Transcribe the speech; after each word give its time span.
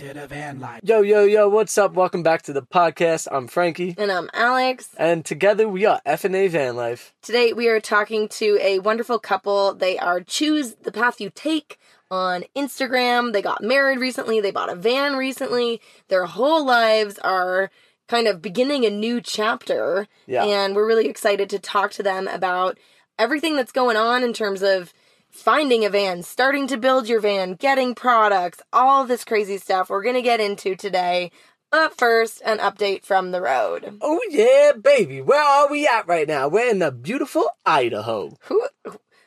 Yo, 0.00 1.00
yo, 1.00 1.24
yo, 1.24 1.48
what's 1.48 1.76
up? 1.76 1.94
Welcome 1.94 2.22
back 2.22 2.42
to 2.42 2.52
the 2.52 2.62
podcast. 2.62 3.26
I'm 3.32 3.48
Frankie. 3.48 3.96
And 3.98 4.12
I'm 4.12 4.30
Alex. 4.32 4.90
And 4.96 5.24
together 5.24 5.68
we 5.68 5.86
are 5.86 6.00
FNA 6.06 6.50
Van 6.50 6.76
Life. 6.76 7.12
Today 7.20 7.52
we 7.52 7.66
are 7.66 7.80
talking 7.80 8.28
to 8.28 8.58
a 8.62 8.78
wonderful 8.78 9.18
couple. 9.18 9.74
They 9.74 9.98
are 9.98 10.20
Choose 10.20 10.76
the 10.76 10.92
Path 10.92 11.20
You 11.20 11.30
Take 11.30 11.80
on 12.12 12.44
Instagram. 12.54 13.32
They 13.32 13.42
got 13.42 13.60
married 13.60 13.98
recently. 13.98 14.40
They 14.40 14.52
bought 14.52 14.70
a 14.70 14.76
van 14.76 15.16
recently. 15.16 15.80
Their 16.06 16.26
whole 16.26 16.64
lives 16.64 17.18
are 17.18 17.68
kind 18.06 18.28
of 18.28 18.40
beginning 18.40 18.84
a 18.84 18.90
new 18.90 19.20
chapter. 19.20 20.06
Yeah. 20.28 20.44
And 20.44 20.76
we're 20.76 20.86
really 20.86 21.08
excited 21.08 21.50
to 21.50 21.58
talk 21.58 21.90
to 21.92 22.04
them 22.04 22.28
about 22.28 22.78
everything 23.18 23.56
that's 23.56 23.72
going 23.72 23.96
on 23.96 24.22
in 24.22 24.32
terms 24.32 24.62
of 24.62 24.94
finding 25.42 25.84
a 25.84 25.90
van, 25.90 26.22
starting 26.22 26.66
to 26.68 26.76
build 26.76 27.08
your 27.08 27.20
van, 27.20 27.54
getting 27.54 27.94
products, 27.94 28.60
all 28.72 29.04
this 29.04 29.24
crazy 29.24 29.58
stuff 29.58 29.90
we're 29.90 30.02
going 30.02 30.14
to 30.14 30.22
get 30.22 30.40
into 30.40 30.76
today. 30.76 31.30
But 31.70 31.98
first, 31.98 32.40
an 32.44 32.58
update 32.58 33.04
from 33.04 33.30
the 33.30 33.42
road. 33.42 33.98
Oh, 34.00 34.20
yeah, 34.30 34.72
baby. 34.72 35.20
Where 35.20 35.42
are 35.42 35.70
we 35.70 35.86
at 35.86 36.08
right 36.08 36.26
now? 36.26 36.48
We're 36.48 36.70
in 36.70 36.78
the 36.78 36.90
beautiful 36.90 37.48
Idaho. 37.66 38.36
Who 38.42 38.66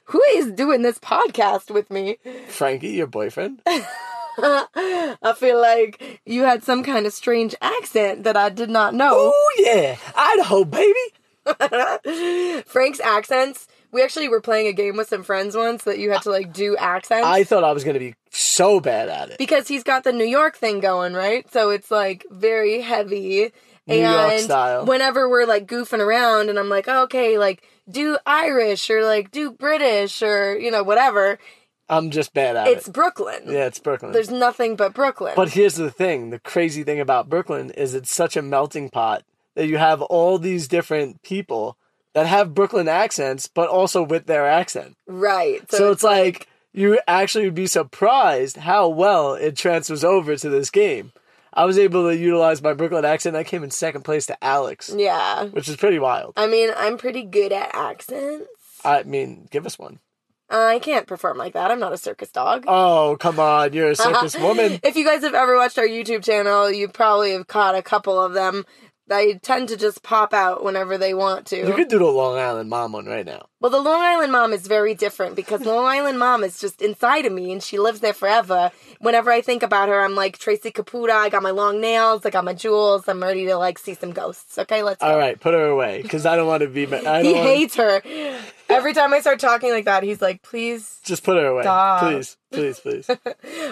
who 0.06 0.22
is 0.36 0.52
doing 0.52 0.81
this 0.81 1.00
podcast 1.00 1.72
with 1.72 1.90
me? 1.90 2.18
Frankie, 2.48 2.90
your 2.90 3.08
boyfriend. 3.08 3.62
I 3.68 5.36
feel 5.38 5.62
like 5.62 6.22
you 6.25 6.44
had 6.44 6.64
some 6.64 6.84
kind 6.84 7.06
of 7.06 7.14
strange 7.14 7.56
accent 7.62 8.23
that 8.23 8.36
I 8.36 8.50
did 8.50 8.70
not 8.70 8.94
know. 8.94 9.12
Oh, 9.14 9.53
yeah. 9.59 9.98
Idaho, 10.16 10.66
baby. 10.66 10.94
Frank's 12.66 13.00
accents. 13.00 13.68
We 13.92 14.03
actually 14.03 14.30
were 14.30 14.42
playing 14.42 14.67
a 14.67 14.73
game 14.73 14.97
with 14.97 15.09
some 15.09 15.23
friends 15.23 15.56
once 15.56 15.84
that 15.84 16.00
you 16.00 16.11
had 16.11 16.22
to 16.23 16.30
like 16.30 16.53
do 16.53 16.75
accents. 16.78 17.25
I 17.25 17.44
thought 17.44 17.64
I 17.64 17.72
was 17.72 17.84
going 17.84 17.95
to 17.95 18.00
be 18.00 18.16
so 18.30 18.80
bad 18.80 19.09
at 19.09 19.30
it. 19.30 19.38
because 19.38 19.67
he's 19.67 19.84
got 19.84 20.03
the 20.03 20.14
New 20.14 20.25
York 20.25 20.56
thing 20.56 20.80
going, 20.80 21.14
right? 21.14 21.52
So 21.52 21.70
it's 21.70 21.92
like 21.92 22.25
very 22.31 22.81
heavy. 22.81 23.52
New 23.88 23.95
and 23.95 24.31
York 24.31 24.39
style. 24.42 24.86
whenever 24.86 25.28
we're 25.28 25.45
like 25.47 25.66
goofing 25.66 26.00
around 26.00 26.50
and 26.50 26.59
I'm 26.59 26.69
like, 26.69 26.88
oh, 26.88 27.03
okay, 27.03 27.38
like 27.39 27.64
do 27.89 28.17
Irish 28.25 28.89
or 28.89 29.03
like 29.03 29.31
do 29.31 29.52
British 29.52 30.22
or, 30.22 30.58
you 30.58 30.69
know, 30.69 30.84
whatever, 30.84 31.39
I'm 31.89 32.09
just 32.09 32.34
bad 32.34 32.56
at 32.56 32.67
it's 32.67 32.73
it. 32.73 32.78
It's 32.78 32.89
Brooklyn. 32.89 33.42
Yeah, 33.47 33.66
it's 33.66 33.80
Brooklyn. 33.80 34.14
There's 34.14 34.30
nothing 34.30 34.75
but 34.78 34.94
Brooklyn. 34.94 35.34
But 35.36 35.50
here's 35.50 35.75
the 35.75 35.92
thing 35.92 36.30
the 36.30 36.39
crazy 36.39 36.84
thing 36.84 37.00
about 37.02 37.28
Brooklyn 37.28 37.72
is 37.72 37.94
it's 37.94 38.14
such 38.14 38.38
a 38.38 38.42
melting 38.42 38.89
pot 38.89 39.23
that 39.56 39.67
you 39.67 39.78
have 39.78 40.02
all 40.03 40.38
these 40.38 40.67
different 40.69 41.22
people 41.23 41.78
that 42.14 42.28
have 42.28 42.54
Brooklyn 42.54 42.88
accents, 42.88 43.48
but 43.48 43.70
also 43.70 44.04
with 44.04 44.26
their 44.26 44.48
accent. 44.48 44.95
right. 45.08 45.70
So, 45.72 45.92
it's 45.92 46.04
like 46.04 46.48
you 46.73 47.00
actually 47.08 47.45
would 47.45 47.56
be 47.56 47.68
surprised 47.68 48.58
how 48.58 48.88
well 48.90 49.34
it 49.34 49.56
transfers 49.56 50.03
over 50.03 50.36
to 50.36 50.50
this 50.50 50.69
game. 50.69 51.12
I 51.53 51.66
was 51.66 51.78
able 51.78 52.09
to 52.09 52.16
utilize 52.16 52.62
my 52.62 52.74
Brooklyn 52.74 53.03
accent. 53.03 53.36
I 53.36 53.44
came 53.44 53.63
in 53.63 53.72
second 53.72 54.03
place 54.03 54.25
to 54.28 54.41
Alex, 54.44 54.94
yeah. 54.96 55.46
which 55.46 55.68
is 55.68 55.75
pretty 55.75 56.00
wild. 56.00 56.34
I 56.38 56.47
mean, 56.47 56.69
I'm 56.75 56.97
pretty 56.97 57.24
good 57.24 57.52
at 57.52 57.75
accents. 57.75 58.47
I 58.86 59.03
mean, 59.03 59.47
give 59.52 59.66
us 59.66 59.78
one. 59.78 60.00
I 60.50 60.80
can't 60.80 61.07
perform 61.07 61.38
like 61.38 61.53
that. 61.53 61.72
I'm 61.72 61.80
not 61.80 61.94
a 61.94 61.97
circus 61.97 62.30
dog. 62.30 62.66
Oh, 62.68 63.16
come 63.19 63.40
on. 63.40 63.72
You're 63.74 63.91
a 63.91 63.96
circus 63.96 64.36
woman. 64.40 64.80
If 64.84 64.96
you 64.96 65.06
guys 65.06 65.24
have 65.24 65.34
ever 65.34 65.56
watched 65.56 65.78
our 65.78 65.88
YouTube 65.88 66.24
channel, 66.25 66.69
you 66.72 66.90
probably 66.90 67.31
have 67.34 67.47
caught 67.47 67.75
a 67.75 67.81
couple 67.81 68.19
of 68.19 68.34
them. 68.34 68.66
They 69.07 69.35
tend 69.35 69.69
to 69.69 69.78
just 69.78 70.03
pop 70.03 70.34
out 70.34 70.63
whenever 70.63 70.97
they 70.97 71.13
want 71.13 71.47
to. 71.47 71.57
You 71.57 71.73
could 71.73 71.89
do 71.89 72.00
the 72.00 72.06
Long 72.06 72.38
Island 72.38 72.69
mom 72.69 72.94
one 72.94 73.06
right 73.06 73.25
now. 73.25 73.47
Well, 73.62 73.70
the 73.70 73.80
Long 73.80 74.02
Island 74.02 74.32
mom 74.32 74.54
is 74.54 74.66
very 74.66 74.96
different 74.96 75.36
because 75.36 75.62
Long 75.62 75.86
Island 75.86 76.18
mom 76.18 76.44
is 76.44 76.60
just 76.60 76.82
inside 76.82 77.26
of 77.28 77.32
me 77.32 77.52
and 77.52 77.62
she 77.62 77.78
lives 77.78 78.00
there 78.00 78.12
forever. 78.14 78.72
Whenever 79.00 79.32
I 79.32 79.42
think 79.42 79.62
about 79.62 79.88
her, 79.88 80.02
I'm 80.04 80.16
like 80.16 80.40
Theresa 80.40 80.72
Caputo. 80.72 81.12
I 81.12 81.30
got 81.30 81.44
my 81.44 81.52
long 81.52 81.80
nails. 81.80 82.26
I 82.26 82.32
got 82.32 82.44
my 82.44 82.54
jewels. 82.56 83.08
I'm 83.08 83.22
ready 83.22 83.46
to 83.46 83.56
like 83.58 83.78
see 83.78 83.94
some 83.94 84.14
ghosts. 84.14 84.58
Okay, 84.58 84.82
let's 84.82 85.00
go. 85.00 85.08
All 85.12 85.18
right, 85.18 85.40
put 85.40 85.54
her 85.54 85.68
away 85.68 86.02
because 86.02 86.26
I 86.26 86.36
don't 86.36 86.48
want 86.48 86.62
to 86.62 86.68
be. 86.70 86.86
I 86.88 86.90
don't 86.90 87.24
He 87.26 87.34
wanna- 87.34 87.44
hates 87.44 87.76
her. 87.76 88.02
Every 88.68 88.94
time 88.94 89.14
I 89.14 89.20
start 89.20 89.40
talking 89.40 89.70
like 89.72 89.84
that, 89.84 90.02
he's 90.02 90.22
like, 90.22 90.42
please. 90.44 91.00
Just 91.04 91.24
put 91.24 91.36
her 91.38 91.46
away, 91.48 91.64
Stop. 91.64 92.04
please, 92.04 92.38
please, 92.52 92.80
please. 92.80 93.10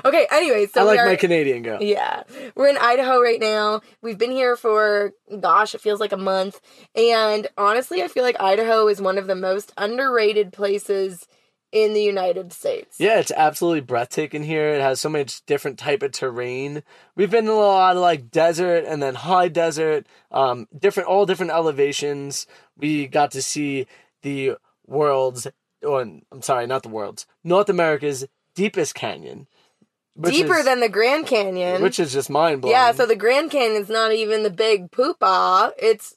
Okay, 0.06 0.28
anyway, 0.32 0.66
so 0.66 0.82
I 0.82 0.84
like 0.84 1.00
are, 1.00 1.06
my 1.06 1.16
Canadian 1.16 1.62
girl. 1.64 1.82
Yeah. 1.82 2.24
We're 2.56 2.68
in 2.70 2.78
Idaho 2.78 3.22
right 3.22 3.40
now. 3.40 3.82
We've 4.02 4.18
been 4.18 4.32
here 4.32 4.56
for, 4.56 5.12
gosh, 5.40 5.74
it 5.76 5.82
feels 5.82 6.00
like 6.02 6.12
a 6.12 6.18
month. 6.18 6.60
And 6.96 7.48
honestly, 7.58 8.02
I 8.04 8.08
feel 8.08 8.24
like 8.24 8.40
Idaho 8.42 8.88
is 8.88 9.02
one 9.02 9.18
of 9.18 9.28
the 9.28 9.36
most 9.36 9.72
underrated 9.80 10.52
places 10.54 11.28
in 11.72 11.94
the 11.94 12.02
United 12.02 12.52
States. 12.52 12.98
Yeah, 13.00 13.20
it's 13.20 13.32
absolutely 13.32 13.82
breathtaking 13.82 14.44
here. 14.44 14.70
It 14.70 14.82
has 14.82 15.00
so 15.00 15.08
much 15.10 15.46
different 15.46 15.78
type 15.78 16.02
of 16.02 16.12
terrain. 16.12 16.82
We've 17.16 17.30
been 17.30 17.46
in 17.46 17.52
a 17.52 17.56
lot 17.56 17.96
of 17.96 18.02
like 18.02 18.32
desert 18.32 18.86
and 18.86 19.04
then 19.04 19.14
high 19.16 19.50
desert, 19.50 20.08
um, 20.32 20.68
different 20.78 21.10
all 21.10 21.28
different 21.28 21.52
elevations. 21.52 22.48
We 22.76 23.06
got 23.08 23.32
to 23.32 23.42
see 23.44 23.86
the 24.24 24.54
world's, 24.88 25.46
or 25.84 26.02
I'm 26.02 26.42
sorry, 26.42 26.66
not 26.66 26.82
the 26.82 26.90
world's, 26.90 27.28
North 27.44 27.70
America's 27.70 28.26
deepest 28.56 28.96
canyon, 28.96 29.46
Deeper 30.20 30.58
is- 30.58 30.66
than 30.66 30.80
the 30.80 30.90
Grand 30.90 31.28
Canyon. 31.28 31.82
which 31.84 32.00
is 32.00 32.12
just 32.12 32.30
mind 32.32 32.62
blowing. 32.62 32.76
yeah, 32.76 32.92
so 32.92 33.06
the 33.06 33.16
Grand 33.16 33.52
Canyon's 33.52 33.90
not 33.90 34.12
even 34.12 34.42
the 34.44 34.50
big 34.50 34.92
poopa. 34.92 35.72
It's, 35.78 36.16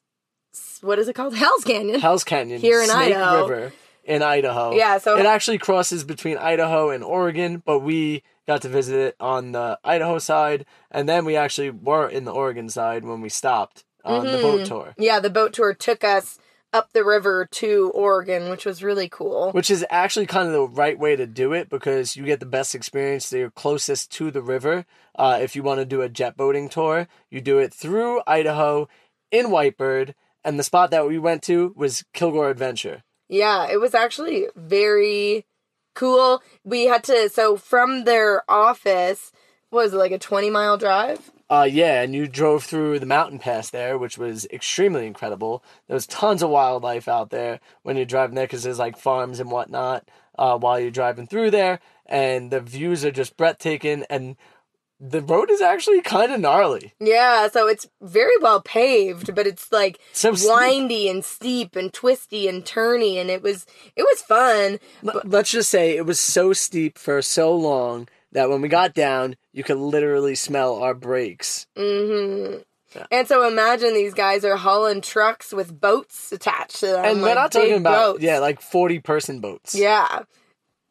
what 0.80 0.98
is 0.98 1.08
it 1.08 1.14
called? 1.14 1.34
Hell's 1.34 1.64
Canyon. 1.64 2.00
Hell's 2.00 2.24
Canyon 2.24 2.60
Here 2.60 2.80
in 2.80 2.88
Snake 2.88 3.14
Idaho. 3.14 3.46
River 3.46 3.72
in 4.04 4.22
Idaho. 4.22 4.72
Yeah, 4.74 4.98
so- 4.98 5.16
it 5.16 5.26
actually 5.26 5.58
crosses 5.58 6.04
between 6.04 6.36
Idaho 6.38 6.90
and 6.90 7.04
Oregon, 7.04 7.62
but 7.64 7.80
we 7.80 8.22
got 8.46 8.62
to 8.62 8.68
visit 8.68 8.96
it 8.98 9.16
on 9.20 9.52
the 9.52 9.78
Idaho 9.84 10.18
side, 10.18 10.66
and 10.91 11.08
then 11.08 11.24
we 11.24 11.36
actually 11.36 11.70
were 11.70 12.08
in 12.08 12.24
the 12.24 12.32
Oregon 12.32 12.68
side 12.68 13.04
when 13.04 13.20
we 13.20 13.28
stopped 13.28 13.84
on 14.04 14.24
the 14.24 14.32
Mm-hmm. 14.32 14.42
boat 14.42 14.66
tour, 14.66 14.94
yeah, 14.98 15.20
the 15.20 15.30
boat 15.30 15.52
tour 15.52 15.72
took 15.72 16.02
us 16.02 16.38
up 16.72 16.92
the 16.92 17.04
river 17.04 17.46
to 17.52 17.92
Oregon, 17.94 18.50
which 18.50 18.64
was 18.66 18.82
really 18.82 19.08
cool. 19.08 19.52
which 19.52 19.70
is 19.70 19.84
actually 19.91 20.26
kind 20.26 20.48
of 20.48 20.52
the 20.54 20.66
right 20.66 20.98
way 20.98 21.14
to 21.14 21.24
do 21.26 21.52
it 21.52 21.68
because 21.68 22.16
you 22.16 22.24
get 22.24 22.41
the 22.41 22.46
best 22.46 22.74
experience. 22.74 23.30
They're 23.30 23.50
closest 23.50 24.10
to 24.12 24.32
the 24.32 24.42
river. 24.42 24.86
Uh, 25.14 25.38
if 25.41 25.54
you 25.54 25.62
want 25.62 25.78
to 25.80 25.84
do 25.84 26.00
a 26.02 26.08
jet 26.08 26.36
boating 26.36 26.68
tour, 26.68 27.06
you 27.30 27.41
do 27.41 27.58
it 27.58 27.72
through 27.72 28.22
Idaho 28.26 28.88
in 29.30 29.50
White 29.52 29.76
Bird, 29.76 30.14
and 30.44 30.58
the 30.58 30.64
spot 30.64 30.91
that 30.91 31.06
we 31.06 31.19
went 31.19 31.42
to 31.44 31.72
was 31.76 32.04
Killgore 32.14 32.50
Adventure. 32.50 33.03
Yeah, 33.28 33.69
it 33.70 33.80
was 33.80 33.94
actually 33.94 34.47
very 34.56 35.47
cool. 35.94 36.42
We 36.64 36.84
had 36.84 37.04
to 37.04 37.28
so 37.28 37.56
from 37.56 38.04
their 38.04 38.42
office 38.50 39.32
what 39.72 39.84
was 39.84 39.94
it 39.94 39.97
like 39.97 40.12
a 40.12 40.19
20 40.19 40.50
mile 40.50 40.76
drive? 40.76 41.30
Uh, 41.48 41.66
yeah, 41.70 42.03
and 42.03 42.14
you 42.14 42.28
drove 42.28 42.62
through 42.62 42.98
the 42.98 43.06
mountain 43.06 43.38
pass 43.38 43.70
there, 43.70 43.97
which 43.97 44.19
was 44.19 44.47
extremely 44.53 45.06
incredible. 45.06 45.64
There 45.86 45.94
was 45.94 46.06
tons 46.06 46.42
of 46.42 46.50
wildlife 46.50 47.09
out 47.09 47.30
there 47.30 47.59
when 47.83 47.97
you're 47.97 48.04
driving 48.04 48.34
there 48.34 48.44
because 48.44 48.65
there's 48.65 48.78
like 48.78 48.98
farms 48.98 49.41
and 49.41 49.50
whatnot 49.50 50.06
uh, 50.39 50.59
while 50.59 50.78
you're 50.78 50.91
driving 50.91 51.27
through 51.27 51.53
there, 51.53 51.80
and 52.04 52.50
the 52.50 52.60
views 52.60 53.03
are 53.03 53.10
just 53.10 53.39
breathtaking. 53.39 54.04
And 54.10 54.36
the 55.04 55.21
road 55.21 55.51
is 55.51 55.60
actually 55.60 56.01
kind 56.01 56.31
of 56.33 56.39
gnarly. 56.41 56.95
Yeah, 57.01 57.49
so 57.49 57.66
it's 57.66 57.89
very 58.01 58.39
well 58.41 58.63
paved, 58.63 59.34
but 59.34 59.49
it's 59.49 59.72
like 59.72 59.99
So 60.13 60.33
windy 60.33 61.09
and 61.09 61.25
steep 61.25 61.75
and 61.75 61.93
twisty 61.93 62.47
and 62.47 62.65
turny 62.65 63.16
and 63.16 63.28
it 63.28 63.43
was 63.43 63.66
it 63.97 64.03
was 64.03 64.22
fun. 64.22 64.78
L- 65.07 65.22
Let's 65.25 65.51
just 65.51 65.71
say 65.71 65.97
it 65.97 66.07
was 66.07 66.21
so 66.21 66.53
steep 66.53 66.99
for 66.99 67.21
so 67.21 67.53
long 67.54 68.07
that 68.31 68.49
when 68.49 68.60
we 68.63 68.69
got 68.69 68.95
down, 68.95 69.34
you 69.53 69.65
could 69.65 69.77
literally 69.77 70.37
smell 70.37 70.77
our 70.77 70.95
brakes. 70.95 71.66
Mm-hmm. 71.77 72.60
And 73.10 73.27
so 73.27 73.47
imagine 73.49 73.95
these 73.95 74.15
guys 74.15 74.45
are 74.45 74.57
hauling 74.57 75.01
trucks 75.01 75.53
with 75.53 75.81
boats 75.81 76.31
attached 76.31 76.77
to 76.81 76.87
them. 76.87 77.04
And 77.04 77.22
we're 77.22 77.28
like 77.28 77.34
not 77.37 77.53
talking 77.53 77.75
about 77.75 78.13
boats. 78.15 78.22
yeah, 78.22 78.39
like 78.39 78.60
forty 78.60 79.01
person 79.01 79.41
boats. 79.41 79.75
Yeah. 79.75 80.22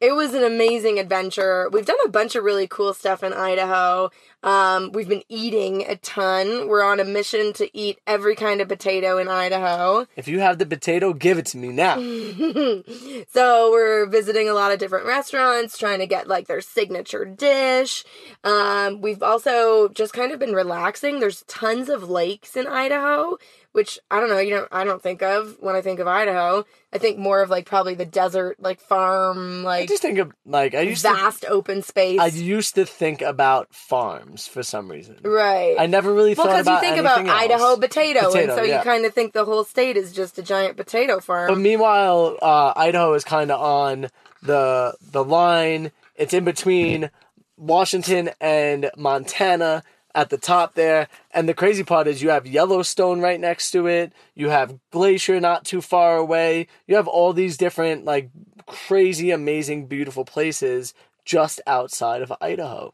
It 0.01 0.15
was 0.15 0.33
an 0.33 0.43
amazing 0.43 0.97
adventure. 0.97 1.69
We've 1.71 1.85
done 1.85 1.97
a 2.03 2.09
bunch 2.09 2.35
of 2.35 2.43
really 2.43 2.65
cool 2.65 2.95
stuff 2.95 3.21
in 3.21 3.33
Idaho. 3.33 4.09
Um, 4.41 4.91
we've 4.93 5.07
been 5.07 5.21
eating 5.29 5.85
a 5.87 5.95
ton. 5.95 6.67
We're 6.67 6.83
on 6.83 6.99
a 6.99 7.03
mission 7.03 7.53
to 7.53 7.77
eat 7.77 7.99
every 8.07 8.35
kind 8.35 8.61
of 8.61 8.67
potato 8.67 9.19
in 9.19 9.27
Idaho. 9.27 10.07
If 10.15 10.27
you 10.27 10.39
have 10.39 10.57
the 10.57 10.65
potato, 10.65 11.13
give 11.13 11.37
it 11.37 11.45
to 11.47 11.57
me 11.57 11.67
now. 11.67 11.97
so 13.31 13.69
we're 13.71 14.07
visiting 14.07 14.49
a 14.49 14.53
lot 14.53 14.71
of 14.71 14.79
different 14.79 15.05
restaurants, 15.05 15.77
trying 15.77 15.99
to 15.99 16.07
get 16.07 16.27
like 16.27 16.47
their 16.47 16.61
signature 16.61 17.23
dish. 17.23 18.03
Um, 18.43 19.01
we've 19.01 19.21
also 19.21 19.89
just 19.89 20.13
kind 20.13 20.31
of 20.31 20.39
been 20.39 20.53
relaxing. 20.53 21.19
There's 21.19 21.43
tons 21.43 21.89
of 21.89 22.09
lakes 22.09 22.55
in 22.55 22.65
Idaho, 22.65 23.37
which 23.71 23.99
I 24.09 24.19
don't 24.19 24.29
know. 24.29 24.39
You 24.39 24.55
know, 24.55 24.67
I 24.71 24.83
don't 24.83 25.01
think 25.01 25.21
of 25.21 25.57
when 25.59 25.75
I 25.75 25.81
think 25.81 25.99
of 25.99 26.07
Idaho. 26.07 26.65
I 26.93 26.97
think 26.97 27.17
more 27.17 27.41
of 27.41 27.49
like 27.49 27.65
probably 27.65 27.95
the 27.95 28.05
desert, 28.05 28.57
like 28.59 28.81
farm, 28.81 29.63
like 29.63 29.83
I 29.83 29.85
just 29.85 30.01
think 30.01 30.17
of 30.17 30.31
like 30.45 30.75
I 30.75 30.81
used 30.81 31.03
to 31.03 31.13
vast 31.13 31.45
open 31.45 31.81
space. 31.81 32.19
I 32.19 32.27
used 32.27 32.75
to 32.75 32.85
think 32.85 33.21
about 33.21 33.73
farms 33.73 34.47
for 34.47 34.63
some 34.63 34.89
reason. 34.89 35.19
right. 35.23 35.75
I 35.79 35.85
never 35.85 36.13
really 36.13 36.33
well, 36.35 36.47
thought 36.47 36.63
because 36.63 36.67
you 36.67 36.79
think 36.79 36.99
about 36.99 37.19
else. 37.19 37.29
Idaho 37.29 37.77
potato, 37.77 38.27
Potato, 38.27 38.39
and 38.39 38.51
so 38.51 38.63
yeah. 38.63 38.79
you 38.79 38.83
kind 38.83 39.05
of 39.05 39.13
think 39.13 39.33
the 39.33 39.45
whole 39.45 39.63
state 39.63 39.95
is 39.95 40.11
just 40.11 40.37
a 40.37 40.43
giant 40.43 40.75
potato 40.75 41.19
farm. 41.19 41.47
But 41.49 41.59
meanwhile, 41.59 42.37
uh, 42.41 42.73
Idaho 42.75 43.13
is 43.13 43.23
kind 43.23 43.51
of 43.51 43.61
on 43.61 44.07
the 44.43 44.95
the 45.11 45.23
line. 45.23 45.91
It's 46.15 46.33
in 46.33 46.43
between 46.43 47.09
Washington 47.57 48.31
and 48.41 48.91
Montana 48.97 49.83
at 50.13 50.29
the 50.29 50.37
top 50.37 50.75
there. 50.75 51.07
And 51.31 51.47
the 51.47 51.53
crazy 51.53 51.83
part 51.83 52.07
is 52.07 52.21
you 52.21 52.29
have 52.29 52.47
Yellowstone 52.47 53.21
right 53.21 53.39
next 53.39 53.71
to 53.71 53.87
it. 53.87 54.13
You 54.35 54.49
have 54.49 54.77
Glacier 54.91 55.39
not 55.39 55.65
too 55.65 55.81
far 55.81 56.17
away. 56.17 56.67
You 56.87 56.95
have 56.95 57.07
all 57.07 57.33
these 57.33 57.57
different 57.57 58.05
like 58.05 58.29
crazy, 58.65 59.31
amazing, 59.31 59.87
beautiful 59.87 60.25
places 60.25 60.93
just 61.25 61.61
outside 61.67 62.21
of 62.21 62.33
Idaho. 62.41 62.93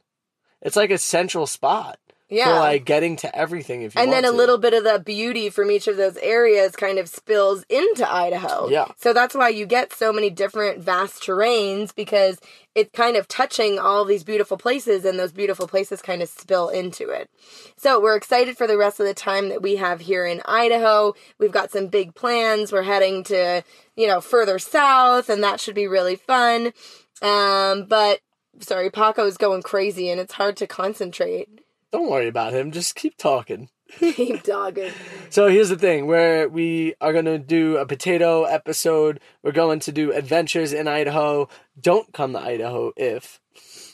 It's 0.62 0.76
like 0.76 0.92
a 0.92 0.98
central 0.98 1.48
spot 1.48 2.00
yeah. 2.30 2.60
like 2.60 2.86
getting 2.86 3.16
to 3.18 3.36
everything 3.36 3.84
if 3.84 3.96
you 3.96 4.02
and 4.02 4.12
then 4.12 4.26
a 4.26 4.32
to. 4.32 4.34
little 4.36 4.58
bit 4.58 4.74
of 4.74 4.84
the 4.84 5.00
beauty 5.00 5.50
from 5.50 5.72
each 5.72 5.88
of 5.88 5.96
those 5.96 6.18
areas 6.18 6.76
kind 6.76 7.00
of 7.00 7.08
spills 7.08 7.64
into 7.70 8.10
Idaho. 8.10 8.68
Yeah. 8.70 8.88
So 8.98 9.14
that's 9.14 9.34
why 9.34 9.50
you 9.50 9.66
get 9.66 9.94
so 9.94 10.12
many 10.12 10.30
different 10.30 10.84
vast 10.84 11.24
terrains 11.24 11.96
because 11.96 12.40
it's 12.76 12.92
kind 12.92 13.16
of 13.16 13.28
touching 13.28 13.80
all 13.80 14.04
these 14.04 14.24
beautiful 14.24 14.58
places 14.58 15.06
and 15.06 15.18
those 15.18 15.32
beautiful 15.32 15.68
places 15.68 16.02
kind 16.02 16.22
of 16.22 16.30
spill 16.30 16.70
into 16.70 17.10
it. 17.10 17.30
So 17.78 18.02
we're 18.02 18.18
excited 18.18 18.58
for 18.58 18.68
the 18.68 18.78
rest 18.78 19.00
of 19.00 19.06
the 19.06 19.14
time 19.14 19.50
that 19.50 19.62
we 19.62 19.78
have 19.78 20.02
here 20.02 20.26
in 20.26 20.42
Idaho. 20.46 21.14
We've 21.40 21.52
got 21.52 21.72
some 21.72 21.88
big 21.88 22.14
plans. 22.14 22.72
We're 22.72 22.84
heading 22.84 23.24
to, 23.26 23.64
you 23.96 24.08
know, 24.08 24.20
further 24.20 24.60
south 24.60 25.30
and 25.30 25.42
that 25.44 25.62
should 25.62 25.76
be 25.76 25.88
really 25.88 26.18
fun. 26.18 26.74
Um, 27.22 27.86
but 27.86 28.20
sorry, 28.60 28.90
Paco's 28.90 29.38
going 29.38 29.64
crazy 29.64 30.10
and 30.10 30.20
it's 30.20 30.34
hard 30.34 30.58
to 30.58 30.68
concentrate. 30.68 31.48
Don't 31.92 32.10
worry 32.10 32.28
about 32.28 32.54
him. 32.54 32.72
Just 32.72 32.96
keep 32.96 33.18
talking. 33.18 33.70
Keep 34.00 34.44
dogging. 34.44 34.92
So 35.30 35.48
here's 35.48 35.70
the 35.70 35.78
thing 35.78 36.08
where 36.08 36.50
we 36.50 36.96
are 37.00 37.14
going 37.14 37.26
to 37.26 37.40
do 37.40 37.78
a 37.78 37.86
potato 37.86 38.44
episode. 38.44 39.22
We're 39.44 39.54
going 39.54 39.80
to 39.82 39.94
do 39.94 40.12
adventures 40.12 40.74
in 40.74 40.90
Idaho. 40.90 41.48
Don't 41.80 42.12
come 42.14 42.34
to 42.34 42.40
Idaho 42.40 42.92
if. 42.98 43.40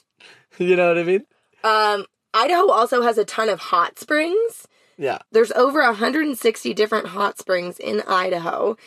you 0.57 0.75
know 0.75 0.88
what 0.88 0.98
I 0.98 1.04
mean? 1.04 1.25
Um, 1.63 2.06
Idaho 2.34 2.72
also 2.72 3.04
has 3.04 3.19
a 3.19 3.25
ton 3.25 3.50
of 3.50 3.60
hot 3.60 4.00
springs. 4.00 4.68
Yeah. 4.98 5.19
There's 5.31 5.51
over 5.51 5.81
160 5.84 6.74
different 6.74 7.07
hot 7.07 7.38
springs 7.38 7.80
in 7.80 8.01
Idaho. 8.07 8.78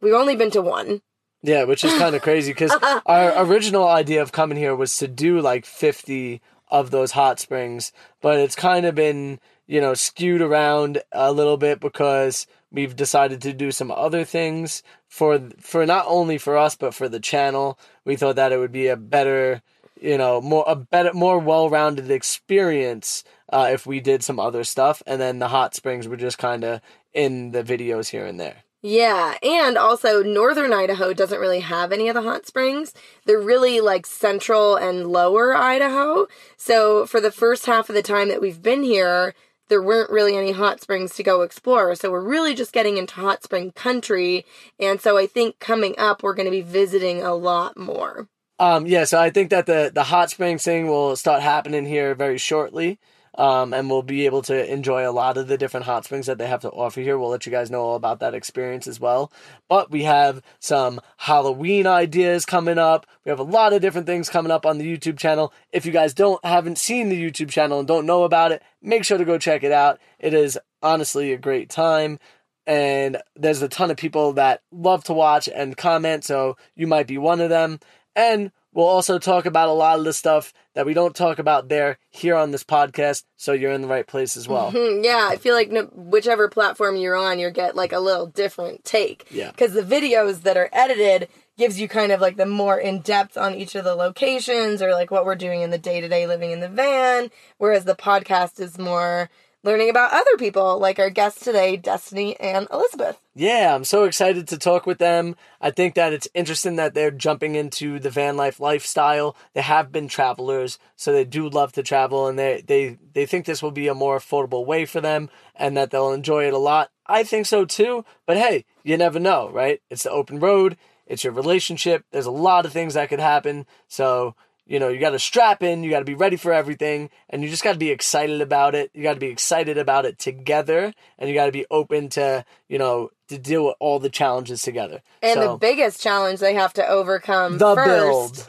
We've 0.00 0.14
only 0.14 0.36
been 0.36 0.50
to 0.52 0.62
one. 0.62 1.02
Yeah, 1.42 1.64
which 1.64 1.82
is 1.82 1.92
kind 1.98 2.14
of 2.14 2.22
crazy 2.22 2.52
because 2.52 2.72
our 3.06 3.44
original 3.44 3.88
idea 3.88 4.22
of 4.22 4.30
coming 4.30 4.56
here 4.56 4.76
was 4.76 4.96
to 4.98 5.08
do 5.08 5.40
like 5.40 5.66
50 5.66 6.40
of 6.72 6.90
those 6.90 7.12
hot 7.12 7.38
springs, 7.38 7.92
but 8.22 8.40
it's 8.40 8.56
kind 8.56 8.86
of 8.86 8.94
been, 8.94 9.38
you 9.66 9.80
know, 9.80 9.92
skewed 9.92 10.40
around 10.40 11.02
a 11.12 11.30
little 11.30 11.58
bit 11.58 11.78
because 11.78 12.46
we've 12.72 12.96
decided 12.96 13.42
to 13.42 13.52
do 13.52 13.70
some 13.70 13.90
other 13.90 14.24
things 14.24 14.82
for 15.06 15.38
for 15.60 15.84
not 15.84 16.06
only 16.08 16.38
for 16.38 16.56
us 16.56 16.74
but 16.74 16.94
for 16.94 17.08
the 17.08 17.20
channel. 17.20 17.78
We 18.06 18.16
thought 18.16 18.36
that 18.36 18.52
it 18.52 18.58
would 18.58 18.72
be 18.72 18.88
a 18.88 18.96
better, 18.96 19.60
you 20.00 20.16
know, 20.16 20.40
more 20.40 20.64
a 20.66 20.74
better 20.74 21.12
more 21.12 21.38
well-rounded 21.38 22.10
experience 22.10 23.22
uh, 23.52 23.68
if 23.70 23.86
we 23.86 24.00
did 24.00 24.24
some 24.24 24.40
other 24.40 24.64
stuff 24.64 25.02
and 25.06 25.20
then 25.20 25.38
the 25.38 25.48
hot 25.48 25.74
springs 25.74 26.08
were 26.08 26.16
just 26.16 26.38
kind 26.38 26.64
of 26.64 26.80
in 27.12 27.52
the 27.52 27.62
videos 27.62 28.08
here 28.08 28.24
and 28.24 28.40
there. 28.40 28.64
Yeah, 28.84 29.36
and 29.44 29.78
also 29.78 30.24
northern 30.24 30.72
Idaho 30.72 31.12
doesn't 31.12 31.38
really 31.38 31.60
have 31.60 31.92
any 31.92 32.08
of 32.08 32.14
the 32.14 32.22
hot 32.22 32.46
springs. 32.46 32.92
They're 33.26 33.40
really 33.40 33.80
like 33.80 34.06
central 34.06 34.74
and 34.74 35.06
lower 35.06 35.54
Idaho. 35.54 36.26
So 36.56 37.06
for 37.06 37.20
the 37.20 37.30
first 37.30 37.66
half 37.66 37.88
of 37.88 37.94
the 37.94 38.02
time 38.02 38.28
that 38.28 38.40
we've 38.40 38.60
been 38.60 38.82
here, 38.82 39.34
there 39.68 39.80
weren't 39.80 40.10
really 40.10 40.36
any 40.36 40.50
hot 40.50 40.80
springs 40.80 41.14
to 41.14 41.22
go 41.22 41.42
explore. 41.42 41.94
So 41.94 42.10
we're 42.10 42.20
really 42.20 42.54
just 42.54 42.72
getting 42.72 42.96
into 42.96 43.14
hot 43.14 43.44
spring 43.44 43.70
country. 43.70 44.44
And 44.80 45.00
so 45.00 45.16
I 45.16 45.26
think 45.26 45.60
coming 45.60 45.94
up, 45.96 46.24
we're 46.24 46.34
going 46.34 46.46
to 46.46 46.50
be 46.50 46.60
visiting 46.60 47.22
a 47.22 47.34
lot 47.34 47.78
more. 47.78 48.26
Um, 48.58 48.86
yeah, 48.86 49.04
so 49.04 49.18
I 49.18 49.30
think 49.30 49.50
that 49.50 49.66
the 49.66 49.90
the 49.92 50.04
hot 50.04 50.30
spring 50.30 50.58
thing 50.58 50.88
will 50.88 51.16
start 51.16 51.42
happening 51.42 51.86
here 51.86 52.14
very 52.14 52.38
shortly. 52.38 52.98
Um, 53.34 53.72
and 53.72 53.88
we'll 53.88 54.02
be 54.02 54.26
able 54.26 54.42
to 54.42 54.72
enjoy 54.72 55.08
a 55.08 55.10
lot 55.10 55.38
of 55.38 55.48
the 55.48 55.56
different 55.56 55.86
hot 55.86 56.04
springs 56.04 56.26
that 56.26 56.36
they 56.36 56.46
have 56.46 56.60
to 56.62 56.70
offer 56.70 57.00
here. 57.00 57.18
We'll 57.18 57.30
let 57.30 57.46
you 57.46 57.52
guys 57.52 57.70
know 57.70 57.80
all 57.80 57.96
about 57.96 58.20
that 58.20 58.34
experience 58.34 58.86
as 58.86 59.00
well. 59.00 59.32
But 59.68 59.90
we 59.90 60.02
have 60.02 60.42
some 60.58 61.00
Halloween 61.16 61.86
ideas 61.86 62.44
coming 62.44 62.76
up. 62.76 63.06
We 63.24 63.30
have 63.30 63.38
a 63.38 63.44
lot 63.44 63.72
of 63.72 63.80
different 63.80 64.06
things 64.06 64.28
coming 64.28 64.52
up 64.52 64.66
on 64.66 64.76
the 64.76 64.98
YouTube 64.98 65.18
channel. 65.18 65.52
If 65.72 65.86
you 65.86 65.92
guys 65.92 66.12
don't 66.12 66.44
haven't 66.44 66.76
seen 66.76 67.08
the 67.08 67.22
YouTube 67.22 67.48
channel 67.48 67.78
and 67.78 67.88
don't 67.88 68.06
know 68.06 68.24
about 68.24 68.52
it, 68.52 68.62
make 68.82 69.04
sure 69.04 69.18
to 69.18 69.24
go 69.24 69.38
check 69.38 69.62
it 69.62 69.72
out. 69.72 69.98
It 70.18 70.34
is 70.34 70.58
honestly 70.82 71.32
a 71.32 71.38
great 71.38 71.70
time. 71.70 72.18
And 72.66 73.16
there's 73.34 73.62
a 73.62 73.68
ton 73.68 73.90
of 73.90 73.96
people 73.96 74.34
that 74.34 74.62
love 74.70 75.04
to 75.04 75.12
watch 75.12 75.48
and 75.48 75.76
comment, 75.76 76.24
so 76.24 76.56
you 76.76 76.86
might 76.86 77.08
be 77.08 77.18
one 77.18 77.40
of 77.40 77.48
them. 77.48 77.80
And 78.14 78.52
we'll 78.72 78.86
also 78.86 79.18
talk 79.18 79.46
about 79.46 79.68
a 79.68 79.72
lot 79.72 79.98
of 79.98 80.04
the 80.04 80.12
stuff 80.12 80.52
that 80.74 80.86
we 80.86 80.94
don't 80.94 81.14
talk 81.14 81.38
about 81.38 81.68
there 81.68 81.98
here 82.10 82.34
on 82.34 82.50
this 82.50 82.64
podcast, 82.64 83.24
so 83.36 83.52
you're 83.52 83.72
in 83.72 83.82
the 83.82 83.88
right 83.88 84.06
place 84.06 84.36
as 84.36 84.48
well. 84.48 84.70
Hmm, 84.70 85.02
yeah, 85.02 85.28
I 85.30 85.36
feel 85.36 85.54
like 85.54 85.70
no, 85.70 85.82
whichever 85.92 86.48
platform 86.48 86.96
you're 86.96 87.16
on, 87.16 87.38
you 87.38 87.50
get 87.50 87.76
like 87.76 87.92
a 87.92 88.00
little 88.00 88.26
different 88.26 88.84
take. 88.84 89.26
Yeah. 89.30 89.50
Because 89.50 89.72
the 89.72 89.82
videos 89.82 90.42
that 90.42 90.56
are 90.56 90.70
edited 90.72 91.28
gives 91.58 91.78
you 91.78 91.88
kind 91.88 92.12
of 92.12 92.20
like 92.20 92.36
the 92.36 92.46
more 92.46 92.78
in 92.78 93.00
depth 93.00 93.36
on 93.36 93.54
each 93.54 93.74
of 93.74 93.84
the 93.84 93.94
locations 93.94 94.80
or 94.80 94.92
like 94.92 95.10
what 95.10 95.26
we're 95.26 95.34
doing 95.34 95.60
in 95.60 95.70
the 95.70 95.78
day 95.78 96.00
to 96.00 96.08
day 96.08 96.26
living 96.26 96.50
in 96.50 96.60
the 96.60 96.68
van, 96.68 97.30
whereas 97.58 97.84
the 97.84 97.94
podcast 97.94 98.58
is 98.58 98.78
more 98.78 99.28
learning 99.62 99.90
about 99.90 100.12
other 100.12 100.36
people, 100.38 100.78
like 100.78 100.98
our 100.98 101.10
guests 101.10 101.44
today, 101.44 101.76
Destiny 101.76 102.38
and 102.40 102.66
Elizabeth. 102.72 103.18
Yeah, 103.34 103.74
I'm 103.74 103.84
so 103.84 104.04
excited 104.04 104.48
to 104.48 104.58
talk 104.58 104.86
with 104.86 104.98
them. 104.98 105.36
I 105.60 105.70
think 105.70 105.94
that 105.94 106.12
it's 106.12 106.28
interesting 106.34 106.76
that 106.76 106.94
they're 106.94 107.10
jumping 107.10 107.54
into 107.54 107.98
the 107.98 108.10
van 108.10 108.36
life 108.36 108.60
lifestyle. 108.60 109.36
They 109.54 109.62
have 109.62 109.92
been 109.92 110.08
travelers, 110.08 110.78
so 110.96 111.12
they 111.12 111.24
do 111.24 111.48
love 111.48 111.72
to 111.72 111.82
travel 111.82 112.26
and 112.26 112.38
they 112.38 112.62
they 112.66 112.98
they 113.14 113.26
think 113.26 113.46
this 113.46 113.62
will 113.62 113.70
be 113.70 113.88
a 113.88 113.94
more 113.94 114.18
affordable 114.18 114.66
way 114.66 114.84
for 114.84 115.00
them 115.00 115.30
and 115.54 115.76
that 115.76 115.90
they'll 115.90 116.12
enjoy 116.12 116.46
it 116.46 116.54
a 116.54 116.58
lot. 116.58 116.90
I 117.06 117.24
think 117.24 117.46
so 117.46 117.64
too, 117.64 118.04
but 118.26 118.36
hey, 118.36 118.64
you 118.84 118.96
never 118.96 119.18
know, 119.18 119.50
right? 119.50 119.80
It's 119.90 120.04
the 120.04 120.10
open 120.10 120.40
road, 120.40 120.76
it's 121.06 121.24
your 121.24 121.32
relationship. 121.32 122.04
There's 122.10 122.26
a 122.26 122.30
lot 122.30 122.64
of 122.64 122.72
things 122.72 122.94
that 122.94 123.08
could 123.08 123.20
happen. 123.20 123.66
So, 123.88 124.34
you 124.66 124.78
know, 124.78 124.88
you 124.88 125.00
got 125.00 125.10
to 125.10 125.18
strap 125.18 125.62
in, 125.62 125.82
you 125.82 125.90
got 125.90 125.98
to 126.00 126.04
be 126.04 126.14
ready 126.14 126.36
for 126.36 126.52
everything, 126.52 127.10
and 127.28 127.42
you 127.42 127.48
just 127.48 127.64
got 127.64 127.72
to 127.72 127.78
be 127.78 127.90
excited 127.90 128.40
about 128.40 128.74
it. 128.74 128.90
You 128.94 129.02
got 129.02 129.14
to 129.14 129.20
be 129.20 129.26
excited 129.28 129.76
about 129.78 130.04
it 130.06 130.18
together, 130.18 130.92
and 131.18 131.28
you 131.28 131.34
got 131.34 131.46
to 131.46 131.52
be 131.52 131.66
open 131.70 132.08
to, 132.10 132.44
you 132.68 132.78
know, 132.78 133.10
to 133.28 133.38
deal 133.38 133.66
with 133.66 133.74
all 133.80 133.98
the 133.98 134.10
challenges 134.10 134.62
together. 134.62 135.02
And 135.22 135.34
so, 135.40 135.52
the 135.52 135.56
biggest 135.58 136.00
challenge 136.02 136.40
they 136.40 136.54
have 136.54 136.72
to 136.74 136.86
overcome 136.86 137.58
The 137.58 137.74
first. 137.74 137.86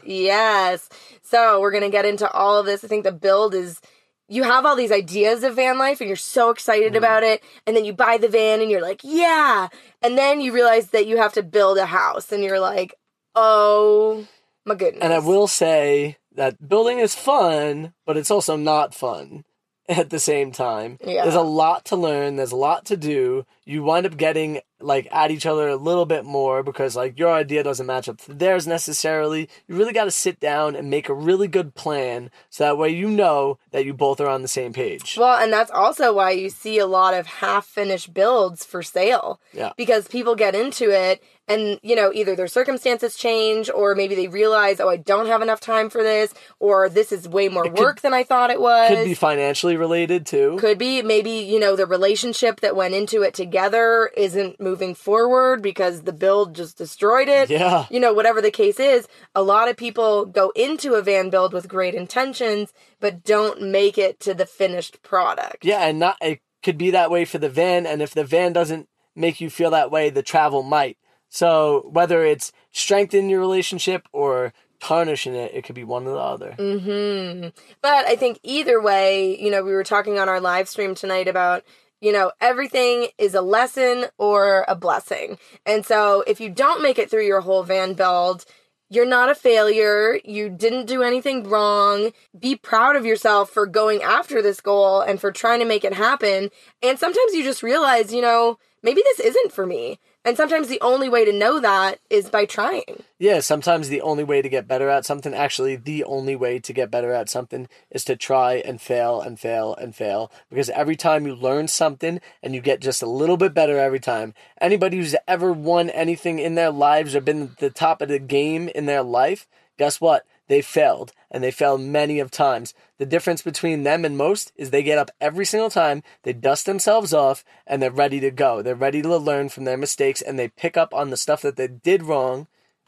Yes. 0.04 0.88
So 1.22 1.60
we're 1.60 1.72
gonna 1.72 1.90
get 1.90 2.04
into 2.04 2.30
all 2.30 2.58
of 2.60 2.66
this. 2.66 2.84
I 2.84 2.88
think 2.88 3.02
the 3.04 3.10
build 3.12 3.54
is 3.54 3.80
you 4.28 4.42
have 4.42 4.64
all 4.66 4.76
these 4.76 4.92
ideas 4.92 5.42
of 5.42 5.56
van 5.56 5.78
life 5.78 6.00
and 6.00 6.08
you're 6.08 6.16
so 6.16 6.50
excited 6.50 6.92
Mm. 6.92 6.98
about 6.98 7.22
it, 7.22 7.42
and 7.66 7.74
then 7.76 7.84
you 7.84 7.92
buy 7.94 8.18
the 8.18 8.28
van 8.28 8.60
and 8.60 8.70
you're 8.70 8.82
like, 8.82 9.00
yeah. 9.02 9.68
And 10.02 10.16
then 10.18 10.40
you 10.40 10.52
realize 10.52 10.88
that 10.90 11.06
you 11.06 11.16
have 11.16 11.32
to 11.34 11.42
build 11.42 11.78
a 11.78 11.86
house 11.86 12.30
and 12.30 12.44
you're 12.44 12.60
like, 12.60 12.94
oh 13.34 14.26
my 14.64 14.74
goodness. 14.74 15.02
and 15.02 15.12
I 15.12 15.18
will 15.18 15.46
say 15.46 16.18
that 16.34 16.68
building 16.68 16.98
is 16.98 17.14
fun, 17.14 17.92
but 18.06 18.16
it's 18.16 18.30
also 18.30 18.56
not 18.56 18.94
fun 18.94 19.44
at 19.88 20.10
the 20.10 20.18
same 20.18 20.50
time. 20.52 20.98
Yeah. 21.04 21.22
There's 21.22 21.34
a 21.34 21.42
lot 21.42 21.84
to 21.86 21.96
learn, 21.96 22.36
there's 22.36 22.52
a 22.52 22.56
lot 22.56 22.86
to 22.86 22.96
do. 22.96 23.44
you 23.66 23.82
wind 23.82 24.06
up 24.06 24.16
getting 24.16 24.60
like 24.80 25.08
at 25.10 25.30
each 25.30 25.46
other 25.46 25.68
a 25.68 25.76
little 25.76 26.04
bit 26.04 26.24
more 26.26 26.62
because 26.62 26.94
like 26.94 27.18
your 27.18 27.32
idea 27.32 27.62
doesn't 27.62 27.86
match 27.86 28.08
up 28.08 28.18
to 28.18 28.34
theirs 28.34 28.66
necessarily. 28.66 29.48
You 29.66 29.76
really 29.76 29.92
got 29.94 30.04
to 30.04 30.10
sit 30.10 30.38
down 30.40 30.76
and 30.76 30.90
make 30.90 31.08
a 31.08 31.14
really 31.14 31.48
good 31.48 31.74
plan 31.74 32.30
so 32.50 32.64
that 32.64 32.76
way 32.78 32.90
you 32.90 33.08
know 33.08 33.58
that 33.70 33.84
you 33.86 33.94
both 33.94 34.20
are 34.20 34.28
on 34.28 34.42
the 34.42 34.48
same 34.48 34.72
page. 34.74 35.16
Well, 35.18 35.38
and 35.38 35.52
that's 35.52 35.70
also 35.70 36.12
why 36.12 36.32
you 36.32 36.50
see 36.50 36.78
a 36.78 36.86
lot 36.86 37.14
of 37.14 37.26
half 37.26 37.64
finished 37.66 38.12
builds 38.12 38.64
for 38.64 38.82
sale. 38.82 39.40
Yeah. 39.52 39.72
Because 39.76 40.06
people 40.08 40.34
get 40.34 40.54
into 40.54 40.90
it 40.90 41.22
and, 41.46 41.78
you 41.82 41.94
know, 41.94 42.12
either 42.12 42.34
their 42.34 42.48
circumstances 42.48 43.16
change 43.16 43.68
or 43.70 43.94
maybe 43.94 44.14
they 44.14 44.28
realize, 44.28 44.80
oh, 44.80 44.88
I 44.88 44.96
don't 44.96 45.26
have 45.26 45.42
enough 45.42 45.60
time 45.60 45.90
for 45.90 46.02
this 46.02 46.32
or 46.58 46.88
this 46.88 47.12
is 47.12 47.28
way 47.28 47.48
more 47.48 47.64
could- 47.64 47.78
work 47.78 48.00
than 48.00 48.14
I 48.14 48.22
thought 48.22 48.50
it 48.50 48.60
was. 48.60 48.88
Could 48.88 49.04
be 49.04 49.14
financially 49.14 49.76
related 49.76 50.24
too. 50.26 50.56
Could 50.58 50.78
be. 50.78 51.02
Maybe, 51.02 51.30
you 51.30 51.60
know, 51.60 51.76
the 51.76 51.86
relationship 51.86 52.60
that 52.60 52.76
went 52.76 52.94
into 52.94 53.22
it 53.22 53.34
together 53.34 54.10
isn't 54.16 54.60
moving 54.60 54.94
forward 54.94 55.60
because 55.62 56.02
the 56.02 56.12
build 56.12 56.54
just 56.54 56.78
destroyed 56.78 57.28
it. 57.28 57.50
Yeah. 57.50 57.86
You 57.90 58.00
know, 58.00 58.14
whatever 58.14 58.40
the 58.40 58.50
case 58.50 58.80
is, 58.80 59.06
a 59.34 59.42
lot 59.42 59.68
of 59.68 59.76
people 59.76 60.24
go 60.26 60.50
into 60.56 60.94
a 60.94 61.02
van 61.02 61.30
build 61.30 61.52
with 61.52 61.68
great 61.68 61.94
intentions, 61.94 62.72
but 63.00 63.22
don't 63.22 63.60
make 63.60 63.98
it 63.98 64.18
to 64.20 64.34
the 64.34 64.46
finished 64.46 65.02
product. 65.02 65.64
Yeah, 65.64 65.84
and 65.84 65.98
not 65.98 66.16
it 66.22 66.40
could 66.62 66.78
be 66.78 66.90
that 66.92 67.10
way 67.10 67.26
for 67.26 67.38
the 67.38 67.50
van, 67.50 67.86
and 67.86 68.00
if 68.00 68.14
the 68.14 68.24
van 68.24 68.54
doesn't 68.54 68.88
make 69.14 69.40
you 69.40 69.50
feel 69.50 69.70
that 69.70 69.90
way, 69.90 70.10
the 70.10 70.22
travel 70.22 70.62
might. 70.62 70.96
So 71.34 71.88
whether 71.90 72.24
it's 72.24 72.52
strengthening 72.70 73.28
your 73.28 73.40
relationship 73.40 74.06
or 74.12 74.52
tarnishing 74.78 75.34
it, 75.34 75.52
it 75.52 75.64
could 75.64 75.74
be 75.74 75.82
one 75.82 76.06
or 76.06 76.12
the 76.12 76.16
other. 76.16 76.52
hmm 76.52 77.48
But 77.82 78.06
I 78.06 78.14
think 78.14 78.38
either 78.44 78.80
way, 78.80 79.36
you 79.42 79.50
know, 79.50 79.64
we 79.64 79.72
were 79.72 79.82
talking 79.82 80.16
on 80.16 80.28
our 80.28 80.40
live 80.40 80.68
stream 80.68 80.94
tonight 80.94 81.26
about, 81.26 81.64
you 82.00 82.12
know, 82.12 82.30
everything 82.40 83.08
is 83.18 83.34
a 83.34 83.40
lesson 83.40 84.06
or 84.16 84.64
a 84.68 84.76
blessing. 84.76 85.36
And 85.66 85.84
so 85.84 86.22
if 86.24 86.40
you 86.40 86.50
don't 86.50 86.84
make 86.84 87.00
it 87.00 87.10
through 87.10 87.26
your 87.26 87.40
whole 87.40 87.64
van 87.64 87.94
build, 87.94 88.44
you're 88.88 89.04
not 89.04 89.28
a 89.28 89.34
failure. 89.34 90.20
You 90.24 90.48
didn't 90.48 90.86
do 90.86 91.02
anything 91.02 91.48
wrong. 91.48 92.12
Be 92.38 92.54
proud 92.54 92.94
of 92.94 93.04
yourself 93.04 93.50
for 93.50 93.66
going 93.66 94.02
after 94.04 94.40
this 94.40 94.60
goal 94.60 95.00
and 95.00 95.20
for 95.20 95.32
trying 95.32 95.58
to 95.58 95.64
make 95.64 95.82
it 95.84 95.94
happen. 95.94 96.50
And 96.80 96.96
sometimes 96.96 97.32
you 97.32 97.42
just 97.42 97.64
realize, 97.64 98.14
you 98.14 98.22
know, 98.22 98.58
maybe 98.84 99.02
this 99.02 99.18
isn't 99.18 99.50
for 99.50 99.66
me. 99.66 99.98
And 100.24 100.38
sometimes 100.38 100.68
the 100.68 100.80
only 100.80 101.10
way 101.10 101.26
to 101.26 101.32
know 101.32 101.60
that 101.60 101.98
is 102.08 102.30
by 102.30 102.46
trying. 102.46 103.02
Yeah, 103.18 103.40
sometimes 103.40 103.88
the 103.88 104.00
only 104.00 104.24
way 104.24 104.40
to 104.40 104.48
get 104.48 104.66
better 104.66 104.88
at 104.88 105.04
something, 105.04 105.34
actually, 105.34 105.76
the 105.76 106.02
only 106.04 106.34
way 106.34 106.58
to 106.60 106.72
get 106.72 106.90
better 106.90 107.12
at 107.12 107.28
something 107.28 107.68
is 107.90 108.04
to 108.06 108.16
try 108.16 108.54
and 108.54 108.80
fail 108.80 109.20
and 109.20 109.38
fail 109.38 109.74
and 109.74 109.94
fail. 109.94 110.32
Because 110.48 110.70
every 110.70 110.96
time 110.96 111.26
you 111.26 111.34
learn 111.34 111.68
something 111.68 112.22
and 112.42 112.54
you 112.54 112.62
get 112.62 112.80
just 112.80 113.02
a 113.02 113.06
little 113.06 113.36
bit 113.36 113.52
better 113.52 113.78
every 113.78 114.00
time, 114.00 114.32
anybody 114.60 114.96
who's 114.96 115.14
ever 115.28 115.52
won 115.52 115.90
anything 115.90 116.38
in 116.38 116.54
their 116.54 116.70
lives 116.70 117.14
or 117.14 117.20
been 117.20 117.42
at 117.42 117.58
the 117.58 117.70
top 117.70 118.00
of 118.00 118.08
the 118.08 118.18
game 118.18 118.68
in 118.68 118.86
their 118.86 119.02
life, 119.02 119.46
guess 119.76 120.00
what? 120.00 120.24
They 120.46 120.60
failed 120.62 121.12
and 121.30 121.42
they 121.42 121.50
failed 121.50 121.80
many 121.80 122.18
of 122.18 122.30
times. 122.30 122.74
The 122.98 123.06
difference 123.06 123.42
between 123.42 123.82
them 123.82 124.04
and 124.04 124.16
most 124.16 124.52
is 124.56 124.70
they 124.70 124.82
get 124.82 124.98
up 124.98 125.10
every 125.20 125.44
single 125.44 125.70
time, 125.70 126.02
they 126.22 126.32
dust 126.32 126.66
themselves 126.66 127.12
off, 127.12 127.44
and 127.66 127.80
they're 127.80 127.90
ready 127.90 128.20
to 128.20 128.30
go. 128.30 128.62
They're 128.62 128.74
ready 128.74 129.02
to 129.02 129.16
learn 129.16 129.48
from 129.48 129.64
their 129.64 129.76
mistakes 129.76 130.22
and 130.22 130.38
they 130.38 130.48
pick 130.48 130.76
up 130.76 130.92
on 130.94 131.10
the 131.10 131.16
stuff 131.16 131.42
that 131.42 131.56
they 131.56 131.68
did 131.68 132.02
wrong 132.02 132.46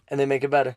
and 0.09 0.21
they 0.21 0.27
make 0.27 0.45
it 0.45 0.51
better. 0.51 0.77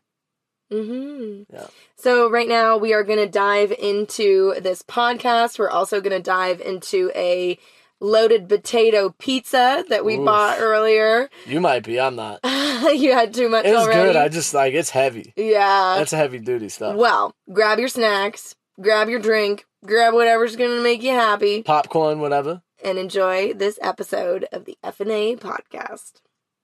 Mm-hmm. 0.71 1.53
Yeah. 1.53 1.67
So 1.95 2.29
right 2.29 2.47
now 2.47 2.77
we 2.77 2.93
are 2.93 3.03
going 3.03 3.19
to 3.19 3.27
dive 3.27 3.71
into 3.71 4.53
this 4.61 4.81
podcast. 4.81 5.57
We're 5.57 5.69
also 5.69 5.99
going 5.99 6.15
to 6.15 6.21
dive 6.21 6.61
into 6.61 7.11
a 7.15 7.57
loaded 8.01 8.47
potato 8.49 9.13
pizza 9.19 9.83
that 9.89 10.05
we 10.05 10.17
Oof. 10.17 10.25
bought 10.25 10.57
earlier. 10.59 11.29
You 11.45 11.59
might 11.61 11.83
be, 11.83 11.99
I'm 11.99 12.15
not. 12.15 12.39
you 12.45 13.11
had 13.13 13.33
too 13.33 13.49
much 13.49 13.65
It's 13.65 13.77
already. 13.77 13.99
good. 14.09 14.15
I 14.15 14.29
just 14.29 14.53
like 14.53 14.73
it's 14.73 14.89
heavy. 14.89 15.33
yeah. 15.35 15.95
That's 15.97 16.11
heavy 16.11 16.39
duty 16.39 16.69
stuff. 16.69 16.95
well, 16.95 17.33
grab 17.51 17.79
your 17.79 17.87
snacks, 17.89 18.55
grab 18.81 19.09
your 19.09 19.19
drink, 19.19 19.65
grab 19.85 20.13
whatever's 20.13 20.55
going 20.55 20.75
to 20.77 20.81
make 20.83 21.03
you 21.03 21.11
happy, 21.11 21.63
Popcorn, 21.63 22.19
whatever. 22.19 22.61
and 22.83 22.97
enjoy 22.97 23.53
this 23.53 23.77
episode 23.81 24.45
of 24.51 24.65
the 24.65 24.77
F&A 24.83 25.35
podcast. 25.35 26.13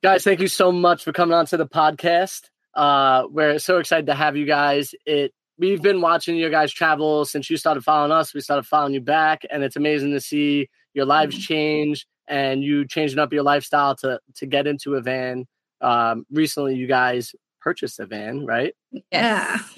Guys, 0.03 0.23
thank 0.23 0.39
you 0.39 0.47
so 0.47 0.71
much 0.71 1.03
for 1.03 1.11
coming 1.11 1.33
on 1.33 1.45
to 1.47 1.57
the 1.57 1.65
podcast. 1.67 2.43
Uh, 2.75 3.23
we're 3.29 3.57
so 3.59 3.79
excited 3.79 4.05
to 4.07 4.13
have 4.13 4.35
you 4.37 4.45
guys. 4.45 4.93
It 5.05 5.33
we've 5.57 5.81
been 5.81 6.01
watching 6.01 6.35
your 6.35 6.49
guys 6.49 6.71
travel 6.71 7.23
since 7.25 7.49
you 7.49 7.55
started 7.57 7.83
following 7.83 8.11
us. 8.11 8.33
We 8.33 8.41
started 8.41 8.63
following 8.67 8.93
you 8.93 9.01
back, 9.01 9.43
and 9.49 9.63
it's 9.63 9.77
amazing 9.77 10.11
to 10.11 10.19
see 10.19 10.67
your 10.95 11.05
lives 11.05 11.37
change 11.37 12.07
and 12.27 12.63
you 12.63 12.87
changing 12.87 13.19
up 13.19 13.31
your 13.31 13.43
lifestyle 13.43 13.95
to 13.97 14.19
to 14.37 14.45
get 14.47 14.65
into 14.65 14.95
a 14.95 15.01
van. 15.01 15.45
Um, 15.81 16.25
recently, 16.31 16.75
you 16.75 16.87
guys 16.87 17.35
purchased 17.61 17.99
a 17.99 18.05
van, 18.07 18.45
right? 18.45 18.73
Yeah. 19.11 19.59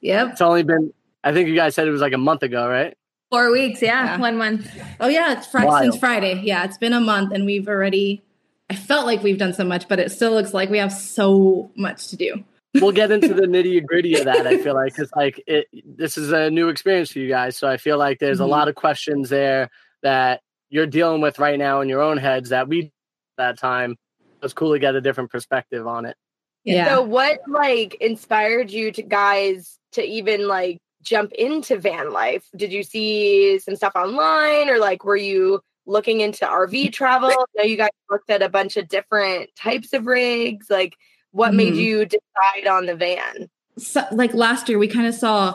yep. 0.00 0.28
It's 0.32 0.40
only 0.40 0.62
been, 0.62 0.92
I 1.24 1.32
think 1.32 1.48
you 1.48 1.54
guys 1.54 1.74
said 1.74 1.88
it 1.88 1.90
was 1.90 2.00
like 2.00 2.12
a 2.12 2.18
month 2.18 2.42
ago, 2.42 2.68
right? 2.68 2.94
Four 3.30 3.50
weeks. 3.50 3.82
Yeah. 3.82 4.04
Yeah. 4.04 4.18
One 4.18 4.36
month. 4.38 4.70
Oh 5.00 5.08
yeah, 5.08 5.36
it's 5.38 5.46
fri- 5.48 5.64
Wild. 5.64 5.82
since 5.82 5.98
Friday. 5.98 6.40
Yeah, 6.44 6.64
it's 6.64 6.78
been 6.78 6.92
a 6.92 7.00
month, 7.00 7.32
and 7.32 7.44
we've 7.44 7.66
already. 7.68 8.22
I 8.70 8.74
felt 8.74 9.06
like 9.06 9.22
we've 9.22 9.38
done 9.38 9.54
so 9.54 9.64
much, 9.64 9.88
but 9.88 9.98
it 10.00 10.10
still 10.10 10.32
looks 10.32 10.52
like 10.52 10.70
we 10.70 10.78
have 10.78 10.92
so 10.92 11.70
much 11.76 12.08
to 12.08 12.16
do. 12.16 12.44
we'll 12.74 12.92
get 12.92 13.10
into 13.12 13.32
the 13.32 13.42
nitty 13.46 13.84
gritty 13.86 14.14
of 14.16 14.24
that. 14.26 14.46
I 14.46 14.58
feel 14.58 14.74
like 14.74 14.94
because 14.94 15.10
like 15.16 15.42
it, 15.46 15.66
this 15.84 16.16
is 16.18 16.30
a 16.32 16.50
new 16.50 16.68
experience 16.68 17.10
for 17.12 17.18
you 17.20 17.28
guys, 17.28 17.56
so 17.56 17.68
I 17.68 17.76
feel 17.78 17.96
like 17.98 18.18
there's 18.18 18.40
a 18.40 18.44
Mhm. 18.44 18.48
lot 18.50 18.68
of 18.68 18.74
questions 18.74 19.28
there 19.28 19.70
that 20.06 20.40
you're 20.70 20.86
dealing 20.86 21.20
with 21.20 21.40
right 21.40 21.58
now 21.58 21.80
in 21.80 21.88
your 21.88 22.00
own 22.00 22.16
heads 22.16 22.50
that 22.50 22.68
we 22.68 22.92
that 23.38 23.58
time. 23.58 23.96
It's 24.40 24.54
cool 24.54 24.72
to 24.72 24.78
get 24.78 24.94
a 24.94 25.00
different 25.00 25.32
perspective 25.32 25.84
on 25.84 26.06
it. 26.06 26.16
Yeah. 26.62 26.86
So 26.94 27.02
what 27.02 27.40
like 27.48 27.96
inspired 28.00 28.70
you 28.70 28.92
to 28.92 29.02
guys 29.02 29.78
to 29.92 30.02
even 30.04 30.46
like 30.46 30.78
jump 31.02 31.32
into 31.32 31.76
van 31.76 32.12
life? 32.12 32.44
Did 32.54 32.72
you 32.72 32.84
see 32.84 33.58
some 33.58 33.74
stuff 33.74 33.94
online 33.96 34.68
or 34.68 34.78
like 34.78 35.04
were 35.04 35.16
you 35.16 35.60
looking 35.86 36.20
into 36.20 36.44
RV 36.44 36.92
travel? 37.00 37.30
I 37.30 37.44
know 37.56 37.64
you 37.64 37.76
guys 37.76 37.90
looked 38.08 38.30
at 38.30 38.42
a 38.42 38.48
bunch 38.48 38.76
of 38.76 38.86
different 38.86 39.50
types 39.56 39.92
of 39.92 40.06
rigs. 40.06 40.70
Like 40.70 40.94
what 41.32 41.52
made 41.52 41.74
Mhm. 41.74 41.82
you 41.82 42.04
decide 42.04 42.68
on 42.68 42.86
the 42.86 42.94
van? 42.94 43.48
so, 43.76 44.02
like 44.12 44.32
last 44.34 44.68
year, 44.68 44.78
we 44.78 44.88
kind 44.88 45.06
of 45.08 45.14
saw 45.14 45.54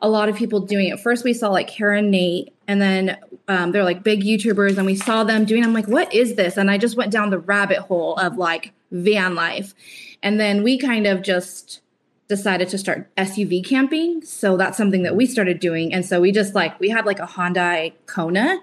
a 0.00 0.08
lot 0.08 0.28
of 0.28 0.36
people 0.36 0.60
doing 0.60 0.88
it. 0.88 1.00
First, 1.00 1.24
we 1.24 1.32
saw 1.32 1.50
like 1.50 1.68
Kara 1.68 1.98
and 1.98 2.10
Nate, 2.10 2.52
and 2.68 2.80
then 2.80 3.18
um, 3.48 3.72
they're 3.72 3.84
like 3.84 4.02
big 4.02 4.22
YouTubers, 4.22 4.76
and 4.76 4.86
we 4.86 4.96
saw 4.96 5.24
them 5.24 5.44
doing. 5.44 5.64
I'm 5.64 5.72
like, 5.72 5.88
what 5.88 6.12
is 6.12 6.34
this? 6.34 6.56
And 6.56 6.70
I 6.70 6.78
just 6.78 6.96
went 6.96 7.12
down 7.12 7.30
the 7.30 7.38
rabbit 7.38 7.78
hole 7.78 8.16
of 8.16 8.36
like 8.36 8.72
van 8.90 9.34
life, 9.34 9.74
and 10.22 10.38
then 10.38 10.62
we 10.62 10.78
kind 10.78 11.06
of 11.06 11.22
just 11.22 11.80
decided 12.28 12.68
to 12.68 12.78
start 12.78 13.14
SUV 13.16 13.64
camping. 13.64 14.20
So 14.22 14.56
that's 14.56 14.76
something 14.76 15.04
that 15.04 15.14
we 15.14 15.26
started 15.26 15.60
doing, 15.60 15.94
and 15.94 16.04
so 16.04 16.20
we 16.20 16.32
just 16.32 16.54
like 16.54 16.78
we 16.80 16.88
had 16.88 17.06
like 17.06 17.18
a 17.18 17.26
Hyundai 17.26 17.92
Kona, 18.06 18.58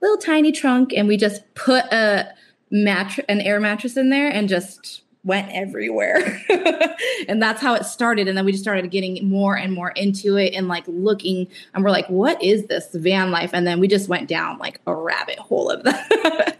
little 0.00 0.18
tiny 0.18 0.52
trunk, 0.52 0.92
and 0.94 1.08
we 1.08 1.16
just 1.16 1.42
put 1.54 1.84
a 1.92 2.34
mattress, 2.70 3.24
an 3.28 3.40
air 3.40 3.60
mattress 3.60 3.96
in 3.96 4.10
there, 4.10 4.28
and 4.28 4.48
just 4.48 5.03
went 5.24 5.50
everywhere. 5.52 6.40
and 7.28 7.42
that's 7.42 7.60
how 7.60 7.74
it 7.74 7.84
started. 7.84 8.28
And 8.28 8.36
then 8.36 8.44
we 8.44 8.52
just 8.52 8.62
started 8.62 8.90
getting 8.90 9.28
more 9.28 9.56
and 9.56 9.72
more 9.72 9.90
into 9.90 10.36
it 10.36 10.54
and 10.54 10.68
like 10.68 10.84
looking, 10.86 11.48
and 11.72 11.82
we're 11.82 11.90
like, 11.90 12.06
what 12.08 12.42
is 12.42 12.66
this 12.66 12.88
van 12.94 13.30
life? 13.30 13.50
And 13.52 13.66
then 13.66 13.80
we 13.80 13.88
just 13.88 14.08
went 14.08 14.28
down 14.28 14.58
like 14.58 14.80
a 14.86 14.94
rabbit 14.94 15.38
hole 15.38 15.70
of 15.70 15.82
that. 15.84 16.58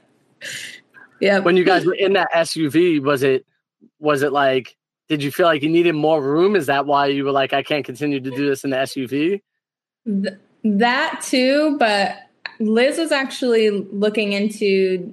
yeah. 1.20 1.38
When 1.38 1.56
you 1.56 1.64
guys 1.64 1.84
were 1.84 1.94
in 1.94 2.14
that 2.14 2.32
SUV, 2.32 3.02
was 3.02 3.22
it 3.22 3.46
was 3.98 4.22
it 4.22 4.32
like? 4.32 4.76
Did 5.06 5.22
you 5.22 5.30
feel 5.30 5.44
like 5.44 5.62
you 5.62 5.68
needed 5.68 5.94
more 5.94 6.22
room? 6.22 6.56
Is 6.56 6.64
that 6.66 6.86
why 6.86 7.08
you 7.08 7.26
were 7.26 7.30
like, 7.30 7.52
I 7.52 7.62
can't 7.62 7.84
continue 7.84 8.20
to 8.20 8.30
do 8.30 8.48
this 8.48 8.64
in 8.64 8.70
the 8.70 8.78
SUV? 8.78 9.42
Th- 10.06 10.38
that 10.64 11.20
too, 11.22 11.76
but 11.78 12.16
Liz 12.58 12.96
was 12.96 13.12
actually 13.12 13.68
looking 13.68 14.32
into 14.32 15.12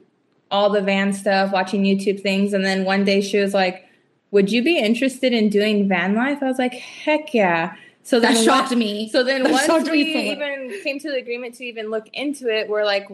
all 0.52 0.70
the 0.70 0.82
van 0.82 1.14
stuff, 1.14 1.52
watching 1.52 1.84
YouTube 1.84 2.22
things, 2.22 2.54
and 2.54 2.66
then 2.66 2.86
one 2.86 3.04
day 3.04 3.22
she 3.22 3.40
was 3.40 3.54
like, 3.54 3.88
"Would 4.32 4.52
you 4.52 4.64
be 4.64 4.78
interested 4.78 5.34
in 5.34 5.50
doing 5.50 5.88
van 5.88 6.16
life?" 6.16 6.40
I 6.42 6.46
was 6.46 6.60
like, 6.60 6.74
"Heck 6.74 7.34
yeah!" 7.34 7.76
So 8.04 8.20
that 8.20 8.38
shocked 8.38 8.76
me. 8.76 9.10
So 9.10 9.24
then 9.24 9.44
That 9.44 9.52
once 9.52 9.90
we 9.90 10.14
so 10.14 10.20
even 10.20 10.74
came 10.84 11.00
to 11.00 11.10
the 11.10 11.18
agreement 11.18 11.56
to 11.56 11.66
even 11.66 11.90
look 11.90 12.08
into 12.14 12.48
it, 12.48 12.68
we're 12.68 12.84
like, 12.84 13.08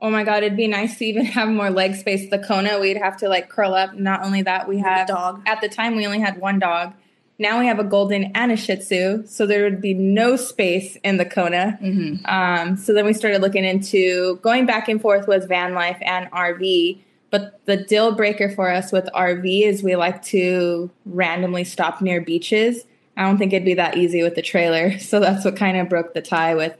oh 0.00 0.10
my 0.10 0.24
god, 0.24 0.42
it'd 0.42 0.56
be 0.56 0.66
nice 0.66 0.98
to 0.98 1.04
even 1.06 1.24
have 1.38 1.48
more 1.48 1.70
leg 1.70 1.94
space. 1.94 2.30
The 2.30 2.38
Kona, 2.38 2.78
we'd 2.78 2.96
have 2.96 3.16
to 3.18 3.28
like 3.28 3.48
curl 3.48 3.74
up. 3.74 3.94
Not 3.94 4.22
only 4.22 4.42
that, 4.42 4.68
we 4.68 4.78
have 4.78 5.08
dog. 5.08 5.42
At 5.46 5.60
the 5.60 5.68
time, 5.68 5.96
we 5.96 6.06
only 6.06 6.20
had 6.20 6.38
one 6.38 6.58
dog. 6.58 6.94
Now 7.38 7.58
we 7.58 7.66
have 7.66 7.80
a 7.80 7.84
golden 7.84 8.30
and 8.34 8.52
a 8.52 8.56
Shih 8.56 8.76
Tzu, 8.76 9.24
so 9.26 9.44
there 9.44 9.64
would 9.64 9.80
be 9.80 9.92
no 9.92 10.36
space 10.36 10.96
in 11.02 11.16
the 11.16 11.24
Kona. 11.24 11.78
Mhm. 11.82 12.28
Um, 12.28 12.76
so 12.76 12.92
then 12.92 13.04
we 13.04 13.12
started 13.12 13.40
looking 13.42 13.64
into 13.64 14.36
going 14.36 14.66
back 14.66 14.88
and 14.88 15.00
forth 15.00 15.26
was 15.26 15.46
van 15.46 15.74
life 15.74 15.98
and 16.02 16.30
RV. 16.30 17.00
But 17.30 17.58
the 17.64 17.76
deal 17.76 18.12
breaker 18.12 18.48
for 18.48 18.70
us 18.70 18.92
with 18.92 19.08
RV 19.12 19.64
is 19.64 19.82
we 19.82 19.96
like 19.96 20.22
to 20.26 20.88
randomly 21.04 21.64
stop 21.64 22.00
near 22.00 22.20
beaches. 22.20 22.84
I 23.16 23.22
don't 23.24 23.38
think 23.38 23.52
it'd 23.52 23.64
be 23.64 23.74
that 23.74 23.96
easy 23.96 24.22
with 24.22 24.36
the 24.36 24.42
trailer. 24.42 24.96
So 25.00 25.18
that's 25.18 25.44
what 25.44 25.56
kind 25.56 25.76
of 25.76 25.88
broke 25.88 26.14
the 26.14 26.22
tie 26.22 26.54
with 26.54 26.74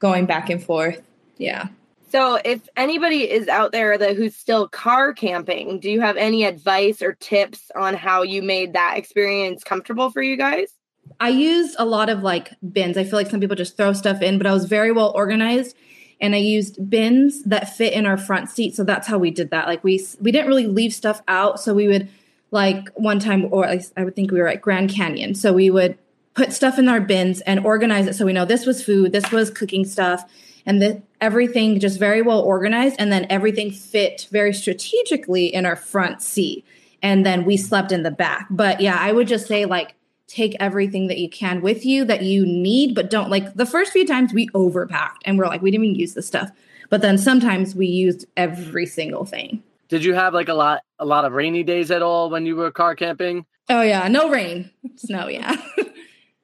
going 0.00 0.26
back 0.26 0.50
and 0.50 0.60
forth. 0.62 1.00
Yeah. 1.38 1.68
So, 2.10 2.40
if 2.44 2.68
anybody 2.76 3.30
is 3.30 3.46
out 3.46 3.72
there 3.72 3.96
that 3.96 4.16
who's 4.16 4.34
still 4.34 4.68
car 4.68 5.12
camping, 5.12 5.78
do 5.78 5.90
you 5.90 6.00
have 6.00 6.16
any 6.16 6.44
advice 6.44 7.02
or 7.02 7.12
tips 7.12 7.70
on 7.76 7.94
how 7.94 8.22
you 8.22 8.42
made 8.42 8.72
that 8.72 8.98
experience 8.98 9.62
comfortable 9.62 10.10
for 10.10 10.20
you 10.22 10.36
guys? 10.36 10.74
I 11.20 11.28
used 11.28 11.76
a 11.78 11.84
lot 11.84 12.08
of 12.08 12.22
like 12.22 12.52
bins. 12.72 12.96
I 12.96 13.04
feel 13.04 13.18
like 13.18 13.28
some 13.28 13.40
people 13.40 13.56
just 13.56 13.76
throw 13.76 13.92
stuff 13.92 14.22
in, 14.22 14.38
but 14.38 14.46
I 14.46 14.52
was 14.52 14.64
very 14.64 14.92
well 14.92 15.12
organized 15.14 15.76
and 16.20 16.34
I 16.34 16.38
used 16.38 16.90
bins 16.90 17.42
that 17.44 17.74
fit 17.76 17.92
in 17.92 18.06
our 18.06 18.16
front 18.16 18.50
seat. 18.50 18.74
So 18.74 18.84
that's 18.84 19.06
how 19.06 19.18
we 19.18 19.30
did 19.30 19.50
that. 19.50 19.66
Like 19.66 19.82
we 19.82 20.04
we 20.20 20.32
didn't 20.32 20.48
really 20.48 20.66
leave 20.66 20.92
stuff 20.92 21.22
out, 21.28 21.60
so 21.60 21.74
we 21.74 21.88
would 21.88 22.08
like 22.50 22.88
one 22.94 23.20
time 23.20 23.46
or 23.52 23.66
I 23.66 24.04
would 24.04 24.16
think 24.16 24.30
we 24.30 24.40
were 24.40 24.48
at 24.48 24.60
Grand 24.60 24.90
Canyon. 24.90 25.34
So 25.34 25.52
we 25.52 25.70
would 25.70 25.96
put 26.34 26.52
stuff 26.52 26.78
in 26.78 26.88
our 26.88 27.00
bins 27.00 27.40
and 27.42 27.64
organize 27.64 28.06
it 28.06 28.14
so 28.14 28.24
we 28.24 28.32
know 28.32 28.44
this 28.44 28.66
was 28.66 28.84
food, 28.84 29.12
this 29.12 29.30
was 29.30 29.50
cooking 29.50 29.84
stuff, 29.84 30.24
and 30.66 30.80
that 30.82 31.02
everything 31.20 31.78
just 31.80 31.98
very 31.98 32.22
well 32.22 32.40
organized 32.40 32.96
and 32.98 33.12
then 33.12 33.26
everything 33.30 33.70
fit 33.70 34.26
very 34.30 34.52
strategically 34.52 35.46
in 35.46 35.66
our 35.66 35.76
front 35.76 36.22
seat 36.22 36.64
and 37.02 37.24
then 37.26 37.44
we 37.44 37.56
slept 37.56 37.92
in 37.92 38.02
the 38.02 38.10
back 38.10 38.46
but 38.50 38.80
yeah 38.80 38.96
i 39.00 39.12
would 39.12 39.26
just 39.28 39.46
say 39.46 39.64
like 39.64 39.94
take 40.26 40.54
everything 40.60 41.08
that 41.08 41.18
you 41.18 41.28
can 41.28 41.60
with 41.60 41.84
you 41.84 42.04
that 42.04 42.22
you 42.22 42.46
need 42.46 42.94
but 42.94 43.10
don't 43.10 43.30
like 43.30 43.54
the 43.54 43.66
first 43.66 43.92
few 43.92 44.06
times 44.06 44.32
we 44.32 44.48
overpacked 44.50 45.16
and 45.24 45.38
we're 45.38 45.46
like 45.46 45.60
we 45.62 45.70
didn't 45.70 45.84
even 45.86 45.98
use 45.98 46.14
the 46.14 46.22
stuff 46.22 46.50
but 46.88 47.00
then 47.02 47.16
sometimes 47.18 47.74
we 47.74 47.86
used 47.86 48.26
every 48.36 48.86
single 48.86 49.24
thing 49.24 49.62
Did 49.88 50.04
you 50.04 50.14
have 50.14 50.32
like 50.34 50.48
a 50.48 50.54
lot 50.54 50.82
a 50.98 51.04
lot 51.04 51.24
of 51.24 51.32
rainy 51.32 51.62
days 51.64 51.90
at 51.90 52.02
all 52.02 52.30
when 52.30 52.46
you 52.46 52.54
were 52.56 52.70
car 52.70 52.94
camping? 52.94 53.44
oh 53.68 53.82
yeah 53.82 54.06
no 54.08 54.30
rain 54.30 54.70
snow 54.96 55.26
yeah 55.28 55.56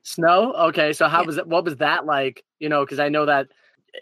Snow? 0.02 0.52
Okay, 0.68 0.92
so 0.92 1.08
how 1.08 1.20
Yeah. 1.22 1.26
was 1.26 1.36
it 1.38 1.46
what 1.48 1.64
was 1.64 1.76
that 1.78 2.06
like? 2.06 2.44
You 2.60 2.68
know, 2.68 2.84
because 2.84 3.00
I 3.00 3.08
know 3.08 3.26
that 3.26 3.48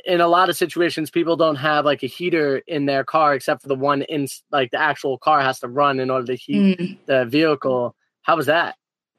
in 0.05 0.21
a 0.21 0.29
lot 0.29 0.49
of 0.49 0.57
situations 0.57 1.11
people 1.11 1.37
don't 1.37 1.57
have 1.57 1.85
like 1.85 2.03
a 2.03 2.07
heater 2.07 2.59
in 2.67 2.87
their 2.87 3.05
car 3.05 3.35
except 3.35 3.63
for 3.63 3.69
the 3.69 3.75
one 3.75 4.03
in 4.03 4.27
like 4.51 4.71
the 4.71 4.79
actual 4.81 5.19
car 5.19 5.41
has 5.41 5.61
to 5.61 5.69
run 5.69 6.01
in 6.01 6.11
order 6.11 6.27
to 6.27 6.35
heat 6.37 6.79
Mm. 6.79 6.99
the 7.07 7.25
vehicle. 7.27 7.95
How 8.23 8.37
was 8.37 8.47
that? 8.47 8.77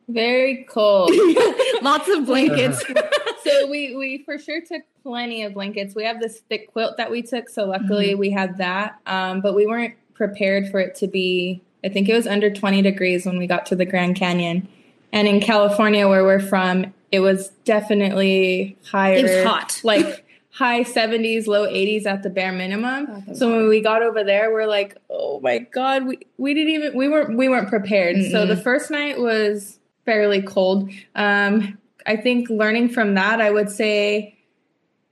Very 0.08 0.66
cold. 0.70 1.12
lots 1.82 2.08
of 2.10 2.26
blankets 2.26 2.84
so 3.44 3.68
we 3.68 3.96
we 3.96 4.24
for 4.24 4.38
sure 4.38 4.62
took 4.62 4.84
plenty 5.04 5.44
of 5.44 5.54
blankets. 5.54 5.96
We 5.96 6.04
have 6.06 6.20
this 6.20 6.40
thick 6.50 6.72
quilt 6.72 6.98
that 6.98 7.10
we 7.12 7.22
took, 7.22 7.50
so 7.50 7.66
luckily 7.66 8.16
we 8.16 8.30
had 8.32 8.58
that. 8.58 9.00
Um, 9.06 9.42
but 9.42 9.54
we 9.56 9.66
weren't 9.66 9.96
prepared 10.14 10.70
for 10.70 10.80
it 10.80 10.96
to 10.96 11.08
be. 11.08 11.62
I 11.84 11.90
think 11.90 12.10
it 12.10 12.14
was 12.16 12.26
under 12.26 12.50
20 12.50 12.82
degrees 12.82 13.26
when 13.26 13.38
we 13.38 13.46
got 13.48 13.66
to 13.68 13.76
the 13.76 13.86
Grand 13.86 14.16
Canyon, 14.16 14.68
and 15.12 15.28
in 15.28 15.40
California, 15.40 16.08
where 16.08 16.24
we're 16.24 16.40
from, 16.40 16.92
it 17.12 17.20
was 17.20 17.50
definitely 17.64 18.78
higher. 18.86 19.16
it 19.18 19.24
was 19.24 19.44
hot 19.44 19.80
like 19.84 20.25
high 20.56 20.84
70s, 20.84 21.48
low 21.48 21.68
80s 21.68 22.06
at 22.06 22.24
the 22.24 22.30
bare 22.30 22.54
minimum. 22.54 23.24
Oh, 23.28 23.34
so 23.34 23.52
when 23.52 23.68
we 23.68 23.82
got 23.82 24.02
over 24.02 24.24
there, 24.24 24.54
we're 24.54 24.68
like, 24.68 24.98
oh 25.10 25.42
my 25.42 25.60
god, 25.60 26.06
we 26.06 26.20
we 26.38 26.54
didn't 26.54 26.74
even 26.74 26.98
we 26.98 27.10
weren't 27.10 27.38
we 27.38 27.50
weren't 27.50 27.68
prepared. 27.68 28.16
So 28.32 28.46
Mm-mm. 28.46 28.48
the 28.48 28.58
first 28.58 28.90
night 28.90 29.20
was 29.20 29.80
fairly 30.06 30.42
cold. 30.42 30.90
Um, 31.14 31.78
I 32.06 32.16
think 32.16 32.50
learning 32.50 32.90
from 32.90 33.16
that, 33.16 33.42
I 33.42 33.52
would 33.52 33.70
say 33.70 34.38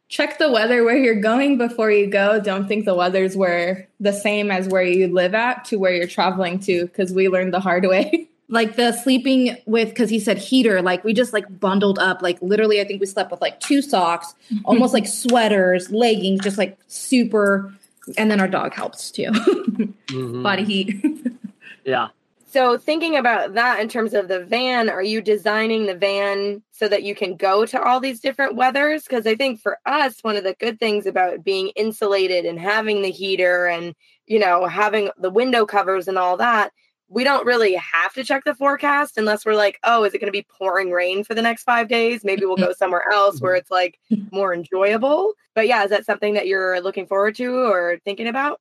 check 0.08 0.38
the 0.38 0.50
weather 0.52 0.84
where 0.84 0.96
you're 0.96 1.20
going 1.20 1.58
before 1.58 1.92
you 1.92 2.08
go. 2.08 2.40
Don't 2.40 2.68
think 2.68 2.86
the 2.86 2.96
weather's 2.96 3.36
where 3.36 3.90
the 4.00 4.14
same 4.14 4.50
as 4.50 4.70
where 4.70 4.84
you 4.84 5.08
live 5.08 5.34
at 5.34 5.66
to 5.66 5.78
where 5.78 5.94
you're 5.94 6.08
traveling 6.08 6.60
to, 6.60 6.86
because 6.86 7.12
we 7.12 7.28
learned 7.28 7.54
the 7.54 7.60
hard 7.60 7.86
way. 7.88 8.30
Like 8.54 8.76
the 8.76 8.92
sleeping 8.92 9.58
with 9.66 9.90
because 9.90 10.10
he 10.10 10.20
said 10.20 10.38
heater 10.38 10.82
like 10.82 11.04
we 11.04 11.14
just 11.14 11.34
like 11.34 11.60
bundled 11.60 12.00
up 12.00 12.22
like 12.22 12.42
literally 12.42 12.80
i 12.80 12.84
think 12.84 13.00
we 13.02 13.06
slept 13.06 13.32
with 13.32 13.42
like 13.42 13.60
two 13.60 13.82
socks 13.82 14.34
almost 14.66 14.94
like 14.94 15.08
sweaters 15.08 15.92
leggings 15.92 16.42
just 16.42 16.58
like 16.58 16.78
super 16.88 17.74
and 18.18 18.30
then 18.32 18.40
our 18.40 18.48
dog 18.48 18.74
helps 18.74 19.12
too 19.12 19.32
Mhm. 19.32 20.44
body 20.50 20.64
heat 20.64 21.04
Yeah. 21.86 22.10
So, 22.50 22.78
thinking 22.78 23.18
about 23.18 23.56
that 23.56 23.80
in 23.80 23.90
terms 23.90 24.14
of 24.14 24.28
the 24.28 24.46
van, 24.46 24.88
are 24.88 25.02
you 25.02 25.22
designing 25.22 25.86
the 25.88 25.96
van 25.96 26.62
so 26.72 26.88
that 26.88 27.02
you 27.04 27.16
can 27.16 27.36
go 27.36 27.66
to 27.66 27.82
all 27.82 28.00
these 28.00 28.20
different 28.22 28.56
weathers? 28.56 29.04
Because 29.04 29.26
I 29.26 29.36
think 29.36 29.60
for 29.60 29.80
us, 29.86 30.20
one 30.22 30.36
of 30.38 30.44
the 30.44 30.54
good 30.60 30.80
things 30.80 31.06
about 31.08 31.44
being 31.44 31.70
insulated 31.76 32.46
and 32.46 32.60
having 32.60 33.02
the 33.02 33.10
heater 33.10 33.66
and, 33.66 33.96
you 34.28 34.38
know, 34.40 34.66
having 34.68 35.10
the 35.18 35.32
window 35.32 35.66
covers 35.66 36.08
and 36.08 36.18
all 36.20 36.38
that, 36.38 36.72
we 37.14 37.24
don't 37.24 37.46
really 37.46 37.76
have 37.76 38.14
to 38.14 38.24
check 38.24 38.44
the 38.44 38.56
forecast 38.56 39.18
unless 39.18 39.46
we're 39.46 39.56
like, 39.56 39.80
oh, 39.84 40.04
is 40.04 40.14
it 40.14 40.20
going 40.20 40.32
to 40.32 40.38
be 40.38 40.46
pouring 40.58 40.92
rain 40.92 41.24
for 41.24 41.36
the 41.36 41.42
next 41.42 41.64
five 41.64 41.88
days? 41.88 42.24
Maybe 42.24 42.46
we'll 42.46 42.56
go 42.58 42.74
somewhere 42.78 43.06
else 43.12 43.40
where 43.40 43.56
it's 43.56 43.70
like 43.72 44.00
more 44.32 44.54
enjoyable. 44.54 45.34
But 45.56 45.68
yeah, 45.68 45.84
is 45.84 45.92
that 45.92 46.06
something 46.06 46.34
that 46.34 46.48
you're 46.48 46.82
looking 46.82 47.06
forward 47.06 47.36
to 47.36 47.54
or 47.54 48.00
thinking 48.04 48.28
about? 48.28 48.60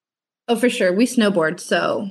oh 0.49 0.56
for 0.56 0.68
sure 0.68 0.92
we 0.92 1.06
snowboard 1.06 1.61
so 1.61 2.09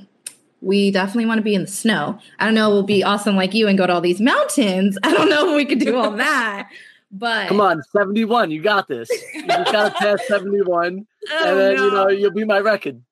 we 0.62 0.90
definitely 0.90 1.26
want 1.26 1.36
to 1.36 1.42
be 1.42 1.54
in 1.54 1.60
the 1.60 1.66
snow 1.66 2.18
i 2.38 2.46
don't 2.46 2.54
know 2.54 2.70
we'll 2.70 2.82
be 2.82 3.04
awesome 3.04 3.36
like 3.36 3.52
you 3.52 3.68
and 3.68 3.76
go 3.76 3.86
to 3.86 3.92
all 3.92 4.00
these 4.00 4.22
mountains 4.22 4.96
i 5.02 5.12
don't 5.12 5.28
know 5.28 5.50
if 5.50 5.54
we 5.56 5.66
could 5.66 5.78
do 5.78 5.96
all 5.96 6.12
that 6.12 6.66
but 7.12 7.48
Come 7.48 7.60
on, 7.60 7.82
71, 7.94 8.50
you 8.50 8.62
got 8.62 8.88
this. 8.88 9.10
You 9.34 9.46
just 9.46 9.70
gotta 9.70 9.94
pass 9.98 10.26
71, 10.28 11.06
Oh, 11.30 11.48
and 11.50 11.60
then 11.60 11.76
you 11.76 11.90
know 11.90 12.08
you'll 12.08 12.30
be 12.32 12.44
my 12.44 12.58
record. 12.58 13.02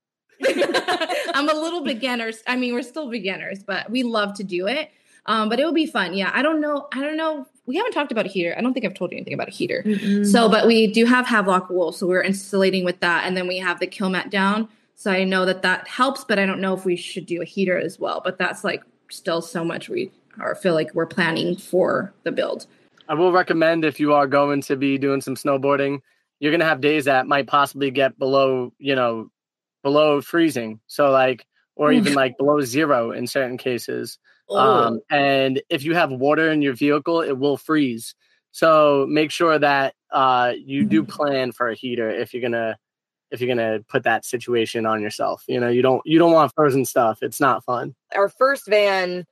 I'm 1.34 1.48
a 1.48 1.54
little 1.54 1.82
beginners. 1.82 2.42
I 2.46 2.56
mean, 2.56 2.74
we're 2.74 2.82
still 2.82 3.10
beginners, 3.10 3.62
but 3.62 3.90
we 3.90 4.02
love 4.02 4.34
to 4.34 4.44
do 4.44 4.66
it. 4.66 4.90
Um, 5.26 5.48
but 5.48 5.60
it 5.60 5.64
will 5.64 5.72
be 5.72 5.86
fun. 5.86 6.14
Yeah. 6.14 6.30
I 6.34 6.42
don't 6.42 6.60
know. 6.60 6.88
I 6.92 7.00
don't 7.00 7.16
know. 7.16 7.46
We 7.66 7.76
haven't 7.76 7.92
talked 7.92 8.10
about 8.10 8.26
a 8.26 8.28
heater. 8.28 8.54
I 8.56 8.62
don't 8.62 8.72
think 8.72 8.86
I've 8.86 8.94
told 8.94 9.12
you 9.12 9.18
anything 9.18 9.34
about 9.34 9.48
a 9.48 9.52
heater. 9.52 9.84
So, 10.24 10.48
but 10.48 10.66
we 10.66 10.86
do 10.86 11.04
have 11.04 11.26
Havelock 11.26 11.70
wool. 11.70 11.92
So 11.92 12.06
we're 12.06 12.22
insulating 12.22 12.84
with 12.84 13.00
that. 13.00 13.26
And 13.26 13.36
then 13.36 13.46
we 13.46 13.58
have 13.58 13.78
the 13.80 13.86
Kilmat 13.86 14.30
down. 14.30 14.68
So 14.96 15.10
I 15.10 15.24
know 15.24 15.44
that 15.44 15.62
that 15.62 15.86
helps, 15.86 16.24
but 16.24 16.38
I 16.38 16.46
don't 16.46 16.60
know 16.60 16.74
if 16.74 16.84
we 16.84 16.96
should 16.96 17.26
do 17.26 17.42
a 17.42 17.44
heater 17.44 17.78
as 17.78 17.98
well. 17.98 18.20
But 18.24 18.38
that's 18.38 18.64
like 18.64 18.82
still 19.08 19.42
so 19.42 19.64
much 19.64 19.88
we 19.88 20.10
or 20.40 20.54
feel 20.54 20.74
like 20.74 20.94
we're 20.94 21.06
planning 21.06 21.56
for 21.56 22.12
the 22.24 22.32
build. 22.32 22.66
I 23.08 23.14
will 23.14 23.32
recommend 23.32 23.84
if 23.84 23.98
you 23.98 24.14
are 24.14 24.26
going 24.26 24.62
to 24.62 24.76
be 24.76 24.98
doing 24.98 25.20
some 25.20 25.34
snowboarding, 25.34 26.00
you're 26.38 26.52
gonna 26.52 26.64
have 26.64 26.80
days 26.80 27.06
that 27.06 27.26
might 27.26 27.46
possibly 27.46 27.90
get 27.90 28.18
below, 28.18 28.72
you 28.78 28.94
know, 28.94 29.30
below 29.82 30.20
freezing. 30.20 30.80
So 30.86 31.10
like, 31.10 31.46
or 31.76 31.92
even 31.92 32.14
like 32.14 32.36
below 32.36 32.60
zero 32.60 33.12
in 33.12 33.26
certain 33.26 33.56
cases. 33.56 34.18
Um, 34.50 35.00
and 35.08 35.62
if 35.70 35.84
you 35.84 35.94
have 35.94 36.10
water 36.10 36.50
in 36.50 36.60
your 36.60 36.74
vehicle, 36.74 37.22
it 37.22 37.38
will 37.38 37.56
freeze. 37.56 38.14
So 38.52 39.06
make 39.08 39.30
sure 39.30 39.58
that 39.58 39.94
uh, 40.10 40.52
you 40.58 40.84
do 40.84 41.04
plan 41.04 41.52
for 41.52 41.68
a 41.68 41.74
heater 41.74 42.10
if 42.10 42.34
you're 42.34 42.42
gonna 42.42 42.76
if 43.30 43.40
you're 43.40 43.48
gonna 43.48 43.80
put 43.88 44.02
that 44.02 44.24
situation 44.24 44.84
on 44.86 45.00
yourself. 45.00 45.44
You 45.46 45.60
know, 45.60 45.68
you 45.68 45.82
don't 45.82 46.02
you 46.04 46.18
don't 46.18 46.32
want 46.32 46.52
frozen 46.54 46.84
stuff. 46.84 47.22
It's 47.22 47.40
not 47.40 47.64
fun. 47.64 47.94
our 48.14 48.28
first 48.28 48.66
van 48.66 49.24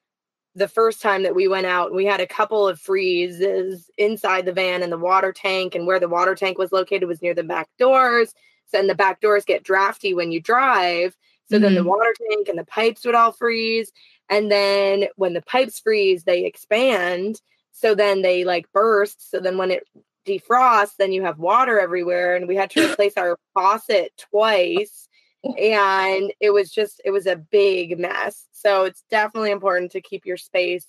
the 0.54 0.68
first 0.68 1.00
time 1.00 1.22
that 1.22 1.34
we 1.34 1.46
went 1.46 1.66
out 1.66 1.94
we 1.94 2.04
had 2.04 2.20
a 2.20 2.26
couple 2.26 2.66
of 2.66 2.80
freezes 2.80 3.90
inside 3.96 4.44
the 4.44 4.52
van 4.52 4.82
and 4.82 4.90
the 4.90 4.98
water 4.98 5.32
tank 5.32 5.74
and 5.74 5.86
where 5.86 6.00
the 6.00 6.08
water 6.08 6.34
tank 6.34 6.58
was 6.58 6.72
located 6.72 7.06
was 7.06 7.22
near 7.22 7.34
the 7.34 7.44
back 7.44 7.68
doors 7.78 8.34
and 8.72 8.88
the 8.88 8.94
back 8.94 9.20
doors 9.20 9.44
get 9.44 9.62
drafty 9.62 10.14
when 10.14 10.32
you 10.32 10.40
drive. 10.40 11.16
So 11.50 11.58
then 11.58 11.74
the 11.74 11.80
mm-hmm. 11.80 11.88
water 11.88 12.14
tank 12.30 12.48
and 12.48 12.58
the 12.58 12.64
pipes 12.64 13.04
would 13.04 13.14
all 13.14 13.32
freeze. 13.32 13.90
And 14.28 14.50
then 14.50 15.06
when 15.16 15.32
the 15.32 15.42
pipes 15.42 15.80
freeze 15.80 16.24
they 16.24 16.44
expand. 16.44 17.40
So 17.72 17.94
then 17.94 18.22
they 18.22 18.44
like 18.44 18.70
burst. 18.72 19.30
So 19.30 19.40
then 19.40 19.56
when 19.56 19.70
it 19.70 19.84
defrosts 20.26 20.96
then 20.98 21.12
you 21.12 21.22
have 21.22 21.38
water 21.38 21.80
everywhere. 21.80 22.36
And 22.36 22.46
we 22.46 22.56
had 22.56 22.70
to 22.70 22.90
replace 22.90 23.16
our 23.16 23.38
faucet 23.54 24.12
twice. 24.30 25.08
And 25.44 26.32
it 26.40 26.50
was 26.50 26.70
just 26.70 27.00
it 27.04 27.10
was 27.10 27.26
a 27.26 27.36
big 27.36 27.98
mess. 27.98 28.46
So 28.52 28.84
it's 28.84 29.04
definitely 29.10 29.52
important 29.52 29.92
to 29.92 30.02
keep 30.02 30.26
your 30.26 30.36
space 30.36 30.84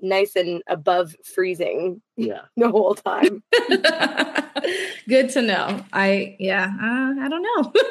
nice 0.00 0.36
and 0.36 0.62
above 0.68 1.14
freezing 1.24 2.02
Yeah. 2.16 2.42
the 2.56 2.70
whole 2.70 2.94
time 2.94 3.42
Good 5.08 5.30
to 5.30 5.42
know. 5.42 5.84
I 5.92 6.36
yeah. 6.38 6.66
Uh, 6.80 7.24
I 7.24 7.28
don't 7.28 7.42
know. 7.42 7.72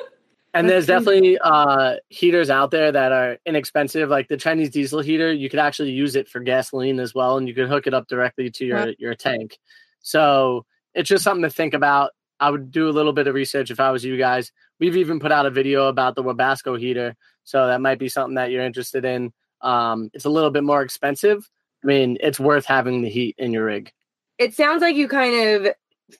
And 0.53 0.67
there's 0.67 0.87
definitely 0.87 1.37
uh, 1.37 1.97
heaters 2.09 2.49
out 2.49 2.71
there 2.71 2.91
that 2.91 3.11
are 3.11 3.37
inexpensive. 3.45 4.09
Like 4.09 4.27
the 4.27 4.37
Chinese 4.37 4.71
diesel 4.71 5.01
heater, 5.01 5.31
you 5.31 5.51
could 5.51 5.59
actually 5.59 5.91
use 5.91 6.15
it 6.15 6.27
for 6.27 6.39
gasoline 6.39 6.99
as 6.99 7.13
well, 7.13 7.37
and 7.37 7.47
you 7.47 7.53
could 7.53 7.67
hook 7.67 7.85
it 7.85 7.93
up 7.93 8.07
directly 8.07 8.49
to 8.49 8.65
your 8.65 8.77
Huh. 8.77 8.91
your 8.97 9.13
tank. 9.13 9.59
So 10.01 10.65
it's 10.95 11.09
just 11.09 11.23
something 11.23 11.43
to 11.43 11.49
think 11.51 11.75
about. 11.75 12.11
I 12.39 12.49
would 12.49 12.71
do 12.71 12.89
a 12.89 12.95
little 12.95 13.13
bit 13.13 13.27
of 13.27 13.35
research 13.35 13.69
if 13.69 13.79
I 13.79 13.91
was 13.91 14.03
you 14.03 14.17
guys. 14.17 14.51
We've 14.79 14.95
even 14.97 15.19
put 15.19 15.31
out 15.31 15.45
a 15.45 15.51
video 15.51 15.89
about 15.89 16.15
the 16.15 16.23
Webasto 16.23 16.79
heater, 16.79 17.15
so 17.43 17.67
that 17.67 17.81
might 17.81 17.99
be 17.99 18.09
something 18.09 18.35
that 18.35 18.49
you're 18.49 18.65
interested 18.65 19.05
in. 19.05 19.33
Um, 19.61 20.09
it's 20.13 20.25
a 20.25 20.29
little 20.29 20.49
bit 20.49 20.63
more 20.63 20.81
expensive. 20.81 21.47
I 21.83 21.87
mean, 21.87 22.17
it's 22.19 22.39
worth 22.39 22.65
having 22.65 23.03
the 23.03 23.09
heat 23.09 23.35
in 23.37 23.53
your 23.53 23.65
rig. 23.65 23.91
it 24.39 24.55
sounds 24.55 24.81
like 24.81 24.95
you 24.95 25.07
kind 25.07 25.35
of 25.67 25.73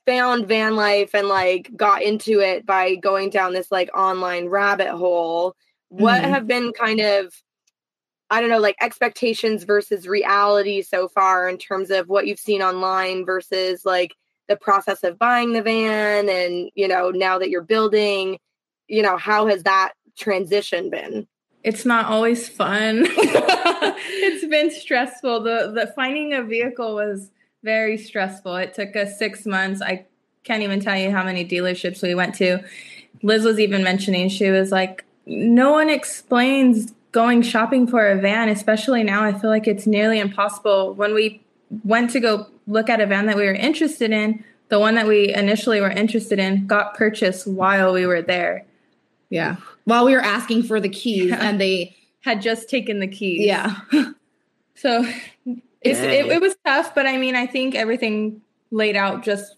found 0.06 0.47
van 0.47 0.76
life 0.76 1.13
and 1.15 1.28
like 1.28 1.69
got 1.76 2.02
into 2.02 2.39
it 2.41 2.65
by 2.65 2.95
going 2.95 3.30
down 3.30 3.54
this 3.54 3.71
like 3.71 3.89
online 3.95 4.47
rabbit 4.47 4.89
hole 4.89 5.56
what 5.89 6.21
Mhm. 6.21 6.30
have 6.30 6.45
been 6.47 6.73
kind 6.73 7.00
of 7.00 7.34
i 8.30 8.41
don't 8.41 8.50
know 8.50 8.60
like 8.60 8.76
expectations 8.82 9.63
versus 9.63 10.06
reality 10.08 10.82
so 10.82 11.08
far 11.08 11.47
in 11.47 11.58
terms 11.58 11.89
of 11.89 12.10
what 12.10 12.28
you've 12.28 12.39
seen 12.39 12.62
online 12.62 13.26
versus 13.26 13.86
like 13.86 14.13
the 14.50 14.58
process 14.58 15.04
of 15.04 15.17
buying 15.19 15.52
the 15.54 15.62
van 15.62 16.30
and, 16.30 16.69
you 16.73 16.88
know, 16.88 17.10
now 17.12 17.38
that 17.38 17.50
you're 17.50 17.62
building, 17.62 18.39
you 18.88 19.02
know, 19.04 19.17
how 19.17 19.45
has 19.47 19.63
that 19.63 19.91
transition 20.17 20.89
been? 20.89 21.28
It's 21.65 21.86
not 21.86 22.06
always 22.06 22.47
fun. 22.47 23.04
it's 23.10 24.45
been 24.45 24.71
stressful. 24.71 25.41
The 25.43 25.71
the 25.76 25.88
finding 25.97 26.34
a 26.34 26.43
vehicle 26.43 26.95
was 26.95 27.30
very 27.63 27.97
stressful. 27.97 28.55
It 28.57 28.73
took 28.73 28.95
us 28.95 29.17
6 29.19 29.45
months. 29.45 29.81
I 29.81 30.05
can't 30.43 30.63
even 30.63 30.79
tell 30.79 30.97
you 30.97 31.11
how 31.11 31.23
many 31.23 31.45
dealerships 31.45 32.01
we 32.01 32.15
went 32.15 32.35
to. 32.35 32.63
Liz 33.23 33.43
was 33.43 33.59
even 33.59 33.83
mentioning 33.83 34.29
she 34.29 34.49
was 34.49 34.71
like 34.71 35.03
no 35.25 35.71
one 35.71 35.89
explains 35.89 36.93
going 37.11 37.41
shopping 37.41 37.87
for 37.87 38.07
a 38.09 38.15
van, 38.19 38.47
especially 38.49 39.03
now. 39.03 39.23
I 39.23 39.33
feel 39.37 39.49
like 39.49 39.67
it's 39.67 39.85
nearly 39.87 40.19
impossible. 40.19 40.93
When 40.93 41.13
we 41.13 41.41
went 41.83 42.11
to 42.11 42.19
go 42.21 42.47
look 42.67 42.89
at 42.89 43.01
a 43.01 43.05
van 43.05 43.25
that 43.25 43.35
we 43.35 43.43
were 43.43 43.53
interested 43.53 44.11
in, 44.11 44.43
the 44.69 44.79
one 44.79 44.95
that 44.95 45.07
we 45.07 45.33
initially 45.33 45.81
were 45.81 45.89
interested 45.89 46.39
in 46.39 46.65
got 46.67 46.93
purchased 46.93 47.45
while 47.47 47.91
we 47.93 48.05
were 48.05 48.21
there. 48.21 48.65
Yeah. 49.29 49.57
While 49.85 50.05
we 50.05 50.13
were 50.13 50.21
asking 50.21 50.63
for 50.63 50.79
the 50.79 50.89
keys 50.89 51.29
Yeah. 51.29 51.39
and 51.41 51.59
they 51.59 51.95
Had 52.21 52.41
just 52.41 52.69
taken 52.69 52.99
the 52.99 53.07
keys. 53.07 53.45
yeah. 53.45 53.75
So 54.75 55.05
it's, 55.81 55.99
it, 55.99 56.25
it 56.25 56.41
was 56.41 56.55
tough, 56.65 56.93
but 56.95 57.05
I 57.05 57.17
mean, 57.17 57.35
I 57.35 57.45
think 57.45 57.75
everything 57.75 58.41
laid 58.71 58.95
out 58.95 59.23
just 59.23 59.55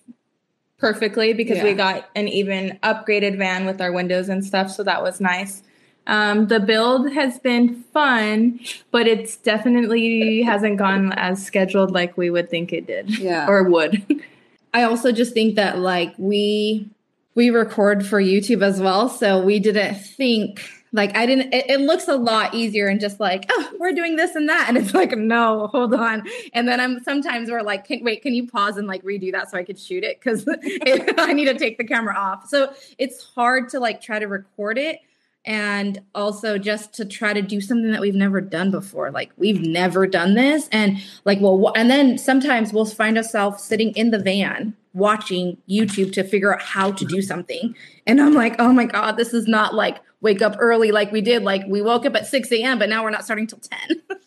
perfectly 0.78 1.34
because 1.34 1.62
we 1.62 1.74
got 1.74 2.10
an 2.16 2.28
even 2.28 2.80
upgraded 2.84 3.38
van 3.38 3.66
with 3.66 3.82
our 3.82 3.92
windows 3.92 4.30
and 4.30 4.44
stuff. 4.46 4.72
So 4.72 4.84
that 4.84 5.02
was 5.04 5.20
nice. 5.20 5.62
Um, 6.08 6.48
the 6.48 6.60
build 6.60 7.12
has 7.12 7.38
been 7.40 7.84
fun, 7.94 8.60
but 8.90 9.06
it's 9.08 9.38
definitely 9.38 10.42
hasn't 10.42 10.78
gone 10.78 11.12
as 11.14 11.46
scheduled 11.46 11.92
like 11.92 12.18
we 12.18 12.30
would 12.30 12.50
think 12.50 12.74
it 12.74 12.88
did 12.88 13.20
Yeah. 13.20 13.48
or 13.48 13.64
would. 13.64 14.22
I 14.74 14.84
also 14.84 15.12
just 15.12 15.34
think 15.34 15.56
that 15.56 15.80
like 15.80 16.14
we 16.18 16.90
we 17.36 17.50
record 17.52 18.06
for 18.06 18.22
YouTube 18.22 18.64
as 18.64 18.82
well, 18.82 19.08
so 19.08 19.42
we 19.44 19.60
didn't 19.60 19.96
think 19.96 20.62
like 20.92 21.16
I 21.16 21.26
didn't. 21.26 21.54
It, 21.54 21.70
it 21.70 21.82
looks 21.82 22.08
a 22.08 22.16
lot 22.16 22.54
easier 22.54 22.88
and 22.88 23.00
just 23.00 23.20
like 23.20 23.46
oh 23.50 23.72
we're 23.80 23.94
doing 23.94 24.16
this 24.16 24.36
and 24.36 24.50
that, 24.50 24.66
and 24.68 24.78
it's 24.78 24.94
like 24.94 25.12
no 25.18 25.68
hold 25.68 25.94
on, 25.94 26.28
and 26.54 26.68
then 26.68 26.80
I'm 26.80 27.04
sometimes 27.04 27.50
we're 27.50 27.62
like 27.62 27.86
can, 27.86 28.04
wait 28.04 28.22
can 28.22 28.34
you 28.34 28.48
pause 28.48 28.78
and 28.78 28.88
like 28.88 29.04
redo 29.04 29.32
that 29.32 29.52
so 29.52 29.58
I 29.58 29.64
could 29.64 29.80
shoot 29.80 30.04
it 30.04 30.20
because 30.20 30.48
I 31.18 31.34
need 31.34 31.46
to 31.46 31.58
take 31.58 31.78
the 31.78 31.84
camera 31.84 32.16
off. 32.16 32.48
So 32.48 32.74
it's 32.98 33.24
hard 33.24 33.70
to 33.70 33.80
like 33.80 34.02
try 34.02 34.20
to 34.20 34.28
record 34.28 34.78
it 34.78 35.00
and 35.46 36.02
also 36.14 36.58
just 36.58 36.94
to 36.94 37.06
try 37.06 37.34
to 37.34 37.42
do 37.42 37.62
something 37.62 37.92
that 37.92 38.02
we've 38.02 38.16
never 38.16 38.42
done 38.42 38.72
before 38.72 39.10
like 39.10 39.32
we've 39.38 39.62
never 39.62 40.06
done 40.06 40.34
this 40.34 40.68
and 40.72 40.98
like 41.24 41.40
well 41.40 41.72
and 41.76 41.90
then 41.90 42.18
sometimes 42.18 42.74
we'll 42.74 42.86
find 42.86 43.18
ourselves 43.18 43.64
sitting 43.64 43.92
in 43.92 44.12
the 44.12 44.20
van 44.20 44.76
watching 44.94 45.58
youtube 45.70 46.12
to 46.12 46.24
figure 46.24 46.54
out 46.54 46.62
how 46.62 46.92
to 46.92 47.06
do 47.06 47.22
something 47.22 47.74
and 48.06 48.22
i'm 48.22 48.34
like 48.34 48.56
oh 48.60 48.74
my 48.74 48.86
god 48.86 49.16
this 49.16 49.34
is 49.34 49.48
not 49.48 49.74
like 49.74 50.00
wake 50.22 50.42
up 50.42 50.56
early 50.60 50.92
like 50.92 51.12
we 51.12 51.22
did 51.22 51.44
like 51.44 51.64
we 51.68 51.82
woke 51.82 52.06
up 52.06 52.16
at 52.16 52.28
6 52.28 52.52
a.m 52.52 52.78
but 52.80 52.90
now 52.90 53.04
we're 53.04 53.10
not 53.10 53.24
starting 53.24 53.48
till 53.48 53.60
10 53.60 54.02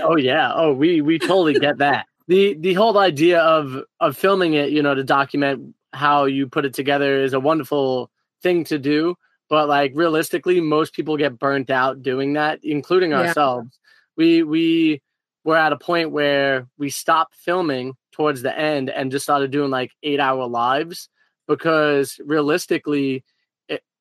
Oh 0.00 0.16
yeah. 0.16 0.52
Oh, 0.54 0.72
we 0.72 1.00
we 1.00 1.18
totally 1.18 1.54
get 1.58 1.78
that. 1.78 2.06
The 2.28 2.54
the 2.54 2.74
whole 2.74 2.96
idea 2.98 3.40
of 3.40 3.82
of 3.98 4.16
filming 4.16 4.54
it, 4.54 4.70
you 4.70 4.80
know, 4.82 4.94
to 4.94 5.02
document 5.02 5.74
how 5.92 6.24
you 6.26 6.46
put 6.48 6.64
it 6.64 6.72
together 6.74 7.20
is 7.22 7.32
a 7.32 7.40
wonderful 7.40 8.10
thing 8.42 8.62
to 8.64 8.78
do. 8.78 9.16
But 9.48 9.68
like 9.68 9.90
realistically, 9.94 10.60
most 10.60 10.92
people 10.92 11.16
get 11.16 11.38
burnt 11.40 11.68
out 11.70 12.00
doing 12.02 12.34
that, 12.34 12.60
including 12.62 13.10
Yeah. 13.10 13.20
ourselves. 13.26 13.78
We 14.16 14.44
we 14.44 15.02
were 15.44 15.56
at 15.56 15.72
a 15.72 15.76
point 15.76 16.12
where 16.12 16.68
we 16.78 16.88
stopped 16.90 17.34
filming 17.34 17.94
towards 18.12 18.42
the 18.42 18.56
end 18.56 18.88
and 18.90 19.10
just 19.10 19.24
started 19.24 19.50
doing 19.50 19.70
like 19.72 19.90
eight 20.04 20.20
hour 20.20 20.46
lives 20.46 21.08
because 21.48 22.20
realistically, 22.24 23.24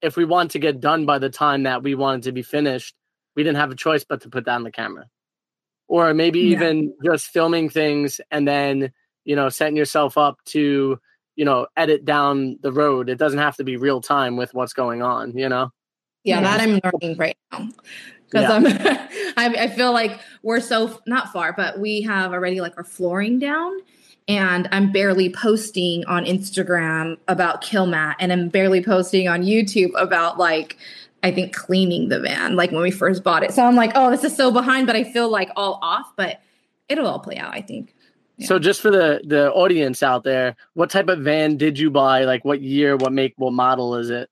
if 0.05 0.15
we 0.15 0.25
want 0.25 0.51
to 0.51 0.59
get 0.59 0.79
done 0.79 1.05
by 1.05 1.19
the 1.19 1.29
time 1.29 1.63
that 1.63 1.83
we 1.83 1.95
wanted 1.95 2.23
to 2.23 2.31
be 2.31 2.41
finished, 2.43 2.95
we 3.35 3.43
didn't 3.43 3.57
have 3.57 3.71
a 3.71 3.75
choice 3.75 4.03
but 4.03 4.21
to 4.21 4.29
put 4.29 4.45
down 4.45 4.63
the 4.63 4.71
camera 4.71 5.07
or 5.87 6.13
maybe 6.13 6.39
Yeah. 6.39 6.51
even 6.57 6.93
just 7.03 7.27
filming 7.27 7.69
things 7.69 8.19
and 8.31 8.47
then 8.47 8.91
you 9.23 9.35
know 9.35 9.49
setting 9.49 9.75
yourself 9.75 10.17
up 10.17 10.39
to 10.45 10.99
you 11.35 11.45
know 11.45 11.67
edit 11.77 12.05
down 12.05 12.57
the 12.61 12.71
road 12.71 13.09
it 13.09 13.17
doesn't 13.17 13.39
have 13.39 13.55
to 13.57 13.63
be 13.63 13.77
real 13.77 14.01
time 14.01 14.37
with 14.37 14.53
what's 14.53 14.73
going 14.73 15.01
on 15.01 15.37
you 15.37 15.49
know 15.49 15.69
yeah, 16.23 16.39
Yeah. 16.39 16.57
that 16.57 16.61
i'm 16.61 16.79
learning 16.83 17.17
right 17.17 17.37
now 17.51 17.69
because 18.25 18.49
Yeah. 18.49 18.51
I'm, 18.53 18.65
I, 19.37 19.63
I 19.65 19.67
feel 19.69 19.91
like 19.91 20.19
we're 20.41 20.59
so 20.59 20.99
not 21.05 21.31
far, 21.31 21.53
but 21.53 21.79
we 21.79 22.01
have 22.01 22.33
already 22.33 22.61
like 22.61 22.73
our 22.77 22.83
flooring 22.83 23.37
down, 23.37 23.77
and 24.27 24.67
I'm 24.71 24.91
barely 24.91 25.31
posting 25.31 26.05
on 26.05 26.25
Instagram 26.25 27.17
about 27.27 27.63
Kilmat, 27.63 28.15
and 28.19 28.31
I'm 28.31 28.49
barely 28.49 28.83
posting 28.83 29.27
on 29.27 29.43
YouTube 29.43 29.91
about 29.95 30.37
like 30.37 30.77
I 31.23 31.31
think 31.31 31.55
cleaning 31.55 32.09
the 32.09 32.19
van, 32.19 32.55
like 32.55 32.71
when 32.71 32.81
we 32.81 32.91
first 32.91 33.23
bought 33.23 33.43
it. 33.43 33.51
So 33.51 33.63
I'm 33.63 33.75
like, 33.75 33.91
oh, 33.95 34.11
this 34.11 34.23
is 34.23 34.35
so 34.35 34.51
behind, 34.51 34.85
but 34.85 34.95
I 34.95 35.03
feel 35.03 35.27
like 35.29 35.49
all 35.55 35.79
off, 35.81 36.11
but 36.15 36.39
it'll 36.87 37.07
all 37.07 37.19
play 37.19 37.37
out, 37.37 37.53
I 37.53 37.61
think. 37.61 37.93
Yeah. 38.37 38.47
so 38.47 38.59
just 38.59 38.81
for 38.81 38.91
the 38.91 39.21
the 39.23 39.49
audience 39.53 40.03
out 40.03 40.25
there 40.25 40.57
what 40.73 40.89
type 40.89 41.07
of 41.07 41.19
van 41.19 41.55
did 41.55 41.79
you 41.79 41.89
buy 41.89 42.25
like 42.25 42.43
what 42.43 42.59
year 42.59 42.97
what 42.97 43.13
make 43.13 43.33
what 43.37 43.53
model 43.53 43.95
is 43.95 44.09
it 44.09 44.29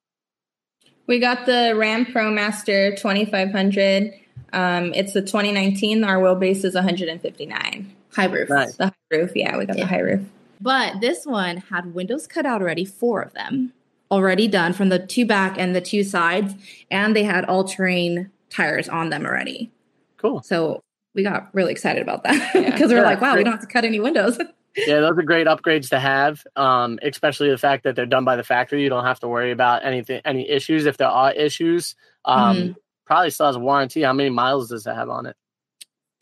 We 1.07 1.19
got 1.19 1.45
the 1.45 1.73
Ram 1.75 2.05
ProMaster 2.05 2.97
2500. 2.97 4.13
Um, 4.51 4.93
it's 4.93 5.13
the 5.13 5.21
2019. 5.21 6.03
Our 6.03 6.17
wheelbase 6.17 6.63
is 6.65 6.75
159. 6.75 7.95
High 8.15 8.25
roof. 8.25 8.49
Nice. 8.49 8.75
The 8.75 8.87
high 8.87 8.93
roof, 9.11 9.31
yeah, 9.35 9.57
we 9.57 9.65
got 9.65 9.77
Yeah. 9.77 9.83
the 9.85 9.89
high 9.89 9.99
roof. 9.99 10.21
But 10.61 11.01
this 11.01 11.25
one 11.25 11.57
had 11.57 11.93
windows 11.93 12.27
cut 12.27 12.45
out 12.45 12.61
already, 12.61 12.85
four 12.85 13.21
of 13.21 13.33
them 13.33 13.73
already 14.11 14.47
done 14.47 14.73
from 14.73 14.89
the 14.89 14.99
two 14.99 15.25
back 15.25 15.57
and 15.57 15.75
the 15.75 15.81
two 15.81 16.03
sides, 16.03 16.53
and 16.91 17.15
they 17.15 17.23
had 17.23 17.45
all 17.45 17.63
terrain 17.63 18.29
tires 18.49 18.87
on 18.87 19.09
them 19.09 19.25
already. 19.25 19.71
cool 20.17 20.41
So 20.43 20.81
we 21.15 21.23
got 21.23 21.49
really 21.53 21.71
excited 21.71 22.01
about 22.01 22.23
that 22.23 22.53
Yeah. 22.55 22.69
because 22.71 22.89
we 22.91 22.95
are 22.95 22.99
Yeah, 23.01 23.05
like, 23.05 23.21
wow, 23.21 23.35
we 23.35 23.43
don't 23.43 23.53
have 23.53 23.61
to 23.61 23.67
cut 23.67 23.83
any 23.85 23.99
windows. 23.99 24.37
yeah 24.87 24.99
those 25.01 25.15
are 25.17 25.21
great 25.21 25.45
upgrades 25.45 25.89
to 25.89 25.99
have 25.99 26.43
um 26.55 26.97
especially 27.03 27.47
the 27.47 27.59
fact 27.59 27.83
that 27.83 27.95
they're 27.95 28.07
done 28.07 28.25
by 28.25 28.35
the 28.35 28.41
factory 28.43 28.81
you 28.81 28.89
don't 28.89 29.05
have 29.05 29.19
to 29.19 29.27
worry 29.27 29.51
about 29.51 29.85
anything 29.85 30.19
any 30.25 30.49
issues 30.49 30.87
if 30.87 30.97
there 30.97 31.07
are 31.09 31.31
issues 31.33 31.93
um 32.25 32.57
Mhm. 32.57 32.75
probably 33.05 33.29
still 33.29 33.45
has 33.45 33.55
a 33.55 33.59
warranty 33.59 34.01
how 34.01 34.13
many 34.13 34.31
miles 34.31 34.69
does 34.69 34.87
it 34.87 34.95
have 34.95 35.09
on 35.09 35.27
it 35.27 35.35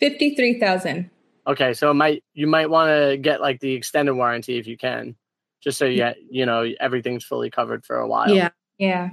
53,000. 0.01 1.09
Okay, 1.47 1.73
so 1.73 1.91
it 1.91 1.95
might 1.95 2.23
you 2.33 2.47
might 2.47 2.69
want 2.69 2.89
to 2.89 3.17
get 3.17 3.41
like 3.41 3.59
the 3.59 3.73
extended 3.73 4.13
warranty 4.13 4.57
if 4.57 4.67
you 4.67 4.77
can, 4.77 5.15
just 5.61 5.77
so 5.77 5.85
you 5.85 6.11
you 6.29 6.45
know 6.45 6.69
everything's 6.79 7.23
fully 7.23 7.49
covered 7.49 7.85
for 7.85 7.97
a 7.97 8.07
while. 8.07 8.29
yeah. 8.29 8.49
Yeah. 8.77 9.09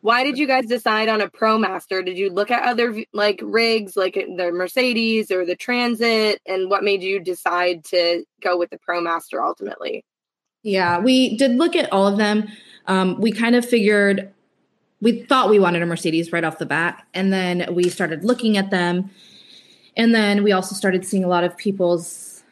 Why 0.00 0.24
did 0.24 0.38
you 0.38 0.46
guys 0.46 0.64
decide 0.64 1.10
on 1.10 1.20
a 1.20 1.28
ProMaster? 1.28 2.02
Did 2.02 2.16
you 2.16 2.30
look 2.30 2.50
at 2.50 2.62
other 2.62 3.04
like 3.12 3.38
rigs, 3.42 3.96
like 3.96 4.14
the 4.14 4.50
Mercedes 4.50 5.30
or 5.30 5.44
the 5.44 5.54
Transit, 5.56 6.40
and 6.46 6.70
what 6.70 6.82
made 6.82 7.02
you 7.02 7.20
decide 7.20 7.84
to 7.86 8.24
go 8.42 8.56
with 8.56 8.70
the 8.70 8.78
ProMaster 8.78 9.44
ultimately? 9.44 10.04
Yeah, 10.62 10.98
we 11.00 11.36
did 11.36 11.52
look 11.52 11.76
at 11.76 11.92
all 11.92 12.06
of 12.06 12.16
them. 12.16 12.48
Um, 12.86 13.20
we 13.20 13.30
kind 13.30 13.54
of 13.54 13.64
figured 13.64 14.32
we 15.02 15.22
thought 15.22 15.50
we 15.50 15.58
wanted 15.58 15.82
a 15.82 15.86
Mercedes 15.86 16.32
right 16.32 16.44
off 16.44 16.58
the 16.58 16.66
bat, 16.66 17.06
and 17.12 17.30
then 17.30 17.74
we 17.74 17.90
started 17.90 18.24
looking 18.24 18.56
at 18.56 18.70
them, 18.70 19.10
and 20.00 20.14
then 20.14 20.42
we 20.42 20.52
also 20.52 20.74
started 20.74 21.04
seeing 21.04 21.24
a 21.24 21.28
lot 21.28 21.44
of 21.44 21.54
people's 21.58 22.42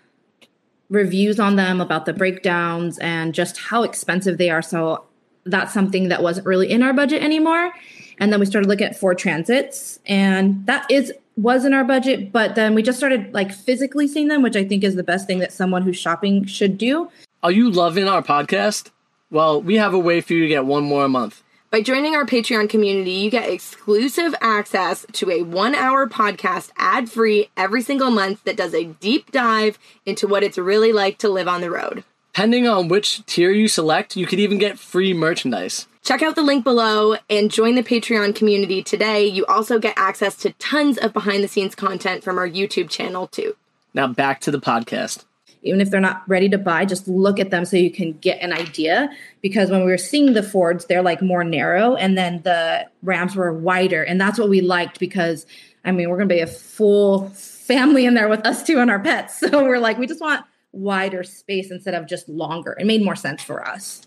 reviews 0.91 1.41
on 1.41 1.57
them 1.57 1.81
about 1.81 2.05
the 2.05 2.13
breakdowns 2.13 2.99
and 2.99 3.33
just 3.33 3.57
how 3.57 3.85
expensive 3.85 4.37
they 4.37 4.51
are. 4.51 4.61
So 4.61 5.07
that's 5.45 5.73
something 5.73 6.09
that 6.09 6.23
wasn't 6.23 6.47
really 6.47 6.71
in 6.71 6.83
our 6.83 6.93
budget 6.93 7.23
anymore. 7.23 7.73
And 8.19 8.31
then 8.31 8.39
we 8.39 8.45
started 8.45 8.69
looking 8.69 8.87
at 8.87 9.01
Ford 9.01 9.17
Transits, 9.17 9.99
and 10.05 10.67
that 10.67 10.91
is 10.91 11.11
was 11.39 11.65
in 11.65 11.73
our 11.73 11.85
budget. 11.85 12.33
But 12.33 12.55
then 12.55 12.75
we 12.75 12.83
just 12.83 12.99
started 12.99 13.33
like 13.33 13.51
physically 13.51 14.09
seeing 14.09 14.29
them, 14.29 14.43
which 14.43 14.55
I 14.55 14.67
think 14.67 14.85
is 14.85 14.95
the 14.95 15.03
best 15.03 15.27
thing 15.27 15.39
that 15.39 15.51
someone 15.51 15.81
who's 15.81 15.97
shopping 15.97 16.45
should 16.45 16.77
do. 16.77 17.11
Are 17.43 17.51
you 17.51 17.71
loving 17.71 18.09
our 18.09 18.23
podcast? 18.23 18.91
Well, 19.31 19.63
we 19.63 19.77
have 19.77 19.95
a 19.95 19.99
way 19.99 20.21
for 20.21 20.35
you 20.35 20.43
to 20.43 20.49
get 20.49 20.67
one 20.67 20.85
more 20.85 21.07
a 21.07 21.09
month. 21.09 21.43
By 21.71 21.83
joining 21.83 22.15
our 22.15 22.25
Patreon 22.25 22.71
community, 22.71 23.11
you 23.11 23.31
get 23.31 23.51
exclusive 23.51 24.35
access 24.41 25.05
to 25.13 25.31
a 25.31 25.43
one 25.43 25.75
hour 25.75 26.09
podcast 26.09 26.71
ad 26.79 27.11
free 27.11 27.51
every 27.59 27.83
single 27.83 28.11
month 28.11 28.43
that 28.45 28.57
does 28.57 28.73
a 28.73 28.85
deep 28.85 29.31
dive 29.33 29.79
into 30.07 30.27
what 30.27 30.43
it's 30.43 30.57
really 30.57 30.95
like 30.95 31.19
to 31.19 31.29
live 31.29 31.47
on 31.47 31.61
the 31.61 31.71
road. 31.71 32.05
Depending 32.33 32.67
on 32.67 32.89
which 32.89 33.23
tier 33.27 33.51
you 33.51 33.69
select, 33.69 34.17
you 34.17 34.27
could 34.27 34.41
even 34.41 34.57
get 34.57 34.79
free 34.79 35.13
merchandise. 35.13 35.87
Check 36.03 36.23
out 36.23 36.37
the 36.37 36.43
link 36.43 36.65
below 36.65 37.17
and 37.29 37.51
join 37.51 37.75
the 37.75 37.83
Patreon 37.83 38.35
community 38.35 38.83
today. 38.83 39.27
You 39.27 39.45
also 39.45 39.79
get 39.79 39.93
access 39.99 40.37
to 40.37 40.53
tons 40.55 40.97
of 40.97 41.13
behind 41.13 41.45
the 41.45 41.49
scenes 41.49 41.75
content 41.75 42.25
from 42.25 42.39
our 42.39 42.49
YouTube 42.49 42.89
channel, 42.89 43.27
too. 43.27 43.57
Now 43.93 44.07
back 44.07 44.41
to 44.43 44.51
the 44.51 44.61
podcast. 44.61 45.27
Even 45.62 45.81
if 45.81 45.90
they're 45.90 46.01
not 46.01 46.23
ready 46.29 46.49
to 46.49 46.59
buy, 46.59 46.85
just 46.85 47.09
look 47.09 47.40
at 47.40 47.51
them 47.51 47.64
so 47.64 47.77
you 47.77 47.90
can 47.90 48.12
get 48.14 48.40
an 48.40 48.53
idea. 48.53 49.11
Because 49.40 49.71
when 49.71 49.81
we 49.81 49.90
were 49.90 49.99
seeing 49.99 50.33
the 50.33 50.42
Fords, 50.42 50.87
they're 50.87 51.03
like 51.03 51.23
more 51.23 51.44
narrow, 51.44 51.94
and 51.97 52.16
then 52.16 52.42
the 52.42 52.87
Rams 53.03 53.35
were 53.35 53.53
wider, 53.53 54.03
and 54.03 54.21
that's 54.21 54.38
what 54.38 54.49
we 54.49 54.61
liked 54.61 54.99
because 55.01 55.47
I 55.85 55.92
mean 55.92 56.11
we're 56.11 56.18
gonna 56.18 56.27
be 56.27 56.40
a 56.40 56.47
full 56.47 57.29
family 57.31 58.07
in 58.07 58.14
there 58.14 58.29
with 58.29 58.47
us 58.47 58.62
two 58.62 58.79
and 58.79 58.90
our 58.90 59.01
pets, 59.01 59.38
so 59.40 59.64
we're 59.64 59.79
like 59.79 59.99
we 59.99 60.07
just 60.07 60.21
want 60.21 60.44
wider 60.73 61.23
space 61.23 61.71
instead 61.71 61.94
of 61.94 62.07
just 62.07 62.29
longer. 62.29 62.77
It 62.79 62.87
made 62.87 63.03
more 63.03 63.16
sense 63.16 63.42
for 63.42 63.66
us. 63.66 64.03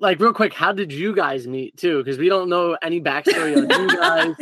Like 0.00 0.20
real 0.20 0.34
quick, 0.34 0.52
how 0.52 0.72
did 0.72 0.92
you 0.92 1.14
guys 1.14 1.46
meet 1.46 1.76
too? 1.76 1.98
Because 1.98 2.18
we 2.18 2.28
don't 2.28 2.48
know 2.48 2.76
any 2.82 3.00
backstory 3.00 3.56
on 3.56 3.80
you 3.80 3.96
guys. 3.96 4.34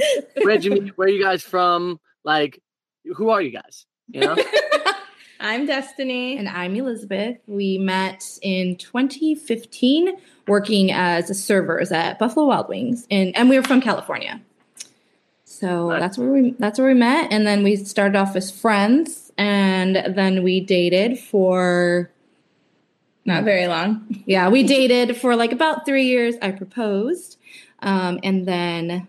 Where'd 0.43 0.65
you 0.65 0.71
meet? 0.73 0.99
Where 0.99 1.07
are 1.07 1.11
you 1.11 1.23
guys 1.23 1.43
from? 1.43 2.01
Like, 2.25 2.61
who 3.15 3.31
are 3.31 3.41
you 3.41 3.51
guys? 3.51 3.87
You 4.09 4.21
know. 4.21 4.37
I'm 5.43 5.67
Destiny. 5.67 6.39
And 6.39 6.49
I'm 6.49 6.77
Elizabeth. 6.77 7.37
We 7.49 7.77
met 7.77 8.39
in 8.43 8.77
2015 8.77 10.13
working 10.47 10.93
as 10.93 11.37
servers 11.45 11.91
at 11.91 12.19
Buffalo 12.21 12.47
Wild 12.47 12.69
Wings 12.69 13.07
and 13.11 13.37
and 13.37 13.49
we 13.49 13.57
were 13.59 13.65
from 13.65 13.81
California. 13.81 14.41
So 15.45 15.89
Nice. 15.91 16.01
that's 16.01 16.19
where 16.19 16.29
we 16.31 16.53
that's 16.59 16.79
where 16.79 16.89
we 16.89 16.95
met 16.95 17.33
and 17.33 17.45
then 17.47 17.63
we 17.65 17.77
started 17.77 18.17
off 18.17 18.37
as 18.37 18.51
friends 18.53 19.33
and 19.37 19.97
then 20.17 20.43
we 20.45 20.61
dated 20.61 21.19
for 21.19 22.09
Not 23.25 23.43
very 23.45 23.67
long. 23.67 24.23
yeah, 24.27 24.49
we 24.49 24.63
dated 24.63 25.17
for 25.17 25.35
like 25.37 25.51
about 25.53 25.85
3 25.87 26.05
years. 26.05 26.37
I 26.41 26.53
proposed. 26.53 27.37
Um, 27.81 28.21
and 28.23 28.47
then 28.47 29.09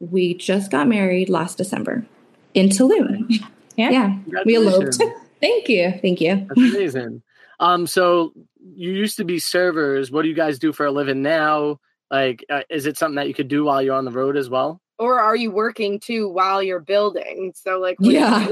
we 0.00 0.34
just 0.34 0.72
got 0.72 0.88
married 0.88 1.28
last 1.28 1.56
December 1.56 2.04
in 2.52 2.68
Tulum. 2.68 3.30
Yeah. 3.76 3.90
Yeah. 3.90 4.18
We 4.44 4.56
eloped. 4.56 5.00
Congratulations. 5.40 5.40
Thank 5.40 5.68
you. 5.68 6.00
Thank 6.00 6.20
you. 6.20 6.46
That's 6.48 6.74
amazing. 6.74 7.22
Um, 7.60 7.86
so 7.86 8.32
you 8.60 8.92
used 8.92 9.16
to 9.18 9.24
be 9.24 9.38
servers. 9.38 10.10
What 10.10 10.22
do 10.22 10.28
you 10.28 10.34
guys 10.34 10.58
do 10.58 10.72
for 10.72 10.86
a 10.86 10.90
living 10.90 11.22
now? 11.22 11.80
Like, 12.10 12.44
uh, 12.50 12.62
is 12.70 12.86
it 12.86 12.96
something 12.96 13.16
that 13.16 13.28
you 13.28 13.34
could 13.34 13.48
do 13.48 13.64
while 13.64 13.82
you're 13.82 13.94
on 13.94 14.04
the 14.04 14.10
road 14.10 14.36
as 14.36 14.48
well? 14.48 14.80
Or 14.98 15.20
are 15.20 15.36
you 15.36 15.50
working 15.50 16.00
too 16.00 16.28
while 16.28 16.62
you're 16.62 16.80
building? 16.80 17.52
So 17.54 17.78
like 17.78 17.96
yeah. 18.00 18.48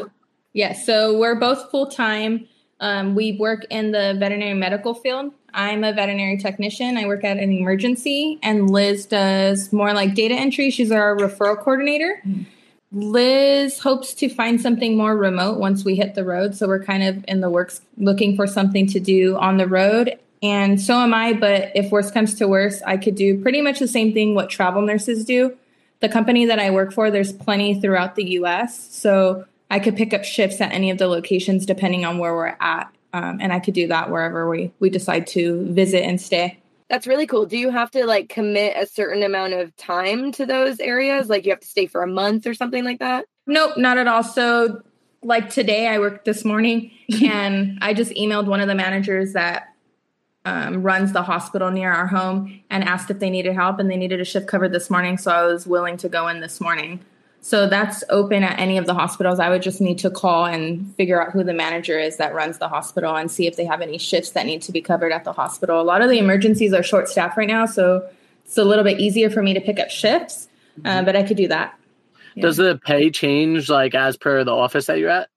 Yeah. 0.53 0.73
so 0.73 1.19
we're 1.19 1.39
both 1.39 1.71
full 1.71 1.87
time. 1.87 2.47
Um, 2.81 3.15
we 3.15 3.33
work 3.39 3.65
in 3.71 3.93
the 3.93 4.15
veterinary 4.19 4.55
medical 4.55 4.95
field. 4.95 5.33
I'm 5.55 5.85
a 5.85 5.93
veterinary 5.93 6.37
technician. 6.37 6.97
I 6.99 7.07
work 7.07 7.25
at 7.25 7.39
an 7.39 7.53
emergency, 7.53 8.39
and 8.43 8.69
Liz 8.69 9.07
does 9.07 9.73
more 9.73 9.95
like 9.95 10.15
data 10.15 10.35
entry. 10.35 10.71
She's 10.71 10.91
our 10.91 11.17
referral 11.17 11.59
coordinator. 11.59 12.21
Liz 12.95 13.81
hopes 13.81 14.15
to 14.15 14.29
find 14.29 14.61
something 14.61 14.97
more 14.97 15.17
remote 15.17 15.59
once 15.59 15.85
we 15.85 15.97
hit 15.97 16.15
the 16.15 16.25
road. 16.25 16.55
So 16.55 16.69
we're 16.69 16.85
kind 16.85 17.03
of 17.03 17.25
in 17.27 17.41
the 17.41 17.51
works 17.51 17.81
looking 17.97 18.37
for 18.37 18.47
something 18.47 18.87
to 18.89 19.01
do 19.01 19.37
on 19.37 19.57
the 19.57 19.67
road. 19.67 20.19
And 20.43 20.81
so 20.81 20.95
am 20.95 21.13
I. 21.13 21.33
But 21.33 21.73
if 21.75 21.91
worse 21.91 22.11
comes 22.11 22.35
to 22.35 22.47
worse, 22.47 22.83
I 22.83 22.97
could 22.97 23.17
do 23.17 23.41
pretty 23.41 23.63
much 23.63 23.81
the 23.81 23.89
same 23.89 24.13
thing 24.13 24.35
what 24.35 24.49
travel 24.49 24.83
nurses 24.83 25.25
do. 25.25 25.57
The 26.01 26.09
company 26.09 26.47
that 26.47 26.59
I 26.59 26.71
work 26.71 26.93
for, 26.93 27.11
there's 27.11 27.33
plenty 27.33 27.81
throughout 27.81 28.15
the 28.15 28.25
US. 28.39 28.95
So 28.95 29.45
I 29.71 29.81
could 29.81 29.97
pick 29.97 30.15
up 30.15 30.23
shifts 30.23 30.61
at 30.61 30.73
any 30.73 30.91
of 30.91 30.99
the 30.99 31.09
locations 31.09 31.67
depending 31.67 32.05
on 32.05 32.19
where 32.19 32.35
we're 32.35 32.57
at. 32.61 32.95
Um, 33.13 33.39
and 33.41 33.53
I 33.53 33.59
could 33.59 33.75
do 33.75 33.89
that 33.89 34.11
wherever 34.11 34.49
we, 34.49 34.73
we 34.81 34.91
decide 34.91 35.27
to 35.29 35.65
visit 35.73 36.05
and 36.05 36.21
stay. 36.21 36.59
That's 36.95 37.09
really 37.09 37.27
cool. 37.27 37.45
Do 37.45 37.59
you 37.59 37.71
have 37.71 37.91
to 37.91 38.07
like 38.07 38.29
commit 38.29 38.77
a 38.77 38.87
certain 38.87 39.25
amount 39.25 39.53
of 39.53 39.75
time 39.75 40.31
to 40.31 40.47
those 40.47 40.79
areas? 40.79 41.29
Like 41.29 41.45
you 41.45 41.51
have 41.51 41.59
to 41.59 41.67
stay 41.67 41.87
for 41.87 42.05
a 42.05 42.07
month 42.07 42.47
or 42.47 42.55
something 42.55 42.85
like 42.85 43.01
that? 43.01 43.25
Nope, 43.49 43.77
not 43.77 43.99
at 43.99 44.07
all. 44.07 44.23
So, 44.23 44.81
like 45.21 45.51
today, 45.51 45.89
I 45.89 45.99
worked 45.99 46.25
this 46.25 46.45
morning 46.45 46.93
and 47.25 47.81
I 47.83 47.95
just 47.95 48.13
emailed 48.13 48.47
one 48.47 48.61
of 48.61 48.69
the 48.69 48.77
managers 48.77 49.33
that 49.33 49.75
um, 50.45 50.85
runs 50.85 51.13
the 51.13 51.23
hospital 51.23 51.73
near 51.73 51.91
our 51.91 52.07
home 52.07 52.61
and 52.71 52.85
asked 52.85 53.11
if 53.11 53.19
they 53.19 53.29
needed 53.29 53.55
help, 53.55 53.81
and 53.81 53.91
they 53.91 53.97
needed 53.97 54.21
a 54.21 54.25
shift 54.25 54.47
cover 54.47 54.69
this 54.69 54.89
morning. 54.89 55.19
So, 55.19 55.33
I 55.33 55.43
was 55.47 55.67
willing 55.67 55.97
to 55.97 56.09
go 56.09 56.29
in 56.29 56.39
this 56.39 56.61
morning. 56.61 57.01
So, 57.45 57.69
that's 57.69 58.03
open 58.09 58.43
at 58.43 58.59
any 58.59 58.79
of 58.79 58.87
the 58.87 58.95
hospitals. 58.95 59.39
I 59.39 59.51
would 59.51 59.61
just 59.61 59.79
need 59.79 59.99
to 59.99 60.11
call 60.11 60.47
and 60.47 60.95
figure 60.97 61.21
out 61.23 61.33
who 61.33 61.45
the 61.45 61.53
manager 61.53 61.99
is 61.99 62.17
that 62.17 62.33
runs 62.33 62.57
the 62.57 62.69
hospital 62.69 63.15
and 63.15 63.31
see 63.31 63.47
if 63.47 63.57
they 63.57 63.67
have 63.67 63.83
any 63.83 63.99
shifts 63.99 64.31
that 64.31 64.47
need 64.47 64.63
to 64.63 64.73
be 64.73 64.81
covered 64.81 65.13
at 65.13 65.25
the 65.25 65.33
hospital. 65.33 65.79
A 65.79 65.83
lot 65.83 66.01
of 66.01 66.09
the 66.09 66.19
emergencies 66.19 66.73
are 66.73 66.83
short 66.83 67.07
staffed 67.07 67.37
right 67.37 67.47
now, 67.47 67.67
so 67.67 68.09
it's 68.47 68.57
a 68.57 68.65
little 68.65 68.83
bit 68.83 68.99
easier 68.99 69.29
for 69.29 69.43
me 69.43 69.53
to 69.53 69.61
pick 69.61 69.79
up 69.79 69.91
shifts, 69.91 70.49
uh, 70.87 71.03
but 71.03 71.17
I 71.17 71.23
could 71.23 71.37
do 71.37 71.49
that. 71.49 71.79
Does 72.41 72.57
the 72.57 72.81
pay 72.83 73.11
change 73.11 73.69
like 73.69 73.95
as 73.95 74.17
per 74.17 74.43
the 74.43 74.51
office 74.51 74.87
that 74.87 74.99
you're 74.99 75.11
at? 75.11 75.29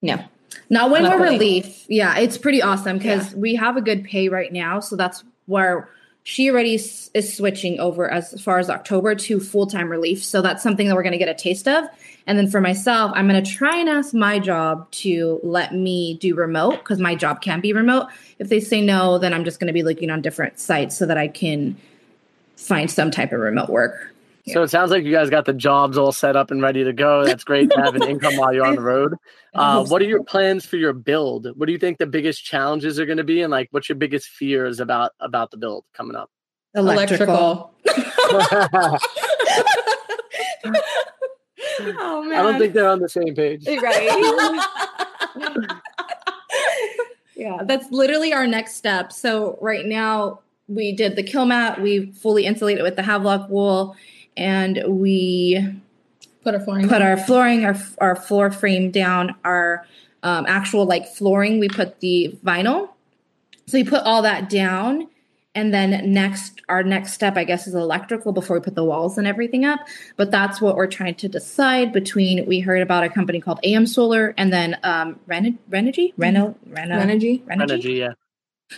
No. 0.00 0.24
Not 0.70 0.90
when 0.90 1.02
we're 1.02 1.22
relief. 1.22 1.84
Yeah, 1.88 2.16
it's 2.18 2.38
pretty 2.38 2.62
awesome 2.62 2.96
because 2.98 3.34
we 3.34 3.54
have 3.56 3.76
a 3.76 3.82
good 3.82 4.04
pay 4.04 4.28
right 4.28 4.52
now. 4.52 4.80
So 4.80 4.96
that's 4.96 5.22
where 5.46 5.90
she 6.24 6.50
already 6.50 6.74
is 6.74 7.36
switching 7.36 7.78
over 7.78 8.10
as 8.10 8.40
far 8.42 8.58
as 8.58 8.70
October 8.70 9.14
to 9.14 9.38
full 9.38 9.66
time 9.66 9.90
relief. 9.90 10.24
So 10.24 10.40
that's 10.40 10.62
something 10.62 10.88
that 10.88 10.94
we're 10.94 11.02
going 11.02 11.12
to 11.12 11.18
get 11.18 11.28
a 11.28 11.34
taste 11.34 11.68
of. 11.68 11.84
And 12.26 12.38
then 12.38 12.50
for 12.50 12.62
myself, 12.62 13.12
I'm 13.14 13.28
going 13.28 13.44
to 13.44 13.50
try 13.50 13.76
and 13.76 13.90
ask 13.90 14.14
my 14.14 14.38
job 14.38 14.90
to 14.92 15.38
let 15.42 15.74
me 15.74 16.16
do 16.16 16.34
remote 16.34 16.78
because 16.78 16.98
my 16.98 17.14
job 17.14 17.42
can 17.42 17.60
be 17.60 17.74
remote. 17.74 18.06
If 18.38 18.48
they 18.48 18.60
say 18.60 18.80
no, 18.80 19.18
then 19.18 19.34
I'm 19.34 19.44
just 19.44 19.60
going 19.60 19.66
to 19.66 19.74
be 19.74 19.82
looking 19.82 20.08
on 20.08 20.22
different 20.22 20.58
sites 20.58 20.96
so 20.96 21.04
that 21.04 21.18
I 21.18 21.28
can 21.28 21.76
find 22.56 22.90
some 22.90 23.10
type 23.10 23.32
of 23.32 23.40
remote 23.40 23.68
work. 23.68 24.13
So 24.46 24.62
it 24.62 24.68
sounds 24.68 24.90
like 24.90 25.04
you 25.04 25.12
guys 25.12 25.30
got 25.30 25.46
the 25.46 25.54
jobs 25.54 25.96
all 25.96 26.12
set 26.12 26.36
up 26.36 26.50
and 26.50 26.60
ready 26.60 26.84
to 26.84 26.92
go. 26.92 27.24
That's 27.24 27.44
great 27.44 27.70
to 27.70 27.80
have 27.80 27.94
an 27.94 28.02
income 28.02 28.36
while 28.36 28.52
you're 28.52 28.66
on 28.66 28.74
the 28.74 28.82
road. 28.82 29.14
Uh, 29.54 29.84
what 29.86 30.02
are 30.02 30.06
your 30.06 30.22
plans 30.22 30.66
for 30.66 30.76
your 30.76 30.92
build? 30.92 31.48
What 31.56 31.66
do 31.66 31.72
you 31.72 31.78
think 31.78 31.96
the 31.96 32.06
biggest 32.06 32.44
challenges 32.44 33.00
are 33.00 33.06
going 33.06 33.18
to 33.18 33.24
be, 33.24 33.40
and 33.40 33.50
like 33.50 33.68
what's 33.70 33.88
your 33.88 33.96
biggest 33.96 34.28
fears 34.28 34.80
about 34.80 35.12
about 35.18 35.50
the 35.50 35.56
build 35.56 35.84
coming 35.94 36.16
up? 36.16 36.30
Electrical. 36.74 37.72
Oh 41.98 42.22
man. 42.22 42.38
I 42.38 42.42
don't 42.42 42.58
think 42.58 42.72
they're 42.72 42.88
on 42.88 43.00
the 43.00 43.08
same 43.08 43.34
page. 43.34 43.66
right. 43.66 44.60
Yeah, 47.36 47.62
that's 47.64 47.90
literally 47.90 48.32
our 48.32 48.46
next 48.46 48.76
step. 48.76 49.12
So 49.12 49.58
right 49.60 49.84
now 49.84 50.40
we 50.68 50.94
did 50.94 51.16
the 51.16 51.22
kill 51.22 51.46
mat, 51.46 51.82
we 51.82 52.12
fully 52.12 52.46
insulated 52.46 52.84
with 52.84 52.96
the 52.96 53.02
Havelock 53.02 53.50
wool, 53.50 53.96
and 54.36 54.82
we 54.86 55.80
Put 56.42 56.54
a 56.54 56.60
flooring. 56.60 56.88
put 56.88 57.00
our 57.00 57.16
flooring, 57.16 57.64
our 57.64 57.76
our 57.98 58.14
floor 58.14 58.50
frame 58.50 58.90
down, 58.90 59.34
our 59.44 59.86
um, 60.22 60.44
actual 60.46 60.84
like 60.84 61.06
flooring. 61.08 61.58
We 61.58 61.68
put 61.68 62.00
the 62.00 62.38
vinyl. 62.44 62.90
So 63.66 63.78
we 63.78 63.84
put 63.84 64.02
all 64.02 64.20
that 64.22 64.50
down, 64.50 65.08
and 65.54 65.72
then 65.72 66.12
next, 66.12 66.60
our 66.68 66.82
next 66.82 67.14
step, 67.14 67.38
I 67.38 67.44
guess, 67.44 67.66
is 67.66 67.74
electrical 67.74 68.32
before 68.32 68.58
we 68.58 68.62
put 68.62 68.74
the 68.74 68.84
walls 68.84 69.16
and 69.16 69.26
everything 69.26 69.64
up. 69.64 69.80
But 70.16 70.30
that's 70.30 70.60
what 70.60 70.76
we're 70.76 70.86
trying 70.86 71.14
to 71.14 71.28
decide 71.28 71.94
between. 71.94 72.44
We 72.44 72.60
heard 72.60 72.82
about 72.82 73.04
a 73.04 73.08
company 73.08 73.40
called 73.40 73.58
AM 73.64 73.86
Solar, 73.86 74.34
and 74.36 74.52
then 74.52 74.76
um, 74.82 75.18
Ren- 75.26 75.58
Renogy, 75.70 76.12
Reno, 76.18 76.54
Reno, 76.66 76.98
Energy. 76.98 77.42
Energy, 77.50 77.94
yeah. 77.94 78.12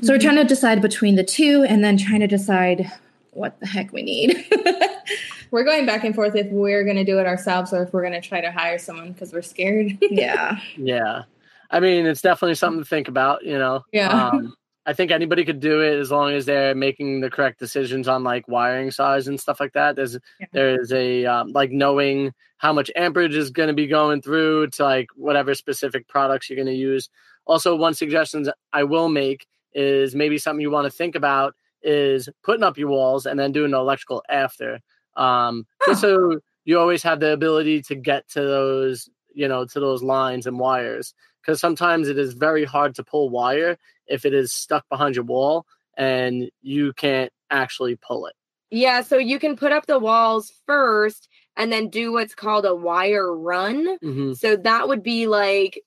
so 0.03 0.13
we're 0.13 0.21
trying 0.21 0.37
to 0.37 0.45
decide 0.45 0.81
between 0.81 1.17
the 1.17 1.25
two 1.25 1.65
and 1.69 1.83
then 1.83 1.97
trying 1.97 2.21
to 2.21 2.29
decide 2.29 2.93
what 3.33 3.59
the 3.59 3.67
heck 3.67 3.93
we 3.93 4.03
need. 4.03 4.47
We're 5.51 5.65
going 5.65 5.87
back 5.87 6.05
and 6.05 6.15
forth 6.15 6.35
if 6.35 6.49
we're 6.51 6.85
going 6.85 6.97
to 6.97 7.05
do 7.05 7.19
it 7.19 7.27
ourselves 7.27 7.73
or 7.73 7.83
if 7.83 7.93
we're 7.93 8.03
going 8.03 8.21
to 8.21 8.27
try 8.27 8.41
to 8.41 8.51
hire 8.51 8.79
someone 8.79 9.13
because 9.13 9.33
we're 9.33 9.43
scared. 9.43 9.97
yeah. 10.01 10.59
Yeah. 10.77 11.23
I 11.71 11.81
mean, 11.81 12.07
it's 12.07 12.23
definitely 12.23 12.55
something 12.55 12.83
to 12.83 12.89
think 12.89 13.09
about, 13.09 13.45
you 13.45 13.59
know. 13.59 13.85
Yeah. 13.93 14.29
Um, 14.29 14.55
I 14.89 14.93
think 14.93 15.11
anybody 15.11 15.45
could 15.45 15.59
do 15.59 15.81
it 15.81 15.99
as 15.99 16.13
long 16.13 16.33
as 16.33 16.47
they're 16.47 16.75
making 16.75 17.21
the 17.21 17.29
correct 17.31 17.59
decisions 17.59 18.07
on 18.07 18.23
like 18.23 18.47
wiring 18.47 18.93
size 18.93 19.27
and 19.27 19.41
stuff 19.41 19.59
like 19.59 19.73
that. 19.73 19.97
There's 19.97 20.17
Yeah. 20.39 20.47
there's 20.53 20.93
a 20.93 21.27
um, 21.27 21.53
like 21.53 21.73
knowing 21.73 22.33
how 22.59 22.73
much 22.73 22.91
amperage 22.95 23.35
is 23.35 23.51
going 23.51 23.67
to 23.67 23.75
be 23.75 23.89
going 23.89 24.23
through 24.23 24.69
to 24.69 24.85
like 24.85 25.09
whatever 25.17 25.55
specific 25.55 26.07
products 26.07 26.49
you're 26.49 26.57
going 26.57 26.67
to 26.67 26.73
use. 26.73 27.09
Also, 27.47 27.75
one 27.75 27.95
suggestion 27.95 28.49
I 28.73 28.85
will 28.85 29.09
make 29.09 29.47
is 29.73 30.15
maybe 30.15 30.39
something 30.39 30.61
you 30.61 30.71
want 30.71 30.87
to 30.87 30.97
think 30.97 31.17
about 31.17 31.55
is 31.83 32.29
putting 32.45 32.63
up 32.63 32.79
your 32.79 32.89
walls 32.89 33.27
and 33.27 33.39
then 33.39 33.53
doing 33.53 33.73
the 33.73 33.79
electrical 33.79 34.23
after. 34.29 34.81
Um, 35.17 35.67
just 35.87 36.01
so 36.03 36.41
you 36.65 36.79
always 36.79 37.03
have 37.03 37.21
the 37.21 37.33
ability 37.33 37.83
to 37.83 37.95
get 37.95 38.29
to 38.31 38.41
those, 38.41 39.09
you 39.35 39.49
know, 39.49 39.65
to 39.65 39.81
those 39.81 40.03
lines 40.03 40.47
and 40.47 40.59
wires. 40.59 41.15
Because 41.41 41.61
sometimes 41.61 42.09
it 42.09 42.19
is 42.19 42.35
very 42.35 42.65
hard 42.65 42.97
to 42.97 43.05
pull 43.05 43.31
wire 43.31 43.79
if 44.07 44.25
it 44.25 44.35
is 44.35 44.53
stuck 44.53 44.89
behind 44.89 45.15
your 45.15 45.25
wall 45.25 45.65
and 45.97 46.51
you 46.61 46.93
can't 46.93 47.33
actually 47.51 47.97
pull 47.97 48.27
it. 48.27 48.35
Yeah, 48.71 49.03
so 49.03 49.17
you 49.17 49.39
can 49.39 49.57
put 49.57 49.71
up 49.73 49.87
the 49.87 49.99
walls 49.99 50.53
first 50.67 51.29
and 51.57 51.71
then 51.71 51.89
do 51.89 52.13
what's 52.13 52.35
called 52.35 52.67
a 52.67 52.75
wire 52.75 53.33
run. 53.35 53.97
hmm 54.03 54.33
So 54.33 54.57
that 54.57 54.89
would 54.89 55.03
be 55.05 55.29
like, 55.29 55.81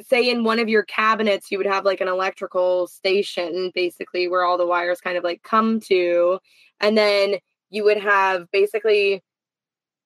say, 0.00 0.30
in 0.30 0.44
one 0.44 0.58
of 0.58 0.68
your 0.70 0.82
cabinets, 0.84 1.50
you 1.50 1.58
would 1.58 1.66
have 1.66 1.84
like 1.84 2.00
an 2.00 2.08
electrical 2.08 2.86
station, 2.86 3.70
basically, 3.74 4.28
where 4.28 4.44
all 4.44 4.56
the 4.56 4.66
wires 4.66 5.00
kind 5.00 5.18
of 5.18 5.24
like 5.24 5.42
come 5.42 5.78
to. 5.80 6.38
And 6.80 6.96
then 6.96 7.36
you 7.72 7.82
would 7.84 7.98
have 7.98 8.48
basically, 8.52 9.22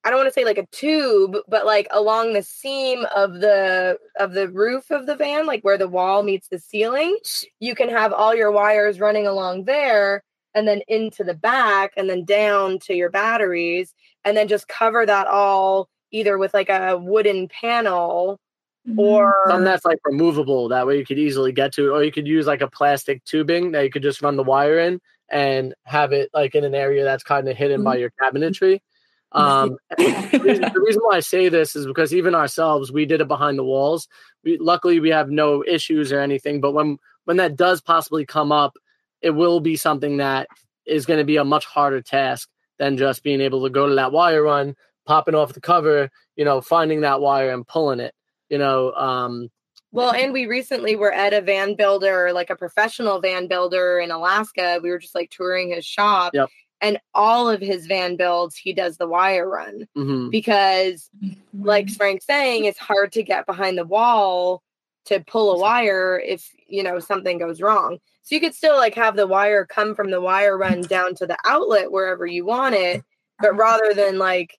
I 0.05 0.11
don't 0.11 0.21
want 0.21 0.29
to 0.29 0.33
say 0.33 0.45
like 0.45 0.57
a 0.57 0.67
tube, 0.71 1.37
but 1.49 1.67
like 1.67 1.89
along 1.91 2.33
the 2.33 2.43
seam 2.43 3.05
of 3.15 3.41
the 3.41 3.99
of 4.19 4.33
the 4.33 4.49
roof 4.49 4.91
of 4.91 5.07
the 5.07 5.17
van, 5.17 5.47
like 5.47 5.63
where 5.63 5.77
the 5.77 5.89
wall 5.89 6.23
meets 6.23 6.49
the 6.49 6.61
ceiling, 6.61 7.19
you 7.59 7.75
can 7.75 7.89
have 7.91 8.13
all 8.13 8.35
your 8.35 8.53
wires 8.53 9.01
running 9.01 9.27
along 9.27 9.65
there 9.65 10.23
and 10.55 10.67
then 10.67 10.81
into 10.87 11.25
the 11.25 11.35
back 11.35 11.93
and 11.97 12.09
then 12.09 12.25
down 12.25 12.79
to 12.79 12.95
your 12.95 13.11
batteries 13.11 13.93
and 14.25 14.37
then 14.37 14.49
just 14.49 14.69
cover 14.69 15.05
that 15.05 15.27
all 15.27 15.89
either 16.13 16.39
with 16.39 16.55
like 16.55 16.71
a 16.71 16.97
wooden 16.97 17.49
panel 17.49 18.39
mm-hmm. 18.89 18.99
or 18.99 19.35
Some 19.49 19.65
that's 19.65 19.85
like 19.85 19.99
removable. 20.05 20.69
That 20.69 20.87
way 20.87 20.99
you 20.99 21.05
could 21.05 21.19
easily 21.19 21.51
get 21.51 21.73
to 21.75 21.89
it, 21.89 21.91
or 21.91 22.05
you 22.05 22.13
could 22.13 22.29
use 22.29 22.47
like 22.47 22.63
a 22.63 22.71
plastic 22.71 23.25
tubing 23.25 23.73
that 23.73 23.83
you 23.83 23.91
could 23.91 24.05
just 24.05 24.23
run 24.23 24.37
the 24.37 24.45
wire 24.45 24.79
in 24.79 25.01
and 25.29 25.75
have 25.85 26.13
it 26.13 26.31
like 26.33 26.55
in 26.55 26.65
an 26.65 26.75
area 26.75 27.05
that's 27.05 27.25
kind 27.25 27.49
of 27.49 27.57
hidden 27.57 27.83
by 27.83 27.97
your 27.97 28.11
cabinetry. 28.21 28.81
Um, 29.33 29.77
the, 29.99 30.41
reason, 30.43 30.73
the 30.73 30.81
reason 30.81 31.03
why 31.03 31.17
I 31.17 31.21
say 31.21 31.49
this 31.49 31.77
is 31.77 31.87
because 31.87 32.15
even 32.15 32.35
ourselves, 32.35 32.93
we 32.93 33.07
did 33.07 33.21
it 33.21 33.29
behind 33.29 33.59
the 33.59 33.65
walls. 33.65 34.09
We, 34.45 34.59
luckily, 34.59 35.01
we 35.01 35.11
have 35.11 35.31
no 35.31 35.65
issues 35.67 36.13
or 36.13 36.21
anything. 36.21 36.61
But 36.61 36.73
when 36.73 36.99
when 37.25 37.39
that 37.39 37.57
does 37.57 37.81
possibly 37.81 38.25
come 38.25 38.53
up, 38.53 38.77
it 39.21 39.31
will 39.31 39.61
be 39.61 39.77
something 39.77 40.19
that 40.19 40.47
is 40.87 41.07
going 41.07 41.19
to 41.19 41.25
be 41.25 41.37
a 41.37 41.45
much 41.45 41.65
harder 41.65 42.01
task 42.01 42.49
than 42.79 42.97
just 42.97 43.23
being 43.23 43.41
able 43.41 43.65
to 43.65 43.71
go 43.71 43.89
to 43.89 43.95
that 43.97 44.13
wire 44.13 44.43
run, 44.43 44.77
popping 45.07 45.35
off 45.35 45.53
the 45.53 45.61
cover, 45.61 46.11
you 46.37 46.45
know, 46.45 46.61
finding 46.61 47.01
that 47.01 47.21
wire 47.21 47.51
and 47.51 47.67
pulling 47.67 48.01
it. 48.01 48.15
You 48.49 48.59
know, 48.59 48.93
um, 48.93 49.49
Well, 49.97 50.13
and 50.13 50.33
we 50.33 50.45
recently 50.45 50.95
were 50.95 51.13
at 51.13 51.33
a 51.33 51.41
van 51.41 51.75
builder, 51.75 52.31
like 52.33 52.51
a 52.51 52.57
professional 52.57 53.19
van 53.21 53.49
builder 53.49 53.99
in 53.99 54.11
Alaska. 54.11 54.79
We 54.83 54.91
were 54.91 54.99
just 54.99 55.15
like 55.15 55.31
touring 55.31 55.71
his 55.71 55.87
shop. 55.87 56.35
Yep. 56.35 56.51
And 56.83 57.01
all 57.15 57.49
of 57.49 57.63
his 57.63 57.87
van 57.87 58.17
builds, 58.17 58.57
he 58.57 58.75
does 58.75 58.99
the 58.99 59.09
wire 59.09 59.49
run 59.49 59.89
mhm. 59.97 60.31
because, 60.31 61.09
like 61.55 61.89
Frank's 61.89 62.27
saying, 62.27 62.67
it's 62.67 62.79
hard 62.79 63.11
to 63.13 63.23
get 63.23 63.47
behind 63.47 63.79
the 63.79 63.87
wall 63.87 64.63
to 65.07 65.25
pull 65.27 65.57
a 65.57 65.59
wire 65.59 66.21
if, 66.23 66.53
you 66.67 66.83
know, 66.83 66.99
something 66.99 67.39
goes 67.39 67.63
wrong. 67.63 67.99
So 68.23 68.35
you 68.35 68.41
could 68.43 68.55
still 68.55 68.77
like 68.77 68.95
have 68.97 69.17
the 69.17 69.27
wire 69.27 69.65
come 69.65 69.95
from 69.95 70.11
the 70.11 70.21
wire 70.21 70.59
run 70.59 70.83
down 70.83 71.15
to 71.15 71.27
the 71.27 71.39
outlet 71.47 71.91
wherever 71.91 72.27
you 72.27 72.45
want 72.45 72.75
it. 72.75 73.03
But 73.41 73.57
rather 73.57 73.95
than 73.95 74.19
like 74.19 74.59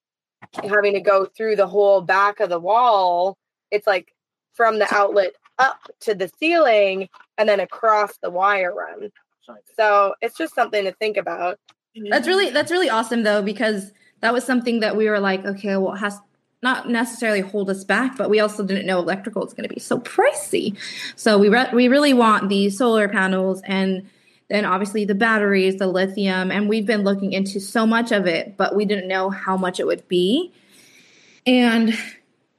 having 0.63 0.93
to 0.93 1.01
go 1.01 1.25
through 1.25 1.57
the 1.57 1.67
whole 1.67 2.01
back 2.01 2.39
of 2.39 2.49
the 2.49 2.59
wall, 2.59 3.37
it's 3.69 3.85
like 3.85 4.13
from 4.57 4.79
the 4.79 4.93
outlet 4.93 5.33
up 5.59 5.79
to 6.01 6.13
the 6.13 6.29
ceiling 6.39 7.07
and 7.37 7.47
then 7.47 7.59
across 7.59 8.17
the 8.17 8.29
wire 8.29 8.73
run. 8.73 9.11
So 9.77 10.15
it's 10.21 10.37
just 10.37 10.53
something 10.53 10.83
to 10.83 10.91
think 10.93 11.15
about. 11.15 11.57
That's 12.09 12.27
really 12.27 12.49
that's 12.49 12.71
really 12.71 12.89
awesome 12.89 13.23
though 13.23 13.41
because 13.41 13.91
that 14.19 14.33
was 14.33 14.43
something 14.43 14.81
that 14.81 14.97
we 14.97 15.09
were 15.09 15.19
like, 15.19 15.45
okay, 15.45 15.77
well, 15.77 15.93
it 15.93 15.99
has 15.99 16.19
not 16.61 16.89
necessarily 16.89 17.41
hold 17.41 17.69
us 17.69 17.83
back, 17.83 18.17
but 18.17 18.29
we 18.29 18.39
also 18.39 18.65
didn't 18.65 18.85
know 18.85 18.99
electrical 18.99 19.45
is 19.45 19.53
going 19.53 19.67
to 19.67 19.73
be 19.73 19.79
so 19.79 19.99
pricey. 19.99 20.75
So 21.15 21.37
we 21.37 21.49
re- 21.49 21.69
we 21.71 21.87
really 21.87 22.13
want 22.13 22.49
the 22.49 22.69
solar 22.71 23.07
panels 23.07 23.61
and 23.63 24.09
then 24.49 24.65
obviously 24.65 25.05
the 25.05 25.15
batteries, 25.15 25.75
the 25.75 25.87
lithium, 25.87 26.51
and 26.51 26.69
we've 26.69 26.85
been 26.85 27.03
looking 27.03 27.33
into 27.33 27.59
so 27.59 27.85
much 27.85 28.11
of 28.11 28.27
it, 28.27 28.57
but 28.57 28.75
we 28.75 28.85
didn't 28.85 29.07
know 29.07 29.29
how 29.29 29.57
much 29.57 29.79
it 29.79 29.85
would 29.85 30.07
be. 30.07 30.51
And 31.45 31.97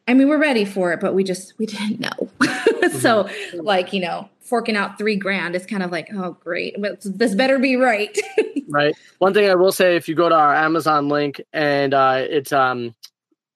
I 0.08 0.14
mean, 0.14 0.28
we're 0.28 0.38
ready 0.40 0.64
for 0.64 0.92
it, 0.92 1.00
but 1.00 1.14
we 1.14 1.22
just 1.22 1.56
we 1.58 1.66
didn't 1.66 2.00
know. 2.00 2.88
so 2.98 3.28
like 3.54 3.92
you 3.92 4.00
know, 4.00 4.28
forking 4.40 4.74
out 4.74 4.96
three 4.96 5.16
grand 5.16 5.54
is 5.54 5.66
kind 5.66 5.82
of 5.82 5.92
like, 5.92 6.08
oh 6.14 6.32
great, 6.40 6.80
but 6.80 7.00
this 7.04 7.34
better 7.34 7.58
be 7.58 7.76
right. 7.76 8.18
right. 8.68 8.94
One 9.18 9.34
thing 9.34 9.50
i 9.50 9.54
will 9.54 9.70
say 9.72 9.96
if 9.96 10.08
you 10.08 10.14
go 10.14 10.28
to 10.28 10.34
our 10.34 10.54
amazon 10.54 11.08
link 11.08 11.40
and 11.52 11.94
uh 11.94 12.24
it's 12.28 12.52
um 12.52 12.94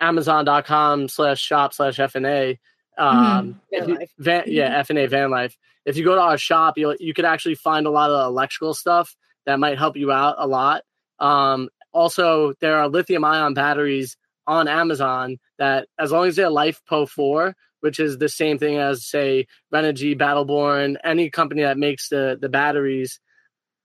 amazon.com 0.00 1.08
slash 1.08 1.40
shop 1.40 1.72
slash 1.74 1.98
fna 1.98 2.58
um 2.98 3.60
if 3.70 3.84
Van 3.84 3.88
you- 4.00 4.06
van, 4.18 4.44
yeah 4.46 4.82
fna 4.82 5.08
van 5.08 5.30
life. 5.30 5.56
If 5.84 5.96
you 5.96 6.04
go 6.04 6.14
to 6.14 6.20
our 6.20 6.38
shop 6.38 6.76
you 6.78 6.94
you 7.00 7.14
could 7.14 7.24
actually 7.24 7.54
find 7.54 7.86
a 7.86 7.90
lot 7.90 8.10
of 8.10 8.26
electrical 8.26 8.74
stuff 8.74 9.16
that 9.46 9.58
might 9.58 9.78
help 9.78 9.96
you 9.96 10.12
out 10.12 10.36
a 10.38 10.46
lot. 10.46 10.82
Um 11.18 11.68
also 11.92 12.52
there 12.60 12.76
are 12.78 12.88
lithium 12.88 13.24
ion 13.24 13.54
batteries 13.54 14.16
on 14.46 14.68
amazon 14.68 15.38
that 15.58 15.88
as 15.98 16.10
long 16.12 16.26
as 16.26 16.36
they're 16.36 16.48
LiFePO4 16.48 17.54
which 17.80 17.98
is 17.98 18.18
the 18.18 18.28
same 18.28 18.58
thing 18.58 18.76
as 18.76 19.04
say 19.04 19.46
Renogy, 19.74 20.16
Battleborn, 20.16 20.96
any 21.02 21.30
company 21.30 21.62
that 21.62 21.78
makes 21.78 22.08
the 22.08 22.38
the 22.40 22.48
batteries 22.48 23.20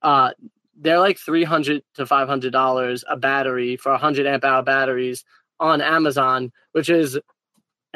uh 0.02 0.32
they're 0.80 1.00
like 1.00 1.18
300 1.18 1.82
to 1.96 2.06
500 2.06 2.52
dollars 2.54 3.04
a 3.10 3.18
battery 3.18 3.78
for 3.78 3.92
100 3.94 4.28
amp 4.28 4.44
hour 4.46 4.62
batteries 4.64 5.24
on 5.60 5.82
amazon 5.82 6.52
which 6.74 6.90
is 6.90 7.18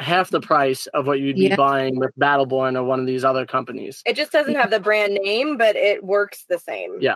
half 0.00 0.30
the 0.30 0.40
price 0.40 0.86
of 0.88 1.06
what 1.06 1.20
you'd 1.20 1.36
be 1.36 1.42
Yeah. 1.48 1.54
buying 1.56 1.96
with 2.00 2.10
battleborn 2.20 2.76
or 2.76 2.82
one 2.82 2.98
of 2.98 3.06
these 3.06 3.24
other 3.24 3.46
companies 3.46 4.02
It 4.04 4.16
just 4.16 4.32
doesn't 4.32 4.56
have 4.56 4.70
the 4.70 4.80
brand 4.80 5.14
name, 5.22 5.56
but 5.56 5.76
it 5.76 6.02
works 6.02 6.44
the 6.48 6.58
same. 6.58 6.96
Yeah. 7.00 7.14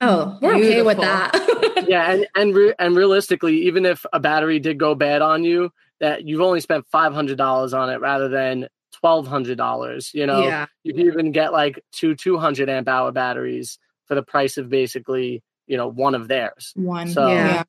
Oh, 0.00 0.38
we're 0.40 0.54
okay 0.56 0.82
with 0.82 0.98
that. 0.98 1.84
yeah 1.88 2.10
and 2.12 2.26
and, 2.34 2.54
re- 2.54 2.74
and 2.78 2.96
realistically 2.96 3.62
even 3.62 3.84
if 3.86 4.04
a 4.12 4.20
battery 4.20 4.58
did 4.58 4.78
go 4.78 4.94
bad 4.94 5.22
on 5.22 5.44
you 5.44 5.72
that 5.98 6.24
you've 6.26 6.40
only 6.40 6.60
spent 6.60 6.86
$500 6.92 7.78
on 7.78 7.90
it 7.90 8.00
rather 8.00 8.28
than 8.28 8.68
$1200 9.04 10.14
you 10.14 10.26
know 10.26 10.42
yeah. 10.42 10.66
you 10.84 10.92
can 10.94 11.06
even 11.06 11.32
get 11.32 11.52
like 11.52 11.82
two 11.92 12.14
200 12.14 12.68
amp 12.68 12.88
hour 12.88 13.12
batteries 13.12 13.78
for 14.06 14.14
the 14.14 14.22
price 14.22 14.56
of 14.58 14.68
basically 14.68 15.42
you 15.66 15.76
know 15.76 15.88
one 15.88 16.14
of 16.14 16.28
theirs 16.28 16.72
One. 16.76 17.08
So- 17.08 17.28
Yeah. 17.28 17.62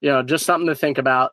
you 0.00 0.10
know 0.10 0.22
just 0.22 0.44
something 0.46 0.68
to 0.68 0.74
think 0.74 0.98
about 0.98 1.32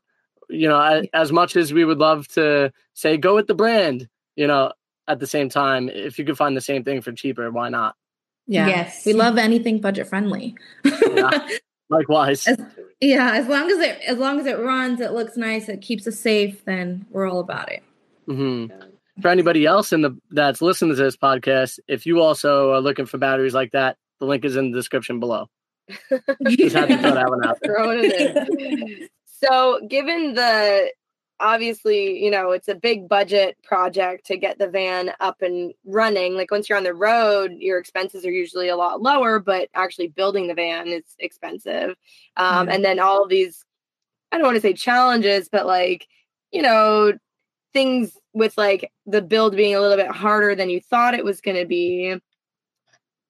you 0.49 0.67
know 0.67 0.79
as, 0.79 1.05
as 1.13 1.31
much 1.31 1.55
as 1.55 1.73
we 1.73 1.85
would 1.85 1.99
love 1.99 2.27
to 2.29 2.71
say 2.93 3.17
go 3.17 3.35
with 3.35 3.47
the 3.47 3.55
brand 3.55 4.07
you 4.35 4.47
know 4.47 4.71
at 5.07 5.19
the 5.19 5.27
same 5.27 5.49
time 5.49 5.89
if 5.89 6.17
you 6.19 6.25
could 6.25 6.37
find 6.37 6.55
the 6.55 6.61
same 6.61 6.83
thing 6.83 7.01
for 7.01 7.11
cheaper 7.11 7.49
why 7.51 7.69
not 7.69 7.95
Yeah. 8.51 8.67
Yes. 8.67 9.05
We 9.05 9.13
love 9.13 9.38
anything 9.38 9.79
budget 9.79 10.07
friendly. 10.07 10.55
Yeah. 10.83 11.47
likewise 11.91 12.45
As- 12.47 12.59
yeah, 13.01 13.31
as 13.35 13.47
long 13.47 13.69
as 13.71 13.79
it 13.79 13.99
as 14.05 14.17
long 14.17 14.39
as 14.39 14.45
it 14.45 14.59
runs, 14.59 14.99
it 14.99 15.12
looks 15.13 15.38
nice, 15.38 15.69
it 15.69 15.81
keeps 15.81 16.05
us 16.05 16.19
safe, 16.19 16.65
then 16.65 17.05
we're 17.12 17.27
all 17.29 17.39
about 17.39 17.71
it. 17.71 17.83
hmm 18.27 18.65
for 19.21 19.27
anybody 19.27 19.65
else 19.65 19.91
in 19.91 20.01
the 20.01 20.17
that's 20.31 20.62
listening 20.62 20.95
to 20.95 21.01
this 21.03 21.17
podcast 21.17 21.77
if 21.89 22.05
you 22.05 22.21
also 22.21 22.71
are 22.71 22.79
looking 22.79 23.05
for 23.05 23.17
batteries 23.17 23.53
like 23.53 23.71
that 23.71 23.97
the 24.21 24.25
link 24.25 24.45
is 24.45 24.55
in 24.55 24.71
the 24.71 24.77
description 24.77 25.19
below 25.19 25.49
just 26.47 26.73
had 26.75 26.88
to 26.88 26.97
throw 26.99 27.13
that 27.15 27.29
one 27.29 27.45
out 27.45 27.57
there. 27.62 27.75
Throwing 27.75 27.99
it 28.03 28.38
in. 28.38 29.07
so, 29.25 29.79
given 29.89 30.35
the 30.35 30.89
obviously, 31.39 32.23
you 32.23 32.30
know, 32.30 32.52
it's 32.52 32.67
a 32.67 32.75
big 32.75 33.08
budget 33.08 33.58
project 33.63 34.25
to 34.28 34.38
get 34.38 34.60
the 34.60 34.67
van 34.67 35.12
up 35.19 35.41
and 35.41 35.73
running. 35.86 36.36
Like 36.36 36.52
once 36.52 36.69
you're 36.69 36.78
on 36.78 36.84
the 36.84 36.93
road, 36.93 37.54
your 37.58 37.78
expenses 37.78 38.25
are 38.25 38.32
usually 38.32 38.69
a 38.69 38.75
lot 38.75 39.02
lower, 39.02 39.39
but 39.39 39.69
actually 39.73 40.08
building 40.08 40.47
the 40.47 40.54
van 40.54 40.88
is 40.88 41.04
expensive. 41.19 41.95
Um, 42.38 42.67
Yeah. 42.67 42.75
And 42.75 42.86
then 42.86 42.99
all 42.99 43.28
these, 43.28 43.65
I 44.32 44.38
don't 44.38 44.45
want 44.45 44.56
to 44.56 44.62
say 44.62 44.73
challenges, 44.73 45.49
but 45.49 45.65
like, 45.65 46.08
you 46.52 46.62
know, 46.62 47.13
things 47.73 48.17
with 48.34 48.58
like 48.58 48.91
the 49.06 49.21
build 49.21 49.56
being 49.56 49.75
a 49.75 49.82
little 49.82 49.97
bit 49.97 50.12
harder 50.12 50.56
than 50.56 50.69
you 50.69 50.82
thought 50.82 51.13
it 51.13 51.25
was 51.25 51.41
going 51.41 51.58
to 51.58 51.65
be 51.65 52.15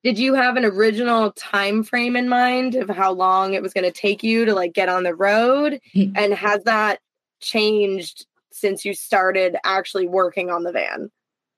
did 0.03 0.17
you 0.17 0.33
have 0.33 0.55
an 0.55 0.63
original 0.63 1.31
time 1.33 1.83
frame 1.83 2.15
in 2.15 2.29
mind 2.29 2.75
of 2.75 2.89
how 2.89 3.11
long 3.11 3.53
it 3.53 3.61
was 3.61 3.73
going 3.73 3.83
to 3.83 3.91
take 3.91 4.23
you 4.23 4.45
to 4.45 4.53
like 4.53 4.73
get 4.73 4.87
on 4.87 5.03
the 5.03 5.13
road 5.13 5.79
and 6.15 6.33
has 6.33 6.63
that 6.63 6.99
changed 7.39 8.25
since 8.51 8.83
you 8.85 8.93
started 8.93 9.55
actually 9.63 10.07
working 10.07 10.49
on 10.49 10.63
the 10.63 10.71
van 10.71 11.09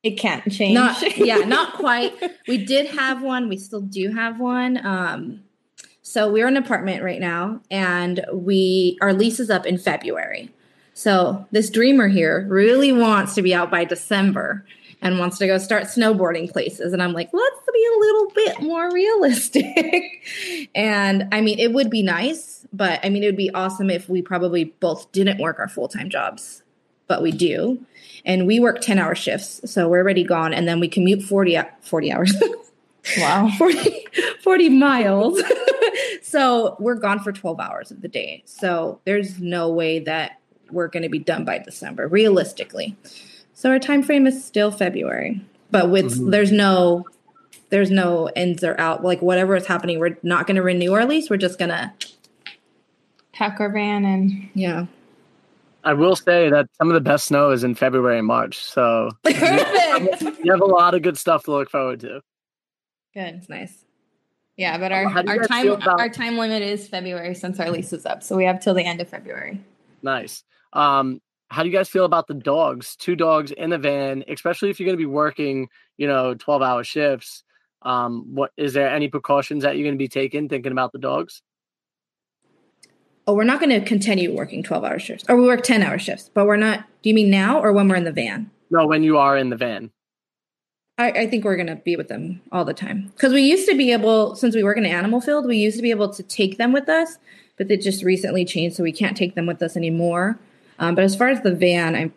It 0.04 0.20
can't 0.20 0.52
change. 0.52 0.74
Not 0.74 1.18
yeah, 1.18 1.38
not 1.46 1.74
quite. 1.74 2.14
We 2.48 2.64
did 2.64 2.88
have 2.88 3.22
one. 3.22 3.50
We 3.50 3.58
still 3.58 3.82
do 3.82 4.12
have 4.12 4.40
one. 4.40 4.84
Um, 4.86 5.44
so 6.02 6.32
we're 6.32 6.48
in 6.48 6.58
an 6.58 6.64
apartment 6.64 7.04
right 7.04 7.20
now, 7.20 7.62
and 7.70 8.26
we 8.34 8.98
our 9.02 9.14
lease 9.14 9.40
is 9.40 9.50
up 9.50 9.66
in 9.66 9.78
February. 9.78 10.54
So 10.94 11.48
this 11.52 11.70
dreamer 11.70 12.08
here 12.08 12.46
really 12.50 12.92
wants 12.92 13.34
to 13.36 13.42
be 13.42 13.54
out 13.54 13.72
by 13.72 13.86
December 13.86 14.66
and 15.02 15.18
wants 15.18 15.38
to 15.40 15.48
go 15.48 15.58
start 15.58 15.86
snowboarding 15.86 16.52
places. 16.52 16.94
And 16.94 17.02
I'm 17.02 17.14
like, 17.14 17.30
let's 17.34 17.60
be 17.74 17.86
a 17.86 18.00
little 18.00 18.32
bit 18.36 18.62
more 18.62 18.92
realistic. 18.92 20.70
and 20.76 21.28
I 21.32 21.42
mean, 21.42 21.60
it 21.60 21.74
would 21.74 21.90
be 21.90 22.04
nice, 22.04 22.61
but 22.74 23.00
I 23.04 23.10
mean, 23.10 23.24
it 23.24 23.28
would 23.28 23.38
be 23.38 23.52
awesome 23.54 23.90
if 23.90 24.08
we 24.10 24.22
probably 24.22 24.66
both 24.80 25.12
didn't 25.12 25.40
work 25.40 25.60
our 25.60 25.68
full 25.68 25.88
time 25.88 26.10
jobs, 26.10 26.64
but 27.08 27.22
we 27.22 27.32
do. 27.32 27.84
And 28.24 28.46
we 28.48 28.60
work 28.60 28.82
10 28.82 29.00
hour 29.00 29.16
shifts. 29.16 29.62
So 29.72 29.90
we're 29.90 30.00
already 30.02 30.24
gone. 30.24 30.54
And 30.54 30.68
then 30.68 30.80
we 30.80 30.88
commute 30.88 31.24
40, 31.24 31.60
40 31.82 32.12
hours. 32.12 32.34
wow. 33.18 33.50
40, 33.58 34.06
40 34.44 34.70
miles. 34.70 35.42
so 36.22 36.76
we're 36.80 36.96
gone 36.96 37.20
for 37.20 37.32
12 37.32 37.60
hours 37.60 37.92
of 37.92 38.02
the 38.02 38.08
day. 38.08 38.44
So 38.46 39.00
there's 39.06 39.40
no 39.40 39.70
way 39.70 40.00
that 40.00 40.40
we're 40.70 40.88
going 40.88 41.04
to 41.04 41.10
be 41.10 41.20
done 41.20 41.44
by 41.46 41.58
December, 41.58 42.08
realistically. 42.08 42.96
So 43.54 43.70
our 43.72 43.80
time 43.80 44.04
frame 44.04 44.26
is 44.28 44.44
still 44.46 44.72
February, 44.72 45.42
but 45.70 45.90
with 45.90 46.18
Mhm. 46.20 46.32
there's 46.32 46.52
no 46.52 47.06
there's 47.70 47.90
no 47.92 48.30
ends 48.36 48.64
or 48.66 48.78
out. 48.80 49.02
Like 49.04 49.22
whatever 49.22 49.56
is 49.56 49.66
happening, 49.66 49.98
we're 50.00 50.18
not 50.24 50.46
going 50.46 50.58
to 50.58 50.62
renew 50.62 50.92
our 50.94 51.06
lease. 51.06 51.30
We're 51.30 51.38
just 51.38 51.58
gonna 51.58 51.94
Pack 52.00 52.21
our 53.40 53.70
van 53.70 54.06
and 54.06 54.50
yeah. 54.54 54.86
i 55.84 55.94
will 55.94 56.16
say 56.16 56.50
that 56.50 56.68
some 56.78 56.90
of 56.90 56.94
the 56.94 57.02
best 57.02 57.26
snow 57.26 57.52
is 57.52 57.64
in 57.64 57.74
february 57.74 58.18
and 58.18 58.28
march 58.28 58.64
so 58.64 59.10
Perfect. 59.24 60.40
you 60.44 60.52
have 60.52 60.62
a 60.62 60.66
lot 60.66 60.94
of 60.94 61.02
good 61.02 61.18
stuff 61.18 61.44
to 61.46 61.52
look 61.52 61.70
forward 61.70 62.00
to 62.02 62.22
good. 63.14 63.36
It's 63.36 63.50
nice. 63.50 63.86
Yeah, 64.58 64.78
but 64.78 64.92
our, 64.92 65.08
How 65.08 65.22
do 65.22 65.32
you 65.32 65.40
our 65.40 65.48
time 65.48 65.70
about- 65.70 66.00
our 66.00 66.10
time 66.10 66.38
limit 66.38 66.62
is 66.62 66.88
February 66.88 67.34
since 67.36 67.60
our 67.60 67.72
lease 67.72 67.94
is 67.94 68.06
up. 68.06 68.22
So 68.24 68.36
we 68.36 68.46
have 68.46 68.60
till 68.60 68.74
the 68.74 68.84
end 68.84 69.02
of 69.02 69.10
February. 69.10 69.62
Nice. 70.04 70.44
Um, 70.74 71.22
how 71.50 71.64
do 71.64 71.70
you 71.70 71.76
guys 71.76 71.90
feel 71.90 72.06
about 72.06 72.28
the 72.28 72.34
dogs? 72.34 72.96
Two 72.96 73.16
dogs 73.16 73.52
in 73.52 73.74
a 73.74 73.78
van, 73.78 74.24
especially 74.28 74.70
if 74.70 74.80
you're 74.80 74.86
going 74.86 74.98
to 74.98 75.02
be 75.02 75.06
working, 75.06 75.68
you 75.98 76.08
know, 76.08 76.34
12 76.34 76.62
hour 76.62 76.84
shifts. 76.84 77.44
Um, 77.82 78.34
what 78.34 78.52
is 78.56 78.74
there 78.74 78.90
any 78.90 79.08
precautions 79.08 79.64
that 79.64 79.76
you're 79.76 79.84
going 79.84 79.96
to 79.96 80.00
be 80.00 80.08
taking 80.08 80.48
thinking 80.48 80.72
about 80.72 80.92
the 80.92 81.00
dogs? 81.00 81.42
Oh, 83.28 83.34
we're 83.36 83.44
not 83.44 83.60
going 83.60 83.70
to 83.70 83.86
continue 83.86 84.34
working 84.36 84.64
12 84.64 84.84
hour 84.84 85.00
shifts 85.00 85.26
or 85.30 85.38
we 85.38 85.46
work 85.46 85.64
10 85.64 85.84
hour 85.84 86.00
shifts, 86.00 86.30
but 86.34 86.46
we're 86.46 86.58
not. 86.58 86.86
Do 87.04 87.10
you 87.10 87.16
mean 87.16 87.30
now 87.30 87.62
or 87.62 87.72
when 87.72 87.88
we're 87.88 87.96
in 87.96 88.04
the 88.04 88.12
van? 88.12 88.50
No, 88.70 88.86
when 88.88 89.04
you 89.04 89.18
are 89.18 89.38
in 89.38 89.50
the 89.50 89.56
van. 89.58 89.92
I, 90.98 91.12
I 91.12 91.28
think 91.28 91.44
we're 91.46 91.56
going 91.56 91.68
to 91.68 91.76
be 91.76 91.96
with 91.96 92.08
them 92.10 92.42
all 92.52 92.66
the 92.66 92.74
time 92.74 93.12
because 93.16 93.34
we 93.34 93.42
used 93.42 93.68
to 93.70 93.76
be 93.76 93.92
able, 93.92 94.36
since 94.36 94.56
we 94.56 94.64
work 94.64 94.78
in 94.78 94.86
an 94.86 94.92
animal 94.92 95.22
field, 95.22 95.46
we 95.46 95.58
used 95.58 95.78
to 95.78 95.82
be 95.84 95.92
able 95.92 96.10
to 96.10 96.24
take 96.24 96.58
them 96.58 96.72
with 96.74 96.90
us, 96.90 97.18
but 97.58 97.68
they 97.68 97.78
just 97.78 98.04
recently 98.04 98.44
changed, 98.46 98.76
so 98.76 98.84
we 98.84 98.92
can't 98.92 99.16
take 99.18 99.36
them 99.36 99.46
with 99.46 99.62
us 99.62 99.76
anymore. 99.78 100.38
Um, 100.80 100.96
but 100.96 101.04
as 101.04 101.16
far 101.16 101.30
as 101.30 101.42
the 101.42 101.54
van, 101.54 101.96
I, 101.96 102.12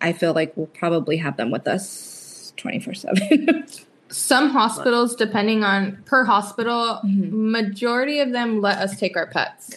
I 0.00 0.12
feel 0.12 0.32
like 0.34 0.56
we'll 0.56 0.66
probably 0.68 1.16
have 1.18 1.36
them 1.36 1.50
with 1.50 1.66
us 1.66 2.52
24 2.56 2.94
7. 2.94 3.66
Some 4.08 4.50
hospitals, 4.50 5.16
depending 5.16 5.64
on 5.64 6.02
per 6.06 6.24
hospital, 6.24 7.00
Mhm. 7.04 7.30
majority 7.50 8.20
of 8.20 8.30
them 8.32 8.60
let 8.60 8.78
us 8.78 8.98
take 8.98 9.16
our 9.16 9.26
pets. 9.26 9.76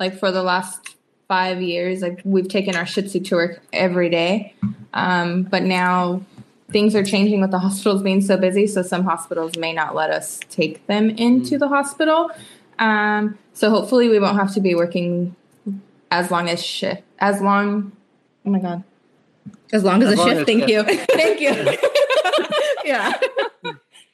Like 0.00 0.18
for 0.18 0.30
the 0.30 0.42
last 0.42 0.96
five 1.26 1.60
years, 1.60 2.00
like 2.02 2.20
we've 2.24 2.48
taken 2.48 2.74
our 2.76 2.86
Shih 2.86 3.02
Tzu 3.02 3.20
to 3.20 3.34
work 3.34 3.62
every 3.72 4.08
day. 4.08 4.54
Um, 4.94 5.42
but 5.42 5.62
now 5.62 6.22
things 6.70 6.94
are 6.94 7.04
changing 7.04 7.40
with 7.40 7.50
the 7.50 7.58
hospitals 7.58 8.02
being 8.02 8.20
so 8.20 8.36
busy, 8.36 8.66
so 8.66 8.82
some 8.82 9.04
hospitals 9.04 9.56
may 9.56 9.72
not 9.72 9.94
let 9.94 10.10
us 10.10 10.38
take 10.50 10.86
them 10.86 11.10
into 11.10 11.58
the 11.58 11.68
hospital. 11.68 12.30
Um, 12.78 13.36
so 13.52 13.70
hopefully 13.70 14.08
we 14.08 14.18
won't 14.20 14.36
have 14.38 14.54
to 14.54 14.60
be 14.60 14.74
working 14.74 15.34
as 16.10 16.30
long 16.30 16.48
as 16.48 16.64
shift 16.64 17.02
as 17.18 17.40
long. 17.40 17.92
Oh 18.46 18.50
my 18.50 18.60
god. 18.60 18.84
As 19.72 19.84
long 19.84 20.02
as 20.02 20.12
As 20.12 20.18
a 20.18 20.22
shift, 20.22 20.40
as 20.40 20.46
thank 20.46 20.68
shift. 20.68 20.90
you. 20.90 20.96
thank 21.16 21.40
you. 21.40 21.76
yeah. 22.84 23.12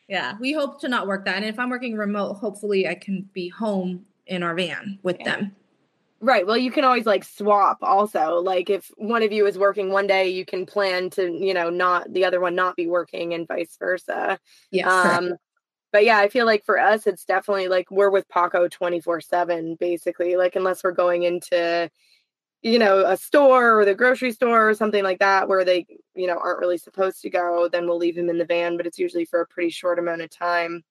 Yeah. 0.09 0.37
We 0.41 0.53
hope 0.53 0.81
to 0.81 0.89
not 0.89 1.07
work 1.07 1.25
that. 1.27 1.37
And 1.37 1.45
if 1.45 1.59
I'm 1.59 1.71
working 1.71 1.97
remote, 1.97 2.35
hopefully 2.35 2.89
I 2.89 2.95
can 2.95 3.29
be 3.33 3.49
home 3.51 4.07
in 4.27 4.43
our 4.43 4.55
van 4.55 4.99
with 5.03 5.19
Yeah. 5.21 5.25
them. 5.37 5.57
Right. 6.25 6.47
Well, 6.47 6.57
you 6.57 6.71
can 6.71 6.85
always 6.85 7.05
like 7.05 7.23
swap 7.23 7.79
also. 7.83 8.37
Like 8.41 8.71
if 8.71 8.91
one 8.97 9.23
of 9.23 9.31
you 9.31 9.47
is 9.47 9.59
working 9.59 9.91
one 9.91 10.07
day, 10.07 10.31
you 10.31 10.47
can 10.47 10.65
plan 10.65 11.11
to, 11.11 11.31
you 11.31 11.53
know, 11.53 11.69
not 11.69 12.11
the 12.15 12.25
other 12.25 12.41
one 12.41 12.55
not 12.55 12.77
be 12.77 12.87
working 12.87 13.35
and 13.35 13.47
vice 13.47 13.77
versa. 13.79 14.39
Yeah. 14.71 14.89
Um 14.89 15.35
but 15.93 16.05
yeah, 16.05 16.19
I 16.19 16.29
feel 16.29 16.47
like 16.47 16.65
for 16.65 16.79
us 16.79 17.07
it's 17.07 17.25
definitely 17.27 17.69
like 17.69 17.91
we're 17.91 18.11
with 18.11 18.27
Paco 18.31 18.69
24/7 18.69 19.79
basically, 19.79 20.37
like 20.37 20.57
unless 20.57 20.83
we're 20.83 20.93
going 20.93 21.25
into 21.25 21.91
you 22.63 22.79
know, 22.79 23.05
a 23.07 23.17
store 23.17 23.81
or 23.81 23.85
the 23.85 23.95
grocery 23.95 24.33
store 24.33 24.71
or 24.71 24.75
something 24.75 25.05
like 25.05 25.19
that 25.21 25.49
where 25.49 25.65
they, 25.65 25.87
you 26.15 26.27
know, 26.27 26.39
aren't 26.39 26.61
really 26.61 26.79
supposed 26.79 27.23
to 27.23 27.31
go, 27.31 27.69
then 27.71 27.87
we'll 27.87 27.99
leave 27.99 28.17
him 28.19 28.31
in 28.31 28.39
the 28.39 28.47
van, 28.47 28.77
but 28.79 28.87
it's 28.87 28.99
usually 28.99 29.27
for 29.27 29.41
a 29.43 29.47
pretty 29.49 29.71
short 29.71 29.99
amount 29.99 30.23
of 30.23 30.31
time. 30.31 30.83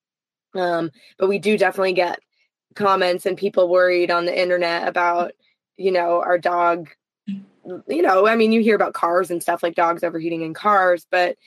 Um 0.55 0.91
but 1.17 1.29
we 1.29 1.39
do 1.39 1.57
definitely 1.57 1.93
get 1.93 2.19
comments 2.75 3.25
and 3.25 3.37
people 3.37 3.69
worried 3.69 4.11
on 4.11 4.25
the 4.25 4.39
internet 4.39 4.87
about 4.87 5.31
you 5.77 5.91
know 5.91 6.21
our 6.21 6.37
dog 6.37 6.89
you 7.87 8.01
know 8.01 8.27
i 8.27 8.35
mean 8.35 8.51
you 8.51 8.61
hear 8.61 8.75
about 8.75 8.93
cars 8.93 9.31
and 9.31 9.41
stuff 9.41 9.63
like 9.63 9.75
dogs 9.75 10.03
overheating 10.03 10.41
in 10.41 10.53
cars 10.53 11.07
but 11.09 11.37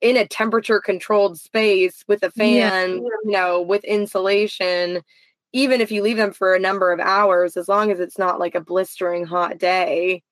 in 0.00 0.16
a 0.16 0.26
temperature 0.26 0.80
controlled 0.80 1.38
space 1.38 2.04
with 2.08 2.22
a 2.22 2.32
Yeah. 2.36 2.70
fan 2.70 2.90
you 3.02 3.20
know 3.24 3.62
with 3.62 3.84
insulation 3.84 5.02
even 5.52 5.80
if 5.80 5.90
you 5.90 6.02
leave 6.02 6.16
them 6.16 6.32
for 6.32 6.54
a 6.54 6.60
number 6.60 6.92
of 6.92 7.00
hours 7.00 7.56
as 7.56 7.68
long 7.68 7.90
as 7.90 7.98
it's 8.00 8.18
not 8.18 8.38
like 8.38 8.54
a 8.54 8.60
blistering 8.60 9.24
hot 9.24 9.58
day 9.58 10.22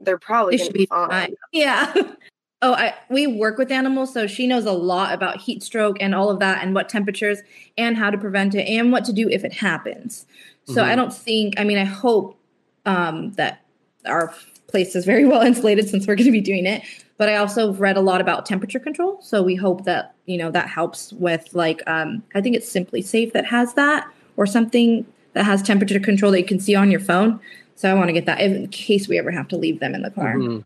they're 0.00 0.18
probably 0.18 0.56
They 0.56 0.64
should 0.64 0.72
be 0.74 0.80
be 0.80 0.86
fine 0.86 1.08
fine. 1.08 1.34
Yeah. 1.52 1.92
Oh, 2.64 2.72
I 2.72 2.94
we 3.10 3.26
work 3.26 3.58
with 3.58 3.70
animals, 3.70 4.14
so 4.14 4.26
she 4.26 4.46
knows 4.46 4.64
a 4.64 4.72
lot 4.72 5.12
about 5.12 5.38
heat 5.38 5.62
stroke 5.62 5.98
and 6.00 6.14
all 6.14 6.30
of 6.30 6.38
that, 6.38 6.64
and 6.64 6.74
what 6.74 6.88
temperatures, 6.88 7.40
and 7.76 7.94
how 7.94 8.08
to 8.08 8.16
prevent 8.16 8.54
it, 8.54 8.66
and 8.66 8.90
what 8.90 9.04
to 9.04 9.12
do 9.12 9.28
if 9.28 9.44
it 9.44 9.52
happens. 9.52 10.24
So 10.64 10.82
I 10.82 10.92
Mhm. 10.92 10.96
don't 10.96 11.12
think. 11.14 11.60
I 11.60 11.64
mean, 11.64 11.76
I 11.76 11.84
hope 11.84 12.38
um, 12.86 13.32
that 13.32 13.60
our 14.06 14.32
place 14.66 14.96
is 14.96 15.04
very 15.04 15.24
well 15.32 15.42
insulated 15.42 15.90
since 15.90 16.06
we're 16.06 16.14
going 16.14 16.24
to 16.24 16.32
be 16.32 16.40
doing 16.40 16.64
it. 16.64 16.80
But 17.18 17.28
I 17.28 17.36
also 17.36 17.66
have 17.66 17.82
read 17.82 17.98
a 17.98 18.00
lot 18.00 18.22
about 18.22 18.46
temperature 18.46 18.80
control, 18.80 19.18
so 19.20 19.42
we 19.42 19.56
hope 19.56 19.84
that 19.84 20.14
you 20.24 20.38
know 20.38 20.50
that 20.50 20.70
helps 20.70 21.12
with 21.12 21.46
like 21.52 21.82
um, 21.86 22.22
I 22.34 22.40
think 22.40 22.56
it's 22.56 22.72
SimpliSafe 22.72 23.32
that 23.32 23.44
has 23.44 23.74
that, 23.74 24.08
or 24.38 24.46
something 24.46 25.04
that 25.34 25.44
has 25.44 25.60
temperature 25.60 26.00
control 26.00 26.32
that 26.32 26.40
you 26.40 26.46
can 26.46 26.60
see 26.60 26.74
on 26.74 26.90
your 26.90 27.00
phone. 27.00 27.40
So 27.74 27.90
I 27.90 27.94
want 27.94 28.08
to 28.08 28.14
get 28.14 28.24
that 28.24 28.40
in 28.40 28.68
case 28.68 29.06
we 29.06 29.18
ever 29.18 29.30
have 29.32 29.48
to 29.48 29.56
leave 29.58 29.80
them 29.80 29.94
in 29.94 30.00
the 30.00 30.10
car. 30.10 30.36
Mhm. 30.36 30.64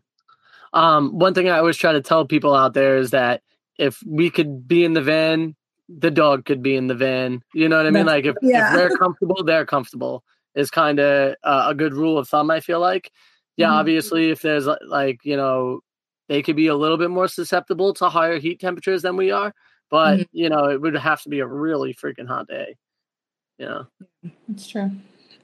Um, 0.73 1.17
one 1.17 1.33
thing 1.33 1.49
I 1.49 1.57
always 1.57 1.77
try 1.77 1.91
to 1.93 2.01
tell 2.01 2.25
people 2.25 2.53
out 2.55 2.73
there 2.73 2.97
is 2.97 3.11
that 3.11 3.41
if 3.77 4.01
we 4.05 4.29
could 4.29 4.67
be 4.67 4.83
in 4.85 4.93
the 4.93 5.01
van, 5.01 5.55
the 5.87 6.11
dog 6.11 6.45
could 6.45 6.61
be 6.61 6.75
in 6.75 6.87
the 6.87 6.95
van. 6.95 7.41
You 7.53 7.67
know 7.69 7.77
what 7.77 7.87
I 7.87 7.91
mean? 7.91 8.05
Like 8.05 8.25
if, 8.25 8.35
yeah. 8.41 8.73
if 8.73 8.91
we're 8.91 8.97
comfortable, 8.97 9.43
they're 9.43 9.65
comfortable 9.65 10.23
is 10.55 10.69
kind 10.71 10.99
of 10.99 11.35
uh, 11.43 11.65
a 11.67 11.75
good 11.75 11.93
rule 11.93 12.17
of 12.17 12.27
thumb. 12.27 12.51
I 12.51 12.59
feel 12.59 12.79
like, 12.79 13.11
yeah, 13.55 13.67
Mhm. 13.69 13.73
obviously, 13.79 14.29
if 14.31 14.41
there's 14.41 14.67
like 14.87 15.19
you 15.23 15.37
know, 15.37 15.81
they 16.27 16.41
could 16.41 16.55
be 16.55 16.67
a 16.67 16.75
little 16.75 16.97
bit 16.97 17.09
more 17.09 17.27
susceptible 17.27 17.93
to 17.95 18.09
higher 18.09 18.39
heat 18.39 18.59
temperatures 18.59 19.01
than 19.03 19.15
we 19.15 19.31
are, 19.31 19.53
but 19.89 20.19
Mhm. 20.19 20.27
you 20.31 20.49
know, 20.49 20.65
it 20.65 20.81
would 20.81 20.95
have 20.95 21.21
to 21.23 21.29
be 21.29 21.39
a 21.39 21.47
really 21.47 21.93
freaking 21.93 22.27
hot 22.27 22.47
day. 22.47 22.75
Yeah. 23.57 23.83
It's 24.51 24.67
true. 24.67 24.91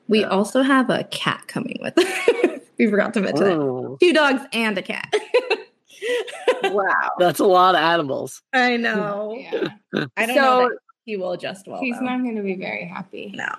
We 0.07 0.21
Yeah. 0.21 0.27
also 0.29 0.61
have 0.61 0.89
a 0.89 1.03
cat 1.05 1.45
coming 1.47 1.79
with 1.81 1.97
us. 1.97 2.05
we 2.77 2.87
forgot 2.87 3.13
to 3.15 3.21
mention 3.21 3.43
that. 3.45 3.51
Oh, 3.57 3.97
Two 4.01 4.13
dogs 4.13 4.41
and 4.53 4.77
a 4.77 4.81
cat. 4.81 5.13
wow 6.63 7.09
that's 7.19 7.39
a 7.39 7.45
lot 7.45 7.75
of 7.75 7.81
animals. 7.81 8.41
I 8.53 8.77
know. 8.77 9.35
Yeah. 9.37 9.69
I 10.17 10.25
don't 10.25 10.35
So- 10.35 10.41
know 10.41 10.69
that 10.69 10.77
he 11.05 11.17
will 11.17 11.33
adjust 11.33 11.67
well. 11.67 11.79
He's 11.79 11.95
though. 11.99 12.05
not 12.05 12.23
going 12.23 12.35
to 12.35 12.41
be 12.41 12.55
very 12.55 12.85
happy. 12.85 13.31
No. 13.35 13.49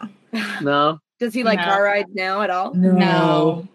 No, 0.60 0.98
does 1.20 1.32
he 1.32 1.44
like 1.44 1.58
No. 1.60 1.64
car 1.64 1.82
rides 1.84 2.10
now 2.12 2.42
at 2.42 2.50
all 2.50 2.74
No. 2.74 3.68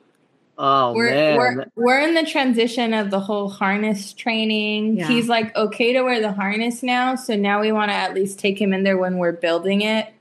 oh 0.57 0.93
we're 0.93 1.09
man, 1.09 1.37
we're 1.37 1.65
we're 1.75 1.99
in 2.01 2.13
the 2.13 2.25
transition 2.25 2.93
of 2.93 3.09
the 3.11 3.19
whole 3.19 3.49
harness 3.49 4.13
training. 4.13 4.97
Yeah. 4.97 5.07
He's 5.07 5.27
like 5.29 5.55
okay 5.55 5.93
to 5.93 6.03
wear 6.03 6.19
the 6.21 6.33
harness 6.33 6.83
now, 6.83 7.15
so 7.15 7.35
now 7.35 7.61
we 7.61 7.71
want 7.71 7.89
to 7.91 7.95
at 7.95 8.13
least 8.13 8.39
take 8.39 8.59
him 8.61 8.73
in 8.73 8.83
there 8.83 8.97
when 8.97 9.17
we're 9.17 9.31
building 9.31 9.81
it, 9.81 10.13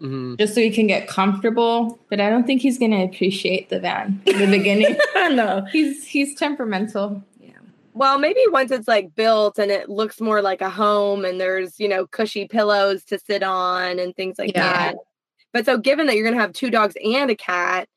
Mhm. 0.00 0.38
just 0.38 0.54
so 0.54 0.60
he 0.60 0.70
can 0.70 0.86
get 0.86 1.08
comfortable. 1.08 1.98
But 2.08 2.20
I 2.20 2.30
don't 2.30 2.46
think 2.46 2.60
he's 2.62 2.78
going 2.78 2.92
to 2.92 3.02
appreciate 3.02 3.68
the 3.68 3.80
van 3.80 4.20
in 4.26 4.38
the 4.38 4.46
beginning. 4.46 4.96
no. 5.36 5.64
he's 5.72 6.06
he's 6.06 6.34
temperamental. 6.34 7.22
Yeah. 7.40 7.50
Well, 7.94 8.18
maybe 8.18 8.40
once 8.50 8.70
it's 8.70 8.86
like 8.88 9.14
built 9.14 9.58
and 9.58 9.70
it 9.70 9.88
looks 9.88 10.20
more 10.20 10.40
like 10.42 10.60
a 10.60 10.70
home 10.70 11.24
and 11.24 11.40
there's, 11.40 11.78
you 11.80 11.88
know, 11.88 12.06
cushy 12.06 12.46
pillows 12.46 13.04
to 13.06 13.18
sit 13.18 13.42
on 13.42 13.98
and 13.98 14.14
things 14.14 14.38
like 14.38 14.52
Yeah. 14.54 14.62
that. 14.92 14.96
But 15.52 15.64
so 15.64 15.78
given 15.78 16.06
that 16.06 16.14
you're 16.14 16.24
going 16.24 16.36
to 16.36 16.40
have 16.40 16.52
two 16.52 16.70
dogs 16.70 16.94
and 17.02 17.30
a 17.30 17.34
cat, 17.34 17.88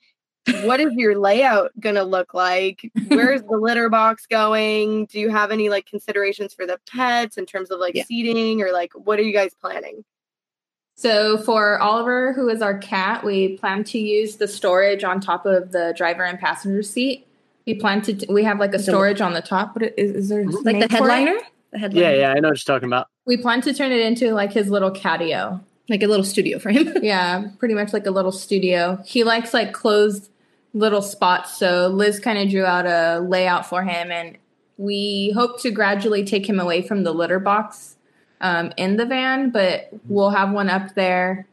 what 0.63 0.79
is 0.79 0.91
your 0.95 1.19
layout 1.19 1.71
going 1.79 1.95
to 1.95 2.03
look 2.03 2.33
like? 2.33 2.81
Where's 3.09 3.43
the 3.43 3.57
litter 3.57 3.89
box 3.89 4.25
going? 4.25 5.05
Do 5.05 5.19
you 5.19 5.29
have 5.29 5.51
any 5.51 5.69
like 5.69 5.85
considerations 5.85 6.53
for 6.55 6.65
the 6.65 6.79
pets 6.91 7.37
in 7.37 7.45
terms 7.45 7.69
of 7.69 7.79
like 7.79 7.93
Yeah. 7.93 8.05
seating 8.05 8.61
or 8.63 8.71
like 8.71 8.91
what 8.93 9.19
are 9.19 9.23
you 9.23 9.33
guys 9.33 9.53
planning? 9.53 10.03
So 11.01 11.39
for 11.39 11.79
Oliver, 11.79 12.31
who 12.33 12.47
is 12.47 12.61
our 12.61 12.77
cat, 12.77 13.23
we 13.23 13.57
plan 13.57 13.83
to 13.85 13.97
use 13.97 14.35
the 14.35 14.47
storage 14.47 15.03
on 15.03 15.19
top 15.19 15.47
of 15.47 15.71
the 15.71 15.95
driver 15.97 16.23
and 16.23 16.37
passenger 16.39 16.83
seat. 16.83 17.25
We 17.65 17.73
plan 17.73 18.03
to. 18.03 18.23
We 18.29 18.43
have 18.43 18.59
like 18.59 18.75
a 18.75 18.79
storage 18.79 19.19
on 19.19 19.33
the 19.33 19.41
top. 19.41 19.73
But 19.73 19.97
is, 19.97 20.11
is 20.11 20.29
there 20.29 20.45
Like 20.45 20.63
the 20.63 20.73
name 20.73 20.81
for 20.81 20.85
it? 20.85 20.91
headliner? 20.91 21.37
The 21.71 21.79
headliner. 21.79 22.07
yeah, 22.07 22.15
yeah, 22.19 22.29
I 22.29 22.39
know 22.39 22.49
what 22.49 22.67
you're 22.67 22.75
talking 22.75 22.87
about. 22.87 23.07
We 23.25 23.35
plan 23.37 23.61
to 23.61 23.73
turn 23.73 23.91
it 23.91 24.01
into 24.01 24.33
like 24.33 24.53
his 24.53 24.69
little 24.69 24.91
catio. 24.91 25.59
Like 25.89 26.03
a 26.03 26.07
little 26.07 26.23
studio 26.23 26.59
for 26.59 26.69
him. 26.69 26.93
Yeah, 27.01 27.47
pretty 27.57 27.73
much 27.73 27.93
like 27.93 28.05
a 28.05 28.11
little 28.11 28.31
studio. 28.31 29.01
He 29.03 29.23
likes 29.23 29.55
like 29.55 29.73
closed 29.73 30.29
little 30.75 31.01
spots. 31.01 31.57
So 31.57 31.87
Liz 31.87 32.19
kind 32.19 32.37
of 32.37 32.49
drew 32.51 32.63
out 32.63 32.85
a 32.85 33.19
layout 33.21 33.65
for 33.65 33.81
him, 33.81 34.11
and 34.11 34.37
we 34.77 35.31
hope 35.35 35.59
to 35.61 35.71
gradually 35.71 36.23
take 36.25 36.47
him 36.47 36.59
away 36.59 36.83
from 36.83 37.03
the 37.03 37.11
litter 37.11 37.39
box 37.39 37.95
um, 38.41 38.73
in 38.77 38.97
the 38.97 39.05
van, 39.05 39.49
but 39.49 39.89
we'll 40.07 40.29
have 40.31 40.51
one 40.51 40.69
up 40.69 40.93
there 40.95 41.47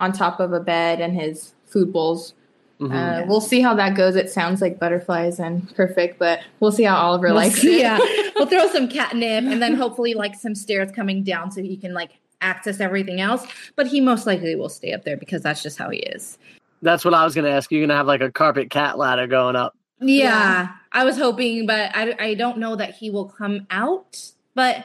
on 0.00 0.12
top 0.12 0.40
of 0.40 0.52
a 0.52 0.60
bed 0.60 1.00
and 1.00 1.18
his 1.18 1.54
food 1.66 1.92
bowls. 1.92 2.34
Mhm. 2.80 2.92
Uh, 2.92 3.26
we'll 3.26 3.40
see 3.40 3.60
how 3.60 3.74
that 3.74 3.94
goes. 3.96 4.16
It 4.16 4.30
sounds 4.30 4.60
like 4.60 4.78
butterflies 4.80 5.38
and 5.38 5.72
perfect, 5.76 6.18
but 6.18 6.40
we'll 6.60 6.72
see 6.72 6.82
how 6.82 6.96
Oliver 6.96 7.28
We'll 7.28 7.36
likes 7.36 7.56
see, 7.60 7.76
it. 7.76 7.80
yeah. 7.80 7.98
We'll 8.36 8.46
throw 8.46 8.66
some 8.66 8.88
catnip 8.88 9.44
and 9.44 9.62
then 9.62 9.74
hopefully 9.74 10.12
like 10.14 10.34
some 10.34 10.56
stairs 10.56 10.90
coming 10.90 11.22
down 11.22 11.52
so 11.52 11.62
he 11.62 11.76
can 11.76 11.94
like 11.94 12.10
access 12.40 12.80
everything 12.80 13.20
else. 13.20 13.46
But 13.76 13.86
he 13.86 14.00
most 14.00 14.26
likely 14.26 14.56
will 14.56 14.68
stay 14.68 14.92
up 14.92 15.04
there 15.04 15.16
because 15.16 15.40
that's 15.42 15.62
just 15.62 15.78
how 15.78 15.88
he 15.90 15.98
is. 16.00 16.36
That's 16.82 17.04
what 17.04 17.14
I 17.14 17.24
was 17.24 17.34
gonna 17.36 17.50
ask. 17.50 17.70
You're 17.70 17.86
gonna 17.86 17.96
have 17.96 18.08
like 18.08 18.20
a 18.20 18.32
carpet 18.32 18.70
cat 18.70 18.98
ladder 18.98 19.28
going 19.28 19.54
up. 19.54 19.76
Yeah, 20.00 20.68
I 20.90 21.04
was 21.04 21.16
hoping, 21.16 21.64
but 21.64 21.92
I, 21.94 22.14
I 22.18 22.34
don't 22.34 22.58
know 22.58 22.74
that 22.74 22.94
he 22.96 23.08
will 23.08 23.26
come 23.26 23.68
out. 23.70 24.20
But 24.56 24.84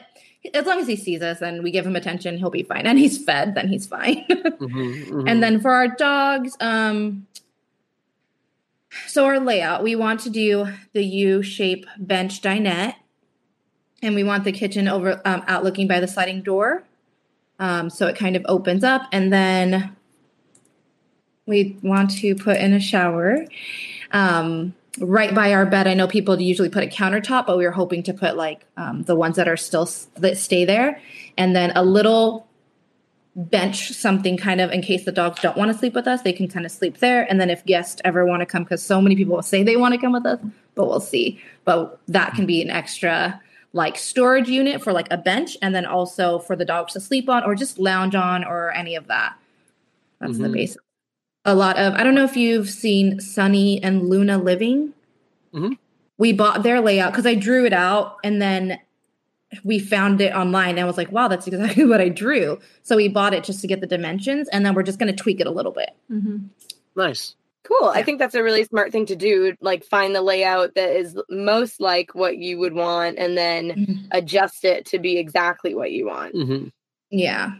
as 0.54 0.64
long 0.66 0.78
as 0.80 0.86
he 0.86 0.96
sees 0.96 1.20
us 1.22 1.42
and 1.42 1.62
we 1.62 1.70
give 1.70 1.86
him 1.86 1.96
attention, 1.96 2.38
he'll 2.38 2.50
be 2.50 2.62
fine. 2.62 2.86
And 2.86 2.98
he's 2.98 3.22
fed, 3.22 3.54
then 3.54 3.68
he's 3.68 3.86
fine. 3.86 4.24
Mhm, 4.60 5.06
mhm. 5.06 5.30
and 5.30 5.42
then 5.42 5.60
for 5.60 5.70
our 5.72 5.88
dogs, 5.88 6.56
um, 6.60 7.26
So 9.06 9.24
our 9.24 9.38
layout, 9.38 9.82
we 9.82 9.94
want 9.96 10.20
to 10.20 10.30
do 10.30 10.66
the 10.92 11.04
U-shape 11.04 11.86
bench 11.98 12.42
dinette, 12.42 12.94
and 14.02 14.14
we 14.14 14.24
want 14.24 14.44
the 14.44 14.52
kitchen 14.52 14.88
over 14.88 15.20
um, 15.24 15.44
out 15.46 15.62
looking 15.62 15.86
by 15.86 16.00
the 16.00 16.08
sliding 16.08 16.42
door, 16.42 16.82
um, 17.60 17.88
so 17.88 18.06
it 18.08 18.16
kind 18.16 18.34
of 18.36 18.44
opens 18.48 18.82
up, 18.82 19.02
and 19.12 19.32
then 19.32 19.94
we 21.46 21.78
want 21.82 22.10
to 22.18 22.34
put 22.34 22.56
in 22.56 22.72
a 22.72 22.80
shower 22.80 23.46
um, 24.12 24.74
right 25.00 25.34
by 25.34 25.52
our 25.52 25.66
bed. 25.66 25.86
I 25.86 25.94
know 25.94 26.06
people 26.06 26.40
usually 26.40 26.68
put 26.68 26.84
a 26.84 26.86
countertop, 26.86 27.46
but 27.46 27.56
we 27.56 27.64
were 27.64 27.72
hoping 27.72 28.02
to 28.04 28.14
put 28.14 28.36
like 28.36 28.66
um, 28.76 29.02
the 29.04 29.16
ones 29.16 29.36
that 29.36 29.48
are 29.48 29.56
still 29.56 29.88
that 30.16 30.36
stay 30.36 30.64
there, 30.64 31.00
and 31.36 31.56
then 31.56 31.72
a 31.74 31.84
little 31.84 32.46
bench 33.36 33.92
something 33.92 34.36
kind 34.36 34.60
of 34.60 34.70
in 34.72 34.82
case 34.82 35.04
the 35.04 35.12
dogs 35.12 35.40
don't 35.40 35.56
want 35.56 35.70
to 35.70 35.78
sleep 35.78 35.94
with 35.94 36.08
us 36.08 36.22
they 36.22 36.32
can 36.32 36.48
kind 36.48 36.66
of 36.66 36.72
sleep 36.72 36.98
there 36.98 37.30
and 37.30 37.40
then 37.40 37.48
if 37.48 37.64
guests 37.64 38.00
ever 38.04 38.26
want 38.26 38.40
to 38.40 38.46
come 38.46 38.64
because 38.64 38.82
so 38.82 39.00
many 39.00 39.14
people 39.14 39.40
say 39.40 39.62
they 39.62 39.76
want 39.76 39.94
to 39.94 40.00
come 40.00 40.12
with 40.12 40.26
us 40.26 40.40
but 40.74 40.88
we'll 40.88 40.98
see 40.98 41.40
but 41.64 42.00
that 42.08 42.34
can 42.34 42.44
be 42.44 42.60
an 42.60 42.70
extra 42.70 43.40
like 43.72 43.96
storage 43.96 44.48
unit 44.48 44.82
for 44.82 44.92
like 44.92 45.06
a 45.12 45.16
bench 45.16 45.56
and 45.62 45.72
then 45.76 45.86
also 45.86 46.40
for 46.40 46.56
the 46.56 46.64
dogs 46.64 46.92
to 46.92 47.00
sleep 47.00 47.28
on 47.28 47.44
or 47.44 47.54
just 47.54 47.78
lounge 47.78 48.16
on 48.16 48.44
or 48.44 48.72
any 48.72 48.96
of 48.96 49.06
that 49.06 49.36
that's 50.18 50.32
mm-hmm. 50.32 50.42
the 50.42 50.48
basic 50.48 50.80
a 51.50 51.54
lot 51.54 51.76
of 51.78 51.94
i 51.94 52.02
don't 52.02 52.14
know 52.14 52.24
if 52.24 52.36
you've 52.36 52.70
seen 52.70 53.20
sunny 53.20 53.82
and 53.82 54.08
luna 54.08 54.38
living 54.38 54.92
mm-hmm. 55.52 55.72
we 56.18 56.32
bought 56.32 56.62
their 56.62 56.80
layout 56.80 57.12
because 57.12 57.26
i 57.26 57.34
drew 57.34 57.64
it 57.64 57.72
out 57.72 58.16
and 58.24 58.40
then 58.40 58.78
we 59.64 59.78
found 59.78 60.20
it 60.20 60.32
online 60.32 60.70
and 60.70 60.80
I 60.80 60.84
was 60.84 60.96
like, 60.96 61.10
wow, 61.10 61.28
that's 61.28 61.46
exactly 61.46 61.84
what 61.86 62.00
I 62.00 62.08
drew. 62.08 62.58
So 62.82 62.96
we 62.96 63.08
bought 63.08 63.34
it 63.34 63.44
just 63.44 63.60
to 63.62 63.66
get 63.66 63.80
the 63.80 63.86
dimensions 63.86 64.48
and 64.48 64.64
then 64.64 64.74
we're 64.74 64.82
just 64.82 64.98
going 64.98 65.14
to 65.14 65.22
tweak 65.22 65.40
it 65.40 65.46
a 65.46 65.50
little 65.50 65.72
bit. 65.72 65.90
Mm-hmm. 66.10 66.46
Nice. 66.96 67.34
Cool. 67.64 67.92
Yeah. 67.92 68.00
I 68.00 68.02
think 68.02 68.18
that's 68.18 68.34
a 68.34 68.42
really 68.42 68.64
smart 68.64 68.90
thing 68.90 69.06
to 69.06 69.16
do. 69.16 69.54
Like 69.60 69.84
find 69.84 70.14
the 70.14 70.22
layout 70.22 70.74
that 70.74 70.90
is 70.96 71.18
most 71.28 71.80
like 71.80 72.14
what 72.14 72.38
you 72.38 72.58
would 72.58 72.72
want 72.72 73.18
and 73.18 73.36
then 73.36 73.70
mm-hmm. 73.70 74.06
adjust 74.12 74.64
it 74.64 74.86
to 74.86 74.98
be 74.98 75.18
exactly 75.18 75.74
what 75.74 75.92
you 75.92 76.06
want. 76.06 76.34
Mm-hmm. 76.34 76.68
Yeah. 77.10 77.52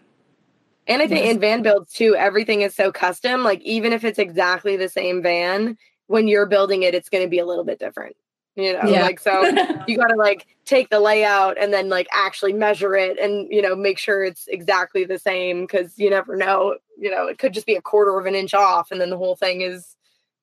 And 0.90 1.00
I 1.00 1.06
think 1.06 1.24
yes. 1.24 1.34
in 1.34 1.40
van 1.40 1.62
builds 1.62 1.92
too, 1.92 2.14
everything 2.16 2.60
is 2.60 2.74
so 2.74 2.92
custom. 2.92 3.42
Like 3.42 3.62
even 3.62 3.92
if 3.92 4.04
it's 4.04 4.18
exactly 4.18 4.76
the 4.76 4.88
same 4.88 5.22
van, 5.22 5.78
when 6.08 6.28
you're 6.28 6.46
building 6.46 6.82
it, 6.82 6.94
it's 6.94 7.08
going 7.08 7.24
to 7.24 7.30
be 7.30 7.38
a 7.38 7.46
little 7.46 7.64
bit 7.64 7.78
different 7.78 8.16
you 8.56 8.72
know 8.72 8.88
yeah. 8.88 9.02
like 9.02 9.20
so 9.20 9.42
you 9.88 9.96
got 9.96 10.08
to 10.08 10.16
like 10.16 10.46
take 10.64 10.90
the 10.90 11.00
layout 11.00 11.56
and 11.58 11.72
then 11.72 11.88
like 11.88 12.08
actually 12.12 12.52
measure 12.52 12.94
it 12.94 13.18
and 13.18 13.48
you 13.50 13.62
know 13.62 13.74
make 13.76 13.98
sure 13.98 14.24
it's 14.24 14.46
exactly 14.48 15.04
the 15.04 15.18
same 15.18 15.62
because 15.62 15.98
you 15.98 16.10
never 16.10 16.36
know 16.36 16.76
you 16.98 17.10
know 17.10 17.26
it 17.26 17.38
could 17.38 17.54
just 17.54 17.66
be 17.66 17.74
a 17.74 17.82
quarter 17.82 18.18
of 18.18 18.26
an 18.26 18.34
inch 18.34 18.54
off 18.54 18.90
and 18.90 19.00
then 19.00 19.10
the 19.10 19.16
whole 19.16 19.36
thing 19.36 19.60
is 19.60 19.96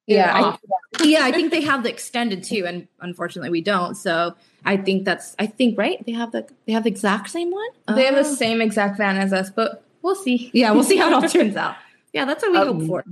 yeah 0.05 0.31
I, 0.33 1.03
yeah 1.03 1.25
i 1.25 1.31
think 1.31 1.51
they 1.51 1.61
have 1.61 1.83
the 1.83 1.89
extended 1.89 2.43
too 2.43 2.65
and 2.65 2.87
unfortunately 3.01 3.49
we 3.49 3.61
don't 3.61 3.95
so 3.95 4.35
i 4.63 4.77
think 4.77 5.03
that's 5.03 5.35
i 5.37 5.45
think 5.45 5.77
right 5.77 6.03
they 6.05 6.13
have 6.13 6.31
the 6.31 6.47
they 6.65 6.73
have 6.73 6.83
the 6.83 6.89
exact 6.89 7.29
same 7.29 7.51
one 7.51 7.69
they 7.95 8.05
have 8.05 8.15
the 8.15 8.21
oh. 8.21 8.35
same 8.35 8.61
exact 8.61 8.97
van 8.97 9.17
as 9.17 9.33
us 9.33 9.49
but 9.49 9.83
we'll 10.07 10.15
see 10.15 10.49
yeah 10.53 10.71
we'll 10.71 10.83
see 10.83 10.97
how 10.97 11.07
it 11.07 11.13
all 11.13 11.29
turns 11.29 11.55
out 11.55 11.75
yeah 12.13 12.25
that's 12.25 12.41
what 12.41 12.51
we 12.51 12.57
um, 12.57 12.79
hope 12.79 12.87
for 12.87 13.03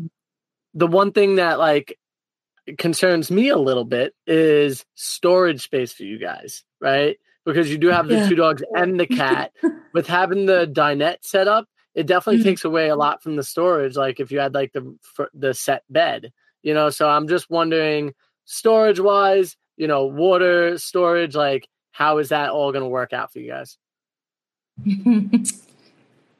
the 0.73 0.87
one 0.87 1.11
thing 1.11 1.35
that 1.35 1.59
like 1.59 1.97
concerns 2.77 3.29
me 3.29 3.49
a 3.49 3.57
little 3.57 3.85
bit 3.85 4.13
is 4.25 4.85
storage 4.95 5.63
space 5.63 5.93
for 5.93 6.03
you 6.03 6.17
guys, 6.17 6.63
right? 6.79 7.17
Because 7.45 7.69
you 7.69 7.77
do 7.77 7.87
have 7.87 8.07
the 8.07 8.15
yeah. 8.15 8.29
two 8.29 8.35
dogs 8.35 8.63
and 8.75 8.99
the 8.99 9.05
cat. 9.05 9.51
With 9.93 10.07
having 10.07 10.45
the 10.45 10.67
dinette 10.67 11.23
set 11.23 11.47
up, 11.47 11.67
it 11.93 12.05
definitely 12.05 12.39
mm-hmm. 12.39 12.49
takes 12.49 12.65
away 12.65 12.89
a 12.89 12.95
lot 12.95 13.23
from 13.23 13.37
the 13.37 13.43
storage. 13.43 13.95
Like 13.95 14.19
if 14.19 14.31
you 14.31 14.39
had 14.39 14.53
like 14.53 14.73
the 14.73 14.97
the 15.33 15.53
set 15.53 15.83
bed, 15.89 16.33
you 16.63 16.73
know. 16.73 16.89
So 16.89 17.07
I'm 17.07 17.29
just 17.29 17.49
wondering, 17.49 18.13
storage 18.43 18.99
wise, 18.99 19.55
you 19.77 19.87
know, 19.87 20.05
water 20.05 20.77
storage, 20.77 21.35
like 21.35 21.69
how 21.91 22.17
is 22.17 22.29
that 22.29 22.49
all 22.49 22.73
going 22.73 22.83
to 22.83 22.89
work 22.89 23.13
out 23.13 23.31
for 23.31 23.39
you 23.39 23.51
guys? 23.51 23.77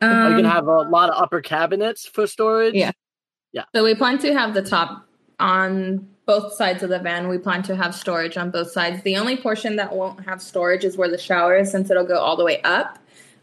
um, 0.05 0.17
Are 0.17 0.29
you 0.31 0.35
gonna 0.37 0.49
have 0.49 0.67
a 0.67 0.81
lot 0.81 1.09
of 1.09 1.21
upper 1.21 1.41
cabinets 1.41 2.05
for 2.07 2.27
storage? 2.27 2.75
Yeah, 2.75 2.91
yeah. 3.51 3.65
So 3.73 3.83
we 3.83 3.95
plan 3.95 4.17
to 4.19 4.33
have 4.33 4.53
the 4.53 4.61
top 4.61 5.07
on 5.39 6.07
both 6.25 6.53
sides 6.53 6.83
of 6.83 6.89
the 6.89 6.99
van. 6.99 7.27
We 7.27 7.37
plan 7.37 7.63
to 7.63 7.75
have 7.75 7.93
storage 7.93 8.37
on 8.37 8.51
both 8.51 8.71
sides. 8.71 9.03
The 9.03 9.17
only 9.17 9.37
portion 9.37 9.75
that 9.75 9.95
won't 9.95 10.25
have 10.25 10.41
storage 10.41 10.83
is 10.83 10.97
where 10.97 11.09
the 11.09 11.17
shower 11.17 11.57
is, 11.57 11.71
since 11.71 11.89
it'll 11.89 12.05
go 12.05 12.17
all 12.17 12.35
the 12.35 12.45
way 12.45 12.61
up. 12.63 12.97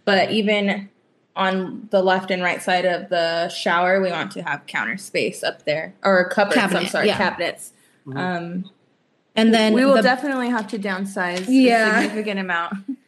But 0.05 0.33
even 0.33 0.89
on 1.35 1.89
the 1.91 2.03
left 2.03 2.31
and 2.31 2.43
right 2.43 2.61
side 2.61 2.85
of 2.85 3.09
the 3.09 3.49
shower, 3.49 4.01
we 4.01 4.11
want 4.11 4.33
to 4.33 4.43
have 4.43 4.67
counter 4.67 4.97
space 4.97 5.43
up 5.43 5.65
there 5.65 5.95
or 6.03 6.29
cupboards. 6.29 6.57
Cabinet, 6.57 6.81
I'm 6.81 6.87
sorry, 6.89 7.07
yeah. 7.07 7.17
cabinets. 7.17 7.73
Mm-hmm. 8.07 8.19
Um, 8.19 8.71
and 9.35 9.55
then 9.55 9.73
we 9.73 9.85
will 9.85 9.95
the, 9.95 10.03
definitely 10.03 10.51
have 10.51 10.69
to 10.69 10.79
downsize 10.79 11.47
yeah. 11.49 11.99
a 11.99 12.03
significant 12.03 12.41
amount. 12.41 12.75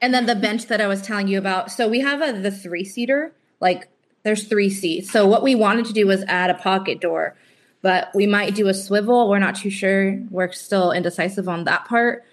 And 0.00 0.14
then 0.14 0.26
the 0.26 0.36
bench 0.36 0.66
that 0.66 0.80
I 0.80 0.86
was 0.86 1.02
telling 1.02 1.28
you 1.28 1.38
about. 1.38 1.70
So 1.70 1.88
we 1.88 2.00
have 2.00 2.22
a 2.22 2.38
the 2.38 2.50
three 2.50 2.84
seater. 2.84 3.32
Like 3.60 3.88
there's 4.22 4.46
three 4.46 4.70
seats. 4.70 5.10
So 5.10 5.26
what 5.26 5.42
we 5.42 5.54
wanted 5.54 5.86
to 5.86 5.92
do 5.92 6.06
was 6.06 6.22
add 6.28 6.50
a 6.50 6.54
pocket 6.54 7.00
door 7.00 7.36
but 7.82 8.10
we 8.14 8.26
might 8.26 8.54
do 8.54 8.68
a 8.68 8.74
swivel. 8.74 9.28
We're 9.28 9.38
not 9.38 9.56
too 9.56 9.70
sure. 9.70 10.18
We're 10.30 10.52
still 10.52 10.92
indecisive 10.92 11.48
on 11.48 11.64
that 11.64 11.84
part. 11.84 12.24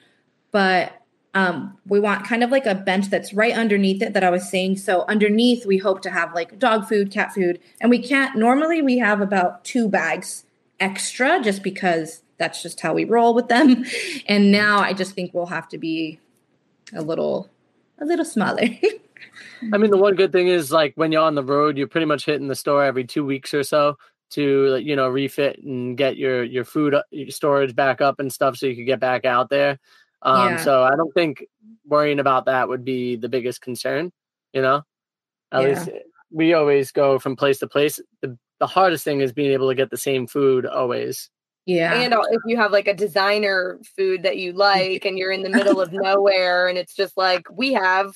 But 0.51 1.01
um, 1.33 1.77
we 1.85 1.99
want 1.99 2.25
kind 2.25 2.43
of 2.43 2.49
like 2.49 2.65
a 2.65 2.75
bench 2.75 3.09
that's 3.09 3.33
right 3.33 3.53
underneath 3.53 4.01
it 4.01 4.13
that 4.13 4.23
I 4.23 4.29
was 4.29 4.49
saying. 4.49 4.77
So 4.77 5.05
underneath, 5.07 5.65
we 5.65 5.77
hope 5.77 6.01
to 6.03 6.09
have 6.09 6.33
like 6.33 6.57
dog 6.57 6.87
food, 6.87 7.11
cat 7.11 7.33
food, 7.33 7.59
and 7.79 7.89
we 7.89 7.99
can't. 7.99 8.37
Normally, 8.37 8.81
we 8.81 8.97
have 8.99 9.21
about 9.21 9.63
two 9.63 9.87
bags 9.89 10.45
extra 10.79 11.41
just 11.41 11.61
because 11.61 12.23
that's 12.37 12.63
just 12.63 12.79
how 12.79 12.93
we 12.93 13.05
roll 13.05 13.33
with 13.33 13.47
them. 13.47 13.85
And 14.27 14.51
now 14.51 14.79
I 14.79 14.93
just 14.93 15.13
think 15.13 15.33
we'll 15.33 15.45
have 15.47 15.67
to 15.69 15.77
be 15.77 16.19
a 16.93 17.01
little, 17.01 17.49
a 17.99 18.05
little 18.05 18.25
smaller. 18.25 18.61
I 19.73 19.77
mean, 19.77 19.91
the 19.91 19.97
one 19.97 20.15
good 20.15 20.31
thing 20.31 20.47
is 20.47 20.71
like 20.71 20.93
when 20.95 21.11
you're 21.11 21.23
on 21.23 21.35
the 21.35 21.43
road, 21.43 21.77
you're 21.77 21.87
pretty 21.87 22.05
much 22.05 22.25
hitting 22.25 22.47
the 22.47 22.55
store 22.55 22.83
every 22.83 23.05
two 23.05 23.25
weeks 23.25 23.53
or 23.53 23.63
so 23.63 23.97
to 24.31 24.77
you 24.77 24.95
know 24.95 25.07
refit 25.07 25.59
and 25.63 25.97
get 25.97 26.17
your 26.17 26.43
your 26.43 26.65
food 26.65 26.93
uh, 26.93 27.03
storage 27.29 27.75
back 27.75 28.01
up 28.01 28.19
and 28.19 28.33
stuff 28.33 28.57
so 28.57 28.65
you 28.65 28.75
could 28.75 28.85
get 28.85 28.99
back 28.99 29.23
out 29.25 29.49
there 29.49 29.79
um 30.23 30.51
yeah. 30.51 30.63
so 30.63 30.83
i 30.83 30.95
don't 30.95 31.13
think 31.13 31.45
worrying 31.85 32.19
about 32.19 32.45
that 32.45 32.67
would 32.67 32.83
be 32.83 33.15
the 33.15 33.29
biggest 33.29 33.61
concern 33.61 34.11
you 34.53 34.61
know 34.61 34.81
at 35.51 35.61
yeah. 35.61 35.67
least 35.69 35.89
we 36.31 36.53
always 36.53 36.91
go 36.91 37.19
from 37.19 37.35
place 37.35 37.59
to 37.59 37.67
place 37.67 37.99
the, 38.21 38.37
the 38.59 38.67
hardest 38.67 39.03
thing 39.03 39.21
is 39.21 39.31
being 39.31 39.51
able 39.51 39.69
to 39.69 39.75
get 39.75 39.89
the 39.89 39.97
same 39.97 40.25
food 40.25 40.65
always 40.65 41.29
yeah 41.65 41.93
and 41.95 42.13
if 42.31 42.41
you 42.45 42.57
have 42.57 42.71
like 42.71 42.87
a 42.87 42.93
designer 42.93 43.79
food 43.95 44.23
that 44.23 44.37
you 44.37 44.53
like 44.53 45.05
and 45.05 45.17
you're 45.17 45.31
in 45.31 45.43
the 45.43 45.49
middle 45.49 45.81
of 45.81 45.91
nowhere 45.93 46.67
and 46.67 46.77
it's 46.77 46.95
just 46.95 47.17
like 47.17 47.47
we 47.51 47.73
have 47.73 48.13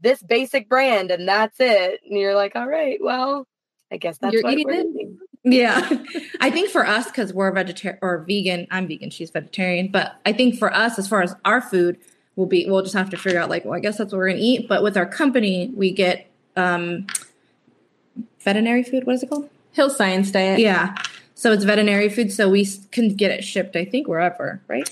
this 0.00 0.22
basic 0.22 0.68
brand 0.68 1.10
and 1.10 1.28
that's 1.28 1.60
it 1.60 2.00
and 2.08 2.18
you're 2.18 2.34
like 2.34 2.56
all 2.56 2.66
right 2.66 2.98
well 3.00 3.46
I 3.92 3.98
guess 3.98 4.16
that's 4.18 4.32
you're 4.32 4.48
eating 4.50 4.70
it. 4.70 4.86
Eating. 4.86 5.18
Yeah. 5.44 5.90
I 6.40 6.52
think 6.52 6.70
for 6.70 6.86
us, 6.86 7.06
because 7.06 7.34
we're 7.34 7.50
vegetarian 7.50 7.98
or 8.00 8.24
vegan, 8.28 8.68
I'm 8.70 8.86
vegan, 8.86 9.10
she's 9.10 9.30
vegetarian. 9.30 9.88
But 9.88 10.14
I 10.24 10.32
think 10.32 10.56
for 10.56 10.72
us, 10.72 11.00
as 11.00 11.08
far 11.08 11.20
as 11.20 11.34
our 11.44 11.60
food, 11.60 11.98
we'll 12.36 12.46
be 12.46 12.64
we'll 12.68 12.82
just 12.82 12.94
have 12.94 13.10
to 13.10 13.16
figure 13.16 13.40
out 13.40 13.50
like, 13.50 13.64
well, 13.64 13.74
I 13.74 13.80
guess 13.80 13.98
that's 13.98 14.12
what 14.12 14.18
we're 14.18 14.28
gonna 14.28 14.40
eat. 14.40 14.68
But 14.68 14.84
with 14.84 14.96
our 14.96 15.04
company, 15.04 15.72
we 15.74 15.90
get 15.90 16.30
um 16.54 17.08
veterinary 18.44 18.84
food. 18.84 19.04
What 19.04 19.16
is 19.16 19.24
it 19.24 19.30
called? 19.30 19.50
Hill 19.72 19.90
Science 19.90 20.30
Diet. 20.30 20.60
Yeah. 20.60 20.94
So 21.42 21.50
it's 21.50 21.64
veterinary 21.64 22.08
food, 22.08 22.32
so 22.32 22.48
we 22.48 22.64
can 22.92 23.16
get 23.16 23.32
it 23.32 23.42
shipped, 23.42 23.74
I 23.74 23.84
think, 23.84 24.06
wherever, 24.06 24.62
right? 24.68 24.88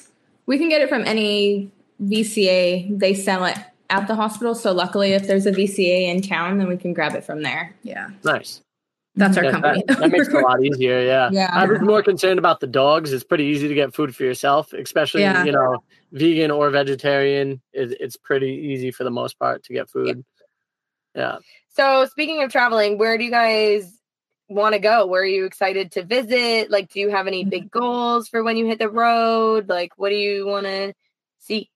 We 0.47 0.59
can 0.59 0.69
get 0.69 0.83
it 0.83 0.89
from 0.89 1.05
any 1.05 1.71
VCA. 2.03 2.99
They 2.99 3.15
sell 3.15 3.45
it 3.45 3.57
at 3.89 4.09
the 4.09 4.17
hospital. 4.17 4.57
So 4.57 4.73
luckily, 4.73 5.13
if 5.13 5.29
there's 5.29 5.47
a 5.47 5.53
VCA 5.53 6.09
in 6.09 6.23
town, 6.23 6.59
then 6.59 6.67
we 6.67 6.77
can 6.77 6.93
grab 6.93 7.15
it 7.15 7.23
from 7.23 7.45
there. 7.45 7.77
Yeah. 7.85 8.11
Nice. 8.25 8.63
That's 9.15 9.37
our 9.37 9.45
yeah, 9.45 9.51
company. 9.53 9.85
That, 9.87 10.01
that, 10.01 10.11
makes 10.11 10.27
it 10.27 10.35
a 10.35 10.41
lot 10.45 10.61
easier. 10.61 11.01
Yeah. 11.03 11.31
Yeah. 11.31 11.51
I 11.53 11.67
was 11.67 11.81
more 11.83 12.03
concerned 12.03 12.41
about 12.41 12.59
the 12.59 12.67
dogs. 12.67 13.13
It's 13.13 13.23
pretty 13.23 13.45
easy 13.45 13.69
to 13.69 13.75
get 13.75 13.95
food 13.95 14.17
for 14.17 14.25
yourself, 14.25 14.73
especially, 14.73 15.21
yeah. 15.21 15.45
you 15.45 15.53
know, 15.53 15.85
vegan 16.11 16.51
or 16.51 16.69
vegetarian. 16.71 17.61
It, 17.73 17.97
it's 18.01 18.17
pretty 18.17 18.51
easy 18.51 18.91
for 18.91 19.05
the 19.05 19.11
most 19.13 19.39
part 19.39 19.63
to 19.63 19.73
get 19.73 19.89
food. 19.89 20.25
Yeah. 21.15 21.21
yeah. 21.21 21.39
So, 21.69 22.07
speaking 22.07 22.43
of 22.43 22.51
traveling, 22.51 22.99
where 22.99 23.17
do 23.17 23.23
you 23.23 23.31
guys 23.31 24.00
want 24.51 24.75
to 24.75 24.79
go? 24.79 25.07
Where 25.07 25.23
are 25.23 25.27
you 25.27 25.45
excited 25.45 25.93
to 25.93 26.05
visit? 26.05 26.71
Like, 26.71 26.93
do 26.93 27.01
you 27.01 27.09
have 27.11 27.27
any 27.27 27.45
big 27.45 27.71
goals 27.71 28.29
for 28.29 28.43
when 28.43 28.57
you 28.57 28.67
hit 28.67 28.79
the 28.79 28.89
road? 28.89 29.69
Like, 29.69 29.93
what 29.97 30.11
do 30.11 30.17
you 30.17 30.47
want 30.47 30.67
to 30.67 30.93
see? 31.39 31.71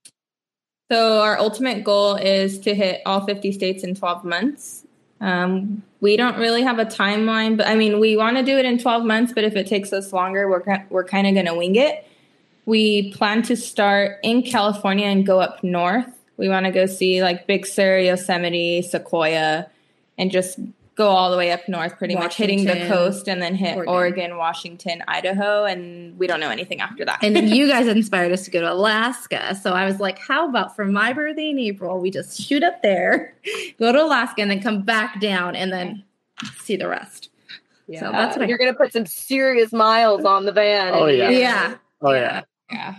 So, 0.90 1.22
our 1.22 1.38
ultimate 1.38 1.84
goal 1.84 2.16
is 2.16 2.58
to 2.60 2.74
hit 2.74 3.00
all 3.06 3.24
50 3.24 3.52
states 3.52 3.84
in 3.84 3.94
12 3.94 4.24
months. 4.24 4.84
Um, 5.20 5.82
we 6.00 6.16
don't 6.16 6.36
really 6.36 6.62
have 6.62 6.78
a 6.78 6.84
timeline, 6.84 7.56
but 7.56 7.66
I 7.66 7.76
mean, 7.76 7.98
we 7.98 8.16
want 8.16 8.36
to 8.36 8.42
do 8.42 8.58
it 8.58 8.66
in 8.66 8.78
12 8.78 9.04
months, 9.04 9.32
but 9.32 9.44
if 9.44 9.56
it 9.56 9.66
takes 9.66 9.92
us 9.92 10.12
longer, 10.12 10.50
we're, 10.50 10.84
we're 10.90 11.04
kind 11.04 11.26
of 11.26 11.34
going 11.34 11.46
to 11.46 11.54
wing 11.54 11.76
it. 11.76 12.06
We 12.66 13.12
plan 13.12 13.42
to 13.44 13.56
start 13.56 14.18
in 14.22 14.42
California 14.42 15.06
and 15.06 15.24
go 15.24 15.40
up 15.40 15.62
north. 15.62 16.06
We 16.36 16.48
want 16.48 16.66
to 16.66 16.72
go 16.72 16.86
see 16.86 17.22
like 17.22 17.46
Big 17.46 17.64
Sur, 17.64 18.00
Yosemite, 18.00 18.82
Sequoia, 18.82 19.70
and 20.18 20.30
just 20.30 20.58
go 20.94 21.08
all 21.08 21.30
the 21.30 21.36
way 21.36 21.50
up 21.50 21.68
north, 21.68 21.98
pretty 21.98 22.14
much 22.14 22.36
hitting 22.36 22.64
the 22.64 22.86
coast, 22.88 23.28
and 23.28 23.42
then 23.42 23.54
hit 23.54 23.76
Oregon. 23.76 23.92
Oregon. 23.94 24.36
Washington, 24.36 25.02
Idaho, 25.08 25.64
and 25.64 26.16
we 26.18 26.26
don't 26.26 26.38
know 26.40 26.50
anything 26.50 26.80
after 26.80 27.04
that. 27.04 27.18
And 27.22 27.34
then 27.34 27.48
you 27.54 27.68
guys 27.68 27.86
inspired 27.88 28.30
us 28.32 28.44
to 28.44 28.50
go 28.50 28.60
to 28.60 28.72
Alaska. 28.72 29.54
So 29.56 29.72
I 29.72 29.84
was 29.86 29.98
like, 30.00 30.18
how 30.18 30.48
about 30.48 30.76
for 30.76 30.84
my 30.84 31.12
birthday 31.12 31.50
in 31.50 31.58
April, 31.58 31.98
we 31.98 32.10
just 32.10 32.40
shoot 32.40 32.62
up 32.62 32.82
there, 32.82 33.34
go 33.78 33.92
to 33.92 34.02
Alaska, 34.04 34.42
and 34.42 34.50
then 34.50 34.62
come 34.62 34.82
back 34.82 35.20
down 35.20 35.56
and 35.56 35.72
then 35.72 36.04
see 36.62 36.76
the 36.76 36.88
rest. 36.88 37.30
Yeah. 37.86 38.00
So 38.00 38.12
that's 38.12 38.36
what 38.36 38.44
I- 38.44 38.48
you're 38.48 38.58
gonna 38.58 38.74
put 38.74 38.92
some 38.92 39.06
serious 39.06 39.72
miles 39.72 40.24
on 40.24 40.44
the 40.46 40.52
van. 40.52 40.94
Oh, 40.94 41.06
and 41.06 41.18
yeah. 41.18 41.30
Yeah. 41.30 41.74
Oh 42.00 42.12
yeah. 42.12 42.42
yeah. 42.70 42.94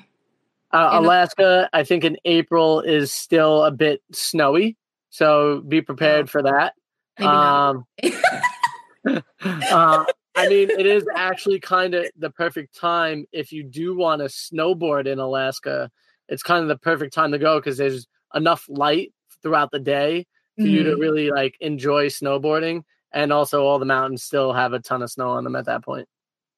Uh, 0.72 0.90
Alaska, 0.94 1.70
I 1.72 1.86
think 1.86 2.04
in 2.04 2.18
April 2.26 2.82
is 2.82 3.12
still 3.12 3.64
a 3.64 3.72
bit 3.72 4.02
snowy, 4.12 4.76
so 5.10 5.62
be 5.62 5.82
prepared 5.82 6.30
for 6.30 6.44
that. 6.44 6.74
Maybe. 7.20 7.28
Um, 7.28 7.86
uh, 9.44 10.06
I 10.36 10.50
mean, 10.50 10.70
it 10.70 10.86
is 10.86 11.06
actually 11.16 11.60
kind 11.60 11.94
of 11.96 12.08
the 12.18 12.30
perfect 12.30 12.76
time 12.78 13.26
if 13.32 13.52
you 13.52 13.64
do 13.64 13.96
want 13.96 14.20
to 14.20 14.26
snowboard 14.26 15.08
in 15.08 15.20
Alaska. 15.20 15.90
It's 16.28 16.44
kind 16.44 16.62
of 16.62 16.68
the 16.68 16.78
perfect 16.78 17.14
time 17.14 17.32
to 17.32 17.38
go 17.38 17.60
because 17.60 17.78
there's 17.78 18.08
enough 18.34 18.66
light 18.68 19.14
throughout 19.42 19.72
the 19.72 19.80
day 19.80 20.26
for 20.58 20.64
you 20.64 20.82
Mm-hmm. 20.82 20.90
to 20.90 20.96
really 20.98 21.32
like 21.32 21.58
enjoy 21.60 22.08
snowboarding, 22.08 22.84
and 23.12 23.32
also 23.32 23.64
all 23.66 23.78
the 23.80 23.86
mountains 23.86 24.24
still 24.24 24.54
have 24.54 24.74
a 24.74 24.80
ton 24.80 25.02
of 25.02 25.12
snow 25.12 25.30
on 25.30 25.44
them 25.44 25.56
at 25.56 25.66
that 25.66 25.84
point. 25.84 26.08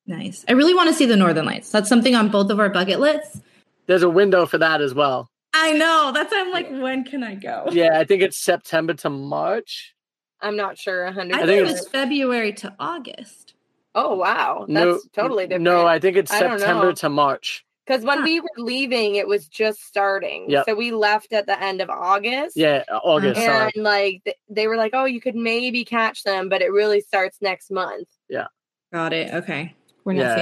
Nice. 0.06 0.46
I 0.48 0.54
really 0.54 0.74
want 0.74 0.90
to 0.90 0.96
see 0.96 1.06
the 1.06 1.18
Northern 1.18 1.46
Lights. 1.46 1.70
That's 1.70 1.90
something 1.90 2.16
on 2.16 2.30
both 2.30 2.50
of 2.50 2.60
our 2.60 2.70
bucket 2.70 3.00
lists. 3.00 3.42
There's 3.88 4.04
a 4.04 4.10
window 4.10 4.46
for 4.46 4.58
that 4.60 4.82
as 4.82 4.94
well. 4.94 5.30
I 5.54 5.74
know. 5.74 6.12
That's 6.14 6.32
I'm 6.34 6.52
like, 6.52 6.70
when 6.70 7.04
can 7.04 7.24
I 7.24 7.36
go? 7.36 7.68
Yeah, 7.72 8.00
I 8.00 8.06
think 8.06 8.22
it's 8.22 8.38
September 8.38 8.94
to 8.96 9.10
March. 9.10 9.96
I'm 10.42 10.56
not 10.56 10.78
sure 10.78 11.12
hundred. 11.12 11.36
I, 11.36 11.38
I 11.38 11.46
think 11.46 11.50
think 11.50 11.60
it 11.60 11.64
it's- 11.72 11.80
was 11.84 11.88
February 11.90 12.54
to 12.54 12.76
August. 12.80 13.54
Oh 13.96 14.16
wow, 14.16 14.66
that's 14.68 14.70
no, 14.70 15.00
totally 15.14 15.46
different. 15.46 15.64
No, 15.64 15.88
I 15.88 15.98
think 16.00 16.18
it's 16.18 16.32
I 16.32 16.40
September 16.40 16.94
to 16.94 17.10
March. 17.10 17.66
because 17.86 18.04
when 18.06 18.20
Huh. 18.20 18.24
we 18.26 18.40
were 18.40 18.48
leaving, 18.58 19.16
it 19.16 19.28
was 19.28 19.48
just 19.48 19.80
starting. 19.88 20.50
Yep. 20.50 20.66
So 20.68 20.76
we 20.76 20.92
left 20.92 21.34
at 21.34 21.48
the 21.48 21.60
end 21.60 21.82
of 21.82 21.90
August. 21.90 22.56
Yeah, 22.56 22.84
uh, 22.92 22.98
August. 22.98 23.40
And 23.40 23.46
sorry. 23.52 23.72
like 23.76 24.38
they 24.50 24.68
were 24.68 24.76
like, 24.78 24.92
oh, 24.94 25.06
you 25.06 25.20
could 25.20 25.36
maybe 25.36 25.84
catch 25.84 26.22
them, 26.24 26.48
but 26.48 26.62
it 26.62 26.72
really 26.72 27.02
starts 27.02 27.40
next 27.42 27.72
month. 27.72 28.08
Yeah. 28.30 28.48
Got 28.94 29.14
it. 29.14 29.34
Okay. 29.34 29.74
We're 30.06 30.14
not 30.14 30.38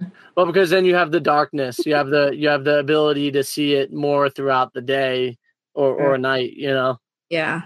seeing 0.00 0.10
Well, 0.36 0.46
because 0.46 0.70
then 0.70 0.84
you 0.84 0.96
have 0.96 1.12
the 1.12 1.20
darkness. 1.20 1.86
You 1.86 1.94
have 1.94 2.08
the 2.08 2.32
you 2.34 2.48
have 2.48 2.64
the 2.64 2.80
ability 2.80 3.30
to 3.32 3.44
see 3.44 3.74
it 3.74 3.92
more 3.92 4.28
throughout 4.28 4.72
the 4.74 4.82
day 4.82 5.38
or 5.74 5.94
or 5.94 6.18
night. 6.18 6.54
You 6.54 6.70
know. 6.70 6.98
Yeah. 7.30 7.62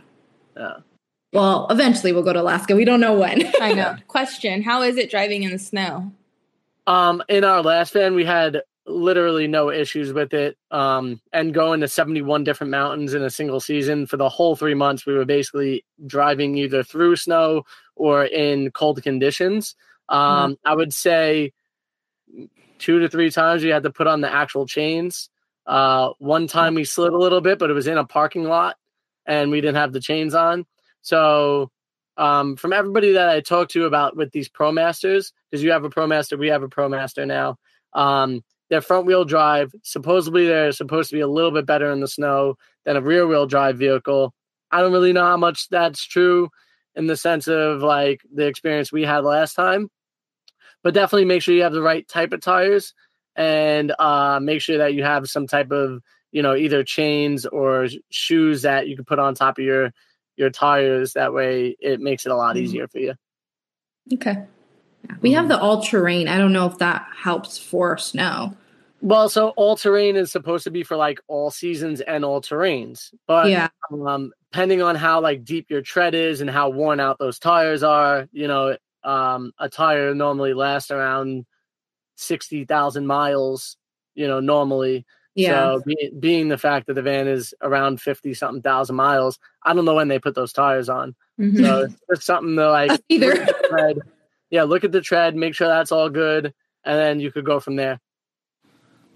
Yeah. 0.56 0.74
Well, 1.32 1.66
eventually 1.70 2.12
we'll 2.12 2.22
go 2.22 2.32
to 2.32 2.40
Alaska. 2.40 2.76
We 2.76 2.84
don't 2.84 3.00
know 3.00 3.14
when. 3.14 3.50
I 3.60 3.72
know. 3.72 3.96
Question: 4.06 4.62
How 4.62 4.82
is 4.82 4.96
it 4.96 5.10
driving 5.10 5.42
in 5.42 5.50
the 5.50 5.58
snow? 5.58 6.12
Um, 6.86 7.22
in 7.28 7.44
our 7.44 7.62
last 7.62 7.92
van, 7.92 8.14
we 8.14 8.24
had 8.24 8.62
literally 8.84 9.46
no 9.46 9.70
issues 9.70 10.12
with 10.12 10.34
it. 10.34 10.58
Um, 10.70 11.20
and 11.32 11.54
going 11.54 11.80
to 11.80 11.88
seventy 11.88 12.22
one 12.22 12.44
different 12.44 12.70
mountains 12.70 13.14
in 13.14 13.22
a 13.22 13.30
single 13.30 13.60
season 13.60 14.06
for 14.06 14.16
the 14.16 14.28
whole 14.28 14.56
three 14.56 14.74
months, 14.74 15.06
we 15.06 15.14
were 15.14 15.24
basically 15.24 15.84
driving 16.06 16.56
either 16.58 16.82
through 16.82 17.16
snow 17.16 17.64
or 17.96 18.24
in 18.24 18.70
cold 18.70 19.02
conditions. 19.02 19.74
Um, 20.08 20.58
I 20.64 20.74
would 20.74 20.92
say 20.92 21.52
two 22.78 22.98
to 22.98 23.08
three 23.08 23.30
times 23.30 23.62
we 23.62 23.70
had 23.70 23.84
to 23.84 23.90
put 23.90 24.06
on 24.06 24.20
the 24.20 24.32
actual 24.32 24.66
chains. 24.66 25.30
Uh, 25.66 26.10
one 26.18 26.46
time 26.46 26.74
we 26.74 26.84
slid 26.84 27.12
a 27.12 27.18
little 27.18 27.40
bit, 27.40 27.58
but 27.58 27.70
it 27.70 27.74
was 27.74 27.86
in 27.86 27.96
a 27.96 28.04
parking 28.04 28.44
lot 28.44 28.76
and 29.24 29.50
we 29.50 29.60
didn't 29.60 29.76
have 29.76 29.92
the 29.92 30.00
chains 30.00 30.34
on. 30.34 30.66
So, 31.02 31.70
um, 32.16 32.56
from 32.56 32.72
everybody 32.72 33.12
that 33.12 33.28
I 33.28 33.40
talked 33.40 33.72
to 33.72 33.86
about 33.86 34.16
with 34.16 34.32
these 34.32 34.48
ProMasters, 34.48 35.32
because 35.50 35.62
you 35.62 35.72
have 35.72 35.84
a 35.84 35.90
ProMaster, 35.90 36.38
we 36.38 36.48
have 36.48 36.62
a 36.62 36.68
ProMaster 36.68 37.26
now. 37.26 37.56
Um, 37.94 38.42
they're 38.70 38.80
front 38.80 39.06
wheel 39.06 39.24
drive. 39.24 39.72
Supposedly, 39.82 40.46
they're 40.46 40.72
supposed 40.72 41.10
to 41.10 41.16
be 41.16 41.20
a 41.20 41.28
little 41.28 41.50
bit 41.50 41.66
better 41.66 41.90
in 41.90 42.00
the 42.00 42.08
snow 42.08 42.56
than 42.84 42.96
a 42.96 43.02
rear 43.02 43.26
wheel 43.26 43.46
drive 43.46 43.76
vehicle. 43.78 44.32
I 44.70 44.80
don't 44.80 44.92
really 44.92 45.12
know 45.12 45.24
how 45.24 45.36
much 45.36 45.68
that's 45.68 46.02
true 46.04 46.48
in 46.94 47.06
the 47.06 47.16
sense 47.16 47.48
of 47.48 47.82
like 47.82 48.20
the 48.34 48.46
experience 48.46 48.90
we 48.90 49.02
had 49.02 49.24
last 49.24 49.54
time, 49.54 49.88
but 50.82 50.94
definitely 50.94 51.26
make 51.26 51.42
sure 51.42 51.54
you 51.54 51.62
have 51.62 51.72
the 51.72 51.82
right 51.82 52.06
type 52.08 52.32
of 52.32 52.40
tires 52.40 52.94
and 53.36 53.94
uh, 53.98 54.40
make 54.42 54.60
sure 54.60 54.78
that 54.78 54.94
you 54.94 55.02
have 55.02 55.28
some 55.28 55.46
type 55.46 55.70
of 55.70 56.00
you 56.32 56.42
know 56.42 56.54
either 56.54 56.82
chains 56.82 57.46
or 57.46 57.88
shoes 58.10 58.62
that 58.62 58.88
you 58.88 58.96
can 58.96 59.04
put 59.04 59.18
on 59.18 59.34
top 59.34 59.58
of 59.58 59.64
your 59.64 59.92
your 60.36 60.50
tires 60.50 61.12
that 61.14 61.32
way 61.32 61.76
it 61.80 62.00
makes 62.00 62.26
it 62.26 62.32
a 62.32 62.36
lot 62.36 62.56
Mhm. 62.56 62.60
easier 62.60 62.88
for 62.88 62.98
you 62.98 63.14
okay. 64.12 64.44
We 65.20 65.32
have 65.32 65.48
the 65.48 65.58
all 65.58 65.82
terrain. 65.82 66.28
I 66.28 66.38
don't 66.38 66.52
know 66.52 66.66
if 66.66 66.78
that 66.78 67.06
helps 67.14 67.58
for 67.58 67.98
snow. 67.98 68.56
well 69.00 69.28
so 69.28 69.48
all 69.50 69.76
terrain 69.76 70.14
is 70.16 70.30
supposed 70.30 70.64
to 70.64 70.70
be 70.70 70.82
for 70.84 70.96
like 70.96 71.20
all 71.28 71.50
seasons 71.50 72.00
and 72.00 72.24
all 72.24 72.40
terrains 72.40 73.12
but 73.26 73.50
yeah. 73.50 73.68
um 74.06 74.32
depending 74.52 74.80
on 74.80 74.94
how 74.94 75.20
like 75.20 75.44
deep 75.44 75.66
your 75.70 75.82
tread 75.82 76.14
is 76.14 76.40
and 76.40 76.48
how 76.48 76.68
worn 76.70 77.00
out 77.00 77.18
those 77.18 77.38
tires 77.40 77.82
are 77.82 78.28
you 78.32 78.46
know 78.46 78.76
um 79.02 79.50
a 79.58 79.68
tire 79.68 80.14
normally 80.14 80.54
lasts 80.54 80.90
around 80.92 81.44
60,000 82.16 83.06
miles 83.06 83.76
you 84.14 84.28
know 84.28 84.38
normally 84.40 85.04
Yeah. 85.34 85.76
So 85.76 85.82
be, 85.86 86.12
being 86.18 86.48
the 86.48 86.58
fact 86.58 86.86
that 86.86 86.94
the 86.94 87.02
van 87.02 87.26
is 87.26 87.54
around 87.62 88.00
fifty 88.00 88.34
something 88.34 88.62
thousand 88.62 88.96
miles, 88.96 89.38
I 89.62 89.72
don't 89.72 89.84
know 89.84 89.94
when 89.94 90.08
they 90.08 90.18
put 90.18 90.34
those 90.34 90.52
tires 90.52 90.88
on. 90.88 91.14
Mm-hmm. 91.40 91.64
So 91.64 91.88
it's 92.10 92.24
something 92.24 92.56
to 92.56 92.70
like 92.70 93.00
either. 93.08 93.34
look 93.34 93.68
tread. 93.68 93.98
Yeah, 94.50 94.64
look 94.64 94.84
at 94.84 94.92
the 94.92 95.00
tread, 95.00 95.34
make 95.34 95.54
sure 95.54 95.68
that's 95.68 95.92
all 95.92 96.10
good, 96.10 96.52
and 96.84 96.98
then 96.98 97.20
you 97.20 97.32
could 97.32 97.46
go 97.46 97.58
from 97.58 97.76
there. 97.76 98.00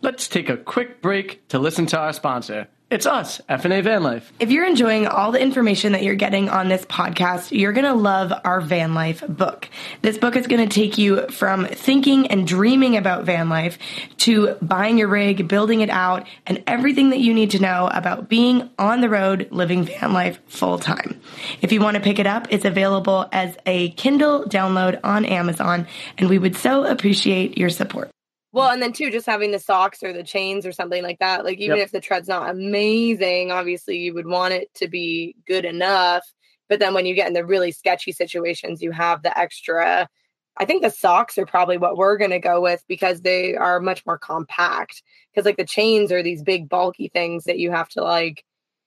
Let's 0.01 0.29
take 0.29 0.49
a 0.49 0.57
quick 0.57 1.03
break 1.03 1.47
to 1.49 1.59
listen 1.59 1.87
to 1.87 1.99
our 1.99 2.13
sponsor. 2.13 2.69
It's 2.89 3.05
us, 3.05 3.41
FNA 3.49 3.83
Van 3.83 4.05
Life. 4.05 4.33
If 4.39 4.53
you're 4.53 4.65
enjoying 4.65 5.09
all 5.09 5.33
the 5.33 5.43
information 5.43 5.91
that 5.91 6.05
you're 6.05 6.15
getting 6.15 6.49
on 6.49 6.69
this 6.69 6.85
podcast, 6.85 7.51
you're 7.51 7.73
going 7.73 7.85
to 7.85 7.95
love 7.95 8.33
our 8.45 8.61
van 8.61 8.95
life 8.95 9.25
book. 9.29 9.69
This 10.03 10.19
book 10.19 10.37
is 10.37 10.47
going 10.47 10.69
to 10.69 10.73
take 10.73 10.97
you 10.97 11.27
from 11.27 11.67
thinking 11.67 12.29
and 12.29 12.47
dreaming 12.47 12.97
about 12.97 13.25
van 13.25 13.49
life 13.49 13.77
to 14.19 14.55
buying 14.63 14.99
your 14.99 15.09
rig, 15.09 15.49
building 15.49 15.81
it 15.81 15.91
out, 15.91 16.29
and 16.47 16.63
everything 16.69 17.11
that 17.11 17.19
you 17.19 17.35
need 17.35 17.51
to 17.51 17.59
know 17.59 17.91
about 17.93 18.29
being 18.29 18.71
on 18.79 19.01
the 19.01 19.09
road 19.09 19.49
living 19.51 19.83
van 19.83 20.13
life 20.13 20.39
full 20.47 20.79
time. 20.79 21.21
If 21.63 21.73
you 21.73 21.81
want 21.81 21.97
to 21.97 22.03
pick 22.03 22.21
it 22.21 22.27
up, 22.29 22.47
it's 22.51 22.65
available 22.65 23.29
as 23.33 23.57
a 23.67 23.91
Kindle 23.91 24.45
download 24.45 25.01
on 25.03 25.25
Amazon, 25.25 25.89
and 26.19 26.31
we 26.31 26.39
would 26.39 26.55
so 26.55 26.85
appreciate 26.85 27.59
your 27.59 27.69
support. 27.69 28.13
Well, 28.57 28.71
and 28.71 28.81
then 28.81 28.95
too, 28.95 29.11
just 29.11 29.27
having 29.27 29.51
the 29.51 29.59
socks 29.59 30.03
or 30.03 30.15
the 30.15 30.23
chains 30.23 30.65
or 30.65 30.73
something 30.73 31.03
like 31.03 31.19
that. 31.19 31.45
Like 31.45 31.59
even 31.59 31.77
Yep. 31.77 31.85
if 31.85 31.93
the 31.93 32.01
tread's 32.01 32.27
not 32.27 32.49
amazing, 32.49 33.51
obviously 33.53 33.99
you 33.99 34.15
would 34.15 34.27
want 34.27 34.55
it 34.55 34.73
to 34.77 34.89
be 34.89 35.37
good 35.47 35.67
enough. 35.67 36.25
But 36.67 36.79
then 36.79 36.95
when 36.95 37.05
you 37.05 37.15
get 37.15 37.27
in 37.29 37.35
the 37.35 37.45
really 37.45 37.71
sketchy 37.71 38.13
situations, 38.13 38.81
you 38.81 38.93
have 38.93 39.23
the 39.23 39.39
extra. 39.39 40.09
I 40.57 40.65
think 40.65 40.83
the 40.83 40.91
socks 40.91 41.37
are 41.37 41.45
probably 41.45 41.77
what 41.77 41.99
we're 41.99 42.17
gonna 42.17 42.41
go 42.41 42.63
with 42.63 42.83
because 42.89 43.21
they 43.21 43.55
are 43.57 43.79
much 43.79 44.07
more 44.07 44.17
compact. 44.17 45.03
Because 45.31 45.45
like 45.45 45.59
the 45.59 45.67
chains 45.67 46.11
are 46.11 46.23
these 46.23 46.43
big 46.43 46.67
bulky 46.67 47.09
things 47.09 47.45
that 47.45 47.59
you 47.59 47.71
have 47.73 47.91
to 47.91 48.03
like, 48.03 48.43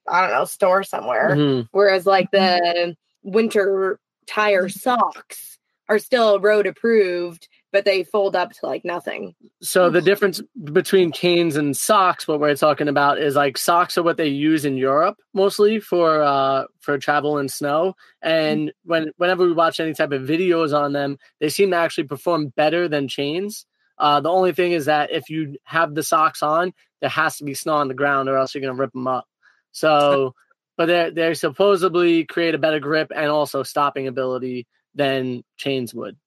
I 0.07 0.21
don't 0.21 0.31
know, 0.31 0.45
store 0.45 0.81
somewhere. 0.83 1.35
Mhm. 1.35 1.67
Whereas 1.69 2.07
like 2.07 2.31
the 2.31 2.95
winter 3.21 3.99
tire 4.25 4.67
socks 4.67 5.59
are 5.87 5.99
still 5.99 6.39
road 6.39 6.65
approved, 6.65 7.47
but 7.71 7.85
they 7.85 8.03
fold 8.03 8.35
up 8.35 8.51
to 8.51 8.65
like 8.65 8.83
nothing. 8.83 9.35
So 9.61 9.89
the 9.89 10.01
difference 10.01 10.41
between 10.63 11.11
canes 11.11 11.55
and 11.55 11.75
socks, 11.77 12.27
what 12.27 12.39
we're 12.39 12.55
talking 12.55 12.87
about, 12.87 13.19
is 13.19 13.35
like 13.35 13.57
socks 13.57 13.97
are 13.97 14.03
what 14.03 14.17
they 14.17 14.27
use 14.27 14.65
in 14.65 14.77
Europe 14.77 15.17
mostly 15.33 15.79
for 15.79 16.21
uh 16.21 16.65
for 16.79 16.97
travel 16.97 17.37
in 17.37 17.47
snow. 17.47 17.93
And 18.21 18.71
when 18.83 19.11
whenever 19.17 19.45
we 19.45 19.53
watch 19.53 19.79
any 19.79 19.93
type 19.93 20.11
of 20.11 20.23
videos 20.23 20.77
on 20.77 20.93
them, 20.93 21.17
they 21.39 21.49
seem 21.49 21.71
to 21.71 21.77
actually 21.77 22.05
perform 22.05 22.47
better 22.55 22.87
than 22.87 23.07
chains. 23.07 23.65
Uh, 23.97 24.21
the 24.21 24.29
only 24.29 24.53
thing 24.53 24.71
is 24.71 24.85
that 24.85 25.11
if 25.11 25.29
you 25.29 25.57
have 25.63 25.93
the 25.93 26.03
socks 26.03 26.41
on, 26.41 26.73
there 27.01 27.09
has 27.09 27.37
to 27.37 27.43
be 27.43 27.53
snow 27.53 27.75
on 27.75 27.89
the 27.89 27.93
ground, 27.93 28.29
or 28.29 28.37
else 28.37 28.55
you're 28.55 28.61
gonna 28.61 28.73
rip 28.73 28.93
them 28.93 29.07
up. 29.07 29.25
So, 29.71 30.33
but 30.77 30.87
they 30.87 31.11
they 31.11 31.33
supposedly 31.33 32.23
create 32.23 32.55
a 32.55 32.59
better 32.59 32.79
grip 32.79 33.11
and 33.15 33.29
also 33.29 33.61
stopping 33.61 34.07
ability 34.07 34.67
than 34.95 35.43
chains 35.57 35.93
would. 35.93 36.17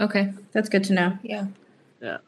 Okay. 0.00 0.32
That's 0.52 0.68
good 0.68 0.84
to 0.84 0.92
know. 0.92 1.18
Yeah. 1.22 1.46
Yeah. 2.00 2.18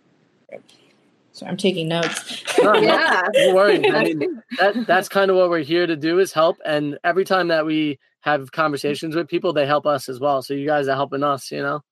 So 1.33 1.47
I'm 1.47 1.57
taking 1.57 1.89
notes. 1.89 2.43
No, 2.59 2.73
no, 2.73 2.81
Yeah. 2.81 3.23
don't 3.33 3.55
worry. 3.55 3.91
I 3.91 4.05
mean, 4.05 4.43
that 4.59 4.87
that's 4.87 5.09
kind 5.09 5.31
of 5.31 5.37
what 5.37 5.49
we're 5.51 5.61
here 5.61 5.87
to 5.87 5.97
do 5.97 6.19
is 6.19 6.33
help. 6.33 6.59
And 6.65 6.99
every 7.05 7.25
time 7.25 7.49
that 7.49 7.65
we 7.65 7.99
have 8.21 8.53
conversations 8.53 9.15
with 9.15 9.29
people, 9.29 9.53
they 9.53 9.67
help 9.67 9.87
us 9.87 10.09
as 10.09 10.21
well. 10.21 10.43
So 10.43 10.55
you 10.55 10.67
guys 10.67 10.89
are 10.89 10.97
helping 10.97 11.23
us, 11.23 11.51
you 11.51 11.63
know. 11.63 11.83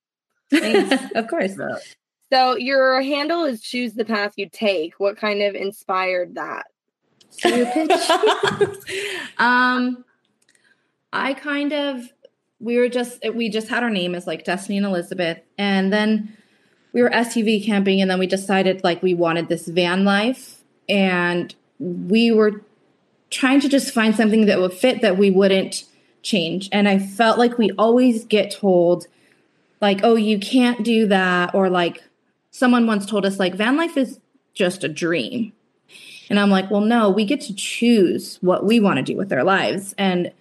of 1.15 1.29
course. 1.29 1.53
Yeah. 1.59 1.77
So 2.31 2.57
your 2.57 3.01
handle 3.01 3.45
is 3.45 3.63
choose 3.63 3.95
the 3.95 4.05
path 4.05 4.35
you 4.37 4.49
take. 4.51 4.95
What 4.99 5.17
kind 5.17 5.43
of 5.43 5.55
inspired 5.55 6.35
that? 6.35 6.67
So 7.31 7.49
your 7.49 7.67
pitch. 7.67 7.91
um, 9.39 10.05
I 11.13 11.35
kind 11.35 11.73
of 11.73 12.13
we 12.61 12.77
were 12.79 12.89
just 12.89 13.23
we 13.35 13.49
just 13.49 13.69
had 13.69 13.83
our 13.83 13.91
name 13.91 14.15
as 14.15 14.27
like 14.27 14.45
Destiny 14.45 14.79
and 14.79 14.87
Elizabeth, 14.87 15.39
and 15.57 15.93
then 15.93 16.37
we 16.93 17.03
were 17.03 17.11
SUV 17.11 17.65
camping, 17.65 18.01
and 18.01 18.11
then 18.11 18.19
we 18.19 18.27
decided 18.27 18.83
like 18.83 19.03
we 19.03 19.15
wanted 19.15 19.49
this 19.49 19.69
van 19.69 20.05
life, 20.05 20.63
and 20.89 21.55
we 21.79 22.33
were 22.33 22.63
trying 23.31 23.61
to 23.61 23.69
just 23.69 23.93
find 23.93 24.17
something 24.17 24.47
that 24.47 24.59
would 24.59 24.73
fit 24.73 25.03
that 25.03 25.19
we 25.19 25.31
wouldn't 25.31 25.85
change. 26.23 26.69
And 26.73 26.89
I 26.89 26.99
felt 26.99 27.39
like 27.39 27.59
we 27.59 27.71
always 27.79 28.25
get 28.25 28.51
told, 28.51 29.07
like, 29.81 30.01
oh, 30.03 30.17
you 30.17 30.39
can't 30.39 30.85
do 30.85 31.07
that, 31.07 31.55
or 31.55 31.69
like 31.69 32.03
someone 32.51 32.87
once 32.87 33.07
told 33.07 33.25
us, 33.27 33.39
like, 33.39 33.55
van 33.55 33.77
life 33.77 33.97
is 33.97 34.19
just 34.55 34.83
a 34.83 34.89
dream. 34.89 35.53
And 36.31 36.39
I'm 36.39 36.51
like, 36.51 36.71
well, 36.71 36.81
no, 36.81 37.09
we 37.09 37.25
get 37.25 37.41
to 37.43 37.55
choose 37.55 38.39
what 38.41 38.65
we 38.65 38.81
want 38.81 38.97
to 38.97 39.03
do 39.03 39.17
with 39.17 39.33
our 39.33 39.45
lives. 39.45 39.95
And 39.97 40.33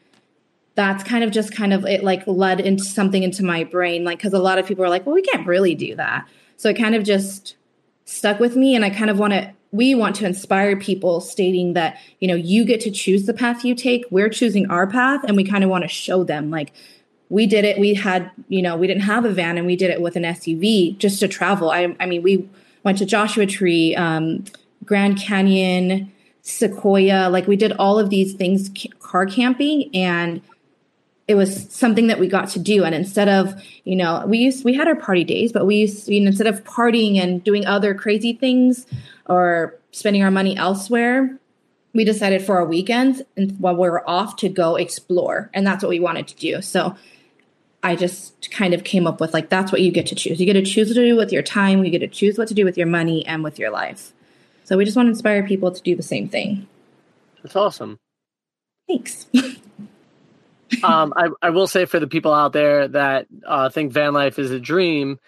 that's 0.77 1.03
kind 1.03 1.25
of 1.25 1.31
just 1.31 1.53
kind 1.53 1.73
of 1.73 1.85
it 1.85 2.03
like 2.03 2.25
led 2.25 2.61
into 2.61 2.85
something 2.85 3.23
into 3.23 3.43
my 3.43 3.65
brain 3.65 4.05
like 4.05 4.19
because 4.19 4.31
a 4.31 4.39
lot 4.39 4.57
of 4.57 4.65
people 4.65 4.85
are 4.85 4.89
like 4.89 5.05
well 5.05 5.15
we 5.15 5.21
can't 5.23 5.45
really 5.45 5.75
do 5.75 5.95
that. 5.95 6.25
So 6.55 6.69
it 6.69 6.77
kind 6.77 6.95
of 6.95 7.03
just 7.03 7.57
stuck 8.07 8.39
with 8.39 8.55
me 8.55 8.73
and 8.73 8.85
i 8.85 8.89
kind 8.89 9.09
of 9.09 9.19
want 9.19 9.33
to 9.33 9.51
we 9.73 9.93
want 9.93 10.15
to 10.15 10.25
inspire 10.25 10.77
people 10.77 11.19
stating 11.19 11.73
that 11.73 11.99
you 12.21 12.27
know 12.27 12.35
you 12.35 12.63
get 12.63 12.79
to 12.79 12.89
choose 12.89 13.25
the 13.25 13.33
path 13.33 13.65
you 13.65 13.75
take 13.75 14.05
we're 14.09 14.29
choosing 14.29 14.65
our 14.71 14.87
path 14.87 15.21
and 15.25 15.35
we 15.35 15.43
kind 15.43 15.61
of 15.61 15.69
want 15.69 15.83
to 15.83 15.89
show 15.89 16.23
them 16.23 16.49
like 16.49 16.71
we 17.29 17.45
did 17.45 17.65
it 17.65 17.77
we 17.77 17.93
had 17.93 18.31
you 18.47 18.61
know 18.61 18.77
we 18.77 18.87
didn't 18.87 19.03
have 19.03 19.25
a 19.25 19.29
van 19.29 19.57
and 19.57 19.67
we 19.67 19.75
did 19.75 19.89
it 19.89 20.01
with 20.01 20.15
an 20.15 20.23
suv 20.23 20.97
just 20.97 21.19
to 21.19 21.27
travel. 21.27 21.69
I, 21.69 21.93
I 21.99 22.05
mean 22.05 22.23
we 22.23 22.47
went 22.83 22.97
to 22.99 23.05
joshua 23.05 23.45
tree 23.45 23.93
um, 23.95 24.45
grand 24.85 25.17
canyon 25.17 26.09
sequoia 26.43 27.27
like 27.29 27.45
we 27.45 27.57
did 27.57 27.73
all 27.73 27.99
of 27.99 28.09
these 28.09 28.33
things 28.35 28.71
car 28.99 29.25
camping 29.25 29.93
and 29.93 30.41
it 31.27 31.35
was 31.35 31.67
something 31.73 32.07
that 32.07 32.19
we 32.19 32.27
got 32.27 32.49
to 32.49 32.59
do. 32.59 32.83
And 32.83 32.95
instead 32.95 33.27
of 33.27 33.61
you 33.83 33.95
know 33.95 34.23
we 34.25 34.39
used 34.39 34.63
we 34.63 34.73
had 34.73 34.87
our 34.87 34.95
party 34.95 35.23
days 35.23 35.51
but 35.51 35.65
we 35.65 35.77
used 35.77 36.07
you 36.07 36.21
know, 36.21 36.27
instead 36.27 36.47
of 36.47 36.63
partying 36.63 37.17
and 37.21 37.43
doing 37.43 37.65
other 37.65 37.93
crazy 37.93 38.33
things 38.33 38.85
or 39.25 39.75
spending 39.91 40.23
our 40.23 40.31
money 40.31 40.55
elsewhere 40.57 41.37
we 41.97 42.03
decided 42.03 42.43
for 42.43 42.57
our 42.57 42.65
weekends 42.65 43.23
and 43.35 43.59
while 43.59 43.73
we 43.73 43.89
were 43.89 44.07
off 44.07 44.35
to 44.37 44.49
go 44.49 44.75
explore. 44.75 45.49
And 45.51 45.65
that's 45.65 45.83
what 45.83 45.89
we 45.89 45.99
wanted 45.99 46.27
to 46.27 46.35
do. 46.35 46.61
So 46.61 46.95
i 47.83 47.95
just 47.95 48.51
kind 48.51 48.73
of 48.73 48.83
came 48.83 49.05
up 49.05 49.21
with 49.21 49.33
like 49.33 49.49
that's 49.49 49.71
what 49.71 49.81
you 49.81 49.91
get 49.91 50.05
to 50.07 50.15
choose. 50.15 50.39
You 50.39 50.45
get 50.45 50.53
to 50.53 50.63
choose 50.63 50.89
what 50.89 50.95
to 50.95 51.07
do 51.07 51.15
with 51.15 51.31
your 51.31 51.41
time. 51.41 51.83
You 51.83 51.91
get 51.91 51.99
to 51.99 52.07
choose 52.07 52.37
what 52.37 52.47
to 52.49 52.53
do 52.53 52.65
with 52.65 52.77
your 52.77 52.87
money 52.87 53.25
and 53.25 53.43
with 53.43 53.57
your 53.57 53.71
life. 53.71 54.13
So 54.63 54.77
we 54.77 54.85
just 54.85 54.95
want 54.95 55.07
to 55.07 55.11
inspire 55.11 55.41
people 55.41 55.71
to 55.71 55.81
do 55.81 55.95
the 55.95 56.03
same 56.03 56.29
thing. 56.29 56.67
That's 57.41 57.55
awesome. 57.55 57.97
thanks 58.87 59.27
um, 60.83 61.13
I, 61.15 61.29
I 61.41 61.49
will 61.49 61.67
say 61.67 61.85
for 61.85 61.99
the 61.99 62.07
people 62.07 62.33
out 62.33 62.53
there 62.53 62.87
that 62.89 63.27
uh, 63.45 63.69
think 63.69 63.91
van 63.91 64.13
life 64.13 64.39
is 64.39 64.51
a 64.51 64.59
dream, 64.59 65.19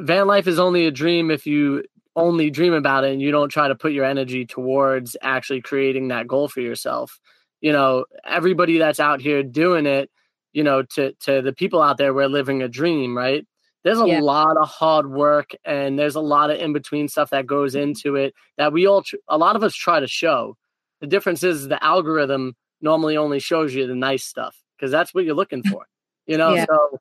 van 0.00 0.26
life 0.26 0.46
is 0.46 0.58
only 0.58 0.86
a 0.86 0.90
dream 0.90 1.30
if 1.30 1.46
you 1.46 1.84
only 2.16 2.50
dream 2.50 2.72
about 2.72 3.04
it 3.04 3.12
and 3.12 3.22
you 3.22 3.30
don't 3.30 3.48
try 3.48 3.68
to 3.68 3.74
put 3.74 3.92
your 3.92 4.04
energy 4.04 4.44
towards 4.44 5.16
actually 5.22 5.60
creating 5.60 6.08
that 6.08 6.26
goal 6.26 6.48
for 6.48 6.60
yourself. 6.60 7.20
You 7.60 7.72
know, 7.72 8.06
everybody 8.24 8.78
that's 8.78 9.00
out 9.00 9.20
here 9.20 9.42
doing 9.42 9.86
it, 9.86 10.10
you 10.52 10.64
know, 10.64 10.82
to 10.94 11.12
to 11.20 11.42
the 11.42 11.52
people 11.52 11.82
out 11.82 11.96
there, 11.96 12.12
we're 12.14 12.28
living 12.28 12.62
a 12.62 12.68
dream, 12.68 13.16
right? 13.16 13.46
There's 13.84 14.00
a 14.00 14.06
Yeah. 14.06 14.20
lot 14.20 14.56
of 14.56 14.68
hard 14.68 15.10
work 15.10 15.52
and 15.64 15.98
there's 15.98 16.16
a 16.16 16.20
lot 16.20 16.50
of 16.50 16.58
in 16.58 16.72
between 16.72 17.08
stuff 17.08 17.30
that 17.30 17.46
goes 17.46 17.74
into 17.74 18.16
it 18.16 18.34
that 18.56 18.72
we 18.72 18.86
all, 18.86 19.02
tr- 19.02 19.16
a 19.28 19.38
lot 19.38 19.54
of 19.56 19.62
us 19.62 19.74
try 19.74 20.00
to 20.00 20.08
show. 20.08 20.56
The 21.00 21.06
difference 21.06 21.44
is 21.44 21.68
the 21.68 21.82
algorithm 21.82 22.54
normally 22.80 23.16
only 23.16 23.38
shows 23.38 23.72
you 23.74 23.86
the 23.86 23.94
nice 23.94 24.24
stuff 24.24 24.56
because 24.78 24.90
that's 24.92 25.12
what 25.14 25.24
you're 25.24 25.34
looking 25.34 25.62
for, 25.64 25.86
you 26.26 26.38
know? 26.38 26.56
Yeah. 26.56 26.66
So 26.66 27.00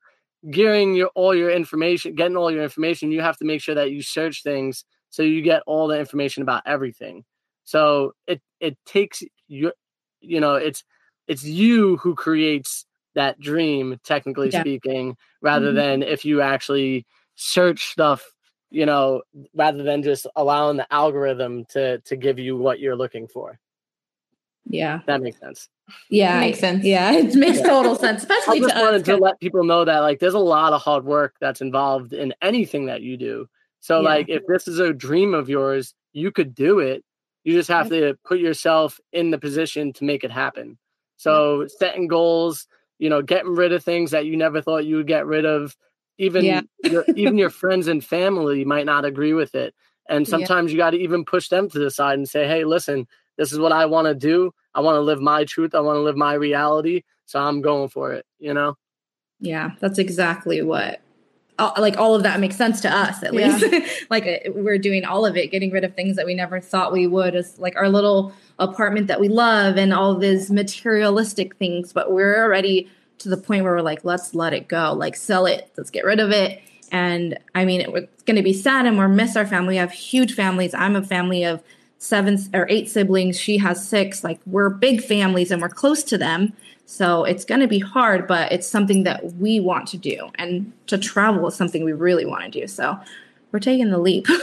gearing 0.51 0.95
your 0.95 1.07
all 1.15 1.35
your 1.35 1.51
information, 1.51 2.15
getting 2.15 2.37
all 2.37 2.51
your 2.51 2.63
information, 2.63 3.11
you 3.11 3.21
have 3.21 3.37
to 3.37 3.45
make 3.45 3.61
sure 3.61 3.75
that 3.75 3.91
you 3.91 4.01
search 4.01 4.43
things 4.43 4.85
so 5.09 5.23
you 5.23 5.41
get 5.41 5.63
all 5.67 5.87
the 5.87 5.99
information 5.99 6.43
about 6.43 6.63
everything. 6.65 7.23
So 7.63 8.13
it 8.27 8.41
it 8.59 8.77
takes 8.85 9.23
you 9.47 9.71
you 10.21 10.39
know, 10.39 10.55
it's 10.55 10.83
it's 11.27 11.43
you 11.43 11.97
who 11.97 12.15
creates 12.15 12.85
that 13.15 13.39
dream, 13.39 13.99
technically 14.03 14.51
Yeah. 14.51 14.61
speaking, 14.61 15.17
rather 15.41 15.71
Mhm. 15.71 15.75
than 15.75 16.03
if 16.03 16.25
you 16.25 16.41
actually 16.41 17.05
search 17.35 17.91
stuff, 17.91 18.23
you 18.71 18.85
know, 18.85 19.21
rather 19.55 19.83
than 19.83 20.03
just 20.03 20.27
allowing 20.35 20.77
the 20.77 20.91
algorithm 20.93 21.65
to 21.65 21.99
to 21.99 22.15
give 22.15 22.39
you 22.39 22.57
what 22.57 22.79
you're 22.79 22.95
looking 22.95 23.27
for. 23.27 23.59
Yeah 24.69 24.99
That 25.07 25.21
makes 25.21 25.39
sense. 25.39 25.69
yeah 26.09 26.39
Makes 26.39 26.59
sense. 26.59 26.83
yeah 26.83 27.11
it 27.13 27.33
makes 27.35 27.61
total 27.61 27.95
sense 27.95 28.21
I 28.21 28.23
especially 28.23 28.59
just 28.59 28.71
to 28.71 28.77
us 28.77 28.81
wanted 28.81 29.05
to 29.05 29.11
'cause- 29.13 29.21
let 29.21 29.39
people 29.39 29.63
know 29.63 29.85
that 29.85 29.99
like 29.99 30.19
there's 30.19 30.33
a 30.33 30.39
lot 30.39 30.73
of 30.73 30.81
hard 30.81 31.05
work 31.05 31.35
that's 31.39 31.61
involved 31.61 32.13
in 32.13 32.33
anything 32.41 32.85
that 32.87 33.01
you 33.01 33.17
do. 33.17 33.47
So 33.79 34.01
Yeah. 34.01 34.09
like 34.09 34.29
if 34.29 34.43
this 34.47 34.67
is 34.67 34.79
a 34.79 34.91
dream 34.93 35.33
of 35.33 35.49
yours, 35.49 35.93
you 36.13 36.31
could 36.31 36.53
do 36.55 36.79
it. 36.79 37.03
You 37.43 37.53
just 37.53 37.69
have 37.69 37.87
to 37.89 38.17
put 38.25 38.39
yourself 38.39 38.99
in 39.13 39.31
the 39.31 39.37
position 39.37 39.93
to 39.93 40.03
make 40.03 40.23
it 40.23 40.31
happen. 40.31 40.77
So 41.17 41.65
setting 41.67 42.07
goals, 42.07 42.67
you 42.99 43.09
know, 43.09 43.21
getting 43.21 43.55
rid 43.55 43.71
of 43.71 43.83
things 43.83 44.11
that 44.11 44.25
you 44.25 44.35
never 44.35 44.61
thought 44.61 44.85
you 44.85 44.97
would 44.97 45.07
get 45.07 45.25
rid 45.25 45.45
of. 45.45 45.75
Even 46.17 46.43
Yeah. 46.43 46.61
your, 46.83 47.05
even 47.15 47.37
your 47.37 47.49
friends 47.63 47.87
and 47.87 48.03
family 48.03 48.65
might 48.65 48.85
not 48.85 49.05
agree 49.05 49.33
with 49.33 49.55
it. 49.55 49.73
And 50.09 50.27
Yeah. 50.27 50.31
sometimes 50.31 50.71
you 50.71 50.77
got 50.77 50.89
to 50.91 50.97
even 50.99 51.23
push 51.23 51.47
them 51.47 51.69
to 51.69 51.79
the 51.79 51.91
side 51.91 52.17
and 52.17 52.27
say, 52.27 52.47
"Hey, 52.47 52.65
listen, 52.65 53.07
this 53.37 53.51
is 53.53 53.59
what 53.59 53.71
I 53.71 53.85
want 53.85 54.07
to 54.07 54.15
do. 54.15 54.51
I 54.73 54.81
want 54.81 54.95
to 54.95 55.01
live 55.01 55.21
my 55.21 55.45
truth. 55.45 55.73
I 55.75 55.79
want 55.79 55.95
to 55.97 56.01
live 56.01 56.15
my 56.17 56.33
reality. 56.33 57.03
So 57.25 57.39
I'm 57.39 57.61
going 57.61 57.89
for 57.89 58.13
it." 58.13 58.25
You 58.39 58.53
know. 58.53 58.75
Yeah, 59.39 59.71
that's 59.79 59.99
exactly 59.99 60.61
what. 60.63 60.99
uh, 61.59 61.71
Like 61.77 61.97
all 61.97 62.15
of 62.15 62.23
that 62.23 62.39
makes 62.39 62.55
sense 62.55 62.81
to 62.81 62.89
us, 62.89 63.21
at 63.23 63.33
Yeah. 63.33 63.55
least. 63.57 64.05
like 64.09 64.25
uh, 64.25 64.51
we're 64.53 64.77
doing 64.79 65.05
all 65.05 65.25
of 65.25 65.37
it, 65.37 65.51
getting 65.51 65.71
rid 65.71 65.83
of 65.83 65.93
things 65.95 66.15
that 66.15 66.25
we 66.25 66.33
never 66.33 66.59
thought 66.59 66.91
we 66.91 67.05
would, 67.07 67.35
as 67.35 67.57
like 67.59 67.75
our 67.75 67.89
little 67.89 68.33
apartment 68.59 69.07
that 69.07 69.19
we 69.19 69.27
love, 69.27 69.77
and 69.77 69.93
all 69.93 70.15
these 70.15 70.49
materialistic 70.51 71.55
things. 71.57 71.93
But 71.93 72.11
we're 72.11 72.43
already 72.43 72.89
to 73.19 73.29
the 73.29 73.37
point 73.37 73.63
where 73.63 73.73
we're 73.73 73.81
like, 73.81 74.03
let's 74.05 74.35
let 74.35 74.53
it 74.53 74.67
go, 74.67 74.93
like 74.93 75.15
sell 75.15 75.45
it, 75.47 75.71
let's 75.77 75.89
get 75.89 76.05
rid 76.05 76.19
of 76.19 76.29
it. 76.31 76.61
And 76.91 77.37
I 77.55 77.65
mean, 77.65 77.81
it, 77.81 77.89
it's 77.93 78.23
going 78.23 78.37
to 78.37 78.43
be 78.43 78.53
sad, 78.53 78.85
and 78.85 78.97
we'll 78.97 79.07
miss 79.09 79.35
our 79.35 79.45
family. 79.45 79.69
We 79.69 79.77
have 79.77 79.91
huge 79.91 80.33
families. 80.35 80.73
I'm 80.73 80.95
a 80.95 81.03
family 81.03 81.43
of 81.43 81.61
seven 81.99 82.37
or 82.53 82.67
eight 82.69 82.89
siblings. 82.89 83.39
She 83.39 83.57
has 83.57 83.87
six. 83.87 84.23
Like 84.23 84.39
we're 84.45 84.69
big 84.69 85.01
families, 85.03 85.51
and 85.51 85.61
we're 85.61 85.69
close 85.69 86.03
to 86.03 86.17
them. 86.17 86.53
So 86.85 87.25
it's 87.25 87.43
going 87.43 87.59
to 87.59 87.67
be 87.67 87.79
hard, 87.79 88.27
but 88.27 88.51
it's 88.51 88.67
something 88.67 89.03
that 89.03 89.33
we 89.33 89.59
want 89.59 89.87
to 89.89 89.97
do. 89.97 90.29
And 90.35 90.71
to 90.87 90.97
travel 90.97 91.45
is 91.47 91.55
something 91.55 91.83
we 91.83 91.91
really 91.91 92.25
want 92.25 92.45
to 92.45 92.61
do. 92.61 92.65
So 92.65 92.97
we're 93.51 93.59
taking 93.59 93.91
the 93.91 93.97
leap. 93.97 94.27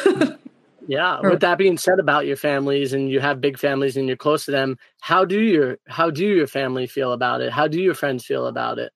Yeah. 0.87 1.19
Or- 1.23 1.31
With 1.31 1.41
that 1.41 1.59
being 1.59 1.79
said 1.79 1.99
about 1.99 2.27
your 2.27 2.37
families 2.37 2.93
and 2.93 3.11
you 3.11 3.21
have 3.21 3.41
big 3.41 3.59
families 3.59 3.97
and 3.97 4.07
you're 4.07 4.17
close 4.17 4.45
to 4.45 4.51
them, 4.51 4.77
how 5.01 5.25
do 5.25 5.41
your 5.41 5.79
how 5.87 6.11
do 6.11 6.27
your 6.27 6.47
family 6.47 6.87
feel 6.87 7.13
about 7.13 7.41
it? 7.41 7.53
How 7.53 7.67
do 7.69 7.81
your 7.81 7.95
friends 7.95 8.25
feel 8.25 8.47
about 8.47 8.79
it? 8.79 8.93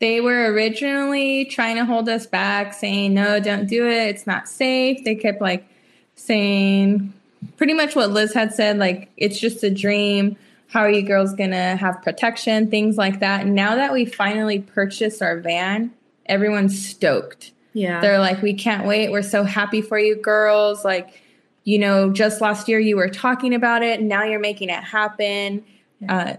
They 0.00 0.20
were 0.20 0.52
originally 0.52 1.46
trying 1.46 1.76
to 1.76 1.84
hold 1.84 2.08
us 2.08 2.26
back, 2.26 2.72
saying, 2.72 3.14
no, 3.14 3.40
don't 3.40 3.66
do 3.66 3.86
it. 3.88 4.08
It's 4.08 4.26
not 4.26 4.48
safe. 4.48 5.02
They 5.04 5.14
kept 5.16 5.40
like 5.40 5.66
saying 6.14 7.12
pretty 7.56 7.74
much 7.74 7.94
what 7.94 8.10
Liz 8.10 8.32
had 8.32 8.54
said, 8.54 8.78
like, 8.78 9.10
it's 9.16 9.38
just 9.38 9.62
a 9.62 9.70
dream. 9.70 10.36
How 10.68 10.80
are 10.80 10.90
you 10.90 11.02
girls 11.02 11.34
to 11.34 11.76
have 11.76 12.02
protection? 12.02 12.70
Things 12.70 12.96
like 12.96 13.20
that. 13.20 13.46
Now 13.46 13.76
that 13.76 13.92
we 13.92 14.04
finally 14.04 14.60
purchased 14.60 15.22
our 15.22 15.38
van, 15.38 15.92
everyone's 16.26 16.86
stoked. 16.86 17.52
yeah. 17.72 18.00
They're 18.00 18.18
like, 18.18 18.42
we 18.42 18.54
can't 18.54 18.86
wait. 18.86 19.10
We're 19.10 19.22
so 19.22 19.44
happy 19.44 19.80
for 19.80 19.98
you 19.98 20.16
girls. 20.16 20.84
Like, 20.84 21.22
you 21.64 21.78
know, 21.78 22.10
just 22.10 22.40
last 22.40 22.68
year 22.68 22.78
you 22.78 22.96
were 22.96 23.08
talking 23.08 23.54
about 23.54 23.82
it. 23.82 24.02
Now 24.02 24.24
you're 24.24 24.40
making 24.40 24.68
it 24.68 24.82
happen. 24.82 25.64
Uh, 26.08 26.34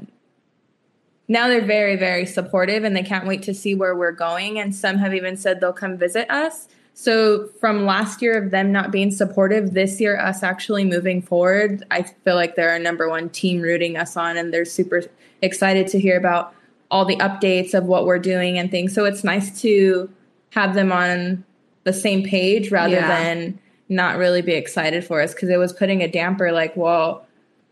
now 1.27 1.47
they're 1.47 1.65
very, 1.65 1.95
very 1.95 2.25
supportive 2.25 2.83
and 2.83 2.95
they 2.95 3.03
can't 3.03 3.27
wait 3.27 3.43
to 3.43 3.53
see 3.53 3.75
where 3.75 3.95
we're 3.95 4.11
going. 4.11 4.59
And 4.59 4.75
some 4.75 4.97
have 4.97 5.13
even 5.13 5.37
said 5.37 5.59
they'll 5.59 5.73
come 5.73 5.97
visit 5.97 6.29
us. 6.31 6.67
So, 7.01 7.47
from 7.61 7.85
last 7.85 8.21
year 8.21 8.37
of 8.43 8.51
them 8.51 8.73
not 8.73 8.91
being 8.91 9.09
supportive, 9.09 9.73
this 9.73 10.01
year, 10.01 10.19
us 10.19 10.43
actually 10.43 10.83
moving 10.83 11.21
forward, 11.21 11.81
I 11.89 12.01
feel 12.03 12.35
like 12.35 12.55
they're 12.55 12.71
our 12.71 12.77
number 12.79 13.07
one 13.07 13.29
team 13.29 13.61
rooting 13.61 13.95
us 13.95 14.17
on 14.17 14.35
and 14.35 14.53
they're 14.53 14.65
super 14.65 15.03
excited 15.41 15.87
to 15.87 15.99
hear 15.99 16.17
about 16.17 16.53
all 16.91 17.05
the 17.05 17.15
updates 17.15 17.73
of 17.73 17.85
what 17.85 18.05
we're 18.05 18.19
doing 18.19 18.59
and 18.59 18.69
things. 18.69 18.93
So, 18.93 19.05
it's 19.05 19.23
nice 19.23 19.61
to 19.61 20.09
have 20.49 20.75
them 20.75 20.91
on 20.91 21.45
the 21.85 21.93
same 21.93 22.21
page 22.21 22.69
rather 22.69 22.95
Yeah. 22.95 23.07
than 23.07 23.59
not 23.87 24.17
really 24.17 24.41
be 24.41 24.51
excited 24.51 25.05
for 25.05 25.21
us 25.21 25.33
because 25.33 25.47
it 25.47 25.55
was 25.57 25.71
putting 25.71 26.03
a 26.03 26.07
damper 26.09 26.51
like, 26.51 26.75
well, 26.75 27.25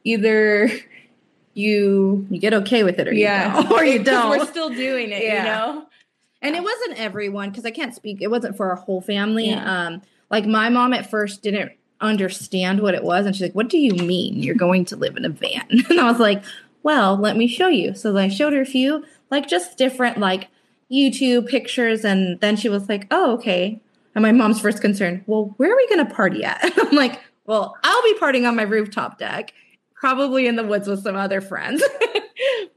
either 0.06 0.70
you 1.54 2.26
you 2.30 2.40
get 2.40 2.54
okay 2.54 2.84
with 2.84 2.98
it 3.00 3.08
or 3.10 3.14
yeah 3.14 3.58
you 3.58 3.64
don't. 3.64 3.72
or 3.80 3.84
you 3.84 4.00
don't. 4.04 4.30
we're 4.40 4.46
still 4.46 4.70
doing 4.70 5.10
it 5.12 5.22
Yeah. 5.24 5.38
you 5.40 5.44
know 5.50 5.87
and 6.42 6.56
it 6.56 6.64
wasn't 6.64 7.00
everyone 7.00 7.50
because 7.50 7.66
I 7.66 7.72
can't 7.72 7.96
speak. 7.96 8.22
It 8.22 8.30
wasn't 8.30 8.58
for 8.58 8.70
our 8.70 8.76
whole 8.76 9.02
family. 9.02 9.50
Yeah. 9.50 9.88
Um, 9.88 10.02
like 10.30 10.46
my 10.46 10.70
mom 10.70 10.94
at 10.94 11.10
first 11.10 11.42
didn't 11.42 11.72
understand 12.00 12.82
what 12.82 12.94
it 12.94 13.04
was, 13.04 13.26
and 13.26 13.36
she's 13.36 13.44
like, 13.44 13.56
"What 13.56 13.70
do 13.70 13.78
you 13.78 13.94
mean 13.94 14.42
you're 14.42 14.56
going 14.56 14.86
to 14.86 14.96
live 14.96 15.18
in 15.18 15.26
a 15.26 15.30
van?" 15.30 15.68
and 15.90 16.00
I 16.00 16.10
was 16.10 16.20
like, 16.20 16.44
"Well, 16.84 17.18
let 17.18 17.38
me 17.38 17.48
show 17.48 17.68
you." 17.68 17.96
So 17.96 18.16
I 18.18 18.28
showed 18.28 18.54
her 18.54 18.62
a 18.62 18.66
few. 18.66 19.06
like 19.30 19.48
just 19.48 19.78
different 19.78 20.18
like 20.20 20.48
YouTube 20.92 21.48
pictures. 21.48 22.06
And 22.06 22.40
then 22.40 22.56
she 22.56 22.70
was 22.70 22.90
like, 22.90 23.08
oh, 23.12 23.34
okay. 23.34 23.80
And 24.16 24.22
my 24.22 24.32
mom's 24.32 24.62
first 24.62 24.82
concern, 24.82 25.24
well, 25.28 25.54
where 25.58 25.72
are 25.72 25.76
we 25.76 25.88
going 25.90 26.06
to 26.06 26.14
party 26.14 26.44
at? 26.44 26.60
I'm 26.78 26.96
like, 26.96 27.20
well, 27.46 27.78
I'll 27.84 28.04
be 28.04 28.16
partying 28.20 28.48
on 28.48 28.56
my 28.56 28.64
rooftop 28.64 29.18
deck, 29.18 29.54
probably 29.96 30.48
in 30.48 30.56
the 30.56 30.66
woods 30.66 30.88
with 30.88 31.04
some 31.04 31.16
other 31.16 31.42
friends. 31.42 31.84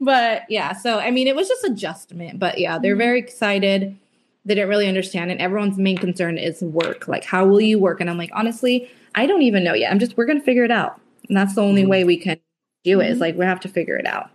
but 0.01 0.43
yeah, 0.49 0.73
so 0.73 0.99
I 0.99 1.11
mean, 1.11 1.27
it 1.27 1.35
was 1.35 1.47
just 1.47 1.63
adjustment. 1.63 2.39
But 2.39 2.57
yeah, 2.57 2.79
they're 2.79 2.93
mm-hmm. 2.93 2.99
very 2.99 3.19
excited. 3.19 3.97
They 4.43 4.55
didn't 4.55 4.69
really 4.69 4.87
understand. 4.87 5.29
And 5.29 5.39
everyone's 5.39 5.77
main 5.77 5.97
concern 5.97 6.39
is 6.39 6.61
work. 6.61 7.07
Like, 7.07 7.23
how 7.23 7.45
will 7.45 7.61
you 7.61 7.77
work? 7.79 8.01
And 8.01 8.09
I'm 8.09 8.17
like, 8.17 8.31
honestly, 8.33 8.89
I 9.13 9.27
don't 9.27 9.43
even 9.43 9.63
know 9.63 9.75
yet. 9.75 9.91
I'm 9.91 9.99
just, 9.99 10.17
we're 10.17 10.25
going 10.25 10.39
to 10.39 10.43
figure 10.43 10.63
it 10.63 10.71
out. 10.71 10.99
And 11.29 11.37
that's 11.37 11.53
the 11.53 11.61
only 11.61 11.83
mm-hmm. 11.83 11.91
way 11.91 12.03
we 12.03 12.17
can 12.17 12.39
do 12.83 12.99
it 12.99 13.05
is 13.05 13.13
mm-hmm. 13.13 13.21
like, 13.21 13.37
we 13.37 13.45
have 13.45 13.59
to 13.59 13.69
figure 13.69 13.95
it 13.97 14.07
out. 14.07 14.31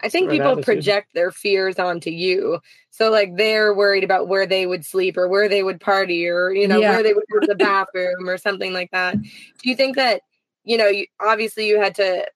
I 0.00 0.08
think 0.08 0.30
people 0.30 0.48
attitude. 0.48 0.64
project 0.64 1.08
their 1.14 1.32
fears 1.32 1.78
onto 1.78 2.10
you. 2.10 2.60
So 2.90 3.10
like 3.10 3.36
they're 3.36 3.74
worried 3.74 4.04
about 4.04 4.28
where 4.28 4.46
they 4.46 4.66
would 4.66 4.84
sleep 4.84 5.16
or 5.16 5.26
where 5.28 5.48
they 5.48 5.62
would 5.62 5.80
party 5.80 6.28
or 6.28 6.52
you 6.52 6.68
know 6.68 6.78
Yeah. 6.78 6.92
where 6.92 7.02
they 7.02 7.14
would 7.14 7.24
go 7.32 7.40
to 7.40 7.46
the 7.48 7.56
bathroom 7.56 8.28
or 8.28 8.38
something 8.38 8.72
like 8.72 8.90
that. 8.92 9.20
Do 9.20 9.68
you 9.68 9.74
think 9.74 9.96
that 9.96 10.22
you 10.62 10.76
know 10.76 10.86
you 10.86 11.06
obviously 11.20 11.66
you 11.66 11.80
had 11.80 11.96
to 11.96 12.26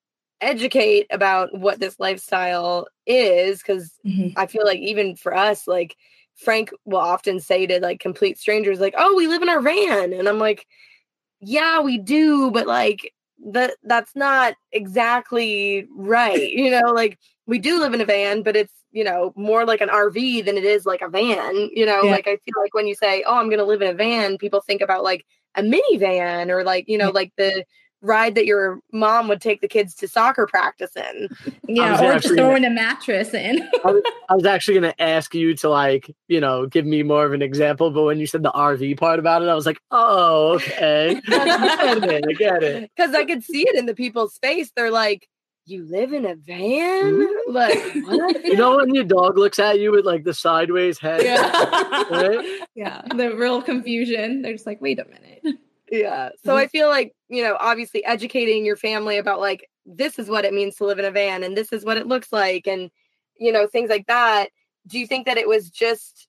educate 0.41 1.07
about 1.11 1.57
what 1.59 1.81
this 1.81 1.99
lifestyle 2.01 2.87
is 3.07 3.63
cuz 3.63 3.99
Mhm. 4.07 4.33
I 4.37 4.47
feel 4.47 4.65
like 4.65 4.79
even 4.81 5.17
for 5.17 5.35
us 5.37 5.67
like 5.69 5.97
Frank 6.37 6.71
will 6.87 6.99
often 6.99 7.41
say 7.41 7.67
to 7.67 7.81
like 7.81 8.01
complete 8.01 8.39
strangers 8.39 8.81
like, 8.81 8.95
"Oh, 8.97 9.15
we 9.15 9.27
live 9.27 9.43
in 9.43 9.49
our 9.51 9.61
van." 9.61 10.13
And 10.15 10.29
I'm 10.29 10.39
like, 10.39 10.67
"Yeah, 11.41 11.81
we 11.81 11.99
do, 11.99 12.51
but 12.51 12.67
like 12.67 13.13
that 13.53 13.77
that's 13.85 14.15
not 14.17 14.55
exactly 14.73 15.87
right." 15.95 16.51
You 16.53 16.71
know, 16.71 16.93
like 16.93 17.19
we 17.47 17.59
do 17.59 17.81
live 17.81 17.95
in 17.95 18.01
a 18.01 18.05
van, 18.07 18.43
but 18.43 18.57
it's, 18.57 18.73
you 18.93 19.05
know, 19.05 19.33
more 19.37 19.65
like 19.67 19.81
an 19.83 19.89
RV 19.91 20.45
than 20.45 20.57
it 20.57 20.65
is 20.65 20.87
like 20.87 21.03
a 21.03 21.09
van. 21.09 21.69
You 21.75 21.87
know, 21.87 22.03
Yeah. 22.05 22.11
like 22.13 22.27
I 22.29 22.37
feel 22.37 22.55
like 22.63 22.75
when 22.75 22.87
you 22.87 22.95
say, 22.95 23.23
"Oh, 23.27 23.37
I'm 23.37 23.49
going 23.49 23.59
to 23.59 23.65
live 23.65 23.83
in 23.83 23.89
a 23.89 23.95
van," 23.95 24.39
people 24.39 24.61
think 24.63 24.81
about 24.83 25.03
like 25.05 25.25
a 25.57 25.63
minivan 25.63 26.51
or 26.51 26.65
like, 26.65 26.89
you 26.89 26.97
know, 26.99 27.07
Yeah. 27.07 27.11
like 27.13 27.33
the 27.37 27.65
ride 28.03 28.35
that 28.35 28.47
your 28.47 28.81
mom 28.93 29.29
would 29.29 29.41
take 29.41 29.61
the 29.61 29.69
kids 29.69 29.95
to 29.97 30.09
soccer 30.09 30.47
practice 30.47 30.93
in. 30.97 31.29
Yeah, 31.69 32.05
or 32.05 32.19
just 32.19 32.35
throwing 32.35 32.65
a 32.65 32.71
mattress 32.71 33.33
in. 33.33 33.63
I 33.85 33.93
was, 33.93 34.03
I 34.29 34.35
was 34.35 34.45
actually 34.45 34.81
going 34.81 34.93
to 34.93 35.01
ask 35.01 35.33
you 35.37 35.55
to 35.59 35.69
like, 35.69 36.13
you 36.27 36.41
know, 36.41 36.67
give 36.67 36.85
me 36.85 37.05
more 37.05 37.25
of 37.25 37.33
an 37.33 37.43
example, 37.43 37.93
but 37.93 38.03
when 38.03 38.19
you 38.19 38.27
said 38.27 38.43
the 38.43 38.51
RV 38.51 38.99
part 38.99 39.21
about 39.21 39.43
it, 39.43 39.49
I 39.49 39.55
was 39.55 39.67
like, 39.67 39.79
oh, 39.93 40.55
okay, 40.55 41.21
I 41.29 42.01
get 42.01 42.11
it, 42.11 42.25
I 42.29 42.33
get 42.33 42.63
it. 42.65 42.91
because 42.97 43.15
I 43.15 43.25
could 43.25 43.45
see 43.45 43.63
it 43.69 43.77
in 43.77 43.87
the 43.87 43.95
people's 43.95 44.37
face. 44.43 44.73
They're 44.75 44.91
like, 44.91 45.29
"You 45.65 45.85
live 45.89 46.13
in 46.13 46.25
a 46.25 46.35
van? 46.35 47.13
Mm-hmm. 47.13 47.53
Like 47.53 47.79
what?" 48.07 48.45
You 48.45 48.57
know 48.57 48.79
when 48.79 48.93
your 48.93 49.05
dog 49.05 49.39
looks 49.39 49.61
at 49.61 49.79
you 49.79 49.93
with 49.93 50.05
like 50.05 50.25
the 50.25 50.35
sideways 50.35 50.99
head, 50.99 51.23
yeah. 51.23 52.03
right? 52.11 52.61
yeah, 52.75 53.03
the 53.15 53.37
real 53.37 53.63
confusion. 53.63 54.43
They're 54.43 54.55
just 54.55 54.67
like, 54.67 54.81
wait 54.81 54.99
a 54.99 55.05
minute. 55.05 55.61
Yeah. 55.91 56.31
So 56.45 56.57
I 56.57 56.67
feel 56.69 56.89
like 56.89 57.13
you 57.29 57.43
know, 57.43 57.57
obviously, 57.61 58.05
educating 58.05 58.65
your 58.65 58.77
family 58.77 59.19
about 59.19 59.41
like 59.41 59.69
this 59.87 60.19
is 60.19 60.29
what 60.29 60.45
it 60.45 60.55
means 60.55 60.77
to 60.77 60.85
live 60.85 60.99
in 60.99 61.05
a 61.05 61.11
van, 61.11 61.43
and 61.45 61.57
this 61.57 61.73
is 61.73 61.85
what 61.85 61.97
it 61.99 62.07
looks 62.07 62.33
like, 62.33 62.67
and 62.67 62.91
you 63.39 63.53
know, 63.53 63.67
things 63.67 63.91
like 63.91 64.07
that. 64.07 64.51
Do 64.87 64.99
you 64.99 65.07
think 65.07 65.27
that 65.27 65.39
it 65.39 65.49
was 65.49 65.71
just 65.71 66.29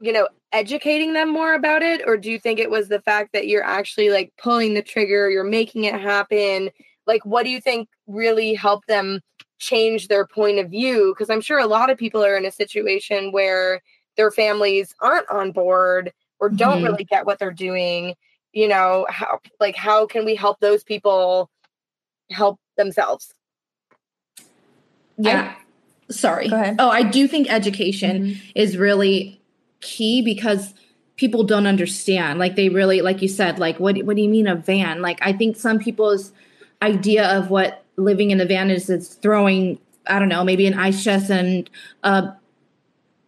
you 0.00 0.12
know 0.12 0.28
educating 0.52 1.12
them 1.14 1.32
more 1.32 1.54
about 1.54 1.82
it 1.82 2.02
or 2.06 2.16
do 2.16 2.30
you 2.30 2.38
think 2.38 2.58
it 2.58 2.70
was 2.70 2.88
the 2.88 3.00
fact 3.02 3.32
that 3.32 3.48
you're 3.48 3.64
actually 3.64 4.10
like 4.10 4.32
pulling 4.42 4.74
the 4.74 4.82
trigger 4.82 5.30
you're 5.30 5.44
making 5.44 5.84
it 5.84 5.94
happen 6.00 6.70
like 7.06 7.24
what 7.26 7.44
do 7.44 7.50
you 7.50 7.60
think 7.60 7.88
really 8.06 8.54
helped 8.54 8.86
them 8.88 9.20
change 9.58 10.08
their 10.08 10.26
point 10.26 10.58
of 10.58 10.70
view 10.70 11.14
because 11.14 11.30
i'm 11.30 11.40
sure 11.40 11.58
a 11.58 11.66
lot 11.66 11.90
of 11.90 11.98
people 11.98 12.24
are 12.24 12.36
in 12.36 12.46
a 12.46 12.50
situation 12.52 13.32
where 13.32 13.80
their 14.16 14.30
families 14.30 14.94
aren't 15.00 15.28
on 15.30 15.52
board 15.52 16.12
or 16.40 16.48
don't 16.48 16.80
Mhm. 16.80 16.84
really 16.84 17.04
get 17.04 17.26
what 17.26 17.38
they're 17.38 17.50
doing 17.52 18.14
you 18.52 18.68
know 18.68 19.06
how 19.08 19.40
like 19.60 19.76
how 19.76 20.06
can 20.06 20.24
we 20.24 20.34
help 20.34 20.58
those 20.60 20.82
people 20.82 21.50
help 22.30 22.58
themselves 22.76 23.34
Yeah. 25.18 25.54
Sorry. 26.10 26.48
Go 26.48 26.56
ahead. 26.56 26.76
Oh, 26.78 26.88
I 26.88 27.02
do 27.02 27.28
think 27.28 27.52
education 27.52 28.40
is 28.54 28.78
really 28.78 29.40
key 29.80 30.22
because 30.22 30.72
people 31.16 31.44
don't 31.44 31.66
understand. 31.66 32.38
Like 32.38 32.56
they 32.56 32.70
really, 32.70 33.02
like 33.02 33.20
you 33.20 33.28
said, 33.28 33.58
like 33.58 33.78
what 33.78 33.98
what 34.04 34.16
do 34.16 34.22
you 34.22 34.28
mean 34.28 34.46
a 34.46 34.54
van? 34.54 35.02
Like 35.02 35.18
I 35.20 35.32
think 35.32 35.56
some 35.56 35.78
people's 35.78 36.32
idea 36.80 37.26
of 37.26 37.50
what 37.50 37.84
living 37.96 38.30
in 38.30 38.40
a 38.40 38.46
van 38.46 38.70
is 38.70 38.88
is 38.88 39.14
throwing, 39.14 39.78
I 40.06 40.18
don't 40.18 40.28
know, 40.28 40.44
maybe 40.44 40.66
an 40.66 40.74
ice 40.74 41.04
chest 41.04 41.30
and 41.30 41.68
a 42.04 42.32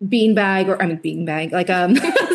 bean 0.09 0.35
bag 0.35 0.69
or 0.69 0.81
I 0.81 0.87
mean 0.87 0.97
bean 0.97 1.25
bag, 1.27 1.53
like 1.53 1.69
um 1.69 1.95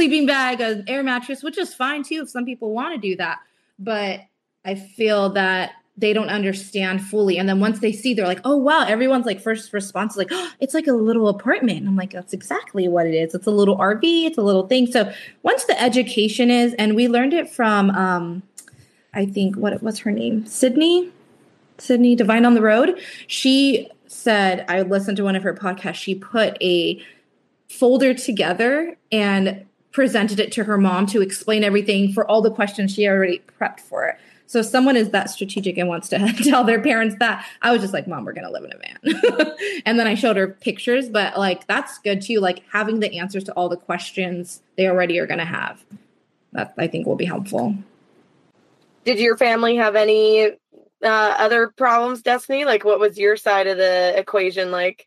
sleeping 0.00 0.24
bag, 0.24 0.62
an 0.62 0.82
air 0.88 1.02
mattress, 1.02 1.42
which 1.42 1.58
is 1.58 1.74
fine 1.74 2.02
too 2.02 2.22
if 2.22 2.30
some 2.30 2.46
people 2.46 2.72
want 2.72 2.94
to 2.94 3.08
do 3.08 3.14
that. 3.16 3.38
But 3.78 4.20
I 4.64 4.74
feel 4.74 5.28
that 5.30 5.72
they 5.94 6.14
don't 6.14 6.30
understand 6.30 7.04
fully. 7.04 7.36
And 7.36 7.46
then 7.46 7.60
once 7.60 7.80
they 7.80 7.92
see, 7.92 8.14
they're 8.14 8.26
like, 8.26 8.40
oh, 8.46 8.56
wow, 8.56 8.86
everyone's 8.86 9.26
like, 9.26 9.42
first 9.42 9.70
response 9.74 10.12
is 10.12 10.16
like, 10.16 10.28
oh, 10.30 10.50
it's 10.58 10.72
like 10.72 10.86
a 10.86 10.92
little 10.92 11.28
apartment. 11.28 11.86
I'm 11.86 11.96
like, 11.96 12.12
that's 12.12 12.32
exactly 12.32 12.88
what 12.88 13.06
it 13.06 13.14
is. 13.14 13.34
It's 13.34 13.46
a 13.46 13.50
little 13.50 13.76
RV, 13.76 14.00
it's 14.24 14.38
a 14.38 14.42
little 14.42 14.66
thing. 14.66 14.90
So 14.90 15.12
once 15.42 15.64
the 15.64 15.78
education 15.78 16.50
is, 16.50 16.72
and 16.78 16.96
we 16.96 17.06
learned 17.06 17.34
it 17.34 17.50
from, 17.50 17.90
um, 17.90 18.42
I 19.12 19.26
think, 19.26 19.56
what 19.56 19.82
was 19.82 19.98
her 19.98 20.10
name? 20.10 20.46
Sydney? 20.46 21.12
Sydney 21.76 22.16
Divine 22.16 22.46
on 22.46 22.54
the 22.54 22.62
Road. 22.62 22.98
She 23.26 23.90
said, 24.06 24.64
I 24.66 24.80
listened 24.80 25.18
to 25.18 25.24
one 25.24 25.36
of 25.36 25.42
her 25.42 25.54
podcasts. 25.54 25.96
She 25.96 26.14
put 26.14 26.56
a 26.62 27.04
folder 27.68 28.14
together 28.14 28.96
and 29.12 29.66
presented 29.92 30.38
it 30.38 30.52
to 30.52 30.64
her 30.64 30.78
mom 30.78 31.06
to 31.06 31.20
explain 31.20 31.64
everything 31.64 32.12
for 32.12 32.28
all 32.28 32.40
the 32.40 32.50
questions 32.50 32.92
she 32.92 33.06
already 33.08 33.42
prepped 33.60 33.80
for 33.80 34.06
it. 34.06 34.16
So 34.46 34.62
someone 34.62 34.96
is 34.96 35.10
that 35.10 35.30
strategic 35.30 35.78
and 35.78 35.88
wants 35.88 36.08
to 36.08 36.32
tell 36.42 36.64
their 36.64 36.80
parents 36.80 37.14
that, 37.20 37.46
I 37.62 37.70
was 37.70 37.80
just 37.80 37.92
like, 37.92 38.08
Mom, 38.08 38.24
we're 38.24 38.32
gonna 38.32 38.50
live 38.50 38.64
in 38.64 38.72
a 38.72 38.78
van. 38.78 39.54
and 39.86 39.98
then 39.98 40.08
I 40.08 40.14
showed 40.14 40.36
her 40.36 40.48
pictures, 40.48 41.08
but 41.08 41.38
like 41.38 41.66
that's 41.68 41.98
good 41.98 42.20
too, 42.20 42.40
like 42.40 42.64
having 42.72 42.98
the 42.98 43.18
answers 43.18 43.44
to 43.44 43.52
all 43.52 43.68
the 43.68 43.76
questions 43.76 44.60
they 44.76 44.88
already 44.88 45.18
are 45.20 45.26
gonna 45.26 45.44
have. 45.44 45.84
That 46.52 46.74
I 46.76 46.88
think 46.88 47.06
will 47.06 47.14
be 47.14 47.26
helpful. 47.26 47.76
did 49.04 49.20
your 49.20 49.36
family 49.36 49.76
have 49.76 49.94
any 49.94 50.46
uh, 51.02 51.34
other 51.38 51.68
problems 51.68 52.20
destiny 52.22 52.64
like 52.64 52.84
what 52.84 52.98
was 53.00 53.16
your 53.18 53.36
side 53.36 53.66
of 53.66 53.78
the 53.78 54.12
equation 54.18 54.70
like 54.70 55.06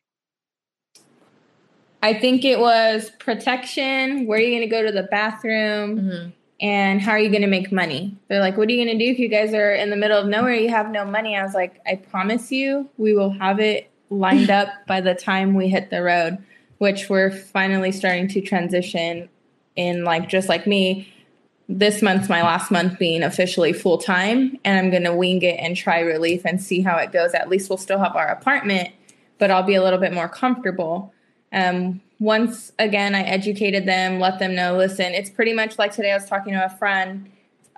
I 2.04 2.14
think 2.14 2.44
it 2.44 2.60
was 2.60 3.10
protection. 3.12 4.28
Where 4.28 4.38
are 4.38 4.42
you 4.42 4.52
going 4.52 4.62
to 4.62 4.68
go 4.68 4.84
to 4.86 4.92
the 4.92 5.04
bathroom? 5.04 6.02
Mm-hmm. 6.02 6.30
And 6.60 7.02
how 7.02 7.14
are 7.14 7.20
you 7.20 7.30
going 7.30 7.44
to 7.44 7.48
make 7.48 7.72
money? 7.72 8.18
They're 8.28 8.42
like, 8.42 8.58
what 8.58 8.68
are 8.68 8.72
you 8.74 8.86
going 8.86 8.98
to 8.98 9.06
do 9.06 9.10
if 9.10 9.20
you 9.20 9.30
guys 9.30 9.54
are 9.54 9.74
in 9.74 9.90
the 9.90 9.96
middle 9.96 10.20
of 10.20 10.28
nowhere? 10.28 10.54
You 10.54 10.70
have 10.70 10.92
no 10.92 11.06
money. 11.06 11.38
I 11.38 11.44
was 11.44 11.54
like, 11.54 11.80
I 11.88 11.96
promise 11.96 12.52
you, 12.52 12.90
we 12.98 13.14
will 13.14 13.32
have 13.32 13.62
it 13.62 13.90
lined 14.10 14.50
up 14.50 14.68
by 14.88 15.00
the 15.00 15.16
time 15.16 15.54
we 15.54 15.70
hit 15.70 15.92
the 15.92 16.04
road, 16.04 16.44
which 16.78 17.10
we're 17.10 17.32
finally 17.32 17.94
starting 17.94 18.28
to 18.30 18.42
transition 18.42 19.30
in, 19.78 20.04
like, 20.04 20.28
just 20.28 20.50
like 20.50 20.68
me. 20.68 21.10
This 21.70 22.02
month's 22.02 22.28
my 22.28 22.42
last 22.42 22.70
month 22.70 23.00
being 23.00 23.24
officially 23.24 23.72
full 23.72 23.98
time, 23.98 24.60
and 24.66 24.78
I'm 24.78 24.92
going 24.92 25.06
to 25.06 25.16
wing 25.16 25.42
it 25.42 25.58
and 25.58 25.78
try 25.78 26.02
relief 26.02 26.42
and 26.46 26.62
see 26.62 26.82
how 26.82 26.98
it 26.98 27.14
goes. 27.14 27.34
At 27.34 27.48
least 27.48 27.70
we'll 27.70 27.78
still 27.78 28.00
have 28.00 28.18
our 28.18 28.28
apartment, 28.28 28.90
but 29.40 29.52
I'll 29.52 29.64
be 29.64 29.76
a 29.76 29.82
little 29.82 30.00
bit 30.00 30.14
more 30.14 30.28
comfortable. 30.28 31.14
Um, 31.54 32.02
once 32.20 32.72
again, 32.80 33.16
I 33.16 33.22
educated 33.22 33.86
them, 33.86 34.20
let 34.20 34.40
them 34.40 34.56
know 34.56 34.78
listen, 34.78 35.14
it's 35.14 35.30
pretty 35.30 35.54
much 35.54 35.78
like 35.78 35.94
today 35.94 36.12
I 36.12 36.16
was 36.16 36.26
talking 36.26 36.54
to 36.54 36.66
a 36.66 36.70
friend, 36.70 37.30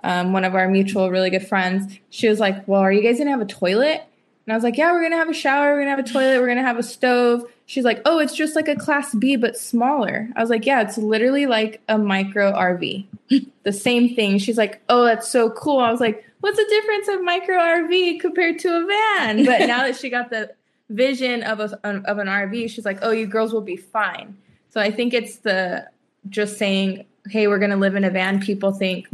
um, 0.04 0.32
one 0.32 0.44
of 0.44 0.54
our 0.54 0.68
mutual 0.68 1.10
really 1.10 1.30
good 1.30 1.46
friends. 1.46 1.98
She 2.10 2.28
was 2.28 2.38
like, 2.40 2.66
Well, 2.66 2.80
are 2.80 2.92
you 2.92 3.02
guys 3.02 3.18
gonna 3.18 3.30
have 3.30 3.40
a 3.40 3.46
toilet? 3.46 4.02
And 4.46 4.52
I 4.52 4.54
was 4.54 4.62
like, 4.62 4.76
Yeah, 4.76 4.92
we're 4.92 5.02
gonna 5.02 5.16
have 5.16 5.28
a 5.28 5.34
shower, 5.34 5.74
we're 5.74 5.80
gonna 5.80 5.90
have 5.90 5.98
a 5.98 6.04
toilet, 6.04 6.40
we're 6.40 6.46
gonna 6.46 6.62
have 6.62 6.78
a 6.78 6.82
stove. 6.82 7.44
She's 7.66 7.84
like, 7.84 8.00
Oh, 8.04 8.20
it's 8.20 8.34
just 8.34 8.54
like 8.54 8.68
a 8.68 8.76
class 8.76 9.14
B, 9.14 9.36
but 9.36 9.56
smaller. 9.56 10.28
I 10.36 10.40
was 10.40 10.50
like, 10.50 10.64
Yeah, 10.64 10.82
it's 10.82 10.96
literally 10.96 11.46
like 11.46 11.82
a 11.88 11.98
micro 11.98 12.52
RV. 12.52 13.06
the 13.64 13.72
same 13.72 14.14
thing. 14.14 14.38
She's 14.38 14.58
like, 14.58 14.80
Oh, 14.88 15.04
that's 15.04 15.28
so 15.28 15.50
cool. 15.50 15.80
I 15.80 15.90
was 15.90 16.00
like, 16.00 16.24
What's 16.40 16.56
the 16.56 16.66
difference 16.68 17.08
of 17.08 17.24
micro 17.24 17.56
RV 17.56 18.20
compared 18.20 18.60
to 18.60 18.68
a 18.68 18.86
van? 18.86 19.44
But 19.44 19.66
now 19.66 19.78
that 19.78 19.96
she 19.96 20.08
got 20.08 20.30
the 20.30 20.54
vision 20.90 21.42
of 21.42 21.60
a 21.60 21.78
of 21.84 22.18
an 22.18 22.26
RV, 22.26 22.70
she's 22.70 22.84
like, 22.84 22.98
"Oh, 23.02 23.10
you 23.10 23.26
girls 23.26 23.52
will 23.52 23.60
be 23.60 23.76
fine." 23.76 24.36
So 24.70 24.80
I 24.80 24.90
think 24.90 25.14
it's 25.14 25.36
the 25.36 25.88
just 26.28 26.58
saying, 26.58 27.04
"Hey, 27.28 27.46
we're 27.46 27.58
gonna 27.58 27.76
live 27.76 27.94
in 27.94 28.04
a 28.04 28.10
van." 28.10 28.40
People 28.40 28.72
think 28.72 29.08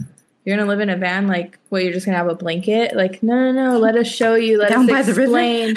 you're 0.44 0.56
gonna 0.56 0.68
live 0.68 0.80
in 0.80 0.90
a 0.90 0.96
van, 0.96 1.28
like, 1.28 1.58
well, 1.70 1.80
you're 1.80 1.92
just 1.92 2.04
gonna 2.04 2.18
have 2.18 2.28
a 2.28 2.34
blanket. 2.34 2.96
Like, 2.96 3.22
no, 3.22 3.52
no, 3.52 3.52
no. 3.52 3.78
Let 3.78 3.96
us 3.96 4.08
show 4.08 4.34
you. 4.34 4.58
Let 4.58 4.70
Down 4.70 4.90
us 4.90 5.06
the 5.06 5.22
explain. 5.22 5.76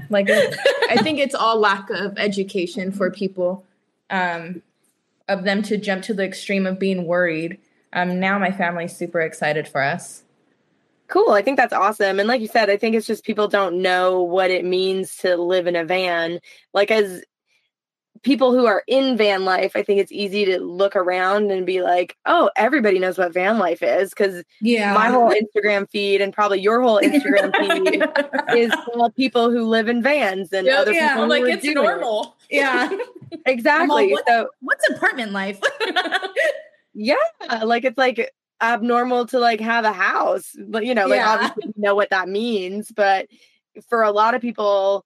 like, 0.10 0.30
I 0.30 0.96
think 1.02 1.18
it's 1.18 1.34
all 1.34 1.58
lack 1.58 1.90
of 1.90 2.16
education 2.16 2.90
for 2.90 3.10
people, 3.10 3.64
um, 4.08 4.62
of 5.28 5.44
them 5.44 5.62
to 5.64 5.76
jump 5.76 6.04
to 6.04 6.14
the 6.14 6.24
extreme 6.24 6.66
of 6.66 6.78
being 6.78 7.06
worried. 7.06 7.58
Um, 7.92 8.18
now 8.18 8.38
my 8.38 8.50
family's 8.50 8.96
super 8.96 9.20
excited 9.20 9.68
for 9.68 9.82
us. 9.82 10.22
Cool. 11.08 11.30
I 11.30 11.42
think 11.42 11.56
that's 11.56 11.72
awesome. 11.72 12.18
And 12.20 12.28
like 12.28 12.40
you 12.40 12.48
said, 12.48 12.68
I 12.70 12.76
think 12.76 12.94
it's 12.94 13.06
just 13.06 13.24
people 13.24 13.48
don't 13.48 13.80
know 13.80 14.22
what 14.22 14.50
it 14.50 14.64
means 14.64 15.16
to 15.18 15.36
live 15.36 15.66
in 15.66 15.74
a 15.76 15.84
van. 15.84 16.38
Like 16.74 16.90
as 16.90 17.24
people 18.22 18.52
who 18.52 18.66
are 18.66 18.82
in 18.88 19.16
van 19.16 19.44
life, 19.44 19.72
I 19.76 19.82
think 19.82 20.00
it's 20.00 20.10
easy 20.12 20.44
to 20.46 20.58
look 20.58 20.96
around 20.96 21.50
and 21.52 21.64
be 21.64 21.82
like, 21.82 22.16
"Oh, 22.26 22.50
everybody 22.56 22.98
knows 22.98 23.16
what 23.16 23.32
van 23.32 23.58
life 23.58 23.80
is." 23.82 24.10
Because 24.10 24.42
Yeah. 24.60 24.92
my 24.92 25.08
whole 25.08 25.30
Instagram 25.32 25.88
feed 25.90 26.20
and 26.20 26.32
probably 26.32 26.60
your 26.60 26.82
whole 26.82 27.00
Instagram 27.00 27.54
feed 27.56 28.02
is 28.58 28.72
all 28.94 29.10
people 29.12 29.50
who 29.50 29.64
live 29.64 29.88
in 29.88 30.02
vans 30.02 30.52
and 30.52 30.68
other 30.68 30.92
yeah, 30.92 31.14
people. 31.14 31.28
like 31.28 31.44
it's 31.44 31.62
doing 31.62 31.78
it. 31.78 31.80
normal. 31.82 32.36
Yeah. 32.50 32.90
Exactly. 33.46 34.10
what- 34.12 34.26
So 34.26 34.48
What's 34.60 34.88
apartment 34.90 35.32
life? 35.32 35.60
yeah, 36.94 37.14
like 37.62 37.84
it's 37.84 37.96
like 37.98 38.32
abnormal 38.60 39.26
to 39.26 39.38
like 39.38 39.60
have 39.60 39.84
a 39.84 39.92
house. 39.92 40.54
But 40.66 40.84
you 40.84 40.94
know, 40.94 41.06
like 41.06 41.18
Yeah. 41.18 41.28
obviously 41.30 41.72
we 41.76 41.82
know 41.82 41.94
what 41.94 42.10
that 42.10 42.28
means, 42.28 42.90
but 42.90 43.26
for 43.88 44.02
a 44.02 44.10
lot 44.10 44.34
of 44.34 44.40
people, 44.40 45.04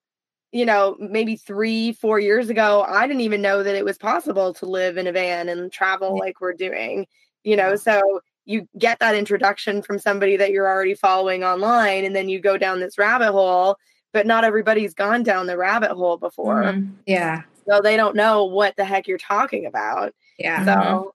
you 0.52 0.64
know, 0.66 0.96
maybe 0.98 1.36
three, 1.36 1.92
four 1.92 2.18
years 2.20 2.50
ago, 2.50 2.84
I 2.86 3.06
didn't 3.06 3.22
even 3.22 3.42
know 3.42 3.62
that 3.62 3.74
it 3.74 3.84
was 3.84 3.98
possible 3.98 4.52
to 4.54 4.66
live 4.66 4.96
in 4.96 5.06
a 5.06 5.12
van 5.12 5.48
and 5.48 5.70
travel 5.72 6.18
like 6.18 6.40
we're 6.40 6.52
doing. 6.52 7.06
You 7.44 7.56
know, 7.56 7.74
so 7.76 8.20
you 8.44 8.68
get 8.78 8.98
that 9.00 9.14
introduction 9.14 9.82
from 9.82 9.98
somebody 9.98 10.36
that 10.36 10.50
you're 10.50 10.68
already 10.68 10.94
following 10.94 11.42
online, 11.44 12.04
and 12.04 12.14
then 12.14 12.28
you 12.28 12.40
go 12.40 12.56
down 12.58 12.80
this 12.80 12.98
rabbit 12.98 13.32
hole. 13.32 13.76
But 14.12 14.26
not 14.26 14.44
everybody's 14.44 14.92
gone 14.92 15.22
down 15.22 15.46
the 15.46 15.56
rabbit 15.56 15.92
hole 15.92 16.18
before, 16.18 16.64
Mhm. 16.64 16.92
Yeah. 17.06 17.42
so 17.66 17.80
they 17.80 17.96
don't 17.96 18.14
know 18.14 18.44
what 18.44 18.76
the 18.76 18.84
heck 18.84 19.08
you're 19.08 19.16
talking 19.16 19.64
about. 19.64 20.14
Yeah. 20.38 20.66
So 20.66 21.14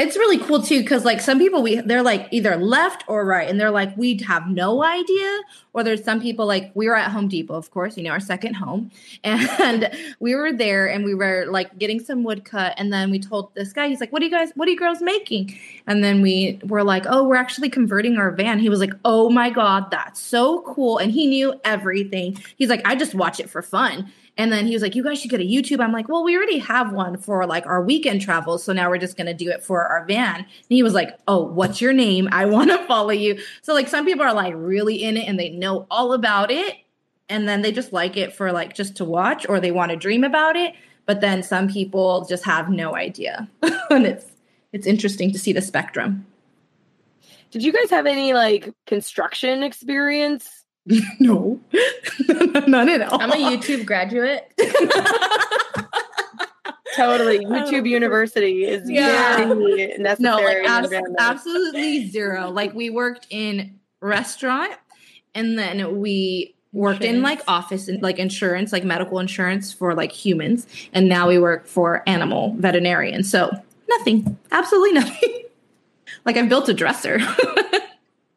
It's 0.00 0.16
really 0.16 0.38
cool 0.38 0.62
too, 0.62 0.80
because 0.80 1.04
like 1.04 1.20
some 1.20 1.38
people 1.38 1.62
we 1.62 1.78
they're 1.82 2.02
like 2.02 2.26
either 2.30 2.56
left 2.56 3.04
or 3.06 3.22
right, 3.26 3.46
and 3.46 3.60
they're 3.60 3.70
like 3.70 3.94
we 3.98 4.16
have 4.26 4.48
no 4.48 4.82
idea. 4.82 5.40
Or 5.74 5.84
there's 5.84 6.02
some 6.02 6.22
people 6.22 6.46
like 6.46 6.72
we 6.74 6.88
were 6.88 6.96
at 6.96 7.10
Home 7.10 7.28
Depot, 7.28 7.54
of 7.54 7.70
course, 7.70 7.98
you 7.98 8.04
know 8.04 8.10
our 8.10 8.18
second 8.18 8.54
home, 8.54 8.90
and 9.24 9.90
we 10.18 10.34
were 10.34 10.52
there 10.54 10.88
and 10.88 11.04
we 11.04 11.14
were 11.14 11.46
like 11.50 11.76
getting 11.78 12.00
some 12.00 12.24
wood 12.24 12.46
cut, 12.46 12.72
and 12.78 12.90
then 12.90 13.10
we 13.10 13.18
told 13.18 13.54
this 13.54 13.74
guy, 13.74 13.88
he's 13.88 14.00
like, 14.00 14.10
"What 14.10 14.22
are 14.22 14.24
you 14.24 14.30
guys? 14.30 14.52
What 14.54 14.68
are 14.68 14.70
you 14.70 14.78
girls 14.78 15.02
making?" 15.02 15.54
And 15.86 16.02
then 16.02 16.22
we 16.22 16.58
were 16.64 16.82
like, 16.82 17.04
"Oh, 17.06 17.24
we're 17.24 17.36
actually 17.36 17.68
converting 17.68 18.16
our 18.16 18.30
van." 18.30 18.58
He 18.58 18.70
was 18.70 18.80
like, 18.80 18.94
"Oh 19.04 19.28
my 19.28 19.50
god, 19.50 19.90
that's 19.90 20.18
so 20.18 20.62
cool!" 20.62 20.96
And 20.96 21.12
he 21.12 21.26
knew 21.26 21.60
everything. 21.62 22.38
He's 22.56 22.70
like, 22.70 22.80
"I 22.86 22.96
just 22.96 23.14
watch 23.14 23.38
it 23.38 23.50
for 23.50 23.60
fun." 23.60 24.10
And 24.36 24.52
then 24.52 24.66
he 24.66 24.72
was 24.72 24.82
like, 24.82 24.94
"You 24.94 25.02
guys 25.02 25.20
should 25.20 25.30
get 25.30 25.40
a 25.40 25.44
YouTube." 25.44 25.80
I'm 25.80 25.92
like, 25.92 26.08
"Well, 26.08 26.24
we 26.24 26.36
already 26.36 26.58
have 26.58 26.92
one 26.92 27.16
for 27.16 27.46
like 27.46 27.66
our 27.66 27.82
weekend 27.82 28.22
travels, 28.22 28.64
so 28.64 28.72
now 28.72 28.88
we're 28.88 28.98
just 28.98 29.16
gonna 29.16 29.34
do 29.34 29.50
it 29.50 29.62
for 29.62 29.84
our 29.86 30.04
van." 30.06 30.36
And 30.36 30.46
he 30.68 30.82
was 30.82 30.94
like, 30.94 31.18
"Oh, 31.28 31.42
what's 31.44 31.80
your 31.80 31.92
name? 31.92 32.28
I 32.32 32.46
want 32.46 32.70
to 32.70 32.78
follow 32.86 33.10
you." 33.10 33.38
So 33.62 33.74
like 33.74 33.88
some 33.88 34.04
people 34.04 34.24
are 34.24 34.34
like 34.34 34.54
really 34.56 35.02
in 35.02 35.16
it 35.16 35.28
and 35.28 35.38
they 35.38 35.50
know 35.50 35.86
all 35.90 36.12
about 36.12 36.50
it, 36.50 36.76
and 37.28 37.48
then 37.48 37.62
they 37.62 37.72
just 37.72 37.92
like 37.92 38.16
it 38.16 38.32
for 38.32 38.52
like 38.52 38.74
just 38.74 38.96
to 38.96 39.04
watch, 39.04 39.46
or 39.48 39.60
they 39.60 39.72
want 39.72 39.90
to 39.90 39.96
dream 39.96 40.24
about 40.24 40.56
it. 40.56 40.74
But 41.06 41.20
then 41.20 41.42
some 41.42 41.68
people 41.68 42.24
just 42.26 42.44
have 42.44 42.70
no 42.70 42.94
idea, 42.94 43.48
and 43.90 44.06
it's 44.06 44.26
it's 44.72 44.86
interesting 44.86 45.32
to 45.32 45.38
see 45.38 45.52
the 45.52 45.62
spectrum. 45.62 46.26
Did 47.50 47.64
you 47.64 47.72
guys 47.72 47.90
have 47.90 48.06
any 48.06 48.32
like 48.32 48.72
construction 48.86 49.62
experience? 49.62 50.59
No, 51.20 51.60
none 52.66 52.88
at 52.88 53.02
all. 53.02 53.20
I'm 53.20 53.30
a 53.30 53.34
YouTube 53.36 53.84
graduate. 53.86 54.50
Totally. 56.96 57.38
YouTube 57.46 57.88
University 57.88 58.64
is 58.64 58.90
Yeah. 58.90 59.36
very 59.46 59.96
necessary. 59.98 60.18
no 60.18 60.36
like 60.36 60.68
abs- 60.68 60.92
absolutely 61.18 62.08
zero 62.08 62.50
like 62.50 62.74
we 62.74 62.90
worked 62.90 63.26
in 63.30 63.78
restaurant 64.00 64.72
and 65.34 65.56
then 65.58 66.00
we 66.00 66.54
worked 66.72 67.02
in 67.04 67.22
like 67.22 67.40
office 67.46 67.86
and 67.88 68.02
like 68.02 68.18
insurance 68.18 68.72
like 68.72 68.82
medical 68.84 69.20
insurance 69.20 69.72
for 69.72 69.94
like 69.94 70.10
humans 70.10 70.66
and 70.92 71.08
now 71.08 71.28
we 71.28 71.38
work 71.38 71.66
for 71.66 72.02
animal 72.08 72.54
veterinarian 72.58 73.22
so 73.22 73.50
nothing 73.88 74.36
absolutely 74.52 74.92
nothing 74.92 75.42
like 76.24 76.36
i 76.36 76.42
built 76.42 76.68
a 76.68 76.74
dresser 76.74 77.18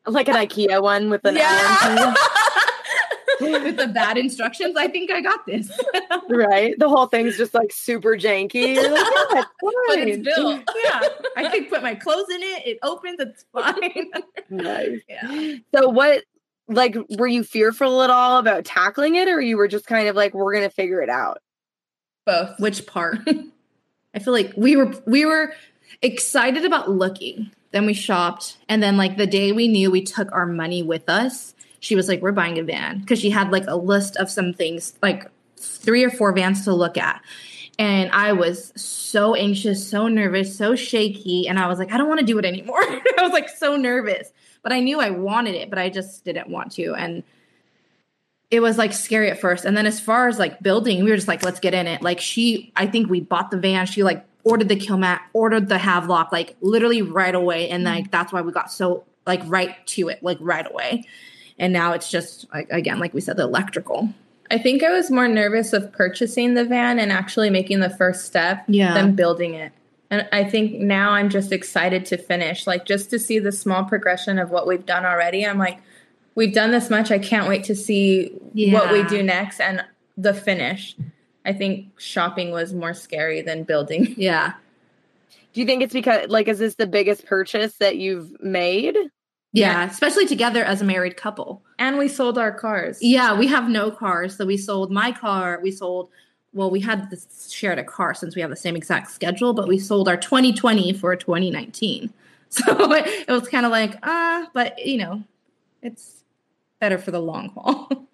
like 0.07 0.27
an 0.27 0.35
IKEA 0.35 0.81
one 0.81 1.09
with 1.09 1.23
an 1.25 1.35
Yeah. 1.37 2.13
Allen 3.45 3.63
with 3.63 3.77
the 3.77 3.87
bad 3.87 4.17
instructions 4.17 4.75
i 4.77 4.87
think 4.87 5.11
i 5.11 5.21
got 5.21 5.45
this 5.45 5.69
right? 6.29 6.77
The 6.79 6.89
whole 6.89 7.07
thing's 7.07 7.37
just 7.37 7.53
like 7.53 7.71
super 7.71 8.11
janky. 8.17 8.75
Like, 8.75 8.85
yeah, 8.85 9.41
it's 9.41 9.47
but 9.61 9.73
fine. 9.95 10.07
it's 10.09 10.23
built 10.23 10.61
yeah 10.85 11.01
i 11.37 11.49
can 11.49 11.65
put 11.65 11.81
my 11.83 11.95
clothes 11.95 12.29
in 12.29 12.41
it 12.41 12.67
it 12.67 12.79
opens 12.83 13.19
it's 13.19 13.45
fine 13.53 14.11
Nice. 14.49 14.99
yeah 15.09 15.55
So 15.75 15.89
what 15.89 16.23
like 16.67 16.95
were 17.17 17.27
you 17.27 17.43
fearful 17.43 18.01
at 18.03 18.09
all 18.09 18.37
about 18.37 18.63
tackling 18.65 19.15
it 19.15 19.27
or 19.27 19.41
you 19.41 19.57
were 19.57 19.67
just 19.67 19.85
kind 19.85 20.07
of 20.07 20.15
like 20.15 20.33
we're 20.33 20.53
gonna 20.53 20.69
figure 20.69 21.01
it 21.01 21.09
out? 21.09 21.39
Both. 22.25 22.57
Which 22.59 22.85
part? 22.87 23.17
I 24.15 24.19
feel 24.19 24.31
like 24.33 24.53
we 24.55 24.77
were 24.77 24.93
we 25.05 25.25
were 25.25 25.53
excited 26.01 26.63
about 26.63 26.89
looking. 26.89 27.51
Then 27.71 27.85
we 27.85 27.93
shopped, 27.93 28.57
and 28.69 28.81
then 28.81 28.95
like 28.95 29.17
the 29.17 29.27
day 29.27 29.51
we 29.51 29.67
knew 29.67 29.91
we 29.91 30.03
took 30.03 30.31
our 30.31 30.45
money 30.45 30.83
with 30.83 31.09
us, 31.09 31.52
she 31.83 31.95
was 31.97 32.07
like, 32.07 32.21
"We're 32.21 32.31
buying 32.31 32.57
a 32.57 32.63
van," 32.63 32.99
because 32.99 33.19
she 33.19 33.29
had 33.29 33.51
like 33.51 33.65
a 33.67 33.75
list 33.75 34.15
of 34.15 34.31
some 34.31 34.53
things, 34.53 34.97
like 35.01 35.29
three 35.57 36.03
or 36.03 36.09
four 36.09 36.31
vans 36.31 36.63
to 36.63 36.73
look 36.73 36.97
at. 36.97 37.21
And 37.77 38.09
I 38.11 38.31
was 38.31 38.71
so 38.81 39.35
anxious, 39.35 39.85
so 39.85 40.07
nervous, 40.07 40.55
so 40.55 40.75
shaky, 40.75 41.45
and 41.47 41.59
I 41.59 41.67
was 41.67 41.79
like, 41.79 41.91
I 41.91 41.97
don't 41.97 42.07
want 42.07 42.21
to 42.21 42.25
do 42.25 42.39
it 42.39 42.45
anymore. 42.45 42.79
I 42.81 43.21
was 43.21 43.33
like 43.33 43.49
so 43.49 43.75
nervous, 43.75 44.31
but 44.61 44.71
I 44.71 44.79
knew 44.79 45.01
I 45.01 45.09
wanted 45.09 45.55
it, 45.55 45.69
but 45.69 45.77
I 45.77 45.89
just 45.89 46.23
didn't 46.23 46.47
want 46.49 46.71
to. 46.73 46.93
And 46.93 47.21
it 48.49 48.61
was 48.61 48.77
like 48.77 48.93
scary 48.93 49.29
at 49.29 49.41
first. 49.41 49.65
And 49.65 49.75
then 49.75 49.85
as 49.85 49.99
far 49.99 50.29
as 50.29 50.39
like 50.39 50.61
building, 50.61 51.03
we 51.03 51.09
were 51.09 51.17
just 51.17 51.27
like, 51.27 51.43
let's 51.43 51.59
get 51.59 51.73
in 51.73 51.85
it. 51.85 52.01
Like 52.01 52.21
she, 52.21 52.71
I 52.77 52.87
think 52.87 53.09
we 53.09 53.19
bought 53.19 53.51
the 53.51 53.57
van. 53.57 53.87
She 53.87 54.03
like 54.03 54.23
ordered 54.45 54.69
the 54.69 54.77
Kilmat, 54.77 55.19
ordered 55.33 55.67
the 55.67 55.79
Havelock, 55.79 56.31
like 56.31 56.55
literally 56.61 57.01
right 57.01 57.35
away. 57.35 57.69
And 57.69 57.83
like 57.83 58.09
that's 58.11 58.31
why 58.31 58.41
we 58.41 58.53
got 58.53 58.71
so 58.71 59.03
like 59.25 59.41
right 59.47 59.75
to 59.87 60.07
it, 60.09 60.23
like 60.23 60.37
right 60.39 60.69
away. 60.69 61.03
And 61.63 61.71
now 61.71 61.93
it's 61.93 62.11
just 62.11 62.45
like 62.53 62.67
again, 62.71 62.99
like 62.99 63.13
we 63.13 63.21
said, 63.21 63.37
the 63.37 63.43
electrical. 63.43 64.09
I 64.51 64.57
think 64.57 64.83
I 64.83 64.91
was 64.91 65.09
more 65.09 65.29
nervous 65.29 65.71
of 65.71 65.93
purchasing 65.93 66.55
the 66.55 66.65
van 66.65 66.99
and 66.99 67.09
actually 67.09 67.49
making 67.49 67.79
the 67.79 67.89
first 67.89 68.25
step 68.25 68.65
Yeah. 68.67 68.93
than 68.93 69.15
building 69.15 69.53
it. 69.53 69.71
And 70.11 70.27
I 70.33 70.43
think 70.43 70.73
now 70.73 71.11
I'm 71.11 71.29
just 71.29 71.53
excited 71.53 72.05
to 72.07 72.17
finish, 72.17 72.67
like 72.67 72.85
just 72.85 73.09
to 73.11 73.17
see 73.17 73.39
the 73.39 73.53
small 73.53 73.85
progression 73.85 74.39
of 74.39 74.51
what 74.51 74.67
we've 74.67 74.85
done 74.85 75.05
already. 75.05 75.45
I'm 75.45 75.57
like, 75.57 75.79
we've 76.35 76.53
done 76.53 76.71
this 76.71 76.89
much. 76.89 77.11
I 77.11 77.17
can't 77.17 77.47
wait 77.47 77.63
to 77.63 77.75
see 77.75 78.33
what 78.53 78.91
we 78.91 79.03
do 79.05 79.23
next 79.23 79.61
and 79.61 79.85
the 80.17 80.33
finish. 80.33 80.97
I 81.45 81.53
think 81.53 81.97
shopping 81.97 82.51
was 82.51 82.73
more 82.73 82.93
scary 82.93 83.41
than 83.41 83.63
building. 83.63 84.13
Yeah. 84.17 84.53
Do 85.53 85.61
you 85.61 85.65
think 85.65 85.81
it's 85.81 85.93
because 85.93 86.29
like 86.29 86.49
is 86.49 86.59
this 86.59 86.75
the 86.75 86.87
biggest 86.87 87.25
purchase 87.25 87.75
that 87.75 87.95
you've 87.95 88.41
made? 88.41 88.97
Yeah. 89.53 89.85
Especially 89.89 90.25
together 90.25 90.63
as 90.63 90.81
a 90.81 90.85
married 90.85 91.15
couple. 91.15 91.63
And 91.79 91.97
we 91.97 92.07
sold 92.07 92.37
our 92.37 92.51
cars. 92.51 92.97
Yeah, 93.01 93.37
we 93.37 93.47
have 93.47 93.69
no 93.69 93.91
cars. 93.91 94.35
So 94.35 94.45
we 94.45 94.57
sold 94.57 94.91
my 94.91 95.11
car. 95.11 95.59
We 95.61 95.71
sold, 95.71 96.09
well, 96.53 96.71
we 96.71 96.79
had 96.79 97.09
this 97.09 97.49
shared 97.51 97.79
a 97.79 97.83
car 97.83 98.13
since 98.13 98.35
we 98.35 98.41
have 98.41 98.49
the 98.49 98.55
same 98.55 98.75
exact 98.75 99.11
schedule, 99.11 99.53
but 99.53 99.67
we 99.67 99.79
sold 99.79 100.09
our 100.09 100.17
2020 100.17 100.93
for 100.93 101.15
2019. 101.15 102.11
So 102.53 102.93
it, 102.93 103.25
it 103.27 103.31
was 103.31 103.47
kind 103.47 103.65
of 103.65 103.71
like, 103.71 103.97
ah, 104.03 104.47
but 104.53 104.77
you 104.77 104.99
know, 104.99 105.23
it's 105.81 106.23
better 106.79 106.99
for 106.99 107.09
the 107.09 107.19
long 107.19 107.49
haul. 107.49 107.89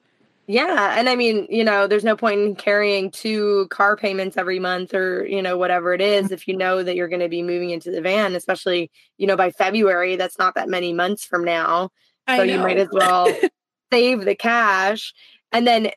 Yeah, 0.51 0.95
and 0.97 1.07
I 1.07 1.15
mean, 1.15 1.45
you 1.47 1.63
know, 1.63 1.85
there's 1.85 2.03
no 2.03 2.15
point 2.15 2.39
in 2.39 2.55
carrying 2.55 3.11
two 3.11 3.67
car 3.69 3.95
payments 3.95 4.35
every 4.35 4.57
month 4.57 4.95
or, 4.95 5.23
you 5.27 5.43
know, 5.43 5.59
whatever 5.59 5.93
it 5.93 6.01
is 6.01 6.31
if 6.31 6.47
you 6.47 6.57
know 6.57 6.81
that 6.81 6.95
you're 6.95 7.07
going 7.07 7.19
to 7.19 7.29
be 7.29 7.43
moving 7.43 7.69
into 7.69 7.91
the 7.91 8.01
van, 8.01 8.33
especially, 8.33 8.89
you 9.19 9.27
know, 9.27 9.35
by 9.35 9.51
February, 9.51 10.15
that's 10.15 10.39
not 10.39 10.55
that 10.55 10.67
many 10.67 10.91
months 10.91 11.23
from 11.23 11.45
now. 11.45 11.91
So 12.27 12.41
you 12.41 12.57
might 12.57 12.79
as 12.79 12.87
well 12.91 13.31
save 13.93 14.25
the 14.25 14.33
cash. 14.33 15.13
And 15.51 15.67
then 15.67 15.91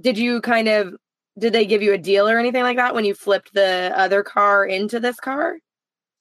did 0.00 0.16
you 0.16 0.42
kind 0.42 0.68
of 0.68 0.94
did 1.36 1.52
they 1.52 1.66
give 1.66 1.82
you 1.82 1.92
a 1.92 1.98
deal 1.98 2.28
or 2.28 2.38
anything 2.38 2.62
like 2.62 2.76
that 2.76 2.94
when 2.94 3.04
you 3.04 3.14
flipped 3.14 3.52
the 3.52 3.92
other 3.96 4.22
car 4.22 4.64
into 4.64 5.00
this 5.00 5.18
car? 5.18 5.58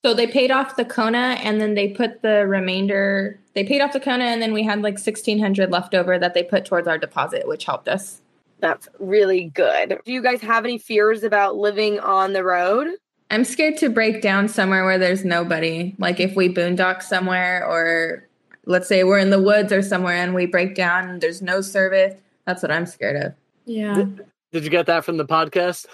So 0.05 0.13
they 0.13 0.27
paid 0.27 0.51
off 0.51 0.75
the 0.75 0.85
Kona 0.85 1.37
and 1.41 1.59
then 1.59 1.73
they 1.73 1.89
put 1.89 2.21
the 2.21 2.47
remainder. 2.47 3.39
They 3.53 3.63
paid 3.63 3.81
off 3.81 3.93
the 3.93 3.99
Kona 3.99 4.25
and 4.25 4.41
then 4.41 4.53
we 4.53 4.63
had 4.63 4.81
like 4.81 4.99
sixteen 4.99 5.39
hundred 5.39 5.71
left 5.71 5.93
over 5.95 6.19
that 6.19 6.33
they 6.33 6.43
put 6.43 6.65
towards 6.65 6.87
our 6.87 6.97
deposit, 6.97 7.47
which 7.47 7.65
helped 7.65 7.87
us. 7.87 8.21
That's 8.59 8.87
really 8.99 9.45
good. 9.45 9.99
Do 10.05 10.11
you 10.13 10.21
guys 10.23 10.41
have 10.41 10.65
any 10.65 10.77
fears 10.77 11.23
about 11.23 11.57
living 11.57 11.99
on 11.99 12.33
the 12.33 12.43
road? 12.43 12.87
I'm 13.29 13.43
scared 13.43 13.77
to 13.77 13.89
break 13.89 14.21
down 14.21 14.47
somewhere 14.47 14.85
where 14.85 14.97
there's 14.97 15.25
nobody. 15.25 15.95
Like 15.97 16.19
if 16.19 16.35
we 16.35 16.47
boondock 16.47 17.03
somewhere, 17.03 17.65
or 17.67 18.27
let's 18.65 18.87
say 18.87 19.03
we're 19.03 19.19
in 19.19 19.29
the 19.29 19.41
woods 19.41 19.73
or 19.73 19.81
somewhere 19.81 20.15
and 20.15 20.33
we 20.33 20.45
break 20.45 20.75
down 20.75 21.09
and 21.09 21.21
there's 21.21 21.41
no 21.41 21.61
service. 21.61 22.15
That's 22.45 22.61
what 22.61 22.71
I'm 22.71 22.85
scared 22.85 23.21
of. 23.21 23.33
Yeah. 23.65 24.05
Did 24.53 24.63
you 24.63 24.69
get 24.69 24.85
that 24.85 25.03
from 25.03 25.17
the 25.17 25.25
podcast? 25.25 25.85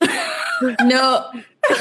No, 0.80 1.28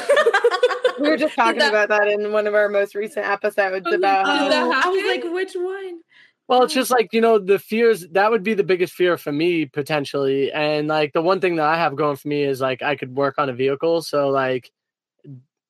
We 1.01 1.09
were 1.09 1.17
just 1.17 1.35
talking 1.35 1.59
that- 1.59 1.69
about 1.69 1.89
that 1.89 2.07
in 2.07 2.31
one 2.31 2.47
of 2.47 2.55
our 2.55 2.69
most 2.69 2.95
recent 2.95 3.25
episodes 3.25 3.85
about 3.87 3.91
Did 3.91 4.01
that 4.01 4.25
how 4.25 4.71
happen? 4.71 4.73
I 4.73 4.89
was 4.89 5.03
like, 5.05 5.33
which 5.33 5.53
one? 5.53 6.01
Well, 6.47 6.63
it's 6.63 6.73
just 6.73 6.91
like, 6.91 7.13
you 7.13 7.21
know, 7.21 7.39
the 7.39 7.59
fears 7.59 8.05
that 8.11 8.29
would 8.29 8.43
be 8.43 8.53
the 8.55 8.63
biggest 8.63 8.93
fear 8.93 9.17
for 9.17 9.31
me 9.31 9.65
potentially. 9.65 10.51
And 10.51 10.87
like 10.87 11.13
the 11.13 11.21
one 11.21 11.39
thing 11.39 11.55
that 11.55 11.65
I 11.65 11.77
have 11.77 11.95
going 11.95 12.17
for 12.17 12.27
me 12.27 12.43
is 12.43 12.59
like 12.59 12.81
I 12.81 12.95
could 12.97 13.15
work 13.15 13.35
on 13.37 13.49
a 13.49 13.53
vehicle. 13.53 14.01
So 14.01 14.29
like 14.29 14.69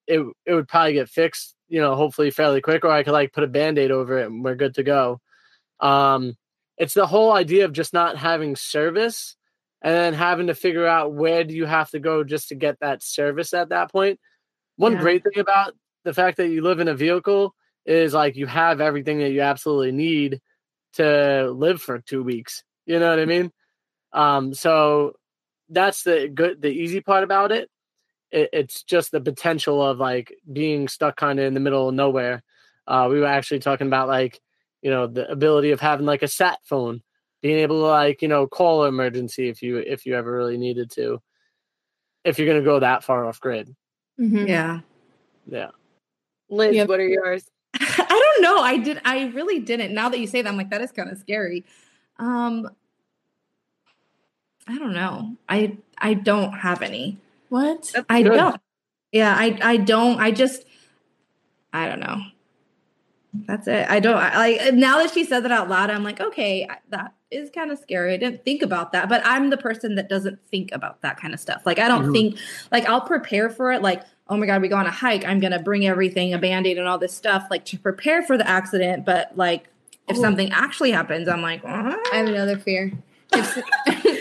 it 0.08 0.26
it 0.46 0.54
would 0.56 0.68
probably 0.68 0.94
get 0.94 1.08
fixed, 1.10 1.56
you 1.68 1.80
know, 1.82 1.96
hopefully 1.96 2.32
fairly 2.32 2.62
quick, 2.62 2.84
or 2.84 2.90
I 2.90 3.04
could 3.04 3.14
like 3.14 3.32
put 3.32 3.44
a 3.44 3.48
band-aid 3.48 3.92
over 3.92 4.18
it 4.18 4.26
and 4.26 4.44
we're 4.44 4.56
good 4.56 4.74
to 4.76 4.84
go. 4.84 5.22
Um 5.80 6.36
it's 6.78 6.96
the 6.96 7.06
whole 7.06 7.32
idea 7.32 7.66
of 7.66 7.74
just 7.74 7.94
not 7.94 8.18
having 8.18 8.56
service 8.56 9.36
and 9.84 9.94
then 9.94 10.14
having 10.16 10.48
to 10.48 10.56
figure 10.56 10.88
out 10.88 11.14
where 11.14 11.44
do 11.44 11.54
you 11.54 11.66
have 11.66 11.92
to 11.92 12.00
go 12.00 12.24
just 12.24 12.50
to 12.50 12.56
get 12.56 12.80
that 12.80 13.04
service 13.04 13.54
at 13.54 13.70
that 13.70 13.92
point. 13.92 14.20
One 14.82 14.94
Yeah. 14.94 15.02
great 15.02 15.24
thing 15.24 15.38
about 15.38 15.76
the 16.06 16.14
fact 16.14 16.38
that 16.38 16.48
you 16.48 16.64
live 16.64 16.80
in 16.80 16.88
a 16.88 16.96
vehicle 16.96 17.54
is 17.86 18.16
like 18.16 18.36
you 18.36 18.48
have 18.48 18.82
everything 18.82 19.20
that 19.20 19.30
you 19.30 19.42
absolutely 19.42 19.92
need 19.92 20.42
to 20.94 21.52
live 21.52 21.80
for 21.80 22.00
two 22.00 22.24
weeks. 22.24 22.64
You 22.88 22.98
know 22.98 23.12
what 23.12 23.20
I 23.20 23.26
mean? 23.26 23.52
Um, 24.12 24.56
so 24.56 25.14
that's 25.70 26.02
the 26.02 26.28
good, 26.34 26.64
the 26.64 26.72
easy 26.72 27.00
part 27.00 27.24
about 27.24 27.52
it. 27.52 27.70
it 28.32 28.50
it's 28.54 28.82
just 28.82 29.12
the 29.12 29.22
potential 29.22 29.86
of 29.86 30.00
like 30.00 30.34
being 30.52 30.88
stuck 30.88 31.16
kind 31.16 31.40
of 31.40 31.46
in 31.46 31.54
the 31.54 31.60
middle 31.60 31.90
of 31.90 31.94
nowhere. 31.94 32.42
Uh, 32.88 33.08
we 33.08 33.20
were 33.20 33.28
actually 33.28 33.60
talking 33.60 33.86
about 33.86 34.08
like, 34.08 34.42
you 34.82 34.90
know, 34.90 35.06
the 35.06 35.30
ability 35.30 35.70
of 35.70 35.80
having 35.80 36.08
like 36.08 36.24
a 36.24 36.28
sat 36.28 36.58
phone, 36.64 37.04
being 37.44 37.60
able 37.60 37.82
to 37.82 37.86
like, 37.86 38.24
you 38.24 38.28
know, 38.28 38.48
call 38.48 38.86
emergency 38.86 39.48
if 39.48 39.62
you 39.62 39.78
if 39.78 40.08
you 40.08 40.16
ever 40.16 40.36
really 40.36 40.58
needed 40.58 40.90
to. 40.96 41.22
If 42.24 42.40
you're 42.40 42.48
gonna 42.48 42.66
go 42.66 42.80
that 42.80 43.04
far 43.04 43.28
off 43.28 43.40
grid, 43.40 43.76
Mhm. 44.22 44.48
Yeah. 44.48 44.80
yeah. 45.48 45.70
Liz, 46.50 46.76
Yeah. 46.76 46.84
what 46.86 47.00
are 47.00 47.08
yours? 47.08 47.50
I 47.74 48.08
don't 48.36 48.42
know. 48.44 48.62
I 48.62 48.78
did. 48.78 49.02
I 49.06 49.26
really 49.30 49.60
didn't. 49.60 49.94
Now 49.94 50.10
that 50.10 50.20
you 50.20 50.28
say 50.28 50.42
that, 50.42 50.50
I'm 50.50 50.58
like, 50.58 50.70
that 50.70 50.82
is 50.82 50.92
kind 50.92 51.10
of 51.10 51.18
scary. 51.18 51.66
Um, 52.20 52.70
I 54.68 54.78
don't 54.78 54.94
know. 54.94 55.36
I 55.50 55.78
I 55.98 56.14
don't 56.14 56.52
have 56.54 56.82
any. 56.82 57.18
What? 57.50 57.92
I 58.10 58.22
good. 58.22 58.34
don't. 58.36 58.62
Yeah, 59.12 59.34
I 59.38 59.58
I 59.62 59.78
don't. 59.78 60.20
I 60.20 60.32
just 60.32 60.66
I 61.74 61.88
don't 61.88 62.00
know. 62.00 62.22
That's 63.48 63.68
it. 63.68 63.90
I 63.90 64.00
don't 64.02 64.18
I, 64.18 64.38
like 64.38 64.74
now 64.74 64.98
that 65.00 65.12
she 65.14 65.24
said 65.24 65.42
that 65.46 65.52
out 65.52 65.70
loud. 65.70 65.90
I'm 65.90 66.04
like, 66.04 66.20
okay, 66.20 66.68
that 66.90 67.14
is 67.32 67.50
kind 67.50 67.72
of 67.72 67.80
scary. 67.80 68.14
I 68.14 68.18
didn't 68.18 68.44
think 68.44 68.62
about 68.62 68.92
that, 68.92 69.08
but 69.08 69.22
I'm 69.26 69.50
the 69.50 69.58
person 69.58 69.96
that 69.96 70.10
doesn't 70.10 70.38
think 70.50 70.72
about 70.74 71.02
that 71.02 71.18
kind 71.18 71.34
of 71.34 71.40
stuff. 71.40 71.62
Like 71.66 71.80
I 71.80 71.88
don't 71.88 72.08
Mhm. 72.08 72.12
think 72.14 72.38
like 72.72 72.86
I'll 72.88 73.02
prepare 73.02 73.50
for 73.50 73.72
it. 73.72 73.82
Like 73.82 74.04
oh 74.30 74.38
my 74.38 74.46
god, 74.46 74.62
we 74.62 74.68
go 74.68 74.78
on 74.78 74.86
a 74.86 74.92
hike. 74.92 75.26
I'm 75.26 75.40
gonna 75.40 75.60
bring 75.62 75.86
everything, 75.86 76.34
a 76.34 76.38
band 76.38 76.68
aid, 76.68 76.78
and 76.78 76.88
all 76.88 76.98
this 76.98 77.14
stuff, 77.14 77.48
like 77.52 77.66
to 77.66 77.78
prepare 77.78 78.22
for 78.24 78.38
the 78.38 78.48
accident. 78.48 79.06
But 79.06 79.36
like 79.38 79.68
if 80.08 80.18
Oh. 80.18 80.22
something 80.22 80.52
actually 80.52 80.92
happens, 80.92 81.28
I'm 81.28 81.42
like, 81.42 81.64
I 81.66 81.96
have 82.14 82.28
another 82.28 82.58
fear. 82.58 82.92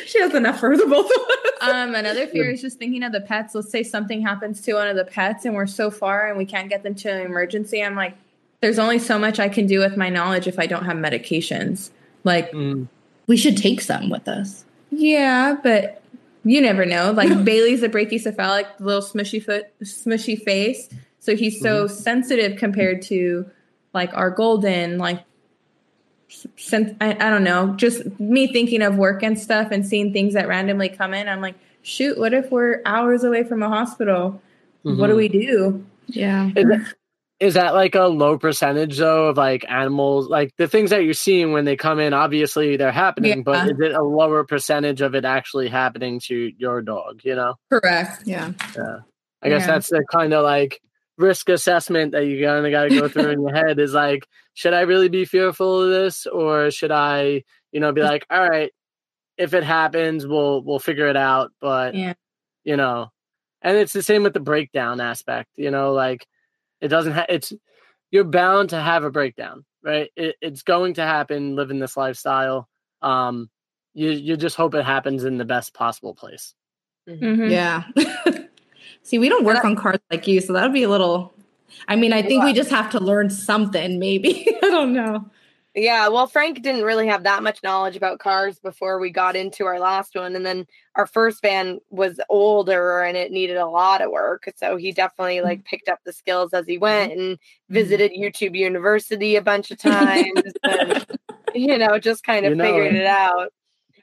she 0.07 0.21
has 0.21 0.35
enough 0.35 0.61
for 0.61 0.77
the 0.77 0.87
both 0.87 1.07
of 1.07 1.13
us. 1.13 1.75
Um, 1.75 1.95
another 1.95 2.27
fear 2.29 2.51
is 2.51 2.61
just 2.61 2.79
thinking 2.79 3.03
of 3.03 3.13
the 3.13 3.21
pets. 3.21 3.55
Let's 3.55 3.71
say 3.71 3.83
something 3.83 4.23
happens 4.23 4.61
to 4.63 4.75
one 4.75 4.89
of 4.89 4.97
the 4.97 5.05
pets 5.05 5.45
and 5.45 5.55
we're 5.55 5.67
so 5.67 5.91
far 5.91 6.29
and 6.29 6.39
we 6.39 6.45
can't 6.45 6.69
get 6.69 6.83
them 6.83 6.95
to 6.97 7.11
an 7.11 7.27
emergency. 7.27 7.83
I'm 7.83 7.97
like, 7.97 8.15
there's 8.61 8.79
only 8.79 8.99
so 8.99 9.19
much 9.19 9.39
I 9.41 9.49
can 9.49 9.67
do 9.67 9.81
with 9.81 9.97
my 9.97 10.09
knowledge 10.11 10.47
if 10.47 10.59
I 10.59 10.67
don't 10.67 10.85
have 10.85 10.97
medications. 10.97 11.91
Like, 12.25 12.53
Mm. 12.53 12.87
we 13.27 13.37
should 13.37 13.57
take 13.57 13.81
some 13.81 14.11
with 14.11 14.29
us. 14.29 14.65
yeah, 14.91 15.57
but 15.63 16.00
you 16.45 16.61
never 16.61 16.85
know. 16.87 17.11
Like 17.13 17.29
Bailey's 17.45 17.83
a 17.83 17.89
brachycephalic, 17.89 18.67
little 18.81 19.03
smushy 19.03 19.43
foot, 19.45 19.67
smushy 19.83 20.41
face. 20.43 20.89
So 21.19 21.37
he's 21.37 21.61
so 21.61 21.87
sensitive 21.87 22.59
compared 22.59 23.03
to 23.03 23.49
like 23.93 24.13
our 24.15 24.31
golden, 24.31 24.99
like 24.99 25.23
since 26.57 26.97
I, 27.01 27.11
I 27.15 27.31
don't 27.31 27.45
know, 27.45 27.75
just 27.75 28.19
me 28.21 28.47
thinking 28.53 28.83
of 28.83 28.97
work 28.97 29.23
and 29.23 29.39
stuff 29.39 29.69
and 29.71 29.85
seeing 29.87 30.13
things 30.13 30.35
that 30.35 30.49
randomly 30.49 30.89
come 30.89 31.13
in. 31.13 31.29
I'm 31.29 31.41
like, 31.41 31.57
shoot, 31.83 32.19
what 32.19 32.33
if 32.33 32.51
we're 32.51 32.81
hours 32.87 33.25
away 33.25 33.43
from 33.43 33.63
a 33.63 33.69
hospital? 33.69 34.41
What 34.83 35.09
do 35.09 35.13
Mhm. 35.13 35.17
we 35.17 35.29
do? 35.29 35.85
Yeah. 36.07 36.51
Is 36.57 36.65
that, 36.69 36.95
is 37.41 37.55
that 37.55 37.75
like 37.75 37.95
a 37.95 38.03
low 38.05 38.39
percentage 38.39 38.99
though 38.99 39.29
of 39.29 39.37
like 39.39 39.65
animals, 39.69 40.29
like 40.29 40.55
the 40.59 40.69
things 40.69 40.91
that 40.91 41.05
you're 41.05 41.15
seeing 41.15 41.53
when 41.53 41.65
they 41.65 41.75
come 41.77 41.99
in? 41.99 42.13
Obviously, 42.13 42.77
they're 42.77 42.93
happening, 42.93 43.43
but 43.43 43.67
is 43.67 43.79
it 43.81 43.93
a 43.93 44.03
lower 44.03 44.45
percentage 44.45 45.01
of 45.01 45.15
it 45.15 45.25
actually 45.25 45.69
happening 45.69 46.21
to 46.27 46.53
your 46.59 46.83
dog? 46.83 47.23
You 47.25 47.35
know, 47.37 47.55
Correct. 47.73 48.25
Yeah. 48.27 48.53
Yeah. 48.77 48.99
I 49.43 49.49
guess 49.49 49.63
Yeah. 49.63 49.67
that's 49.67 49.89
the 49.89 50.05
kind 50.13 50.35
of 50.35 50.45
like 50.45 50.81
risk 51.17 51.49
assessment 51.49 52.13
that 52.13 52.27
you 52.27 52.45
kind 52.45 52.65
of 52.67 52.71
got 52.71 52.85
to 52.85 53.01
go 53.01 53.09
through 53.09 53.31
in 53.31 53.41
your 53.41 53.55
head. 53.55 53.79
Is 53.79 53.95
like, 53.95 54.27
should 54.55 54.75
I 54.75 54.83
really 54.83 55.09
be 55.09 55.25
fearful 55.25 55.83
of 55.85 55.89
this, 55.91 56.27
or 56.27 56.71
should 56.71 56.93
I, 56.93 57.45
you 57.73 57.81
know, 57.81 57.93
be 57.93 58.03
like, 58.03 58.27
all 58.31 58.47
right, 58.47 58.71
if 59.39 59.55
it 59.55 59.65
happens, 59.65 60.27
we'll 60.27 60.63
we'll 60.63 60.79
figure 60.79 61.09
it 61.09 61.17
out. 61.17 61.53
But 61.59 61.95
Yeah. 61.95 62.13
you 62.65 62.77
know, 62.77 63.09
and 63.63 63.79
it's 63.79 63.95
the 63.95 64.03
same 64.03 64.25
with 64.25 64.35
the 64.35 64.41
breakdown 64.41 65.01
aspect. 65.01 65.49
You 65.57 65.71
know, 65.71 65.93
like 65.95 66.27
it 66.81 66.89
doesn't. 66.89 67.13
Ha- 67.13 67.27
it's 67.29 67.53
you're 68.11 68.25
bound 68.25 68.71
to 68.71 68.81
have 68.81 69.05
a 69.05 69.11
breakdown, 69.11 69.65
right? 69.83 70.11
It, 70.17 70.37
it's 70.41 70.63
going 70.63 70.95
to 70.95 71.03
happen. 71.03 71.57
Living 71.57 71.79
this 71.79 71.97
lifestyle, 71.97 72.69
um, 73.03 73.51
you 73.95 74.11
you 74.11 74.37
just 74.37 74.57
hope 74.57 74.75
it 74.75 74.85
happens 74.85 75.25
in 75.25 75.39
the 75.39 75.45
best 75.45 75.75
possible 75.75 76.15
place. 76.15 76.55
Mhm. 77.09 77.51
Yeah. 77.51 77.85
See, 79.03 79.19
we 79.19 79.29
don't 79.29 79.45
work 79.45 79.65
on 79.65 79.77
cars 79.77 79.99
like 80.11 80.27
you, 80.27 80.41
so 80.41 80.53
that 80.53 80.63
would 80.63 80.73
be 80.73 80.83
a 80.83 80.89
little. 80.89 81.33
I 81.89 81.97
mean, 81.97 82.13
I 82.13 82.23
think 82.23 82.45
we 82.45 82.53
just 82.53 82.71
have 82.71 82.91
to 82.91 83.01
learn 83.01 83.31
something, 83.31 83.99
maybe. 83.99 84.47
I 84.63 84.69
don't 84.69 84.93
know. 84.93 85.31
Yeah, 85.75 86.09
well, 86.09 86.27
Frank 86.27 86.63
didn't 86.63 86.83
really 86.83 87.07
have 87.07 87.23
that 87.23 87.45
much 87.45 87.63
knowledge 87.63 87.95
about 87.95 88.19
cars 88.19 88.59
before 88.59 88.99
we 88.99 89.11
got 89.11 89.37
into 89.37 89.67
our 89.67 89.79
last 89.79 90.17
one. 90.17 90.35
And 90.35 90.45
then 90.45 90.67
our 90.97 91.07
first 91.07 91.43
van 91.43 91.79
was 91.91 92.19
older 92.29 93.03
and 93.03 93.17
it 93.17 93.31
needed 93.31 93.57
a 93.57 93.69
lot 93.69 94.03
of 94.03 94.11
work. 94.11 94.49
So 94.57 94.77
he 94.77 94.91
definitely 94.91 95.37
mm-hmm. 95.37 95.47
like 95.47 95.65
picked 95.65 95.89
up 95.89 96.01
the 96.05 96.13
skills 96.13 96.53
as 96.53 96.67
he 96.67 96.75
mm-hmm. 96.75 96.83
went 96.83 97.13
and 97.13 97.21
mm-hmm. 97.21 97.75
visited 97.75 98.11
YouTube 98.11 98.57
University 98.57 99.37
a 99.37 99.43
bunch 99.43 99.71
of 99.71 99.79
times 99.81 100.43
and, 100.65 101.07
you 101.55 101.79
know, 101.79 102.01
just 102.01 102.25
kind 102.25 102.47
of 102.47 102.51
You 102.51 102.57
know 102.57 102.65
figured 102.65 102.95
it. 102.95 103.03
it 103.03 103.07
out. 103.07 103.53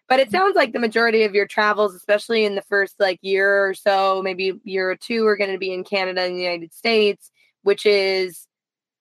But 0.08 0.22
it 0.22 0.32
sounds 0.32 0.56
like 0.56 0.72
the 0.72 0.80
majority 0.80 1.24
of 1.24 1.36
your 1.36 1.48
travels, 1.48 1.94
especially 1.94 2.46
in 2.46 2.56
the 2.56 2.62
first 2.62 2.96
like 2.98 3.20
year 3.22 3.68
or 3.68 3.74
so, 3.74 4.22
maybe 4.24 4.54
year 4.64 4.90
or 4.90 4.96
two, 4.96 5.28
are 5.28 5.36
going 5.36 5.52
to 5.52 5.58
be 5.58 5.74
in 5.74 5.84
Canada 5.84 6.22
and 6.22 6.38
the 6.38 6.44
United 6.44 6.74
States, 6.74 7.30
which 7.64 7.86
is, 7.86 8.48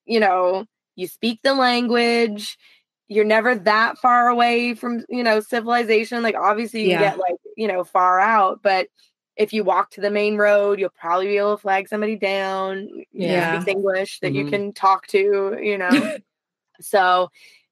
you 0.04 0.18
know, 0.18 0.66
you 0.96 1.06
speak 1.06 1.40
the 1.42 1.54
language 1.54 2.58
you're 3.08 3.24
never 3.24 3.54
that 3.54 3.96
far 3.98 4.28
away 4.28 4.74
from 4.74 5.04
you 5.08 5.22
know 5.22 5.40
civilization 5.40 6.22
like 6.22 6.34
obviously 6.34 6.80
you 6.80 6.88
Yeah. 6.88 6.98
get 6.98 7.18
like 7.18 7.36
you 7.56 7.68
know 7.68 7.84
far 7.84 8.18
out 8.18 8.60
but 8.62 8.88
if 9.36 9.52
you 9.52 9.62
walk 9.62 9.90
to 9.90 10.00
the 10.00 10.10
main 10.10 10.36
road 10.36 10.80
you'll 10.80 10.88
probably 10.90 11.26
be 11.26 11.36
able 11.36 11.56
to 11.56 11.62
flag 11.62 11.88
somebody 11.88 12.16
down 12.16 12.88
Yeah. 13.12 13.30
yeah 13.30 13.50
speaks 13.60 13.68
english 13.68 14.20
that 14.20 14.32
you 14.34 14.44
Mhm. 14.44 14.48
can 14.50 14.72
talk 14.72 15.06
to 15.08 15.56
you 15.62 15.78
know 15.78 15.90
so 16.80 17.28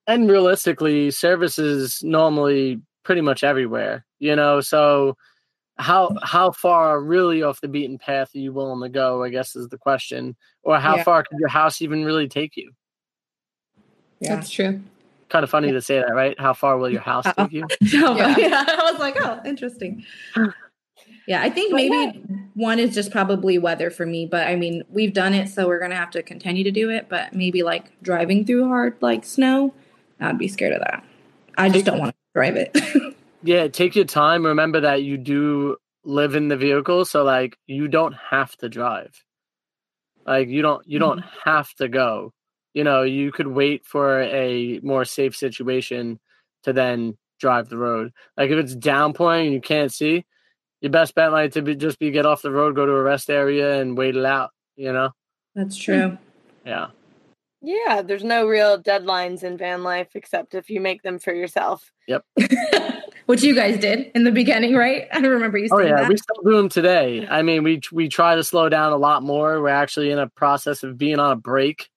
and 0.07 0.31
realistically 0.31 1.11
service 1.11 1.59
is 1.59 2.03
normally 2.05 2.81
pretty 3.03 3.21
much 3.21 3.43
everywhere 3.43 4.05
you 4.19 4.37
know 4.37 4.61
so 4.61 5.17
how 5.77 6.17
how 6.23 6.53
far 6.53 7.01
really 7.01 7.43
off 7.43 7.61
the 7.61 7.69
beaten 7.69 7.99
path 7.99 8.31
are 8.35 8.39
you 8.39 8.53
willing 8.53 8.81
to 8.81 8.89
go 8.89 9.25
i 9.25 9.29
guess 9.29 9.57
is 9.57 9.69
the 9.69 9.79
question 9.79 10.37
or 10.63 10.79
how 10.79 10.97
Yeah. 10.97 11.05
far 11.05 11.25
could 11.25 11.39
your 11.41 11.49
house 11.49 11.83
even 11.83 12.05
really 12.05 12.29
take 12.29 12.57
you 12.57 12.71
Yeah. 14.25 14.37
That's 14.37 14.51
true. 14.51 14.81
kind 15.29 15.43
of 15.43 15.51
funny 15.51 15.73
to 15.73 15.81
say 15.81 15.99
that 15.99 16.15
right 16.15 16.39
how 16.39 16.53
far 16.53 16.79
will 16.79 16.91
your 16.91 17.01
house 17.01 17.27
take 17.37 17.53
you 17.53 17.67
So, 17.87 18.17
Yeah. 18.17 18.37
yeah. 18.39 18.65
I 18.69 18.91
was 18.91 19.01
like, 19.01 19.17
oh, 19.21 19.41
interesting. 19.45 20.05
Yeah, 21.27 21.43
I 21.43 21.49
think 21.49 21.71
But 21.71 21.77
maybe 21.77 22.23
one 22.55 22.79
is 22.79 22.95
just 22.95 23.11
probably 23.11 23.57
weather 23.57 23.91
for 23.91 24.05
me, 24.05 24.27
but 24.27 24.47
I 24.47 24.57
mean, 24.57 24.83
we've 24.91 25.15
done 25.15 25.33
it, 25.33 25.49
so 25.49 25.67
we're 25.67 25.81
gonna 25.81 25.97
have 25.97 26.11
to 26.11 26.23
continue 26.23 26.65
to 26.65 26.71
do 26.71 26.91
it. 26.91 27.09
But 27.09 27.35
maybe 27.35 27.63
like 27.63 27.91
driving 28.03 28.45
through 28.45 28.69
hard 28.69 28.97
like 29.01 29.25
snow, 29.25 29.73
I'd 30.21 30.39
be 30.39 30.49
scared 30.49 30.75
of 30.75 30.81
that. 30.81 31.03
I 31.57 31.71
just 31.71 31.87
don't 31.87 31.99
want 31.99 32.11
to 32.11 32.17
drive 32.35 32.57
it. 32.57 33.17
yeah 33.45 33.69
take 33.69 33.95
your 33.95 34.07
time 34.07 34.45
remember 34.45 34.81
that 34.81 35.03
you 35.03 35.17
do 35.17 35.77
live 36.05 36.35
in 36.35 36.49
the 36.49 36.57
vehicle 36.57 37.05
so 37.05 37.23
like 37.23 37.57
you 37.67 37.87
don't 37.87 38.15
have 38.15 38.57
to 38.57 38.69
drive 38.69 39.23
like 40.27 40.49
you 40.49 40.63
don't 40.63 40.87
you 40.89 40.99
don't 40.99 41.21
mm-hmm. 41.21 41.51
have 41.51 41.73
to 41.75 41.89
go 41.89 42.33
you 42.75 42.85
know 42.85 43.03
you 43.03 43.33
could 43.33 43.47
wait 43.47 43.87
for 43.87 44.21
a 44.23 44.79
more 44.83 45.05
safe 45.05 45.35
situation 45.35 46.21
to 46.65 46.73
then 46.73 47.17
drive 47.41 47.69
the 47.69 47.79
road 47.79 48.13
like 48.37 48.51
if 48.51 48.59
it's 48.59 48.75
downpouring 48.75 49.47
and 49.47 49.55
you 49.55 49.61
can't 49.61 49.93
see 49.93 50.25
your 50.81 50.91
best 50.91 51.15
bet 51.15 51.33
might 51.33 51.53
to 51.53 51.63
be 51.63 51.75
just 51.75 51.99
be 51.99 52.11
get 52.11 52.27
off 52.27 52.43
the 52.43 52.51
road 52.51 52.77
go 52.77 52.85
to 52.85 52.93
a 52.93 53.03
rest 53.03 53.31
area 53.31 53.81
and 53.81 53.97
wait 53.97 54.17
it 54.17 54.25
out 54.25 54.51
you 54.77 54.93
know 54.93 55.11
That's 55.55 55.77
hmm. 55.77 55.83
true. 55.83 56.19
yeah 56.67 56.89
yeah 57.63 58.03
there's 58.03 58.25
no 58.25 58.47
real 58.47 58.81
deadlines 58.81 59.43
in 59.43 59.57
van 59.57 59.83
life 59.83 60.09
except 60.15 60.55
if 60.55 60.69
you 60.69 60.81
make 60.81 61.03
them 61.03 61.19
for 61.19 61.33
yourself 61.33 61.91
Yep. 62.07 62.25
Which 63.27 63.43
you 63.43 63.55
guys 63.55 63.81
did 63.81 64.11
in 64.15 64.25
the 64.25 64.31
beginning, 64.31 64.75
right? 64.75 65.09
I 65.11 65.19
don't 65.19 65.31
remember 65.31 65.57
you 65.57 65.69
Oh 65.73 65.79
yeah, 65.79 65.97
that. 65.97 66.09
we 66.11 66.17
still 66.19 66.43
do 66.45 66.59
them 66.59 66.69
today. 66.69 67.27
I 67.27 67.41
mean, 67.41 67.63
we 67.63 67.81
we 67.91 68.11
try 68.11 68.35
to 68.35 68.45
slow 68.45 68.69
down 68.69 68.93
a 68.93 68.99
lot 68.99 69.23
more. 69.23 69.63
We're 69.63 69.71
actually 69.71 70.11
in 70.11 70.19
a 70.19 70.29
process 70.29 70.83
of 70.83 70.99
being 70.99 71.19
on 71.19 71.31
a 71.31 71.37
break 71.37 71.89
a 71.89 71.94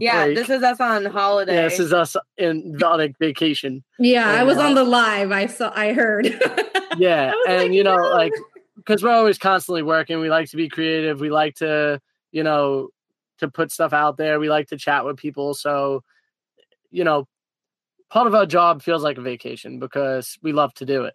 Yeah, 0.00 0.24
break. 0.24 0.36
this 0.36 0.50
is 0.50 0.62
us 0.62 0.80
on 0.80 1.04
holiday. 1.06 1.54
yeah, 1.54 1.62
this 1.68 1.80
is 1.80 1.92
us 1.92 2.14
in 2.36 2.72
the 2.78 2.88
like 2.88 3.18
vacation. 3.18 3.82
Yeah, 3.98 4.28
I 4.28 4.44
was 4.44 4.56
Yeah. 4.58 4.66
on 4.66 4.74
the 4.74 4.82
uh, 4.82 4.84
live. 4.84 5.32
I 5.32 5.46
saw. 5.46 5.72
I 5.74 5.92
heard. 5.92 6.26
Yeah, 6.96 7.32
I 7.46 7.52
and 7.52 7.62
like, 7.64 7.72
you 7.72 7.84
know, 7.84 7.96
no. 7.96 8.10
like 8.10 8.32
because 8.76 9.04
we're 9.04 9.12
always 9.12 9.38
constantly 9.38 9.82
working. 9.82 10.18
We 10.18 10.30
like 10.30 10.48
to 10.50 10.56
be 10.56 10.68
creative. 10.68 11.20
We 11.20 11.30
like 11.30 11.54
to, 11.56 12.00
you 12.32 12.42
know, 12.42 12.88
to 13.38 13.48
put 13.48 13.70
stuff 13.70 13.92
out 13.92 14.16
there. 14.16 14.40
We 14.40 14.48
like 14.50 14.66
to 14.68 14.76
chat 14.76 15.04
with 15.04 15.16
people. 15.16 15.54
So, 15.54 16.02
you 16.90 17.04
know, 17.04 17.28
part 18.10 18.26
of 18.26 18.34
our 18.34 18.46
job 18.46 18.82
feels 18.82 19.04
like 19.04 19.16
a 19.16 19.20
vacation 19.20 19.78
because 19.78 20.38
we 20.42 20.52
love 20.52 20.74
to 20.74 20.84
do 20.86 21.04
it. 21.04 21.14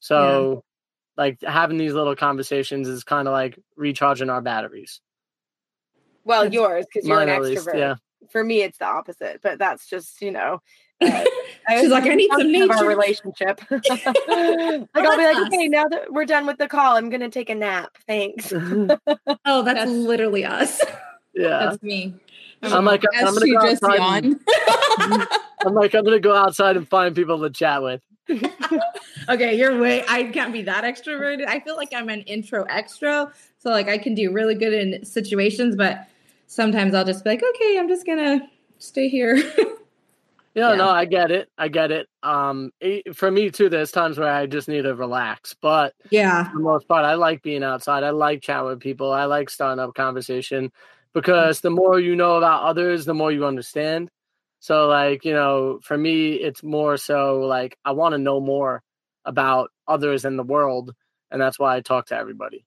So, 0.00 0.64
like 1.16 1.38
having 1.40 1.78
these 1.78 1.94
little 1.94 2.16
conversations 2.16 2.86
is 2.88 3.02
kind 3.04 3.26
of 3.26 3.32
like 3.32 3.58
recharging 3.76 4.28
our 4.28 4.42
batteries. 4.42 5.00
well, 6.24 6.52
yours 6.52 6.84
because 6.92 7.08
you're 7.08 7.20
an 7.20 7.28
Mine 7.28 7.36
at 7.36 7.42
least, 7.42 7.66
extrovert. 7.66 7.78
yeah. 7.78 7.94
For 8.30 8.42
me, 8.42 8.62
it's 8.62 8.78
the 8.78 8.86
opposite, 8.86 9.40
but 9.42 9.58
that's 9.58 9.88
just 9.88 10.22
you 10.22 10.30
know. 10.30 10.60
Uh, 11.00 11.24
She's 11.70 11.88
like, 11.88 12.04
I 12.04 12.14
need 12.14 12.28
some 12.30 12.40
function 12.40 12.62
of 12.62 12.70
Our 12.70 12.86
relationship. 12.86 13.60
like 13.70 13.82
I'll 13.86 15.16
be 15.16 15.24
like, 15.24 15.36
us. 15.36 15.46
okay, 15.48 15.68
now 15.68 15.88
that 15.88 16.12
we're 16.12 16.24
done 16.24 16.46
with 16.46 16.58
the 16.58 16.68
call, 16.68 16.96
I'm 16.96 17.10
gonna 17.10 17.30
take 17.30 17.50
a 17.50 17.54
nap. 17.54 17.96
Thanks. 18.06 18.52
oh, 18.52 18.86
that's, 19.06 19.64
That's- 19.64 19.88
literally 19.88 20.44
us. 20.44 20.80
Yeah, 21.34 21.70
That's 21.70 21.82
me. 21.82 22.14
I'm 22.62 22.84
like, 22.84 23.02
I'm 23.16 23.34
gonna 23.34 23.46
go 23.46 23.62
just 23.62 23.82
outside. 23.82 24.24
And. 24.24 24.40
I'm 25.64 25.74
like, 25.74 25.94
I'm 25.94 26.04
gonna 26.04 26.20
go 26.20 26.34
outside 26.34 26.76
and 26.76 26.86
find 26.86 27.14
people 27.14 27.40
to 27.40 27.50
chat 27.50 27.82
with. 27.82 28.02
okay, 29.28 29.56
you're 29.56 29.80
way. 29.80 30.04
I 30.08 30.24
can't 30.24 30.52
be 30.52 30.62
that 30.62 30.84
extroverted. 30.84 31.46
I 31.46 31.60
feel 31.60 31.76
like 31.76 31.92
I'm 31.94 32.08
an 32.08 32.20
intro 32.22 32.64
extra, 32.64 33.32
so 33.58 33.70
like 33.70 33.88
I 33.88 33.98
can 33.98 34.14
do 34.14 34.30
really 34.32 34.54
good 34.54 34.72
in 34.72 35.04
situations, 35.04 35.74
but 35.74 36.06
sometimes 36.52 36.94
I'll 36.94 37.04
just 37.04 37.24
be 37.24 37.30
like, 37.30 37.42
okay, 37.42 37.78
I'm 37.78 37.88
just 37.88 38.04
gonna 38.06 38.40
stay 38.78 39.08
here. 39.08 39.36
Yeah, 39.36 39.64
Yeah. 40.54 40.74
no, 40.74 40.88
I 40.90 41.06
get 41.06 41.30
it. 41.30 41.48
I 41.56 41.68
get 41.68 41.90
it. 41.90 42.08
Um, 42.22 42.70
it- 42.80 43.16
for 43.16 43.30
me 43.30 43.50
too, 43.50 43.68
there's 43.70 43.90
times 43.90 44.18
where 44.18 44.32
I 44.32 44.46
just 44.46 44.68
need 44.68 44.82
to 44.82 44.94
relax, 44.94 45.54
but 45.60 45.94
yeah, 46.10 46.44
for 46.50 46.58
the 46.58 46.62
most 46.64 46.86
part, 46.88 47.04
I 47.04 47.14
like 47.14 47.42
being 47.42 47.62
outside. 47.62 48.04
I 48.04 48.10
like 48.10 48.42
chatting 48.42 48.66
with 48.68 48.80
people. 48.80 49.12
I 49.12 49.24
like 49.24 49.48
starting 49.48 49.82
up 49.82 49.94
conversation 49.94 50.70
because 51.14 51.60
the 51.60 51.70
more 51.70 51.98
you 51.98 52.16
know 52.16 52.36
about 52.36 52.64
others, 52.64 53.04
the 53.06 53.14
more 53.14 53.32
you 53.32 53.46
understand. 53.46 54.10
So, 54.60 54.86
like, 54.86 55.24
you 55.24 55.32
know, 55.32 55.80
for 55.82 55.96
me, 55.98 56.34
it's 56.34 56.62
more 56.62 56.96
so 56.96 57.40
like 57.40 57.76
I 57.84 57.92
want 57.92 58.12
to 58.12 58.18
know 58.18 58.40
more 58.40 58.82
about 59.24 59.70
others 59.88 60.24
in 60.24 60.36
the 60.36 60.44
world, 60.44 60.94
and 61.30 61.40
that's 61.40 61.58
why 61.58 61.76
I 61.76 61.80
talk 61.80 62.06
to 62.08 62.16
everybody. 62.16 62.64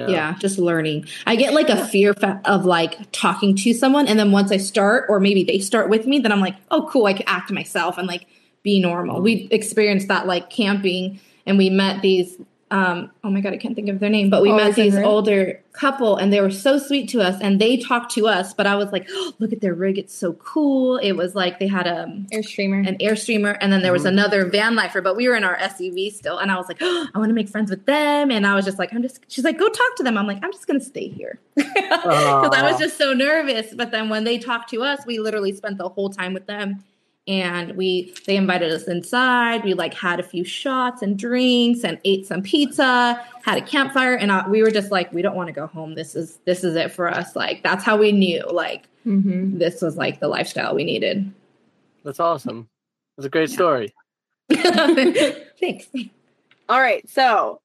Know? 0.00 0.08
yeah, 0.08 0.34
just 0.38 0.58
learning. 0.58 1.06
I 1.26 1.36
get 1.36 1.52
like 1.52 1.68
a 1.68 1.86
fear 1.86 2.14
of 2.44 2.64
like 2.64 3.10
talking 3.12 3.54
to 3.56 3.74
someone, 3.74 4.08
and 4.08 4.18
then 4.18 4.32
once 4.32 4.50
I 4.50 4.56
start, 4.56 5.06
or 5.08 5.20
maybe 5.20 5.44
they 5.44 5.58
start 5.58 5.90
with 5.90 6.06
me, 6.06 6.18
then 6.18 6.32
I'm 6.32 6.40
like, 6.40 6.56
oh, 6.70 6.88
cool, 6.90 7.06
I 7.06 7.12
can 7.12 7.28
act 7.28 7.50
myself 7.50 7.98
and 7.98 8.06
like 8.06 8.26
be 8.62 8.80
normal. 8.80 9.20
Mm. 9.20 9.22
We 9.22 9.48
experienced 9.50 10.08
that 10.08 10.26
like 10.26 10.50
camping, 10.50 11.20
and 11.46 11.58
we 11.58 11.70
met 11.70 12.02
these. 12.02 12.36
Um, 12.72 13.10
oh 13.22 13.30
my 13.30 13.40
god, 13.40 13.52
I 13.52 13.58
can't 13.58 13.74
think 13.76 13.88
of 13.90 14.00
their 14.00 14.08
name, 14.10 14.30
but 14.30 14.40
we 14.42 14.50
Oh, 14.50 14.56
met 14.56 14.74
these 14.74 14.94
her? 14.94 15.04
older 15.04 15.60
couple, 15.72 16.16
and 16.16 16.32
they 16.32 16.40
were 16.40 16.50
so 16.50 16.78
sweet 16.78 17.08
to 17.10 17.20
us, 17.20 17.40
and 17.40 17.60
they 17.60 17.76
talked 17.76 18.12
to 18.14 18.26
us. 18.26 18.54
But 18.54 18.66
I 18.66 18.76
was 18.76 18.90
like, 18.92 19.06
oh, 19.10 19.32
look 19.38 19.52
at 19.52 19.60
their 19.60 19.74
rig, 19.74 19.98
it's 19.98 20.14
so 20.14 20.32
cool. 20.34 20.96
It 20.96 21.12
was 21.12 21.34
like 21.34 21.58
they 21.58 21.66
had 21.68 21.86
um, 21.86 22.26
a 22.32 22.36
Airstreamer. 22.36 22.86
an 22.88 22.96
airstreamer 22.98 23.56
and 23.60 23.72
then 23.72 23.82
there 23.82 23.92
was 23.92 24.04
another 24.06 24.46
van 24.46 24.74
lifer 24.74 25.00
but 25.02 25.16
we 25.16 25.28
were 25.28 25.34
in 25.36 25.44
our 25.44 25.56
suv 25.58 26.12
still 26.12 26.38
and 26.38 26.50
i 26.50 26.56
was 26.56 26.66
like 26.68 26.78
oh, 26.80 27.06
i 27.14 27.18
want 27.18 27.28
to 27.30 27.34
make 27.34 27.48
friends 27.48 27.70
with 27.70 27.84
them 27.86 28.30
and 28.30 28.46
i 28.46 28.54
was 28.54 28.64
just 28.64 28.78
like 28.78 28.92
i'm 28.94 29.02
just 29.02 29.20
she's 29.28 29.44
like 29.44 29.58
go 29.58 29.68
talk 29.68 29.96
to 29.96 30.02
them 30.02 30.16
i'm 30.18 30.26
like 30.26 30.38
i'm 30.42 30.50
just 30.52 30.66
gonna 30.66 30.80
stay 30.80 31.08
here 31.08 31.38
because 31.56 32.54
i 32.54 32.68
was 32.70 32.78
just 32.80 32.96
so 32.98 33.12
nervous 33.12 33.74
but 33.74 33.90
then 33.90 34.08
when 34.08 34.24
they 34.24 34.38
talked 34.38 34.70
to 34.70 34.82
us 34.82 35.04
we 35.06 35.18
literally 35.18 35.52
spent 35.52 35.76
the 35.78 35.88
whole 35.88 36.08
time 36.10 36.32
with 36.34 36.46
them 36.46 36.82
and 37.28 37.76
we 37.76 38.12
they 38.26 38.36
invited 38.36 38.72
us 38.72 38.84
inside 38.88 39.62
we 39.64 39.74
like 39.74 39.94
had 39.94 40.18
a 40.18 40.22
few 40.24 40.42
shots 40.42 41.02
and 41.02 41.16
drinks 41.18 41.84
and 41.84 42.00
ate 42.04 42.26
some 42.26 42.42
pizza 42.42 43.24
had 43.44 43.56
a 43.58 43.62
campfire 43.62 44.14
and 44.14 44.32
I, 44.32 44.48
we 44.48 44.60
were 44.62 44.72
just 44.72 44.90
like 44.90 45.12
we 45.12 45.22
don't 45.22 45.36
want 45.36 45.46
to 45.46 45.52
go 45.52 45.68
home 45.68 45.94
this 45.94 46.16
is 46.16 46.38
this 46.46 46.64
is 46.64 46.74
it 46.74 46.90
for 46.90 47.08
us 47.08 47.36
like 47.36 47.62
that's 47.62 47.84
how 47.84 47.96
we 47.96 48.12
knew 48.12 48.42
like 48.50 48.88
Mm-hmm. 49.06 49.58
this 49.58 49.82
was 49.82 49.96
like 49.96 50.20
the 50.20 50.28
lifestyle 50.28 50.76
we 50.76 50.84
needed 50.84 51.28
That's 52.04 52.20
awesome. 52.20 52.68
It's 53.18 53.26
a 53.26 53.30
great 53.30 53.50
story. 53.50 53.92
thanks 54.52 55.88
All 56.68 56.80
right, 56.80 57.08
so 57.08 57.60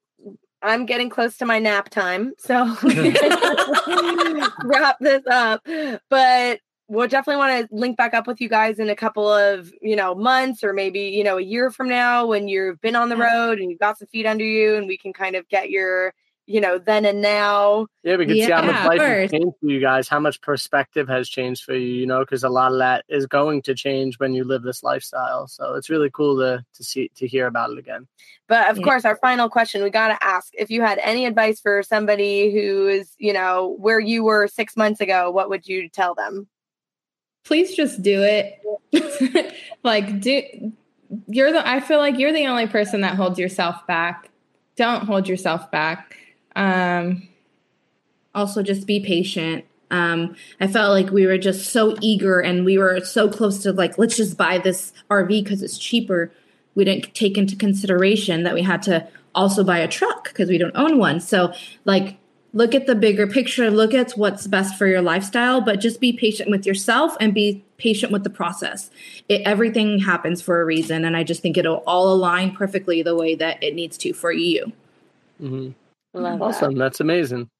I'm 0.62 0.84
getting 0.84 1.08
close 1.10 1.36
to 1.38 1.46
my 1.46 1.58
nap 1.60 1.90
time, 1.90 2.34
so 2.38 2.64
wrap 4.64 4.96
this 5.00 5.22
up. 5.30 5.64
But 6.08 6.60
we'll 6.88 7.06
definitely 7.08 7.38
want 7.38 7.68
to 7.68 7.74
link 7.74 7.96
back 7.96 8.14
up 8.14 8.26
with 8.26 8.40
you 8.40 8.48
guys 8.48 8.78
in 8.78 8.88
a 8.88 8.96
couple 8.96 9.28
of 9.30 9.72
you 9.80 9.94
know 9.94 10.14
months 10.14 10.64
or 10.64 10.72
maybe 10.72 11.00
you 11.00 11.22
know 11.22 11.38
a 11.38 11.42
year 11.42 11.70
from 11.70 11.88
now 11.88 12.26
when 12.26 12.48
you've 12.48 12.80
been 12.80 12.96
on 12.96 13.08
the 13.08 13.16
road 13.16 13.60
and 13.60 13.70
you've 13.70 13.80
got 13.80 13.98
some 13.98 14.08
feet 14.08 14.26
under 14.26 14.44
you, 14.44 14.74
and 14.74 14.86
we 14.88 14.96
can 14.98 15.12
kind 15.12 15.36
of 15.36 15.48
get 15.48 15.70
your 15.70 16.14
you 16.46 16.60
know 16.60 16.78
then 16.78 17.04
and 17.04 17.20
now. 17.20 17.86
Yeah, 18.02 18.16
we 18.16 18.26
can 18.26 18.36
see 18.36 18.50
how 18.50 18.64
much 18.64 18.82
life 18.84 19.02
has 19.02 19.30
changed 19.30 19.56
for 19.60 19.68
you 19.68 19.80
guys, 19.80 20.08
how 20.08 20.20
much 20.20 20.40
perspective 20.40 21.08
has 21.08 21.28
changed 21.28 21.64
for 21.64 21.74
you, 21.74 21.86
you 21.86 22.06
know, 22.06 22.20
because 22.20 22.42
a 22.42 22.48
lot 22.48 22.72
of 22.72 22.78
that 22.78 23.04
is 23.08 23.26
going 23.26 23.60
to 23.62 23.74
change 23.74 24.18
when 24.18 24.32
you 24.32 24.44
live 24.44 24.62
this 24.62 24.82
lifestyle. 24.82 25.46
So 25.46 25.74
it's 25.74 25.90
really 25.90 26.08
cool 26.10 26.38
to 26.38 26.64
to 26.74 26.84
see 26.84 27.10
to 27.16 27.26
hear 27.26 27.46
about 27.46 27.70
it 27.70 27.78
again. 27.78 28.06
But 28.46 28.70
of 28.70 28.78
Yeah. 28.78 28.84
course, 28.84 29.04
our 29.04 29.16
final 29.16 29.48
question 29.50 29.82
we 29.82 29.90
got 29.90 30.08
to 30.08 30.24
ask 30.24 30.52
if 30.56 30.70
you 30.70 30.80
had 30.80 30.98
any 31.02 31.26
advice 31.26 31.60
for 31.60 31.82
somebody 31.82 32.50
who 32.50 32.88
is, 32.88 33.12
you 33.18 33.32
know, 33.32 33.76
where 33.78 34.00
you 34.00 34.24
were 34.24 34.48
six 34.48 34.76
months 34.76 35.00
ago, 35.00 35.30
what 35.30 35.50
would 35.50 35.66
you 35.68 35.88
tell 35.90 36.14
them? 36.14 36.48
Please 37.48 37.74
just 37.74 38.02
do 38.02 38.22
it. 38.22 38.62
like 39.82 40.20
do 40.20 40.42
you're 41.26 41.52
the 41.52 41.66
I 41.66 41.80
feel 41.80 41.98
like 41.98 42.18
you're 42.18 42.32
the 42.32 42.46
only 42.46 42.66
person 42.66 43.00
that 43.00 43.16
holds 43.16 43.38
yourself 43.38 43.86
back. 43.86 44.30
Don't 44.76 45.04
hold 45.04 45.26
yourself 45.26 45.70
back. 45.70 46.16
Um 46.54 47.26
also 48.34 48.62
just 48.62 48.86
be 48.86 49.00
patient 49.00 49.64
um 49.90 50.36
i 50.60 50.66
felt 50.66 50.90
like 50.90 51.10
we 51.10 51.26
were 51.26 51.38
just 51.38 51.70
so 51.70 51.96
eager 52.02 52.40
and 52.40 52.64
we 52.64 52.76
were 52.76 53.00
so 53.00 53.28
close 53.28 53.62
to 53.62 53.72
like 53.72 53.96
let's 53.96 54.16
just 54.16 54.36
buy 54.36 54.58
this 54.58 54.92
rv 55.10 55.28
because 55.28 55.62
it's 55.62 55.78
cheaper 55.78 56.30
we 56.74 56.84
didn't 56.84 57.12
take 57.14 57.38
into 57.38 57.56
consideration 57.56 58.42
that 58.42 58.54
we 58.54 58.62
had 58.62 58.82
to 58.82 59.04
also 59.34 59.64
buy 59.64 59.78
a 59.78 59.88
truck 59.88 60.24
because 60.24 60.50
we 60.50 60.58
don't 60.58 60.76
own 60.76 60.98
one 60.98 61.18
so 61.18 61.52
like 61.86 62.18
look 62.52 62.74
at 62.74 62.86
the 62.86 62.94
bigger 62.94 63.26
picture 63.26 63.70
look 63.70 63.92
at 63.94 64.12
what's 64.12 64.46
best 64.46 64.76
for 64.76 64.86
your 64.86 65.02
lifestyle 65.02 65.60
but 65.60 65.80
just 65.80 66.00
be 66.00 66.12
patient 66.12 66.50
with 66.50 66.64
yourself 66.66 67.16
and 67.20 67.34
be 67.34 67.62
patient 67.76 68.10
with 68.10 68.24
the 68.24 68.30
process 68.30 68.90
it, 69.28 69.42
everything 69.44 69.98
happens 69.98 70.40
for 70.40 70.60
a 70.60 70.64
reason 70.64 71.04
and 71.04 71.16
i 71.16 71.22
just 71.22 71.42
think 71.42 71.56
it'll 71.56 71.82
all 71.86 72.12
align 72.12 72.50
perfectly 72.50 73.02
the 73.02 73.14
way 73.14 73.34
that 73.34 73.62
it 73.62 73.74
needs 73.74 73.98
to 73.98 74.12
for 74.12 74.32
you 74.32 74.72
hmm 75.38 75.70
Love 76.14 76.42
Awesome. 76.42 76.74
That's 76.76 77.00
amazing. 77.00 77.50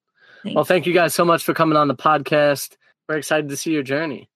Thanks. 0.43 0.55
Well, 0.55 0.65
thank 0.65 0.85
you 0.85 0.93
guys 0.93 1.13
so 1.13 1.23
much 1.25 1.43
for 1.43 1.53
coming 1.53 1.77
on 1.77 1.87
the 1.87 1.95
podcast. 1.95 2.75
We're 3.07 3.17
excited 3.17 3.49
to 3.49 3.57
see 3.57 3.71
your 3.71 3.83
journey. 3.83 4.29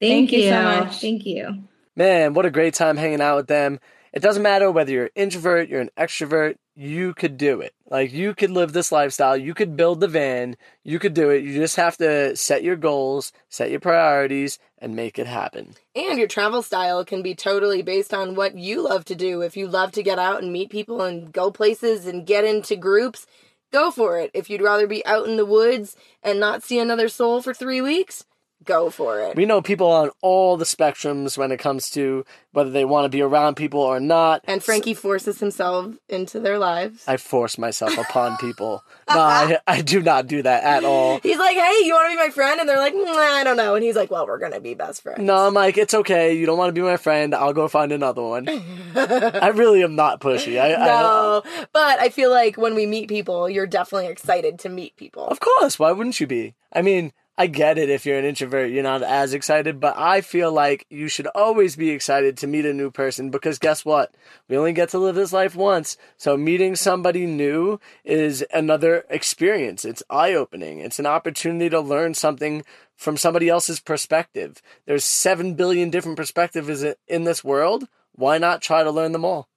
thank, 0.00 0.30
Thank 0.30 0.32
you 0.32 0.38
you 0.42 0.50
so 0.50 0.62
much. 0.62 1.00
thank 1.00 1.26
you 1.26 1.64
Man, 1.96 2.34
what 2.34 2.46
a 2.46 2.50
great 2.50 2.74
time 2.74 2.96
hanging 2.96 3.20
out 3.20 3.36
with 3.36 3.46
them. 3.46 3.80
It 4.12 4.20
doesn't 4.20 4.42
matter 4.42 4.70
whether 4.70 4.92
you're 4.92 5.04
an 5.06 5.10
introvert, 5.14 5.68
you're 5.68 5.80
an 5.80 5.90
extrovert, 5.96 6.56
you 6.76 7.14
could 7.14 7.38
do 7.38 7.62
it. 7.62 7.74
Like 7.90 8.12
you 8.12 8.34
could 8.34 8.50
live 8.50 8.72
this 8.72 8.92
lifestyle, 8.92 9.36
you 9.36 9.54
could 9.54 9.76
build 9.76 10.00
the 10.00 10.08
van, 10.08 10.56
you 10.84 10.98
could 10.98 11.14
do 11.14 11.30
it. 11.30 11.42
You 11.42 11.54
just 11.54 11.76
have 11.76 11.96
to 11.98 12.36
set 12.36 12.62
your 12.62 12.76
goals, 12.76 13.32
set 13.48 13.70
your 13.70 13.80
priorities, 13.80 14.58
and 14.78 14.94
make 14.94 15.18
it 15.18 15.26
happen. 15.26 15.74
And 15.94 16.18
your 16.18 16.28
travel 16.28 16.62
style 16.62 17.04
can 17.04 17.22
be 17.22 17.34
totally 17.34 17.80
based 17.80 18.12
on 18.12 18.34
what 18.34 18.58
you 18.58 18.82
love 18.82 19.06
to 19.06 19.14
do. 19.14 19.40
If 19.40 19.56
you 19.56 19.66
love 19.66 19.92
to 19.92 20.02
get 20.02 20.18
out 20.18 20.42
and 20.42 20.52
meet 20.52 20.70
people 20.70 21.00
and 21.00 21.32
go 21.32 21.50
places 21.50 22.06
and 22.06 22.26
get 22.26 22.44
into 22.44 22.76
groups, 22.76 23.26
go 23.72 23.90
for 23.90 24.20
it. 24.20 24.30
If 24.34 24.50
you'd 24.50 24.62
rather 24.62 24.86
be 24.86 25.04
out 25.06 25.26
in 25.26 25.36
the 25.36 25.46
woods 25.46 25.96
and 26.22 26.38
not 26.38 26.62
see 26.62 26.78
another 26.78 27.08
soul 27.08 27.40
for 27.40 27.54
three 27.54 27.80
weeks, 27.80 28.26
go 28.64 28.90
for 28.90 29.20
it. 29.20 29.36
We 29.36 29.46
know 29.46 29.62
people 29.62 29.90
on 29.90 30.10
all 30.22 30.56
the 30.56 30.64
spectrums 30.64 31.38
when 31.38 31.52
it 31.52 31.58
comes 31.58 31.90
to 31.90 32.24
whether 32.52 32.70
they 32.70 32.84
want 32.84 33.04
to 33.04 33.08
be 33.08 33.22
around 33.22 33.54
people 33.54 33.80
or 33.80 34.00
not. 34.00 34.42
And 34.44 34.62
Frankie 34.62 34.94
forces 34.94 35.38
himself 35.40 35.94
into 36.08 36.40
their 36.40 36.58
lives. 36.58 37.04
I 37.06 37.16
force 37.16 37.58
myself 37.58 37.96
upon 37.98 38.36
people. 38.38 38.82
No, 39.08 39.20
I, 39.20 39.58
I 39.66 39.82
do 39.82 40.02
not 40.02 40.26
do 40.26 40.42
that 40.42 40.64
at 40.64 40.84
all. 40.84 41.20
He's 41.22 41.38
like, 41.38 41.56
hey, 41.56 41.80
you 41.84 41.94
want 41.94 42.10
to 42.10 42.16
be 42.16 42.22
my 42.22 42.30
friend? 42.30 42.60
And 42.60 42.68
they're 42.68 42.78
like, 42.78 42.94
"Mm, 42.94 43.06
I 43.06 43.44
don't 43.44 43.56
know. 43.56 43.74
And 43.74 43.84
he's 43.84 43.96
like, 43.96 44.10
well, 44.10 44.26
we're 44.26 44.38
going 44.38 44.52
to 44.52 44.60
be 44.60 44.74
best 44.74 45.02
friends. 45.02 45.20
No, 45.20 45.46
I'm 45.46 45.54
like, 45.54 45.76
it's 45.78 45.94
okay. 45.94 46.36
You 46.36 46.46
don't 46.46 46.58
want 46.58 46.68
to 46.68 46.80
be 46.80 46.84
my 46.84 46.96
friend. 46.96 47.34
I'll 47.34 47.52
go 47.52 47.68
find 47.68 47.92
another 47.92 48.22
one. 48.22 48.48
I 48.96 49.48
really 49.48 49.82
am 49.82 49.96
not 49.96 50.20
pushy. 50.20 50.60
I, 50.60 50.74
I, 50.74 50.86
no, 50.86 51.42
but 51.72 52.00
I 52.00 52.08
feel 52.08 52.30
like 52.30 52.56
when 52.56 52.74
we 52.74 52.86
meet 52.86 53.08
people, 53.08 53.48
you're 53.48 53.66
definitely 53.66 54.08
excited 54.08 54.58
to 54.60 54.68
meet 54.68 54.96
people. 54.96 55.26
Of 55.28 55.40
course. 55.40 55.78
Why 55.78 55.92
wouldn't 55.92 56.20
you 56.20 56.26
be? 56.26 56.54
I 56.72 56.82
mean, 56.82 57.12
I 57.38 57.48
get 57.48 57.76
it 57.76 57.90
if 57.90 58.06
you're 58.06 58.18
an 58.18 58.24
introvert, 58.24 58.70
you're 58.70 58.82
not 58.82 59.02
as 59.02 59.34
excited, 59.34 59.78
but 59.78 59.94
I 59.98 60.22
feel 60.22 60.50
like 60.50 60.86
you 60.88 61.06
should 61.06 61.26
always 61.34 61.76
be 61.76 61.90
excited 61.90 62.38
to 62.38 62.46
meet 62.46 62.64
a 62.64 62.72
new 62.72 62.90
person 62.90 63.28
because 63.28 63.58
guess 63.58 63.84
what? 63.84 64.14
We 64.48 64.56
only 64.56 64.72
get 64.72 64.88
to 64.90 64.98
live 64.98 65.16
this 65.16 65.34
life 65.34 65.54
once. 65.54 65.98
So 66.16 66.38
meeting 66.38 66.76
somebody 66.76 67.26
new 67.26 67.78
is 68.04 68.42
another 68.54 69.04
experience. 69.10 69.84
It's 69.84 70.02
eye 70.08 70.32
opening. 70.32 70.80
It's 70.80 70.98
an 70.98 71.04
opportunity 71.04 71.68
to 71.68 71.80
learn 71.80 72.14
something 72.14 72.64
from 72.94 73.18
somebody 73.18 73.50
else's 73.50 73.80
perspective. 73.80 74.62
There's 74.86 75.04
7 75.04 75.56
billion 75.56 75.90
different 75.90 76.16
perspectives 76.16 76.82
in 77.06 77.24
this 77.24 77.44
world. 77.44 77.86
Why 78.12 78.38
not 78.38 78.62
try 78.62 78.82
to 78.82 78.90
learn 78.90 79.12
them 79.12 79.26
all? 79.26 79.50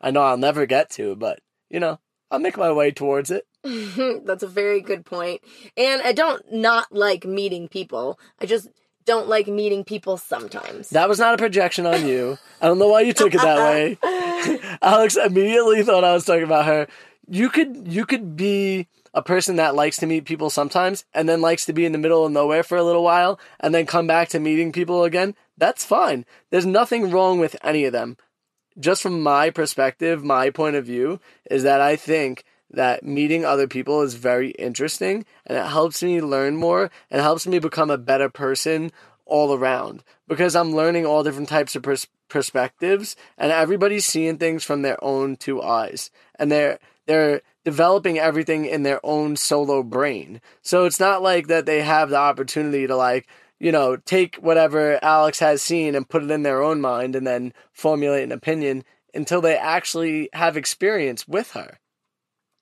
I 0.00 0.10
know 0.10 0.22
I'll 0.22 0.36
never 0.36 0.66
get 0.66 0.90
to, 0.90 1.14
but 1.14 1.38
you 1.70 1.78
know, 1.78 2.00
I'll 2.28 2.40
make 2.40 2.56
my 2.56 2.72
way 2.72 2.90
towards 2.90 3.30
it. 3.30 3.46
That's 4.24 4.42
a 4.42 4.48
very 4.48 4.80
good 4.80 5.04
point. 5.04 5.40
And 5.76 6.02
I 6.02 6.12
don't 6.12 6.52
not 6.52 6.92
like 6.92 7.24
meeting 7.24 7.68
people. 7.68 8.18
I 8.40 8.46
just 8.46 8.68
don't 9.06 9.28
like 9.28 9.46
meeting 9.46 9.84
people 9.84 10.16
sometimes. 10.16 10.90
That 10.90 11.08
was 11.08 11.18
not 11.18 11.34
a 11.34 11.38
projection 11.38 11.86
on 11.86 12.06
you. 12.06 12.38
I 12.60 12.66
don't 12.66 12.78
know 12.78 12.88
why 12.88 13.02
you 13.02 13.12
took 13.12 13.34
it 13.34 13.40
that 13.40 13.58
way. 13.58 13.98
Alex 14.82 15.16
immediately 15.16 15.82
thought 15.82 16.04
I 16.04 16.12
was 16.12 16.24
talking 16.24 16.44
about 16.44 16.66
her. 16.66 16.86
You 17.28 17.48
could 17.48 17.88
you 17.88 18.04
could 18.04 18.36
be 18.36 18.86
a 19.14 19.22
person 19.22 19.56
that 19.56 19.74
likes 19.74 19.96
to 19.98 20.06
meet 20.06 20.24
people 20.24 20.50
sometimes 20.50 21.04
and 21.14 21.28
then 21.28 21.40
likes 21.40 21.64
to 21.66 21.72
be 21.72 21.86
in 21.86 21.92
the 21.92 21.98
middle 21.98 22.26
of 22.26 22.32
nowhere 22.32 22.62
for 22.62 22.76
a 22.76 22.82
little 22.82 23.04
while 23.04 23.38
and 23.60 23.74
then 23.74 23.86
come 23.86 24.06
back 24.06 24.28
to 24.30 24.40
meeting 24.40 24.72
people 24.72 25.04
again. 25.04 25.34
That's 25.56 25.84
fine. 25.84 26.26
There's 26.50 26.66
nothing 26.66 27.10
wrong 27.10 27.38
with 27.38 27.56
any 27.62 27.84
of 27.84 27.92
them. 27.92 28.16
Just 28.78 29.02
from 29.02 29.22
my 29.22 29.50
perspective, 29.50 30.24
my 30.24 30.50
point 30.50 30.74
of 30.74 30.84
view 30.84 31.20
is 31.48 31.62
that 31.62 31.80
I 31.80 31.94
think 31.94 32.44
that 32.70 33.04
meeting 33.04 33.44
other 33.44 33.68
people 33.68 34.02
is 34.02 34.14
very 34.14 34.50
interesting 34.52 35.24
and 35.46 35.58
it 35.58 35.66
helps 35.66 36.02
me 36.02 36.20
learn 36.20 36.56
more 36.56 36.90
and 37.10 37.20
helps 37.20 37.46
me 37.46 37.58
become 37.58 37.90
a 37.90 37.98
better 37.98 38.28
person 38.28 38.90
all 39.26 39.54
around 39.54 40.02
because 40.28 40.54
I'm 40.54 40.74
learning 40.74 41.06
all 41.06 41.22
different 41.22 41.48
types 41.48 41.76
of 41.76 41.82
pers- 41.82 42.08
perspectives 42.28 43.16
and 43.38 43.52
everybody's 43.52 44.06
seeing 44.06 44.38
things 44.38 44.64
from 44.64 44.82
their 44.82 45.02
own 45.02 45.36
two 45.36 45.62
eyes 45.62 46.10
and 46.38 46.50
they're 46.50 46.78
they're 47.06 47.42
developing 47.64 48.18
everything 48.18 48.64
in 48.64 48.82
their 48.82 49.00
own 49.04 49.36
solo 49.36 49.82
brain. 49.82 50.40
So 50.62 50.84
it's 50.84 51.00
not 51.00 51.22
like 51.22 51.48
that 51.48 51.66
they 51.66 51.82
have 51.82 52.10
the 52.10 52.16
opportunity 52.16 52.86
to 52.86 52.96
like, 52.96 53.26
you 53.58 53.72
know, 53.72 53.96
take 53.96 54.36
whatever 54.36 54.98
Alex 55.02 55.38
has 55.38 55.62
seen 55.62 55.94
and 55.94 56.08
put 56.08 56.22
it 56.22 56.30
in 56.30 56.42
their 56.42 56.62
own 56.62 56.80
mind 56.80 57.16
and 57.16 57.26
then 57.26 57.52
formulate 57.72 58.24
an 58.24 58.32
opinion 58.32 58.84
until 59.14 59.40
they 59.40 59.56
actually 59.56 60.28
have 60.32 60.56
experience 60.56 61.26
with 61.28 61.52
her. 61.52 61.78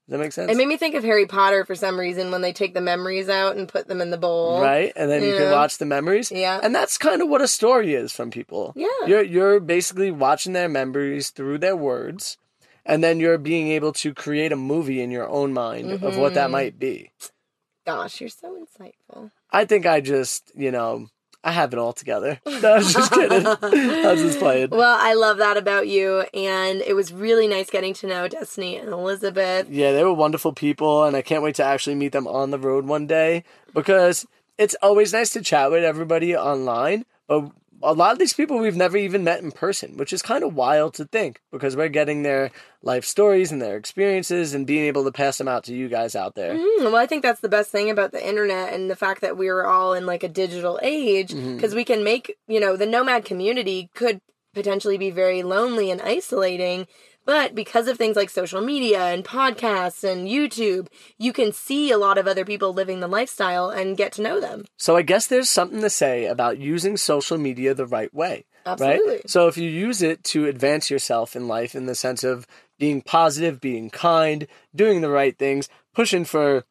Does 0.08 0.12
that 0.12 0.18
make 0.18 0.32
sense? 0.32 0.50
It 0.50 0.56
made 0.56 0.66
me 0.68 0.76
think 0.76 0.94
of 0.96 1.04
Harry 1.04 1.26
Potter 1.26 1.64
for 1.64 1.74
some 1.74 1.98
reason 1.98 2.30
when 2.32 2.42
they 2.42 2.52
take 2.52 2.74
the 2.74 2.80
memories 2.80 3.28
out 3.28 3.56
and 3.56 3.68
put 3.68 3.86
them 3.86 4.00
in 4.00 4.10
the 4.10 4.18
bowl. 4.18 4.60
Right, 4.60 4.92
and 4.96 5.10
then 5.10 5.22
you, 5.22 5.28
you 5.30 5.36
can 5.36 5.44
know? 5.46 5.52
watch 5.52 5.78
the 5.78 5.86
memories. 5.86 6.30
Yeah. 6.32 6.58
and 6.62 6.74
that's 6.74 6.98
kind 6.98 7.22
of 7.22 7.28
what 7.28 7.40
a 7.40 7.48
story 7.48 7.94
is 7.94 8.12
from 8.12 8.30
people. 8.30 8.72
Yeah. 8.76 8.88
you're 9.06 9.22
you're 9.22 9.60
basically 9.60 10.10
watching 10.10 10.52
their 10.54 10.68
memories 10.68 11.30
through 11.30 11.58
their 11.58 11.76
words, 11.76 12.36
and 12.84 13.02
then 13.02 13.20
you're 13.20 13.38
being 13.38 13.68
able 13.68 13.92
to 13.94 14.12
create 14.12 14.50
a 14.52 14.56
movie 14.56 15.00
in 15.00 15.10
your 15.12 15.28
own 15.28 15.52
mind 15.52 15.90
of 15.92 16.16
what 16.18 16.34
that 16.34 16.48
Mhm. 16.48 16.52
might 16.52 16.78
be. 16.80 17.10
Gosh, 17.86 18.20
you're 18.20 18.28
so 18.30 18.56
insightful. 18.56 19.30
I 19.50 19.64
think 19.64 19.86
I 19.86 20.00
just, 20.00 20.50
you 20.56 20.70
know, 20.72 21.08
I 21.44 21.51
have 21.52 21.73
it 21.73 21.78
all 21.78 21.93
together. 21.93 22.40
No, 22.62 22.74
I 22.74 22.78
was 22.78 22.93
just 22.93 23.12
kidding. 23.12 23.44
I 23.44 24.12
was 24.12 24.23
just 24.23 24.39
playing. 24.39 24.70
Well, 24.70 24.97
I 25.01 25.14
love 25.14 25.39
that 25.39 25.56
about 25.56 25.89
you, 25.89 26.20
and 26.32 26.81
it 26.81 26.94
was 26.94 27.12
really 27.12 27.48
nice 27.48 27.70
getting 27.70 27.93
to 27.94 28.06
know 28.06 28.28
Destiny 28.28 28.77
and 28.77 28.90
Elizabeth. 28.90 29.69
Yeah, 29.69 29.90
they 29.93 30.05
were 30.05 30.12
wonderful 30.12 30.52
people, 30.52 31.02
and 31.05 31.16
I 31.16 31.23
can't 31.23 31.43
wait 31.43 31.56
to 31.56 31.64
actually 31.64 31.97
meet 31.97 32.12
them 32.12 32.28
on 32.28 32.52
the 32.52 32.59
road 32.59 32.86
one 32.86 33.09
day 33.09 33.43
because 33.74 34.27
it's 34.59 34.77
always 34.81 35.12
nice 35.12 35.31
to 35.31 35.43
chat 35.43 35.73
with 35.73 35.82
everybody 35.82 36.36
online, 36.36 37.05
but 37.27 37.51
a 37.82 37.92
lot 37.92 38.12
of 38.12 38.18
these 38.18 38.32
people 38.32 38.59
we've 38.59 38.76
never 38.76 38.96
even 38.96 39.24
met 39.24 39.42
in 39.42 39.50
person, 39.52 39.96
which 39.96 40.12
is 40.12 40.22
kind 40.22 40.44
of 40.44 40.54
wild 40.54 40.94
to 40.94 41.04
think 41.04 41.40
because 41.50 41.76
we're 41.76 41.88
getting 41.88 42.22
their 42.22 42.50
life 42.82 43.04
stories 43.04 43.50
and 43.52 43.60
their 43.60 43.76
experiences 43.76 44.54
and 44.54 44.66
being 44.66 44.84
able 44.84 45.04
to 45.04 45.12
pass 45.12 45.38
them 45.38 45.48
out 45.48 45.64
to 45.64 45.74
you 45.74 45.88
guys 45.88 46.14
out 46.16 46.34
there. 46.34 46.54
Mm, 46.54 46.84
well, 46.84 46.96
I 46.96 47.06
think 47.06 47.22
that's 47.22 47.40
the 47.40 47.48
best 47.48 47.70
thing 47.70 47.90
about 47.90 48.12
the 48.12 48.26
internet 48.26 48.72
and 48.72 48.90
the 48.90 48.96
fact 48.96 49.20
that 49.20 49.36
we're 49.36 49.64
all 49.64 49.94
in 49.94 50.06
like 50.06 50.22
a 50.22 50.28
digital 50.28 50.78
age 50.82 51.32
Mm-hmm. 51.32 51.56
because 51.56 51.74
we 51.74 51.84
can 51.84 52.02
make, 52.04 52.36
you 52.48 52.60
know, 52.60 52.76
the 52.76 52.86
nomad 52.86 53.24
community 53.24 53.90
could 53.94 54.20
potentially 54.54 54.98
be 54.98 55.10
very 55.10 55.42
lonely 55.42 55.90
and 55.90 56.02
isolating. 56.02 56.86
But 57.24 57.55
because 57.55 57.86
of 57.89 57.99
things 57.99 58.16
like 58.16 58.31
social 58.31 58.61
media 58.61 59.01
and 59.07 59.24
podcasts 59.24 60.03
and 60.03 60.27
YouTube, 60.28 60.89
you 61.19 61.32
can 61.32 61.53
see 61.53 61.90
a 61.90 61.99
lot 61.99 62.19
of 62.19 62.27
other 62.27 62.44
people 62.44 62.73
living 62.73 63.01
the 63.01 63.07
lifestyle 63.09 63.70
and 63.70 63.97
get 63.97 64.12
to 64.12 64.23
know 64.23 64.40
them. 64.40 64.65
So 64.77 64.97
I 64.97 65.03
guess 65.03 65.27
there's 65.28 65.49
something 65.49 65.81
to 65.81 65.90
say 65.90 66.27
about 66.27 66.59
using 66.59 66.97
social 66.97 67.39
media 67.39 67.74
the 67.74 67.86
right 67.86 68.12
way. 68.12 68.44
Absolutely. 68.66 69.15
Right? 69.16 69.31
So 69.31 69.49
if 69.49 69.57
you 69.57 69.69
use 69.69 70.03
it 70.03 70.24
to 70.24 70.47
advance 70.47 70.90
yourself 70.90 71.36
in 71.36 71.49
life 71.49 71.74
in 71.74 71.86
the 71.86 71.94
sense 71.94 72.24
of 72.24 72.47
being 72.78 73.03
positive, 73.03 73.61
being 73.61 73.90
kind, 73.90 74.47
doing 74.74 75.01
the 75.01 75.11
right 75.11 75.36
things, 75.39 75.69
pushing 75.94 76.24
for, 76.24 76.65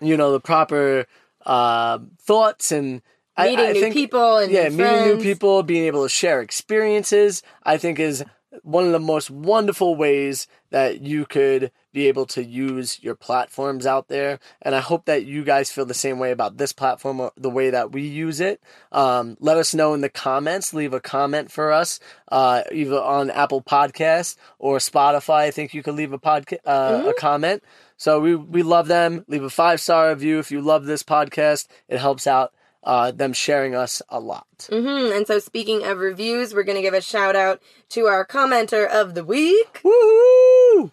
you 0.00 0.16
know, 0.16 0.30
the 0.32 0.40
proper 0.40 1.06
uh, 1.44 1.98
thoughts 2.20 2.70
and 2.72 3.02
Meeting 3.38 3.58
I 3.66 3.72
new 3.72 3.80
think- 3.80 3.94
people 3.94 4.38
and 4.38 4.50
yeah, 4.50 4.68
meeting 4.68 5.16
new 5.16 5.22
people, 5.22 5.62
being 5.62 5.84
able 5.84 6.02
to 6.02 6.08
share 6.08 6.40
experiences, 6.40 7.40
I 7.62 7.76
think 7.76 8.00
is 8.00 8.24
one 8.62 8.84
of 8.84 8.92
the 8.92 8.98
most 8.98 9.30
wonderful 9.30 9.94
ways 9.94 10.46
that 10.70 11.00
you 11.00 11.26
could 11.26 11.70
be 11.92 12.08
able 12.08 12.26
to 12.26 12.44
use 12.44 13.02
your 13.02 13.14
platforms 13.14 13.86
out 13.86 14.08
there. 14.08 14.38
And 14.62 14.74
I 14.74 14.80
hope 14.80 15.06
that 15.06 15.24
you 15.24 15.44
guys 15.44 15.70
feel 15.70 15.86
the 15.86 15.94
same 15.94 16.18
way 16.18 16.30
about 16.30 16.56
this 16.56 16.72
platform, 16.72 17.20
or 17.20 17.32
the 17.36 17.50
way 17.50 17.70
that 17.70 17.92
we 17.92 18.02
use 18.02 18.40
it. 18.40 18.62
Um, 18.92 19.36
let 19.40 19.56
us 19.56 19.74
know 19.74 19.94
in 19.94 20.00
the 20.00 20.08
comments. 20.08 20.72
Leave 20.72 20.92
a 20.92 21.00
comment 21.00 21.50
for 21.50 21.72
us, 21.72 22.00
uh, 22.30 22.62
either 22.72 23.00
on 23.00 23.30
Apple 23.30 23.62
Podcasts 23.62 24.36
or 24.58 24.78
Spotify. 24.78 25.40
I 25.40 25.50
think 25.50 25.74
you 25.74 25.82
could 25.82 25.94
leave 25.94 26.12
a 26.12 26.18
podca- 26.18 26.58
uh, 26.64 27.04
a 27.08 27.14
comment. 27.14 27.62
So 27.96 28.20
we 28.20 28.34
we 28.36 28.62
love 28.62 28.86
them. 28.86 29.24
Leave 29.28 29.42
a 29.42 29.50
five 29.50 29.80
star 29.80 30.10
review 30.10 30.38
if 30.38 30.50
you 30.50 30.60
love 30.60 30.84
this 30.84 31.02
podcast. 31.02 31.66
It 31.88 31.98
helps 31.98 32.26
out 32.26 32.52
uh, 32.84 33.10
them 33.10 33.32
sharing 33.32 33.74
us 33.74 34.00
a 34.08 34.20
lot. 34.20 34.46
hmm 34.70 35.12
And 35.12 35.26
so, 35.26 35.38
speaking 35.38 35.84
of 35.84 35.98
reviews, 35.98 36.54
we're 36.54 36.62
going 36.62 36.76
to 36.76 36.82
give 36.82 36.94
a 36.94 37.00
shout 37.00 37.36
out 37.36 37.60
to 37.90 38.06
our 38.06 38.26
commenter 38.26 38.86
of 38.88 39.14
the 39.14 39.24
week. 39.24 39.80
Woo! 39.84 40.92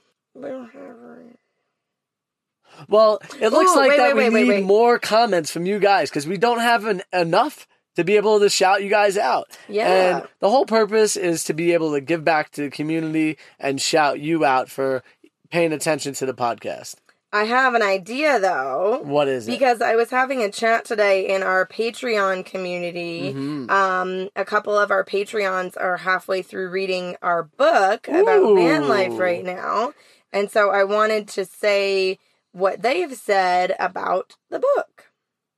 Well, 2.89 3.19
it 3.39 3.49
looks 3.49 3.71
Ooh, 3.71 3.75
like 3.75 3.89
wait, 3.91 3.97
that 3.97 4.15
wait, 4.15 4.31
we 4.33 4.43
wait, 4.45 4.57
need 4.57 4.65
more 4.65 4.99
comments 4.99 5.49
from 5.49 5.65
you 5.65 5.79
guys 5.79 6.09
because 6.09 6.27
we 6.27 6.37
don't 6.37 6.59
have 6.59 6.85
an, 6.85 7.01
enough 7.13 7.67
to 7.95 8.03
be 8.03 8.17
able 8.17 8.39
to 8.39 8.49
shout 8.49 8.83
you 8.83 8.89
guys 8.89 9.17
out. 9.17 9.57
Yeah. 9.69 10.17
And 10.17 10.27
the 10.39 10.49
whole 10.49 10.65
purpose 10.65 11.15
is 11.15 11.45
to 11.45 11.53
be 11.53 11.71
able 11.73 11.93
to 11.93 12.01
give 12.01 12.25
back 12.25 12.51
to 12.51 12.63
the 12.63 12.69
community 12.69 13.37
and 13.59 13.79
shout 13.81 14.19
you 14.19 14.43
out 14.43 14.69
for 14.69 15.03
paying 15.49 15.71
attention 15.71 16.13
to 16.15 16.25
the 16.25 16.33
podcast. 16.33 16.95
I 17.35 17.43
have 17.43 17.73
an 17.73 17.81
idea 17.81 18.39
though. 18.39 19.01
What 19.03 19.27
is 19.27 19.45
it? 19.45 19.51
Because 19.51 19.81
I 19.81 19.95
was 19.95 20.09
having 20.09 20.41
a 20.41 20.49
chat 20.49 20.85
today 20.85 21.27
in 21.27 21.43
our 21.43 21.67
Patreon 21.67 22.45
community. 22.45 23.33
Mhm. 23.33 23.69
Um, 23.69 24.29
a 24.37 24.45
couple 24.45 24.77
of 24.77 24.89
our 24.89 25.03
Patreons 25.03 25.75
are 25.75 25.97
halfway 25.97 26.41
through 26.41 26.69
reading 26.69 27.17
our 27.21 27.43
book 27.43 28.07
about 28.07 28.55
van 28.55 28.87
life 28.87 29.19
right 29.19 29.43
now. 29.43 29.93
And 30.31 30.49
so 30.49 30.69
I 30.69 30.85
wanted 30.85 31.27
to 31.29 31.43
say 31.43 32.19
what 32.53 32.81
they've 32.81 33.13
said 33.13 33.75
about 33.79 34.37
the 34.49 34.59
book. 34.59 35.11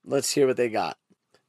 Let's 0.04 0.32
hear 0.32 0.48
what 0.48 0.58
they 0.58 0.70
got. 0.70 0.98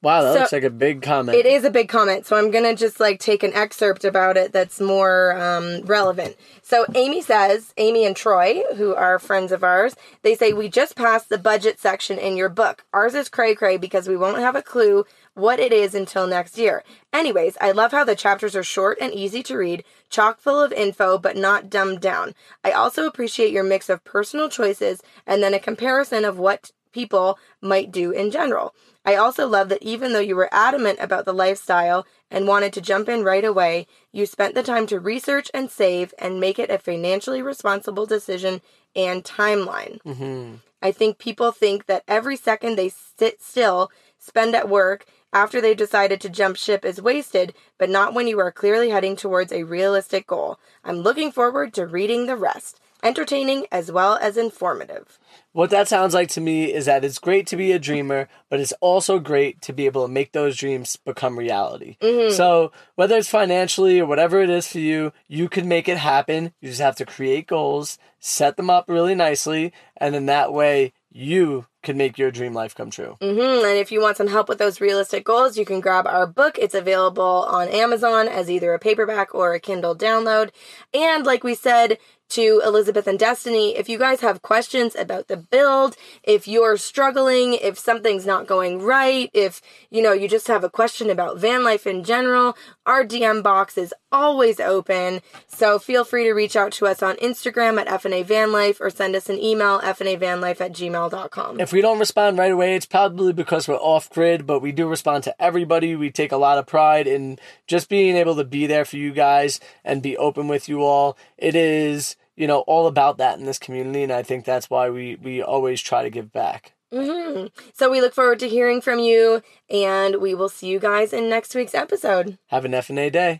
Wow, 0.00 0.22
that 0.22 0.32
So- 0.32 0.38
looks 0.40 0.52
like 0.52 0.62
a 0.62 0.70
big 0.70 1.02
comment. 1.02 1.36
It 1.36 1.44
is 1.44 1.64
a 1.64 1.70
big 1.70 1.88
comment, 1.88 2.24
so 2.24 2.36
I'm 2.36 2.52
gonna 2.52 2.76
just 2.76 3.00
like 3.00 3.18
take 3.18 3.42
an 3.42 3.52
excerpt 3.52 4.04
about 4.04 4.36
it 4.36 4.52
that's 4.52 4.80
more 4.80 5.32
um, 5.36 5.80
relevant. 5.86 6.36
So 6.62 6.86
Amy 6.94 7.20
says, 7.20 7.74
Amy 7.78 8.04
and 8.04 8.14
Troy, 8.14 8.62
who 8.76 8.94
are 8.94 9.18
friends 9.18 9.50
of 9.50 9.64
ours, 9.64 9.96
they 10.22 10.36
say 10.36 10.52
we 10.52 10.68
just 10.68 10.94
passed 10.94 11.30
the 11.30 11.38
budget 11.38 11.80
section 11.80 12.16
in 12.16 12.36
your 12.36 12.48
book. 12.48 12.84
Ours 12.92 13.14
is 13.16 13.28
cray 13.28 13.56
cray 13.56 13.76
because 13.76 14.06
we 14.08 14.16
won't 14.16 14.38
have 14.38 14.54
a 14.54 14.62
clue 14.62 15.04
what 15.34 15.58
it 15.58 15.72
is 15.72 15.94
until 15.96 16.26
next 16.28 16.58
year. 16.58 16.84
Anyways, 17.12 17.56
I 17.60 17.72
love 17.72 17.90
how 17.90 18.04
the 18.04 18.14
chapters 18.16 18.54
are 18.54 18.62
short 18.62 18.98
and 19.00 19.12
easy 19.12 19.42
to 19.44 19.56
read, 19.56 19.84
chock 20.10 20.38
full 20.40 20.60
of 20.60 20.72
info, 20.72 21.18
but 21.18 21.36
not 21.36 21.70
dumbed 21.70 22.00
down. 22.00 22.34
I 22.62 22.70
also 22.70 23.06
appreciate 23.06 23.52
your 23.52 23.64
mix 23.64 23.88
of 23.88 24.04
personal 24.04 24.48
choices 24.48 25.00
and 25.26 25.42
then 25.42 25.54
a 25.54 25.60
comparison 25.60 26.24
of 26.24 26.38
what 26.38 26.70
people 26.92 27.38
might 27.60 27.90
do 27.92 28.10
in 28.10 28.30
general. 28.30 28.74
I 29.04 29.14
also 29.14 29.46
love 29.46 29.68
that 29.70 29.82
even 29.82 30.12
though 30.12 30.18
you 30.20 30.36
were 30.36 30.48
adamant 30.52 30.98
about 31.00 31.24
the 31.24 31.32
lifestyle 31.32 32.06
and 32.30 32.46
wanted 32.46 32.72
to 32.74 32.80
jump 32.80 33.08
in 33.08 33.24
right 33.24 33.44
away, 33.44 33.86
you 34.12 34.26
spent 34.26 34.54
the 34.54 34.62
time 34.62 34.86
to 34.88 35.00
research 35.00 35.50
and 35.54 35.70
save 35.70 36.12
and 36.18 36.40
make 36.40 36.58
it 36.58 36.70
a 36.70 36.78
financially 36.78 37.40
responsible 37.40 38.06
decision 38.06 38.60
and 38.94 39.24
timeline. 39.24 40.02
hmm 40.02 40.56
I 40.80 40.92
think 40.92 41.18
people 41.18 41.50
think 41.50 41.86
that 41.86 42.04
every 42.06 42.36
second 42.36 42.76
they 42.76 42.88
sit 42.90 43.42
still, 43.42 43.90
spend 44.18 44.54
at 44.54 44.68
work, 44.68 45.06
after 45.32 45.60
they 45.60 45.74
decided 45.74 46.20
to 46.20 46.28
jump 46.28 46.56
ship 46.56 46.84
is 46.84 47.02
wasted, 47.02 47.54
but 47.78 47.90
not 47.90 48.14
when 48.14 48.28
you 48.28 48.38
are 48.38 48.52
clearly 48.52 48.90
heading 48.90 49.16
towards 49.16 49.52
a 49.52 49.64
realistic 49.64 50.26
goal. 50.26 50.58
I'm 50.84 50.98
looking 50.98 51.32
forward 51.32 51.74
to 51.74 51.86
reading 51.86 52.26
the 52.26 52.36
rest. 52.36 52.80
Entertaining 53.02 53.66
as 53.70 53.90
well 53.92 54.16
as 54.20 54.36
informative. 54.36 55.18
What 55.52 55.70
that 55.70 55.88
sounds 55.88 56.14
like 56.14 56.28
to 56.30 56.40
me 56.40 56.72
is 56.72 56.86
that 56.86 57.04
it's 57.04 57.18
great 57.18 57.46
to 57.48 57.56
be 57.56 57.72
a 57.72 57.78
dreamer, 57.78 58.28
but 58.48 58.60
it's 58.60 58.72
also 58.80 59.18
great 59.18 59.60
to 59.62 59.72
be 59.72 59.86
able 59.86 60.06
to 60.06 60.12
make 60.12 60.32
those 60.32 60.56
dreams 60.56 60.96
become 60.96 61.38
reality. 61.38 61.96
So, 62.30 62.72
whether 62.94 63.16
it's 63.16 63.28
financially 63.30 64.00
or 64.00 64.06
whatever 64.06 64.40
it 64.40 64.50
is 64.50 64.68
for 64.68 64.78
you, 64.78 65.12
you 65.26 65.48
can 65.48 65.68
make 65.68 65.88
it 65.88 65.98
happen. 65.98 66.52
You 66.60 66.68
just 66.68 66.80
have 66.80 66.96
to 66.96 67.06
create 67.06 67.46
goals, 67.46 67.98
set 68.20 68.56
them 68.56 68.70
up 68.70 68.84
really 68.88 69.14
nicely, 69.14 69.72
and 69.96 70.14
then 70.14 70.26
that 70.26 70.52
way 70.52 70.92
you 71.10 71.66
can 71.82 71.96
make 71.96 72.18
your 72.18 72.30
dream 72.30 72.52
life 72.52 72.74
come 72.74 72.90
true. 72.90 73.16
hmm 73.20 73.40
And 73.40 73.78
if 73.78 73.90
you 73.90 74.00
want 74.00 74.16
some 74.16 74.28
help 74.28 74.48
with 74.48 74.58
those 74.58 74.80
realistic 74.80 75.24
goals, 75.24 75.56
you 75.56 75.64
can 75.64 75.80
grab 75.80 76.06
our 76.06 76.26
book. 76.26 76.58
It's 76.58 76.74
available 76.74 77.46
on 77.48 77.68
Amazon 77.68 78.28
as 78.28 78.50
either 78.50 78.74
a 78.74 78.78
paperback 78.78 79.34
or 79.34 79.54
a 79.54 79.60
Kindle 79.60 79.96
download. 79.96 80.50
And 80.92 81.24
like 81.24 81.42
we 81.42 81.54
said, 81.54 81.98
to 82.30 82.62
Elizabeth 82.64 83.06
and 83.06 83.18
Destiny, 83.18 83.76
if 83.76 83.88
you 83.88 83.98
guys 83.98 84.20
have 84.20 84.42
questions 84.42 84.94
about 84.94 85.28
the 85.28 85.36
build, 85.36 85.96
if 86.22 86.46
you're 86.46 86.76
struggling, 86.76 87.54
if 87.54 87.78
something's 87.78 88.26
not 88.26 88.46
going 88.46 88.82
right, 88.82 89.30
if 89.32 89.60
you 89.90 90.02
know 90.02 90.12
you 90.12 90.28
just 90.28 90.48
have 90.48 90.64
a 90.64 90.70
question 90.70 91.10
about 91.10 91.38
van 91.38 91.64
life 91.64 91.86
in 91.86 92.04
general, 92.04 92.56
our 92.86 93.04
DM 93.04 93.42
box 93.42 93.76
is 93.78 93.94
always 94.10 94.60
open. 94.60 95.20
So 95.46 95.78
feel 95.78 96.04
free 96.04 96.24
to 96.24 96.32
reach 96.32 96.56
out 96.56 96.72
to 96.72 96.86
us 96.86 97.02
on 97.02 97.16
Instagram 97.16 97.80
at 97.80 97.86
FNA 97.86 98.24
Van 98.24 98.52
Life 98.52 98.80
or 98.80 98.90
send 98.90 99.14
us 99.14 99.28
an 99.28 99.38
email, 99.38 99.80
fnavanlife 99.80 100.60
at 100.60 100.72
gmail.com. 100.72 101.60
If 101.60 101.72
we 101.72 101.80
don't 101.80 101.98
respond 101.98 102.38
right 102.38 102.52
away, 102.52 102.74
it's 102.74 102.86
probably 102.86 103.32
because 103.32 103.68
we're 103.68 103.76
off 103.76 104.10
grid, 104.10 104.46
but 104.46 104.60
we 104.60 104.72
do 104.72 104.88
respond 104.88 105.24
to 105.24 105.42
everybody. 105.42 105.94
We 105.96 106.10
take 106.10 106.32
a 106.32 106.36
lot 106.36 106.58
of 106.58 106.66
pride 106.66 107.06
in 107.06 107.38
just 107.66 107.88
being 107.88 108.16
able 108.16 108.36
to 108.36 108.44
be 108.44 108.66
there 108.66 108.84
for 108.84 108.96
you 108.96 109.12
guys 109.12 109.60
and 109.84 110.02
be 110.02 110.16
open 110.16 110.48
with 110.48 110.68
you 110.68 110.82
all. 110.82 111.16
It 111.36 111.54
is, 111.54 112.16
you 112.38 112.46
know, 112.46 112.60
all 112.60 112.86
about 112.86 113.18
that 113.18 113.38
in 113.38 113.44
this 113.44 113.58
community, 113.58 114.02
and 114.02 114.12
I 114.12 114.22
think 114.22 114.44
that's 114.44 114.70
why 114.70 114.88
we 114.90 115.16
we 115.16 115.42
always 115.42 115.80
try 115.82 116.02
to 116.02 116.10
give 116.10 116.32
back. 116.32 116.72
hmm 116.92 117.46
So 117.74 117.90
we 117.90 118.00
look 118.00 118.14
forward 118.14 118.38
to 118.40 118.48
hearing 118.48 118.80
from 118.80 118.98
you, 118.98 119.42
and 119.68 120.16
we 120.16 120.34
will 120.34 120.48
see 120.48 120.68
you 120.68 120.78
guys 120.78 121.12
in 121.12 121.28
next 121.28 121.54
week's 121.54 121.74
episode. 121.74 122.38
Have 122.46 122.64
an 122.64 122.74
F 122.74 122.90
and 122.90 122.98
A 122.98 123.10
day. 123.10 123.36